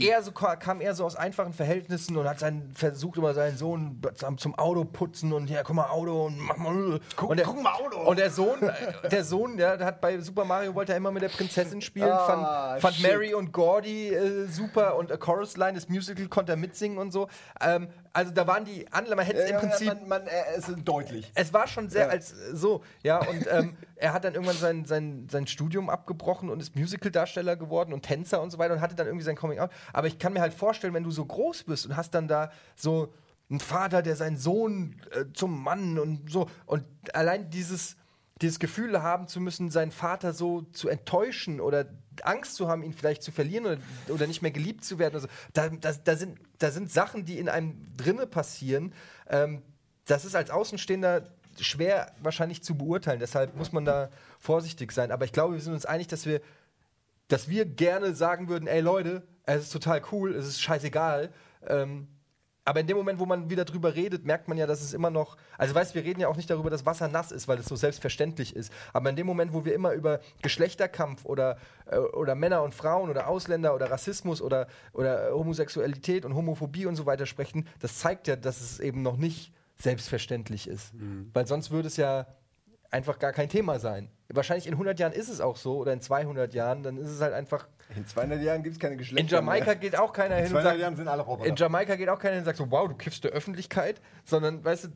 Er 0.00 0.22
so, 0.22 0.32
kam 0.32 0.80
eher 0.80 0.94
so 0.94 1.04
aus 1.04 1.16
einfachen 1.16 1.52
Verhältnissen 1.52 2.16
und 2.16 2.28
hat 2.28 2.38
seinen, 2.40 2.72
versucht 2.74 3.16
immer 3.18 3.32
seinen 3.34 3.56
Sohn 3.56 4.00
zum, 4.36 4.54
Auto 4.56 4.84
putzen 4.84 5.32
und 5.32 5.48
ja, 5.48 5.62
guck 5.62 5.76
mal, 5.76 5.88
Auto 5.88 6.26
und 6.26 6.38
mach 6.38 6.56
mal. 6.56 7.00
Guck- 7.16 7.30
und 7.30 7.36
der, 7.38 7.46
guck 7.46 7.62
mal, 7.62 7.72
Auto. 7.72 8.00
Und 8.08 8.18
der 8.18 8.30
Sohn, 8.30 8.62
äh, 8.62 9.08
der 9.08 9.24
Sohn, 9.24 9.56
der 9.56 9.78
hat 9.78 10.00
bei 10.00 10.18
Super 10.20 10.44
Mario 10.44 10.74
wollte 10.74 10.92
er 10.92 10.98
immer 10.98 11.10
mit 11.10 11.22
der 11.22 11.28
Prinzessin 11.28 11.80
spielen, 11.80 12.10
Ah, 12.10 12.76
fand, 12.78 12.96
fand. 12.96 13.02
Mary 13.02 13.32
und 13.34 13.52
Gordy 13.52 14.08
äh, 14.14 14.46
super 14.46 14.96
und 14.96 15.10
A 15.10 15.16
Chorus 15.16 15.56
Line, 15.56 15.74
das 15.74 15.88
Musical 15.88 16.28
konnte 16.28 16.52
er 16.52 16.56
mitsingen 16.56 16.98
und 16.98 17.12
so. 17.12 17.28
Ähm, 17.60 17.88
also 18.16 18.32
da 18.32 18.46
waren 18.46 18.64
die 18.64 18.90
Anländer, 18.92 19.16
man 19.16 19.26
hätte 19.26 19.40
es 19.42 19.50
Ja, 19.50 19.60
im 19.60 19.68
Prinzip. 19.68 19.86
man, 19.88 20.08
man, 20.08 20.26
äh, 20.26 20.30
es 20.56 20.68
ist 20.68 20.78
deutlich. 20.84 21.30
Es 21.34 21.52
war 21.52 21.66
schon 21.66 21.90
sehr 21.90 22.06
Ja. 22.06 22.08
als 22.10 22.32
äh, 22.32 22.56
so, 22.56 22.82
ja, 23.02 23.18
und 23.18 23.46
ähm, 23.50 23.76
er 23.96 24.12
hat 24.14 24.24
dann 24.24 24.34
irgendwann 24.34 24.56
sein, 24.56 24.84
sein, 24.86 25.28
sein 25.30 25.46
Studium 25.46 25.90
abgebrochen 25.90 26.48
und 26.48 26.60
ist 26.60 26.74
Musical-Darsteller 26.76 27.56
geworden 27.56 27.92
und 27.92 28.02
Tänzer 28.02 28.40
und 28.40 28.50
so 28.50 28.58
weiter 28.58 28.72
und 28.74 28.80
hatte 28.80 28.94
dann 28.94 29.06
irgendwie 29.06 29.24
sein 29.24 29.36
Coming-out. 29.36 29.70
Aber 29.92 30.06
ich 30.06 30.18
kann 30.18 30.32
mir 30.32 30.40
halt 30.40 30.54
vorstellen, 30.54 30.94
wenn 30.94 31.04
du 31.04 31.10
so 31.10 31.24
groß 31.26 31.64
bist 31.64 31.86
und 31.86 31.96
hast 31.96 32.14
dann 32.14 32.26
da 32.26 32.50
so 32.74 33.12
einen 33.50 33.60
Vater, 33.60 34.00
der 34.02 34.16
seinen 34.16 34.38
Sohn 34.38 34.96
äh, 35.12 35.26
zum 35.34 35.62
Mann 35.62 35.98
und 35.98 36.30
so 36.30 36.48
und 36.64 36.84
allein 37.12 37.50
dieses, 37.50 37.96
dieses 38.42 38.58
Gefühl 38.58 39.02
haben 39.02 39.28
zu 39.28 39.40
müssen, 39.40 39.70
seinen 39.70 39.92
Vater 39.92 40.32
so 40.32 40.62
zu 40.72 40.88
enttäuschen 40.88 41.60
oder 41.60 41.84
Angst 42.24 42.54
zu 42.54 42.68
haben, 42.68 42.82
ihn 42.82 42.92
vielleicht 42.92 43.22
zu 43.22 43.32
verlieren 43.32 43.66
oder, 43.66 43.78
oder 44.08 44.26
nicht 44.26 44.42
mehr 44.42 44.50
geliebt 44.50 44.84
zu 44.84 44.98
werden. 44.98 45.14
Also, 45.14 45.28
da, 45.52 45.68
da, 45.68 45.92
da, 45.92 46.16
sind, 46.16 46.38
da 46.58 46.70
sind 46.70 46.90
Sachen, 46.90 47.24
die 47.24 47.38
in 47.38 47.48
einem 47.48 47.76
drinne 47.96 48.26
passieren. 48.26 48.92
Ähm, 49.28 49.62
das 50.06 50.24
ist 50.24 50.36
als 50.36 50.50
Außenstehender 50.50 51.28
schwer 51.58 52.12
wahrscheinlich 52.22 52.62
zu 52.62 52.76
beurteilen. 52.76 53.20
Deshalb 53.20 53.56
muss 53.56 53.72
man 53.72 53.84
da 53.84 54.10
vorsichtig 54.38 54.92
sein. 54.92 55.10
Aber 55.10 55.24
ich 55.24 55.32
glaube, 55.32 55.54
wir 55.54 55.60
sind 55.60 55.72
uns 55.72 55.86
einig, 55.86 56.06
dass 56.06 56.26
wir, 56.26 56.40
dass 57.28 57.48
wir 57.48 57.64
gerne 57.64 58.14
sagen 58.14 58.48
würden, 58.48 58.66
ey 58.66 58.80
Leute, 58.80 59.22
es 59.44 59.64
ist 59.64 59.72
total 59.72 60.02
cool, 60.12 60.34
es 60.34 60.46
ist 60.46 60.62
scheißegal. 60.62 61.32
Ähm, 61.66 62.08
aber 62.66 62.80
in 62.80 62.88
dem 62.88 62.96
Moment, 62.96 63.20
wo 63.20 63.26
man 63.26 63.48
wieder 63.48 63.64
drüber 63.64 63.94
redet, 63.94 64.26
merkt 64.26 64.48
man 64.48 64.58
ja, 64.58 64.66
dass 64.66 64.82
es 64.82 64.92
immer 64.92 65.08
noch. 65.08 65.36
Also, 65.56 65.74
weißt 65.74 65.94
wir 65.94 66.02
reden 66.02 66.20
ja 66.20 66.26
auch 66.26 66.36
nicht 66.36 66.50
darüber, 66.50 66.68
dass 66.68 66.84
Wasser 66.84 67.06
nass 67.06 67.30
ist, 67.30 67.46
weil 67.46 67.58
es 67.58 67.66
so 67.66 67.76
selbstverständlich 67.76 68.56
ist. 68.56 68.72
Aber 68.92 69.08
in 69.08 69.14
dem 69.14 69.26
Moment, 69.26 69.52
wo 69.52 69.64
wir 69.64 69.72
immer 69.72 69.92
über 69.92 70.20
Geschlechterkampf 70.42 71.24
oder, 71.24 71.58
äh, 71.86 71.96
oder 71.96 72.34
Männer 72.34 72.64
und 72.64 72.74
Frauen 72.74 73.08
oder 73.08 73.28
Ausländer 73.28 73.72
oder 73.72 73.88
Rassismus 73.88 74.42
oder, 74.42 74.66
oder 74.92 75.30
Homosexualität 75.30 76.24
und 76.24 76.34
Homophobie 76.34 76.86
und 76.86 76.96
so 76.96 77.06
weiter 77.06 77.24
sprechen, 77.24 77.68
das 77.78 78.00
zeigt 78.00 78.26
ja, 78.26 78.34
dass 78.34 78.60
es 78.60 78.80
eben 78.80 79.00
noch 79.02 79.16
nicht 79.16 79.52
selbstverständlich 79.76 80.66
ist. 80.66 80.92
Weil 81.34 81.46
sonst 81.46 81.70
würde 81.70 81.86
es 81.86 81.96
ja 81.96 82.26
einfach 82.90 83.18
gar 83.18 83.32
kein 83.32 83.48
Thema 83.48 83.78
sein. 83.78 84.10
Wahrscheinlich 84.28 84.66
in 84.66 84.72
100 84.74 84.98
Jahren 84.98 85.12
ist 85.12 85.28
es 85.28 85.40
auch 85.40 85.56
so 85.56 85.76
oder 85.78 85.92
in 85.92 86.00
200 86.00 86.52
Jahren, 86.54 86.82
dann 86.82 86.96
ist 86.96 87.08
es 87.08 87.20
halt 87.20 87.32
einfach. 87.32 87.68
In 87.94 88.04
200 88.06 88.40
Jahren 88.42 88.62
gibt 88.64 88.74
es 88.74 88.80
keine 88.80 88.96
Geschlechter 88.96 89.20
In 89.22 89.28
Jamaika 89.28 89.66
mehr. 89.66 89.76
geht 89.76 89.96
auch 89.98 90.12
keiner 90.12 90.36
In 90.38 90.44
hin 90.46 90.56
und 90.56 90.62
200 90.62 90.64
sagt, 90.72 90.80
Jahren 90.80 90.96
sind 90.96 91.08
alle 91.08 91.22
Roboter. 91.22 91.48
in 91.48 91.54
Jamaika 91.56 91.94
geht 91.96 92.08
auch 92.08 92.18
keiner 92.18 92.32
hin 92.34 92.40
und 92.40 92.44
sagt 92.46 92.58
so, 92.58 92.70
wow, 92.70 92.88
du 92.88 92.94
kiffst 92.96 93.22
der 93.22 93.30
Öffentlichkeit, 93.30 94.00
sondern 94.24 94.64
weißt 94.64 94.84
du, 94.84 94.88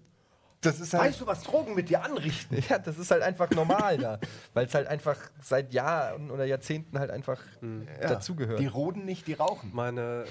das 0.62 0.78
ist 0.78 0.93
halt, 0.93 1.05
weißt 1.05 1.20
du, 1.22 1.26
was 1.26 1.43
Drogen 1.45 1.74
mit 1.74 1.88
dir 1.88 2.05
anrichten? 2.05 2.59
ja, 2.68 2.78
das 2.78 2.99
ist 2.99 3.11
halt 3.11 3.22
einfach 3.22 3.49
normal 3.51 3.97
da, 3.97 4.18
weil 4.53 4.66
es 4.66 4.74
halt 4.74 4.88
einfach 4.88 5.16
seit 5.41 5.72
Jahren 5.72 6.30
oder 6.30 6.45
Jahrzehnten 6.45 6.99
halt 6.99 7.11
einfach 7.11 7.41
dazugehört. 8.03 8.59
Die 8.61 8.66
roden 8.66 9.05
nicht, 9.05 9.26
die 9.26 9.34
rauchen. 9.34 9.70
Meine, 9.72 10.24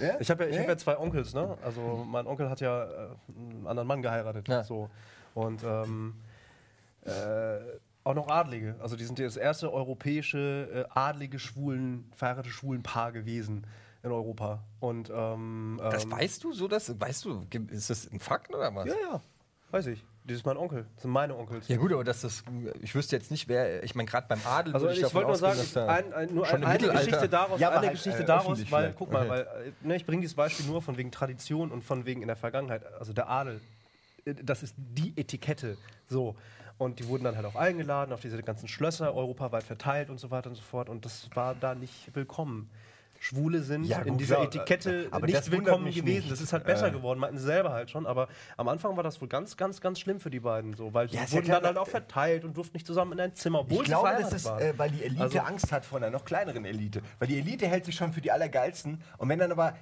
Ja? 0.00 0.16
ich 0.18 0.30
habe 0.30 0.44
ja, 0.44 0.50
ich 0.50 0.56
Ja? 0.56 0.62
hab 0.62 0.68
ja 0.68 0.76
zwei 0.78 0.98
Onkels, 0.98 1.34
ne? 1.34 1.56
Also 1.64 2.04
mein 2.08 2.26
Onkel 2.26 2.48
hat 2.50 2.60
ja 2.60 2.84
äh, 2.84 2.88
einen 3.36 3.66
anderen 3.66 3.86
Mann 3.86 4.02
geheiratet. 4.02 4.48
Ja. 4.48 4.64
So. 4.64 4.90
Und 5.34 5.62
ähm, 5.62 6.14
äh, 7.06 7.78
auch 8.04 8.14
noch 8.14 8.28
Adlige. 8.28 8.76
Also 8.80 8.96
die 8.96 9.04
sind 9.04 9.18
das 9.18 9.36
erste 9.36 9.72
europäische 9.72 10.86
äh, 10.86 10.98
adlige 10.98 11.38
schwulen, 11.38 12.10
verheiratete 12.14 12.52
schwulen 12.54 12.82
Paar 12.82 13.12
gewesen 13.12 13.66
in 14.02 14.12
Europa. 14.12 14.62
Und 14.80 15.10
ähm, 15.12 15.80
das 15.82 16.04
ähm, 16.04 16.12
weißt 16.12 16.44
du 16.44 16.52
so, 16.52 16.68
das 16.68 17.00
weißt 17.00 17.24
du, 17.24 17.46
ist 17.70 17.90
das 17.90 18.10
ein 18.12 18.20
Fakt 18.20 18.54
oder 18.54 18.72
was? 18.74 18.86
Ja, 18.86 18.94
ja, 19.10 19.20
weiß 19.70 19.86
ich. 19.88 20.04
Das 20.24 20.36
ist 20.38 20.44
mein 20.46 20.56
Onkel. 20.56 20.86
Das 20.94 21.02
sind 21.02 21.12
meine 21.12 21.36
Onkels. 21.36 21.68
Ja 21.68 21.76
gut, 21.76 21.92
aber 21.92 22.02
dass 22.02 22.22
das, 22.22 22.42
ich 22.80 22.92
wüsste 22.96 23.14
jetzt 23.14 23.30
nicht, 23.30 23.46
wer, 23.46 23.84
ich 23.84 23.94
meine 23.94 24.08
gerade 24.08 24.26
beim 24.26 24.40
Adel 24.44 24.74
Also 24.74 24.88
ich, 24.88 25.00
davon 25.00 25.14
wollte 25.24 25.28
nur 25.28 25.36
sagen, 25.38 25.56
dass 25.58 25.70
ich, 25.70 25.76
ein, 25.76 26.12
ein, 26.12 26.34
nur 26.34 26.46
schon 26.46 26.56
ein, 26.56 26.64
eine 26.64 26.72
Mittelalter- 26.78 27.04
Geschichte 27.04 27.28
daraus, 27.28 27.60
Ja, 27.60 27.68
eine 27.70 27.78
halt, 27.78 27.90
Geschichte 27.92 28.22
äh, 28.22 28.26
daraus, 28.26 28.58
weil, 28.58 28.66
vielleicht. 28.66 28.98
guck 28.98 29.12
mal, 29.12 29.20
Okay. 29.20 29.30
weil, 29.30 29.40
äh, 29.42 29.86
ne, 29.86 29.94
ich 29.96 30.04
bringe 30.04 30.22
dieses 30.22 30.34
Beispiel 30.34 30.66
nur 30.66 30.82
von 30.82 30.96
wegen 30.96 31.12
Tradition 31.12 31.70
und 31.70 31.82
von 31.84 32.06
wegen 32.06 32.22
in 32.22 32.26
der 32.26 32.34
Vergangenheit. 32.36 32.84
Also 32.98 33.12
der 33.12 33.28
Adel, 33.28 33.60
äh, 34.24 34.34
das 34.34 34.64
ist 34.64 34.74
die 34.76 35.12
Etikette. 35.16 35.76
So. 36.08 36.34
Und 36.78 36.98
die 36.98 37.08
wurden 37.08 37.24
dann 37.24 37.36
halt 37.36 37.46
auch 37.46 37.54
eingeladen, 37.56 38.12
auf 38.12 38.20
diese 38.20 38.42
ganzen 38.42 38.68
Schlösser 38.68 39.14
europaweit 39.14 39.62
verteilt 39.64 40.10
und 40.10 40.18
so 40.20 40.30
weiter 40.30 40.50
und 40.50 40.56
so 40.56 40.62
fort. 40.62 40.88
Und 40.88 41.04
das 41.04 41.28
war 41.34 41.54
da 41.54 41.74
nicht 41.74 42.14
willkommen. 42.14 42.68
Schwule 43.18 43.62
sind 43.62 43.84
Ja, 43.84 44.00
in 44.02 44.10
gut, 44.12 44.20
dieser 44.20 44.34
klar, 44.36 44.46
Etikette 44.46 45.08
aber 45.10 45.26
nicht 45.26 45.50
willkommen 45.50 45.86
gewesen. 45.86 46.04
nicht. 46.04 46.30
Das 46.30 46.42
ist 46.42 46.52
halt 46.52 46.64
besser 46.64 46.88
Äh. 46.88 46.90
geworden, 46.90 47.18
meinten 47.18 47.38
sie 47.38 47.46
selber 47.46 47.72
halt 47.72 47.90
schon. 47.90 48.06
Aber 48.06 48.28
am 48.58 48.68
Anfang 48.68 48.94
war 48.94 49.02
das 49.02 49.18
wohl 49.22 49.28
ganz, 49.28 49.56
ganz, 49.56 49.80
ganz 49.80 49.98
schlimm 50.00 50.20
für 50.20 50.28
die 50.28 50.38
beiden 50.40 50.74
so, 50.74 50.92
weil 50.92 51.06
die 51.08 51.16
Ja, 51.16 51.22
ja 51.22 51.32
wurden 51.32 51.44
klar, 51.46 51.60
dann 51.60 51.68
halt 51.68 51.76
äh, 51.78 51.80
auch 51.80 51.88
verteilt 51.88 52.44
und 52.44 52.54
durften 52.58 52.76
nicht 52.76 52.86
zusammen 52.86 53.12
in 53.12 53.20
ein 53.20 53.34
Zimmer, 53.34 53.60
obwohl 53.60 53.78
Ich 53.78 53.84
glaube, 53.88 54.10
das 54.20 54.34
ist, 54.34 54.46
äh, 54.46 54.74
weil 54.76 54.90
die 54.90 55.02
Elite 55.02 55.22
Also- 55.22 55.38
Angst 55.40 55.72
hat 55.72 55.86
vor 55.86 55.96
einer 55.96 56.10
noch 56.10 56.26
kleineren 56.26 56.66
Elite. 56.66 57.00
Weil 57.18 57.28
die 57.28 57.38
Elite 57.38 57.66
hält 57.66 57.86
sich 57.86 57.94
schon 57.94 58.12
für 58.12 58.20
die 58.20 58.30
Allergeilsten. 58.30 59.02
Und 59.16 59.28
wenn 59.30 59.38
dann 59.38 59.50
aber 59.50 59.74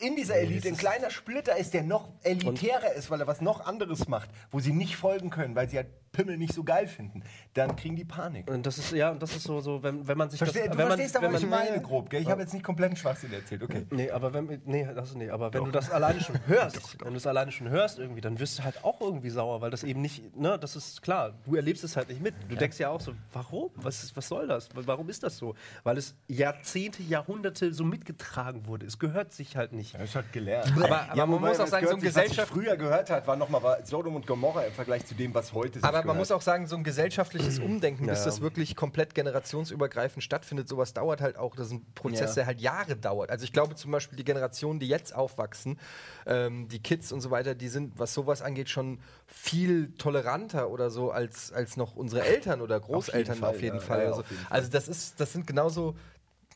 in 0.00 0.16
dieser 0.16 0.36
Elite 0.36 0.68
ein 0.68 0.76
kleiner 0.76 1.10
Splitter 1.10 1.56
ist, 1.58 1.74
der 1.74 1.82
noch 1.82 2.08
elitärer 2.22 2.92
ist, 2.94 3.10
weil 3.10 3.20
er 3.20 3.26
was 3.26 3.40
noch 3.42 3.66
anderes 3.66 4.08
macht, 4.08 4.30
wo 4.50 4.60
sie 4.60 4.72
nicht 4.72 4.96
folgen 4.96 5.28
können, 5.28 5.54
weil 5.56 5.68
sie 5.68 5.76
halt 5.76 5.88
Pimmel 6.18 6.36
nicht 6.36 6.52
so 6.52 6.64
geil 6.64 6.88
finden, 6.88 7.22
dann 7.54 7.76
kriegen 7.76 7.94
die 7.94 8.04
Panik. 8.04 8.50
Und 8.50 8.66
das 8.66 8.76
ist, 8.78 8.90
ja, 8.90 9.10
und 9.10 9.22
das 9.22 9.36
ist 9.36 9.44
so, 9.44 9.60
so 9.60 9.84
wenn, 9.84 10.06
wenn 10.08 10.18
man 10.18 10.30
sich 10.30 10.38
Versteh, 10.38 10.62
das. 10.62 10.70
du 10.72 10.78
wenn 10.78 10.88
man, 10.88 10.96
verstehst 10.96 11.16
aber, 11.16 11.26
wenn 11.28 11.34
was 11.34 11.42
ich 11.44 11.48
man, 11.48 11.64
meine, 11.66 11.80
grob, 11.80 12.10
gell? 12.10 12.20
Ich 12.20 12.28
habe 12.28 12.40
jetzt 12.40 12.52
nicht 12.54 12.64
kompletten 12.64 12.96
Schwachsinn 12.96 13.32
erzählt, 13.32 13.62
okay. 13.62 13.86
Nee, 13.90 14.10
aber 14.10 14.34
wenn, 14.34 14.60
nee, 14.64 14.84
das 14.92 15.14
nee, 15.14 15.30
aber 15.30 15.54
wenn 15.54 15.64
du 15.64 15.70
das 15.70 15.90
alleine 15.92 16.20
schon 16.20 16.36
hörst, 16.48 17.00
wenn 17.04 17.12
du 17.12 17.16
es 17.18 17.26
alleine 17.26 17.52
schon 17.52 17.68
hörst 17.68 18.00
irgendwie, 18.00 18.20
dann 18.20 18.40
wirst 18.40 18.58
du 18.58 18.64
halt 18.64 18.82
auch 18.84 19.00
irgendwie 19.00 19.30
sauer, 19.30 19.60
weil 19.60 19.70
das 19.70 19.84
eben 19.84 20.00
nicht, 20.00 20.36
ne, 20.36 20.58
das 20.58 20.74
ist 20.74 21.02
klar, 21.02 21.34
du 21.44 21.54
erlebst 21.54 21.84
es 21.84 21.96
halt 21.96 22.08
nicht 22.08 22.20
mit. 22.20 22.34
Du 22.48 22.56
denkst 22.56 22.78
ja 22.80 22.88
auch 22.88 23.00
so, 23.00 23.12
warum? 23.32 23.70
Was, 23.76 24.16
was 24.16 24.26
soll 24.26 24.48
das? 24.48 24.68
Warum 24.74 25.08
ist 25.08 25.22
das 25.22 25.36
so? 25.36 25.54
Weil 25.84 25.98
es 25.98 26.16
Jahrzehnte, 26.26 27.02
Jahrhunderte 27.04 27.72
so 27.72 27.84
mitgetragen 27.84 28.66
wurde. 28.66 28.86
Es 28.86 28.98
gehört 28.98 29.32
sich 29.32 29.56
halt 29.56 29.72
nicht. 29.72 29.94
Das 29.94 30.14
hat 30.16 30.32
gelernt. 30.32 30.72
Aber- 30.82 31.08
aber 31.12 31.26
man 31.26 31.40
muss 31.40 31.60
auch 31.60 31.66
sagen, 31.66 31.86
so 31.86 31.94
ein 31.94 32.00
Gesellschaft- 32.00 32.52
früher 32.52 32.76
gehört 32.76 33.10
hat, 33.10 33.26
war 33.26 33.36
nochmal 33.36 33.84
Sodom 33.84 34.16
und 34.16 34.26
Gomorra 34.26 34.62
im 34.64 34.72
Vergleich 34.72 35.04
zu 35.06 35.14
dem, 35.14 35.34
was 35.34 35.52
heute 35.52 35.74
sich 35.74 35.84
Aber 35.84 36.02
man 36.08 36.16
muss 36.16 36.30
auch 36.32 36.42
sagen, 36.42 36.66
so 36.66 36.76
ein 36.76 36.82
gesellschaftliches 36.84 37.58
Umdenken, 37.60 38.06
bis 38.06 38.18
Ja. 38.20 38.24
das 38.26 38.40
wirklich 38.40 38.74
komplett 38.74 39.14
generationsübergreifend 39.14 40.22
stattfindet, 40.24 40.68
sowas 40.68 40.92
dauert 40.92 41.20
halt 41.20 41.36
auch, 41.36 41.54
das 41.54 41.68
ist 41.68 41.72
ein 41.74 41.86
Prozess, 41.94 42.30
Ja. 42.30 42.34
der 42.34 42.46
halt 42.46 42.60
Jahre 42.60 42.96
dauert. 42.96 43.30
Also 43.30 43.44
ich 43.44 43.52
glaube 43.52 43.74
zum 43.76 43.90
Beispiel 43.92 44.16
die 44.16 44.24
Generationen, 44.24 44.80
die 44.80 44.88
jetzt 44.88 45.14
aufwachsen, 45.14 45.78
ähm, 46.26 46.68
die 46.68 46.80
Kids 46.82 47.12
und 47.12 47.20
so 47.20 47.30
weiter, 47.30 47.54
die 47.54 47.68
sind, 47.68 47.98
was 47.98 48.12
sowas 48.14 48.42
angeht, 48.42 48.68
schon 48.68 48.98
viel 49.26 49.92
toleranter 49.94 50.70
oder 50.70 50.90
so 50.90 51.10
als, 51.10 51.52
als 51.52 51.76
noch 51.76 51.94
unsere 51.96 52.24
Eltern 52.24 52.60
oder 52.60 52.80
Großeltern 52.80 53.36
Fall, 53.38 53.50
auf 53.50 53.62
jeden 53.62 53.76
ja. 53.76 53.82
Fall. 53.82 53.98
Ja, 53.98 54.04
ja, 54.04 54.08
also, 54.10 54.20
auf 54.22 54.30
jeden 54.30 54.42
Fall. 54.42 54.56
also 54.56 54.70
das 54.70 54.88
ist, 54.88 55.20
das 55.20 55.32
sind 55.32 55.46
genauso. 55.46 55.94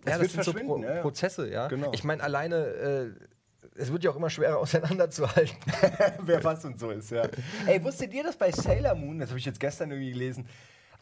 Ja, 0.05 0.18
wird 0.18 0.24
das 0.24 0.32
sind 0.32 0.44
so 0.44 0.53
Pro 0.53 0.82
ja, 0.82 0.96
ja. 0.96 1.00
Prozesse, 1.03 1.48
ja. 1.48 1.68
Genau. 1.68 1.92
Ich 1.92 2.03
meine, 2.03 2.22
alleine, 2.24 2.57
äh, 2.57 3.11
es 3.75 3.91
wird 3.91 4.05
ja 4.05 4.11
auch 4.11 4.16
immer 4.16 4.31
schwerer 4.31 4.59
auseinanderzuhalten. 4.59 5.57
wer 6.23 6.43
was 6.45 6.64
und 6.64 6.79
so 6.79 6.91
ist, 6.91 7.11
ja. 7.11 7.29
Ey, 7.66 7.83
wusstet 7.83 8.12
ihr 8.12 8.23
das 8.23 8.37
bei 8.37 8.51
Sailor 8.51 8.95
Moon? 8.95 9.18
Das 9.18 9.31
habe 9.31 9.39
ich 9.39 9.45
jetzt 9.45 9.61
gestern 9.61 9.91
irgendwie 9.91 10.12
gelesen. 10.12 10.47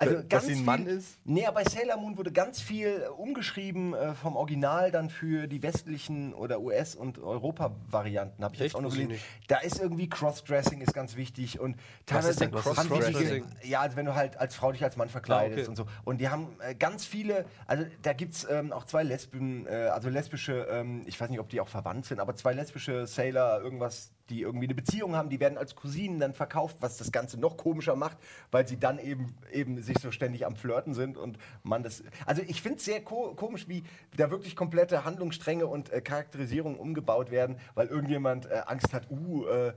Also 0.01 0.15
Dass 0.17 0.29
ganz 0.29 0.47
sie 0.47 0.53
ein 0.53 0.57
viel, 0.57 0.65
Mann 0.65 0.87
ist? 0.87 1.19
Nee, 1.25 1.45
aber 1.45 1.63
bei 1.63 1.71
Sailor 1.71 1.99
Moon 1.99 2.17
wurde 2.17 2.33
ganz 2.33 2.59
viel 2.59 3.03
äh, 3.05 3.09
umgeschrieben 3.09 3.93
äh, 3.93 4.15
vom 4.15 4.35
Original 4.35 4.91
dann 4.91 5.11
für 5.11 5.47
die 5.47 5.63
westlichen 5.63 6.33
oder 6.33 6.61
US- 6.63 6.95
und 6.95 7.19
Europa-Varianten. 7.19 8.43
Habe 8.43 8.55
ich 8.55 8.61
jetzt 8.61 8.69
Echt? 8.69 8.77
auch 8.77 8.81
noch 8.81 8.93
gelesen. 8.93 9.15
Da 9.49 9.59
ist 9.59 9.79
irgendwie 9.79 10.09
Crossdressing 10.09 10.81
ist 10.81 10.95
ganz 10.95 11.17
wichtig 11.17 11.61
und 11.61 11.77
teilweise 12.07 12.49
Crossdressing? 12.51 13.45
Ja, 13.63 13.81
also 13.83 13.97
wenn 13.97 14.07
du 14.07 14.15
halt 14.15 14.39
als 14.39 14.55
Frau 14.55 14.73
dich 14.73 14.83
als 14.83 14.97
Mann 14.97 15.11
verkleidest 15.11 15.59
Ah, 15.59 15.63
okay. 15.63 15.69
und 15.69 15.77
so. 15.77 15.87
Und 16.05 16.19
die 16.23 16.31
haben 16.31 16.49
äh, 16.61 16.75
ganz 16.75 17.05
viele, 17.05 17.45
also 17.67 17.85
da 18.01 18.15
gibt 18.15 18.33
es 18.33 18.47
ähm, 18.51 18.73
auch 18.73 18.85
zwei 18.85 19.03
Lesben, 19.03 19.67
äh, 19.67 19.91
also 19.93 20.09
lesbische, 20.09 20.67
ähm, 20.71 21.03
ich 21.05 21.21
weiß 21.21 21.29
nicht, 21.29 21.41
ob 21.41 21.51
die 21.51 21.61
auch 21.61 21.69
verwandt 21.69 22.07
sind, 22.07 22.21
aber 22.21 22.35
zwei 22.37 22.55
lesbische 22.55 23.07
Sailor, 23.07 23.61
irgendwas, 23.61 24.13
die 24.31 24.43
irgendwie 24.43 24.67
eine 24.67 24.75
Beziehung 24.75 25.17
haben, 25.17 25.29
die 25.29 25.41
werden 25.41 25.59
als 25.59 25.75
Cousinen 25.75 26.21
dann 26.21 26.33
verkauft, 26.33 26.77
was 26.81 26.97
das 26.97 27.13
Ganze 27.13 27.39
noch 27.39 27.57
komischer 27.57 27.97
macht, 27.97 28.17
weil 28.51 28.67
sie 28.67 28.79
dann 28.79 28.99
eben, 28.99 29.35
eben 29.53 29.83
sich 29.83 29.99
so 29.99 30.11
ständig 30.11 30.47
am 30.47 30.57
Flirten 30.57 30.95
sind 30.95 31.19
und 31.19 31.39
man 31.63 31.83
das. 31.83 32.03
Also 32.25 32.43
ich 32.47 32.63
finde 32.63 32.79
es 32.79 32.85
sehr 32.85 33.03
ko 33.03 33.35
komisch, 33.35 33.69
wie 33.69 33.83
da 34.17 34.31
wirklich 34.31 34.57
komplette 34.57 35.05
Handlungsstränge 35.05 35.67
und 35.67 35.91
äh, 35.91 36.01
Charakterisierungen 36.01 36.79
umgebaut 36.79 37.31
werden, 37.31 37.59
weil 37.75 37.89
irgendjemand 37.89 38.47
äh, 38.47 38.63
Angst 38.67 38.93
hat, 38.93 39.11
uh, 39.11 39.47
äh, 39.47 39.73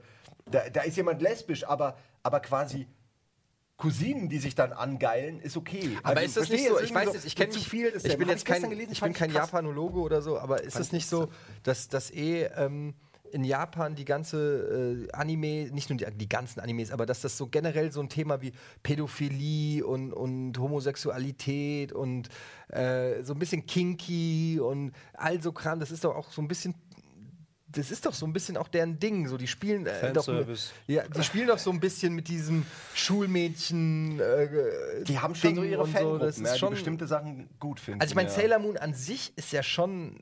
da, 0.46 0.70
da 0.70 0.82
ist 0.82 0.96
jemand 0.98 1.22
lesbisch, 1.22 1.66
aber, 1.68 1.98
aber 2.22 2.40
quasi. 2.40 2.88
Cousinen, 3.76 4.30
die 4.30 4.38
sich 4.38 4.54
dann 4.54 4.72
angeilen, 4.72 5.42
ist 5.42 5.58
okay. 5.58 5.98
Aber 6.04 6.20
Also, 6.22 6.26
ist 6.26 6.38
das 6.38 6.50
nicht 6.50 6.68
so? 6.68 6.80
Ich 6.80 6.94
weiß 6.94 7.12
nicht, 7.12 7.26
ich 7.26 7.36
kenne 7.36 7.50
zu 7.50 7.58
nicht 7.58 7.68
viel. 7.68 7.92
Ich 8.02 8.18
bin 8.18 8.30
jetzt 8.30 8.46
kein, 8.46 8.70
gelesen, 8.70 8.92
ich 8.94 9.02
bin 9.02 9.14
kein. 9.14 9.32
Japanologe 9.32 10.00
oder 10.00 10.22
so, 10.22 10.38
aber 10.38 10.62
ist 10.64 10.80
es 10.80 10.92
nicht 10.92 11.10
so, 11.10 11.30
dass 11.64 11.90
das 11.90 12.12
eh 12.12 12.44
ähm, 12.56 12.94
in 13.34 13.44
Japan 13.44 13.96
die 13.96 14.06
ganze 14.06 15.06
äh, 15.10 15.12
Anime, 15.12 15.70
nicht 15.72 15.90
nur 15.90 15.98
die, 15.98 16.06
die 16.16 16.30
ganzen 16.30 16.60
Animes, 16.60 16.92
aber 16.92 17.06
dass 17.06 17.22
das 17.22 17.38
so 17.38 17.48
generell 17.48 17.92
so 17.92 18.00
ein 18.02 18.10
Thema 18.10 18.42
wie 18.42 18.54
Pädophilie 18.84 19.86
und, 19.86 20.14
und 20.14 20.58
Homosexualität 20.60 21.92
und 21.92 22.30
äh, 22.70 23.24
so 23.24 23.34
ein 23.34 23.40
bisschen 23.40 23.66
kinky 23.66 24.60
und 24.62 24.92
all 25.14 25.42
so 25.42 25.52
Kram, 25.52 25.80
das 25.80 25.92
ist 25.92 26.04
doch 26.04 26.16
auch 26.16 26.32
so 26.32 26.42
ein 26.42 26.48
bisschen 26.48 26.76
das 27.76 27.90
ist 27.90 28.06
doch 28.06 28.14
so 28.14 28.28
ein 28.28 28.34
bisschen 28.34 28.56
auch 28.56 28.68
deren 28.68 29.00
Ding. 29.00 29.28
So, 29.28 29.36
die 29.36 29.48
spielen 29.48 29.88
äh, 29.88 30.14
doch, 30.14 30.28
ja, 30.86 31.08
die 31.08 31.24
spielen 31.24 31.48
doch 31.48 31.58
so 31.58 31.72
ein 31.72 31.80
bisschen 31.80 32.14
mit 32.14 32.28
diesem 32.28 32.68
Schulmädchen. 32.94 34.20
Äh, 34.20 35.04
Die 35.06 35.18
haben 35.18 35.34
schon 35.34 35.56
so 35.56 35.62
Ding 35.62 35.72
ihre 35.72 35.86
so, 35.88 35.92
Fangruppen, 35.92 36.20
das 36.20 36.38
ist 36.38 36.46
ja, 36.46 36.54
die 36.54 36.60
schon- 36.60 36.70
bestimmte 36.70 37.08
Sachen 37.08 37.50
gut 37.60 37.80
finden. 37.80 38.02
Also 38.02 38.12
ich 38.12 38.16
meine, 38.16 38.30
ja. 38.30 38.36
Sailor 38.36 38.60
Moon 38.60 38.78
an 38.78 38.94
sich 38.94 39.34
ist 39.38 39.52
ja 39.52 39.64
schon. 39.64 40.20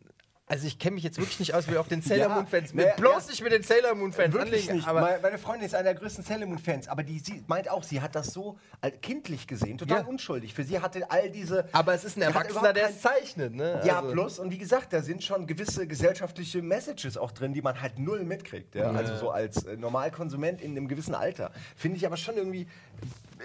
Also 0.52 0.68
ich 0.68 0.80
kenne 0.80 0.96
mich 0.96 1.04
jetzt 1.06 1.18
wirklich 1.18 1.40
nicht 1.40 1.54
aus, 1.54 1.70
wie 1.70 1.78
auch 1.78 1.88
den 1.88 2.02
Sailor 2.02 2.28
Moon 2.28 2.46
Fans. 2.46 2.74
naja, 2.74 2.94
bloß 2.98 3.24
ja. 3.24 3.30
nicht 3.32 3.42
mit 3.42 3.54
den 3.54 3.64
Sailor 3.64 3.96
Moon 3.96 4.12
Fans 4.12 4.34
Wirklich 4.34 4.64
anlegen. 4.64 4.76
nicht. 4.76 4.88
Aber 4.88 5.18
Meine, 5.22 5.38
Freundin 5.38 5.66
ist 5.66 5.74
einer 5.74 5.86
der 5.86 5.96
größten 5.96 6.26
Sailor 6.26 6.46
Moon 6.46 6.60
Fans, 6.60 6.90
aber 6.90 7.04
die 7.04 7.20
sie 7.20 7.42
meint 7.48 7.70
auch, 7.70 7.84
sie 7.84 8.02
hat 8.02 8.16
das 8.16 8.34
so 8.34 8.58
äh, 8.82 8.92
kindlich 8.92 9.48
gesehen, 9.48 9.78
total 9.78 10.00
Ja. 10.02 10.06
unschuldig. 10.08 10.54
Für 10.54 10.66
sie 10.66 10.78
hatte 10.82 11.10
all 11.10 11.30
diese. 11.30 11.70
aber 11.72 11.94
es 11.94 12.04
ist 12.04 12.18
ein 12.18 12.22
Erwachsener, 12.24 12.74
der 12.74 12.90
es 12.90 13.00
zeichnet. 13.00 13.56
Ne? 13.56 13.80
Ja, 13.86 14.00
Also- 14.02 14.12
plus, 14.12 14.40
und 14.40 14.52
wie 14.52 14.58
gesagt, 14.58 14.92
da 14.92 15.02
sind 15.02 15.24
schon 15.24 15.48
gewisse 15.48 15.88
gesellschaftliche 15.88 16.62
Messages 16.62 17.16
auch 17.18 17.32
drin, 17.32 17.54
die 17.54 17.62
man 17.62 17.82
halt 17.82 17.98
null 17.98 18.26
mitkriegt. 18.26 18.76
Ja? 18.76 18.92
Also 18.92 19.16
so 19.16 19.32
als 19.32 19.64
äh, 19.64 19.78
Normalkonsument 19.78 20.60
in 20.62 20.72
einem 20.72 20.90
gewissen 20.90 21.16
Alter. 21.16 21.52
Finde 21.78 21.96
ich 21.96 22.06
aber 22.06 22.18
schon 22.18 22.36
irgendwie 22.36 22.68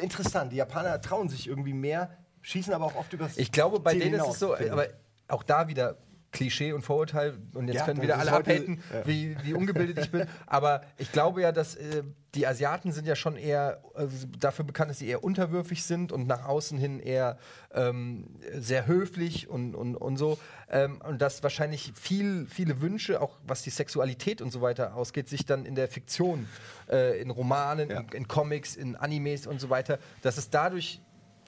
interessant. 0.02 0.50
Die 0.50 0.56
Japaner 0.56 1.00
trauen 1.00 1.28
sich 1.28 1.46
irgendwie 1.46 1.72
mehr, 1.72 2.10
schießen 2.42 2.72
aber 2.74 2.86
auch 2.86 2.96
oft 2.96 3.12
übers 3.12 3.36
Ich 3.36 3.52
glaube, 3.52 3.78
bei 3.78 3.92
Ziel 3.92 4.00
denen 4.00 4.14
ist 4.14 4.20
hinaus, 4.22 4.34
es 4.34 4.40
so, 4.40 4.56
aber 4.56 4.88
auch 5.28 5.42
da 5.44 5.68
wieder 5.68 5.96
Klischee 6.32 6.72
und 6.72 6.82
Vorurteil 6.82 7.34
und 7.54 7.68
jetzt 7.68 7.76
Ja, 7.78 7.84
können 7.86 8.02
wieder 8.02 8.18
alle 8.18 8.32
heute- 8.32 8.50
abhaten, 8.52 8.82
wie, 9.04 9.36
wie 9.42 9.54
ungebildet 9.54 9.98
ich 9.98 10.10
bin. 10.10 10.26
Aber 10.46 10.82
ich 10.98 11.10
glaube 11.12 11.40
ja, 11.40 11.52
dass 11.52 11.76
äh, 11.76 12.02
die 12.34 12.46
Asiaten 12.46 12.92
sind 12.92 13.06
ja 13.06 13.16
schon 13.16 13.36
eher 13.36 13.80
also 13.94 14.26
dafür 14.38 14.64
bekannt, 14.66 14.90
dass 14.90 14.98
sie 14.98 15.08
eher 15.08 15.24
unterwürfig 15.24 15.82
sind 15.84 16.12
und 16.12 16.26
nach 16.26 16.44
außen 16.44 16.76
hin 16.76 17.00
eher 17.00 17.38
ähm, 17.72 18.26
sehr 18.52 18.86
höflich 18.86 19.48
und, 19.48 19.74
und, 19.74 19.96
und 19.96 20.18
so. 20.18 20.38
Ähm, 20.68 21.00
und 21.08 21.22
dass 21.22 21.42
wahrscheinlich 21.42 21.92
viel, 21.94 22.46
viele 22.50 22.82
Wünsche, 22.82 23.22
auch 23.22 23.38
was 23.46 23.62
die 23.62 23.70
Sexualität 23.70 24.42
und 24.42 24.50
so 24.50 24.60
weiter 24.60 24.94
ausgeht, 24.94 25.30
sich 25.30 25.46
dann 25.46 25.64
in 25.64 25.74
der 25.74 25.88
Fiktion, 25.88 26.46
äh, 26.90 27.18
in 27.18 27.30
Romanen, 27.30 27.88
Ja. 27.88 28.00
in, 28.00 28.08
in 28.08 28.28
Comics, 28.28 28.76
in 28.76 28.96
Animes 28.96 29.46
und 29.46 29.58
so 29.60 29.70
weiter, 29.70 29.98
dass 30.20 30.36
es 30.36 30.50
dadurch 30.50 31.00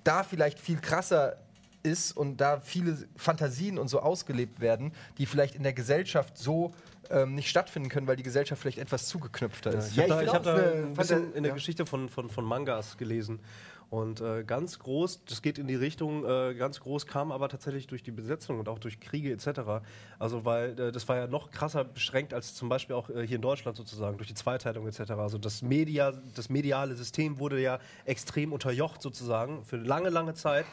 da 0.04 0.22
vielleicht 0.22 0.58
viel 0.58 0.80
krasser 0.80 1.36
ist 1.88 2.12
und 2.12 2.36
da 2.38 2.60
viele 2.60 2.96
Fantasien 3.16 3.78
und 3.78 3.88
so 3.88 4.00
ausgelebt 4.00 4.60
werden, 4.60 4.92
die 5.18 5.26
vielleicht 5.26 5.54
in 5.54 5.62
der 5.62 5.72
Gesellschaft 5.72 6.38
so 6.38 6.72
ähm, 7.10 7.34
nicht 7.34 7.48
stattfinden 7.48 7.88
können, 7.88 8.06
weil 8.06 8.16
die 8.16 8.22
Gesellschaft 8.22 8.60
vielleicht 8.60 8.78
etwas 8.78 9.08
zugeknüpfter 9.08 9.72
ist. 9.72 9.90
Ich 9.90 9.96
Ja, 9.96 10.08
habe 10.08 10.24
ich 10.24 10.30
da, 10.30 10.40
find 10.40 10.46
ich 10.46 10.52
hab 10.52 10.56
da 10.56 10.72
ein 10.88 10.94
bisschen 10.94 11.34
in 11.34 11.42
der 11.42 11.50
ja. 11.50 11.54
Geschichte 11.54 11.86
von, 11.86 12.08
von, 12.08 12.30
von 12.30 12.44
Mangas 12.44 12.96
gelesen. 12.96 13.40
Und 13.90 14.20
äh, 14.20 14.44
ganz 14.44 14.78
groß, 14.78 15.24
das 15.24 15.40
geht 15.40 15.56
in 15.56 15.66
die 15.66 15.74
Richtung, 15.74 16.26
äh, 16.26 16.54
ganz 16.54 16.78
groß 16.80 17.06
kam 17.06 17.32
aber 17.32 17.48
tatsächlich 17.48 17.86
durch 17.86 18.02
die 18.02 18.10
Besetzung 18.10 18.58
und 18.58 18.68
auch 18.68 18.78
durch 18.78 19.00
Kriege 19.00 19.32
etc. 19.32 19.82
Also 20.18 20.44
weil 20.44 20.78
äh, 20.78 20.92
das 20.92 21.08
war 21.08 21.16
ja 21.16 21.26
noch 21.26 21.50
krasser 21.50 21.84
beschränkt 21.84 22.34
als 22.34 22.54
zum 22.54 22.68
Beispiel 22.68 22.94
auch 22.94 23.08
äh, 23.08 23.26
hier 23.26 23.36
in 23.36 23.42
Deutschland 23.42 23.78
sozusagen, 23.78 24.18
durch 24.18 24.28
die 24.28 24.34
Zweiteilung 24.34 24.86
etc. 24.86 25.12
Also 25.12 25.38
das, 25.38 25.62
Media, 25.62 26.12
das 26.34 26.50
mediale 26.50 26.96
System 26.96 27.38
wurde 27.38 27.60
ja 27.62 27.78
extrem 28.04 28.52
unterjocht 28.52 29.00
sozusagen 29.00 29.64
für 29.64 29.76
lange, 29.76 30.10
lange 30.10 30.34
Zeit. 30.34 30.66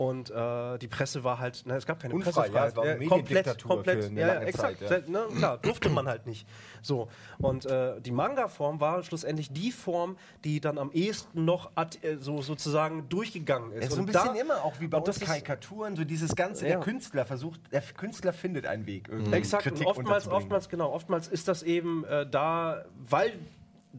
Und 0.00 0.30
äh, 0.30 0.78
die 0.78 0.88
Presse 0.88 1.24
war 1.24 1.38
halt, 1.40 1.62
na, 1.66 1.76
es 1.76 1.84
gab 1.84 2.00
keine 2.00 2.14
Unfrei, 2.14 2.30
ja, 2.30 2.62
Pressefreiheit. 2.62 2.68
es 2.70 2.76
war 2.76 2.84
eine 2.84 3.06
komplett, 3.06 3.62
komplett, 3.62 4.10
ja, 4.16 4.26
lange 4.28 4.46
exakt. 4.46 4.78
Zeit, 4.88 5.06
ja. 5.06 5.12
Ne, 5.12 5.26
klar, 5.36 5.58
durfte 5.58 5.90
man 5.90 6.08
halt 6.08 6.26
nicht. 6.26 6.46
So. 6.80 7.08
Und 7.36 7.66
äh, 7.66 8.00
die 8.00 8.10
Manga-Form 8.10 8.80
war 8.80 9.02
schlussendlich 9.02 9.52
die 9.52 9.70
Form, 9.70 10.16
die 10.42 10.58
dann 10.62 10.78
am 10.78 10.90
ehesten 10.92 11.44
noch 11.44 11.72
ad, 11.74 11.98
äh, 12.00 12.16
so 12.18 12.40
sozusagen 12.40 13.10
durchgegangen 13.10 13.72
ist. 13.72 13.84
Ist 13.84 13.90
so 13.90 13.96
ein 13.96 14.00
Und 14.00 14.06
bisschen 14.06 14.34
da- 14.36 14.40
immer 14.40 14.64
auch 14.64 14.80
wie 14.80 14.86
bei 14.88 14.96
uns 14.96 15.08
ist- 15.18 15.20
Karikaturen, 15.26 15.94
so 15.96 16.04
dieses 16.04 16.34
Ganze, 16.34 16.64
Ja. 16.66 16.76
der 16.76 16.80
Künstler 16.80 17.26
versucht, 17.26 17.60
der 17.70 17.82
Künstler 17.82 18.32
findet 18.32 18.64
einen 18.66 18.86
Weg. 18.86 19.06
irgendwie 19.10 19.34
Exakt, 19.34 19.64
Kritik 19.64 19.82
und 19.86 19.98
oftmals, 19.98 20.28
oftmals, 20.28 20.70
genau, 20.70 20.90
oftmals 20.94 21.28
ist 21.28 21.46
das 21.46 21.62
eben 21.62 22.04
äh, 22.06 22.26
da, 22.26 22.86
weil 23.06 23.34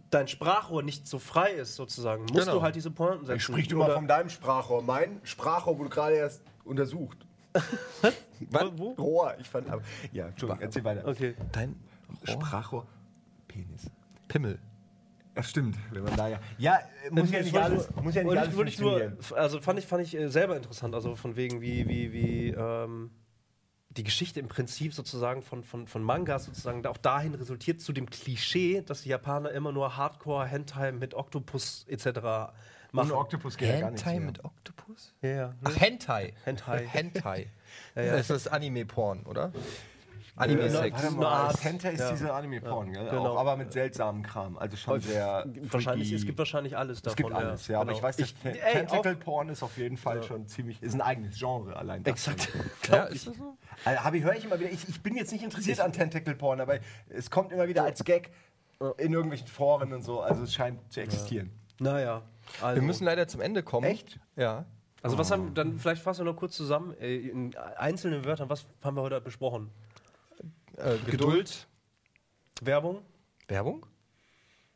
dein 0.09 0.27
Sprachrohr 0.27 0.83
nicht 0.83 1.07
so 1.07 1.19
frei 1.19 1.51
ist, 1.51 1.75
sozusagen, 1.75 2.23
musst 2.23 2.35
Genau. 2.35 2.53
du 2.55 2.61
halt 2.61 2.75
diese 2.75 2.91
Pointen 2.91 3.25
setzen. 3.25 3.39
Sprich 3.39 3.67
du 3.67 3.77
mal 3.77 3.91
von 3.91 4.07
deinem 4.07 4.29
Sprachrohr. 4.29 4.81
Mein 4.81 5.19
Sprachrohr 5.23 5.77
wurde 5.77 5.89
gerade 5.89 6.15
erst 6.15 6.41
untersucht. 6.63 7.17
Wo- 8.49 8.71
wo? 8.77 8.89
Rohr, 8.93 9.35
ich 9.39 9.47
fand 9.49 9.69
aber. 9.69 9.81
Ja, 10.13 10.27
Entschuldigung, 10.27 10.61
erzähl 10.61 10.83
weiter. 10.83 11.05
Okay. 11.07 11.35
Dein 11.51 11.75
Sprachrohr, 12.23 12.87
Penis. 13.47 13.89
Pimmel. 14.27 14.57
Das 15.33 15.49
stimmt, 15.49 15.77
wenn 15.91 16.03
man 16.03 16.15
da 16.15 16.27
ja. 16.27 16.39
Ja, 16.57 16.79
äh, 17.05 17.09
muss 17.09 17.31
ja 17.31 17.37
Das 17.39 17.45
nicht 17.45 17.57
alles, 17.57 17.89
ich- 17.89 17.95
muss 18.03 18.15
ja 18.15 18.23
nicht 18.23 18.37
alles 18.37 18.53
ich, 18.53 18.67
ich 18.67 18.79
nur, 18.79 19.13
also 19.35 19.61
fand 19.61 19.79
ich, 19.79 19.87
fand 19.87 20.03
ich 20.03 20.15
äh, 20.17 20.27
selber 20.29 20.57
interessant, 20.57 20.93
also 20.93 21.15
von 21.15 21.35
wegen 21.37 21.61
wie, 21.61 21.87
wie, 21.87 22.11
wie 22.11 22.49
ähm, 22.49 23.11
die 23.97 24.03
Geschichte 24.03 24.39
im 24.39 24.47
Prinzip 24.47 24.93
sozusagen 24.93 25.41
von, 25.41 25.63
von, 25.63 25.87
von 25.87 26.01
Mangas 26.01 26.45
sozusagen 26.45 26.85
auch 26.85 26.97
dahin 26.97 27.35
resultiert 27.35 27.81
zu 27.81 27.91
dem 27.91 28.09
Klischee, 28.09 28.81
dass 28.81 29.01
die 29.01 29.09
Japaner 29.09 29.51
immer 29.51 29.71
nur 29.71 29.97
Hardcore 29.97 30.45
Hentai 30.45 30.91
mit 30.93 31.13
Oktopus 31.13 31.85
etc. 31.89 32.05
machen. 32.05 32.53
Ohne 32.93 33.17
Oktopus 33.17 33.57
geht 33.57 33.69
ja 33.69 33.79
gar 33.81 33.91
nichts 33.91 34.05
Hentai 34.05 34.19
mehr. 34.19 34.27
mit 34.27 34.45
Oktopus? 34.45 35.13
ja, 35.21 35.29
ja. 35.29 35.53
Ach, 35.63 35.79
Hentai. 35.79 36.33
Hentai. 36.45 36.87
Hentai. 36.91 37.47
ja. 37.95 38.17
Das 38.17 38.29
ist 38.29 38.47
Anime-Porn, 38.47 39.23
oder? 39.23 39.51
Anime-Sex. 40.41 41.11
Mal, 41.11 41.25
Art- 41.25 41.55
ist 41.55 41.83
ja. 41.99 42.11
diese 42.11 42.33
Anime-Porn, 42.33 42.91
gell? 42.93 43.05
genau. 43.09 43.27
Auch, 43.33 43.37
aber 43.39 43.55
mit 43.57 43.71
seltsamem 43.71 44.23
Kram. 44.23 44.57
Also 44.57 44.77
schon 44.77 44.99
sehr. 45.01 45.45
Wahrscheinlich, 45.69 46.07
freaky. 46.09 46.15
es 46.21 46.25
gibt 46.25 46.37
wahrscheinlich 46.37 46.77
alles 46.77 47.01
davon. 47.01 47.11
Es 47.11 47.15
gibt 47.17 47.31
alles, 47.33 47.67
ja. 47.67 47.77
Aber 47.79 47.85
genau. 47.87 47.97
ich 47.97 48.03
weiß, 48.03 48.17
dass 48.17 48.25
Ich- 48.27 48.35
Ten- 48.35 48.55
ey, 48.55 48.73
Tentacle 48.73 49.15
Porn 49.15 49.49
ist 49.49 49.63
auf 49.63 49.77
jeden 49.77 49.97
Fall 49.97 50.23
schon 50.23 50.47
ziemlich. 50.47 50.81
Ist 50.81 50.93
ein 50.93 51.01
eigenes 51.01 51.37
Genre 51.37 51.75
allein. 51.75 52.03
Exakt. 52.05 52.49
Ja, 52.89 53.03
ist 53.05 53.27
das 53.27 53.35
so? 53.37 53.57
Also, 53.85 54.03
Habe 54.03 54.17
ich, 54.17 54.23
höre 54.23 54.35
ich 54.35 54.45
immer 54.45 54.59
wieder. 54.59 54.69
Ich, 54.71 54.87
ich 54.89 55.01
bin 55.01 55.15
jetzt 55.15 55.31
nicht 55.31 55.43
interessiert 55.43 55.79
an 55.79 55.91
Tentacle 55.93 56.35
Porn, 56.35 56.59
aber 56.61 56.79
es 57.09 57.29
kommt 57.29 57.51
immer 57.51 57.67
wieder 57.67 57.83
als 57.83 58.03
Gag 58.03 58.31
in 58.97 59.13
irgendwelchen 59.13 59.47
Foren 59.47 59.93
und 59.93 60.01
so. 60.03 60.21
Also 60.21 60.43
es 60.43 60.53
scheint 60.53 60.79
zu 60.91 61.01
existieren. 61.01 61.51
Naja. 61.79 62.23
Also, 62.61 62.81
Wir 62.81 62.85
müssen 62.85 63.05
leider 63.05 63.27
zum 63.27 63.39
Ende 63.41 63.63
kommen. 63.63 63.85
Echt? 63.87 64.19
Ja. 64.35 64.65
also 65.03 65.17
was 65.17 65.31
haben 65.31 65.53
dann 65.53 65.77
vielleicht 65.77 66.01
fassen 66.01 66.25
wir 66.25 66.31
noch 66.31 66.37
kurz 66.37 66.55
zusammen 66.57 66.93
äh, 66.99 67.15
in 67.15 67.55
einzelnen 67.77 68.25
Wörtern, 68.25 68.49
was 68.49 68.65
haben 68.83 68.95
wir 68.97 69.01
heute 69.03 69.21
besprochen? 69.21 69.69
Äh, 70.83 70.97
Geduld. 71.09 71.67
Werbung, 72.61 73.01
Werbung? 73.47 73.85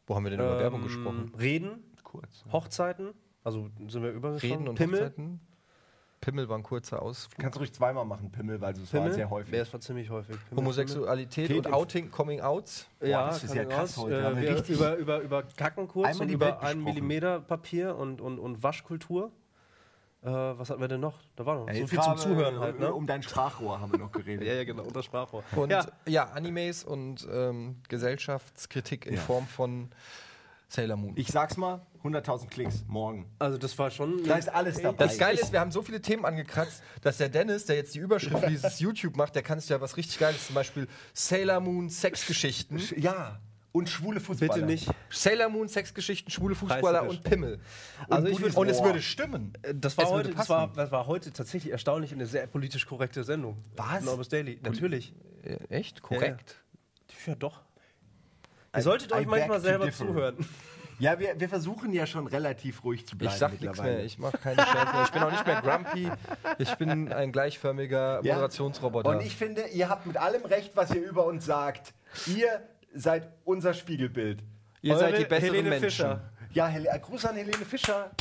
Wo 0.07 0.15
haben 0.15 0.23
wir 0.23 0.31
denn 0.31 0.39
über 0.39 0.53
ähm, 0.53 0.59
Werbung 0.59 0.83
gesprochen? 0.83 1.33
Reden, 1.39 1.83
Kurz. 2.03 2.45
Hochzeiten, 2.51 3.13
also 3.43 3.69
sind 3.87 4.03
wir 4.03 4.11
übergeschrieben. 4.11 4.57
Reden 4.57 4.69
und 4.69 4.75
Pimmel, 4.75 4.99
Hochzeiten? 4.99 5.39
Pimmel 6.21 6.49
war 6.49 6.57
ein 6.57 6.63
kurzer 6.63 7.01
Ausflug. 7.01 7.39
Kannst 7.39 7.55
du 7.55 7.59
ruhig 7.59 7.73
zweimal 7.73 8.05
machen, 8.05 8.31
Pimmel, 8.31 8.61
weil 8.61 8.73
es 8.73 8.93
war 8.93 9.01
Pimmel, 9.01 9.13
sehr 9.13 9.29
häufig. 9.29 9.53
Ja, 9.53 9.61
es 9.61 9.73
war 9.73 9.79
ziemlich 9.79 10.09
häufig. 10.09 10.37
Pimmel, 10.49 10.63
Homosexualität 10.63 11.47
Geht 11.47 11.65
und 11.65 11.73
Outing, 11.73 12.11
Coming 12.11 12.41
Outs. 12.41 12.87
Pimmel. 12.99 13.11
Ja, 13.11 13.27
das 13.27 13.43
ist 13.43 13.53
ja 13.53 13.65
krass 13.65 13.97
heute. 13.97 14.19
Äh, 14.19 14.41
wir 14.41 14.69
über, 14.69 14.95
über, 14.95 15.19
über 15.21 15.43
Kacken 15.43 15.87
kurz 15.87 16.07
einmal 16.07 16.27
und 16.27 16.33
über 16.33 16.61
einen. 16.61 16.83
Millimeter 16.83 17.39
Papier 17.41 17.95
und, 17.95 18.21
und, 18.21 18.39
und 18.39 18.63
Waschkultur. 18.63 19.31
Äh, 20.25 20.57
was 20.57 20.69
hatten 20.71 20.81
wir 20.81 20.87
denn 20.87 21.01
noch? 21.01 21.13
Da 21.35 21.45
war 21.45 21.55
noch 21.59 21.67
Ja, 21.67 21.75
so 21.81 21.87
viel 21.87 21.99
zum 22.01 22.17
Zuhören 22.17 22.55
äh, 22.55 22.59
halt, 22.59 22.79
ne? 22.79 22.91
Um 22.93 23.05
dein 23.05 23.21
Sprachrohr 23.21 23.79
haben 23.79 23.91
wir 23.91 23.99
noch 23.99 24.11
geredet. 24.11 24.43
Ja, 24.47 24.55
ja, 24.55 24.63
genau, 24.63 24.83
unter 24.83 25.03
Sprachrohr. 25.03 25.43
Und 25.55 25.69
ja, 25.69 25.85
ja, 26.07 26.23
Animes 26.31 26.83
und 26.83 27.27
ähm, 27.31 27.81
Gesellschaftskritik 27.89 29.05
in 29.05 29.15
Ja. 29.15 29.21
Form 29.21 29.45
von 29.47 29.89
Sailor 30.67 30.97
Moon. 30.97 31.13
Ich 31.15 31.27
sag's 31.27 31.57
mal, 31.57 31.85
100.000 32.03 32.47
Klicks 32.47 32.83
morgen. 32.87 33.27
also 33.39 33.57
das 33.59 33.77
war 33.77 33.91
schon. 33.91 34.23
Da 34.23 34.35
ist 34.37 34.49
alles 34.49 34.81
dabei. 34.81 35.05
Das 35.05 35.17
Geile 35.19 35.39
ist, 35.39 35.51
wir 35.51 35.59
haben 35.59 35.71
so 35.71 35.81
viele 35.83 36.01
Themen 36.01 36.25
angekratzt, 36.25 36.81
dass 37.01 37.17
der 37.17 37.29
Dennis, 37.29 37.65
der 37.65 37.75
jetzt 37.75 37.93
die 37.93 37.99
Überschrift 37.99 38.39
für 38.43 38.49
dieses 38.49 38.79
YouTube 38.85 39.15
macht, 39.17 39.35
der 39.35 39.43
kann 39.43 39.59
sich 39.59 39.69
ja 39.69 39.79
was 39.79 39.95
richtig 39.95 40.17
Geiles, 40.17 40.47
zum 40.47 40.55
Beispiel 40.55 40.87
Sailor 41.13 41.59
Moon 41.59 41.89
Sexgeschichten. 41.89 42.81
Ja, 42.97 43.39
und 43.75 43.89
schwule 43.89 44.19
Fußballer. 44.19 44.53
Bitte 44.53 44.65
nicht. 44.65 44.89
Sailor 45.09 45.49
Moon 45.49 45.67
Sexgeschichten, 45.67 46.31
schwule 46.31 46.55
Fußballer 46.55 47.07
und 47.07 47.23
Pimmel. 47.23 47.59
Also 48.09 48.27
und, 48.27 48.31
ich 48.33 48.39
würd- 48.39 48.55
und 48.55 48.69
es 48.69 48.81
würde 48.81 49.01
stimmen. 49.01 49.53
Das 49.73 49.97
war, 49.97 50.09
heute, 50.09 50.29
das, 50.33 50.47
war, 50.49 50.71
das 50.73 50.91
war 50.91 51.05
heute 51.07 51.31
tatsächlich 51.33 51.71
erstaunlich 51.71 52.13
eine 52.13 52.25
sehr 52.25 52.47
politisch 52.47 52.85
korrekte 52.85 53.23
Sendung. 53.23 53.57
Was? 53.75 54.03
Norbis 54.03 54.29
Daily. 54.29 54.59
Natürlich. 54.63 55.13
Äh, 55.43 55.57
Echt? 55.69 56.01
Korrekt. 56.01 56.55
Ja, 57.25 57.35
doch. 57.35 57.59
I- 58.73 58.77
Ihr 58.77 58.81
solltet 58.83 59.11
I 59.11 59.15
euch 59.15 59.25
manchmal 59.27 59.59
selber 59.59 59.85
differ. 59.85 60.05
zuhören. 60.07 60.37
Ja, 60.97 61.19
wir, 61.19 61.37
wir 61.37 61.49
versuchen 61.49 61.91
ja 61.91 62.07
schon 62.07 62.25
relativ 62.27 62.85
ruhig 62.85 63.05
zu 63.05 63.17
bleiben. 63.17 63.33
Ich 63.33 63.39
sag 63.39 63.59
nichts 63.59 63.81
mehr, 63.81 64.05
ich 64.05 64.17
mache 64.17 64.37
keine 64.37 64.61
Scherze 64.65 64.93
mehr. 64.93 65.03
Ich 65.03 65.11
bin 65.11 65.23
auch 65.23 65.31
nicht 65.31 65.45
mehr 65.45 65.61
grumpy. 65.61 66.11
Ich 66.57 66.75
bin 66.75 67.11
ein 67.11 67.31
gleichförmiger 67.33 68.21
Ja. 68.23 68.35
Moderationsroboter. 68.35 69.09
Und 69.09 69.21
ich 69.21 69.35
finde, 69.35 69.67
ihr 69.73 69.89
habt 69.89 70.05
mit 70.05 70.15
allem 70.15 70.45
recht, 70.45 70.71
was 70.75 70.91
ihr 70.91 71.01
über 71.01 71.25
uns 71.25 71.45
sagt. 71.45 71.93
Ihr 72.27 72.61
seid 72.95 73.27
unser 73.43 73.73
Spiegelbild. 73.73 74.41
Ihr 74.81 74.97
seid 74.97 75.13
Eure 75.13 75.23
die 75.23 75.29
besseren 75.29 75.53
Helene 75.55 75.69
Menschen. 75.69 75.89
Fischer. 75.89 76.21
Ja, 76.53 76.67
Hel 76.67 76.85
äh, 76.85 76.99
Gruß 76.99 77.25
an 77.25 77.35
Helene 77.35 77.65
Fischer. 77.65 78.11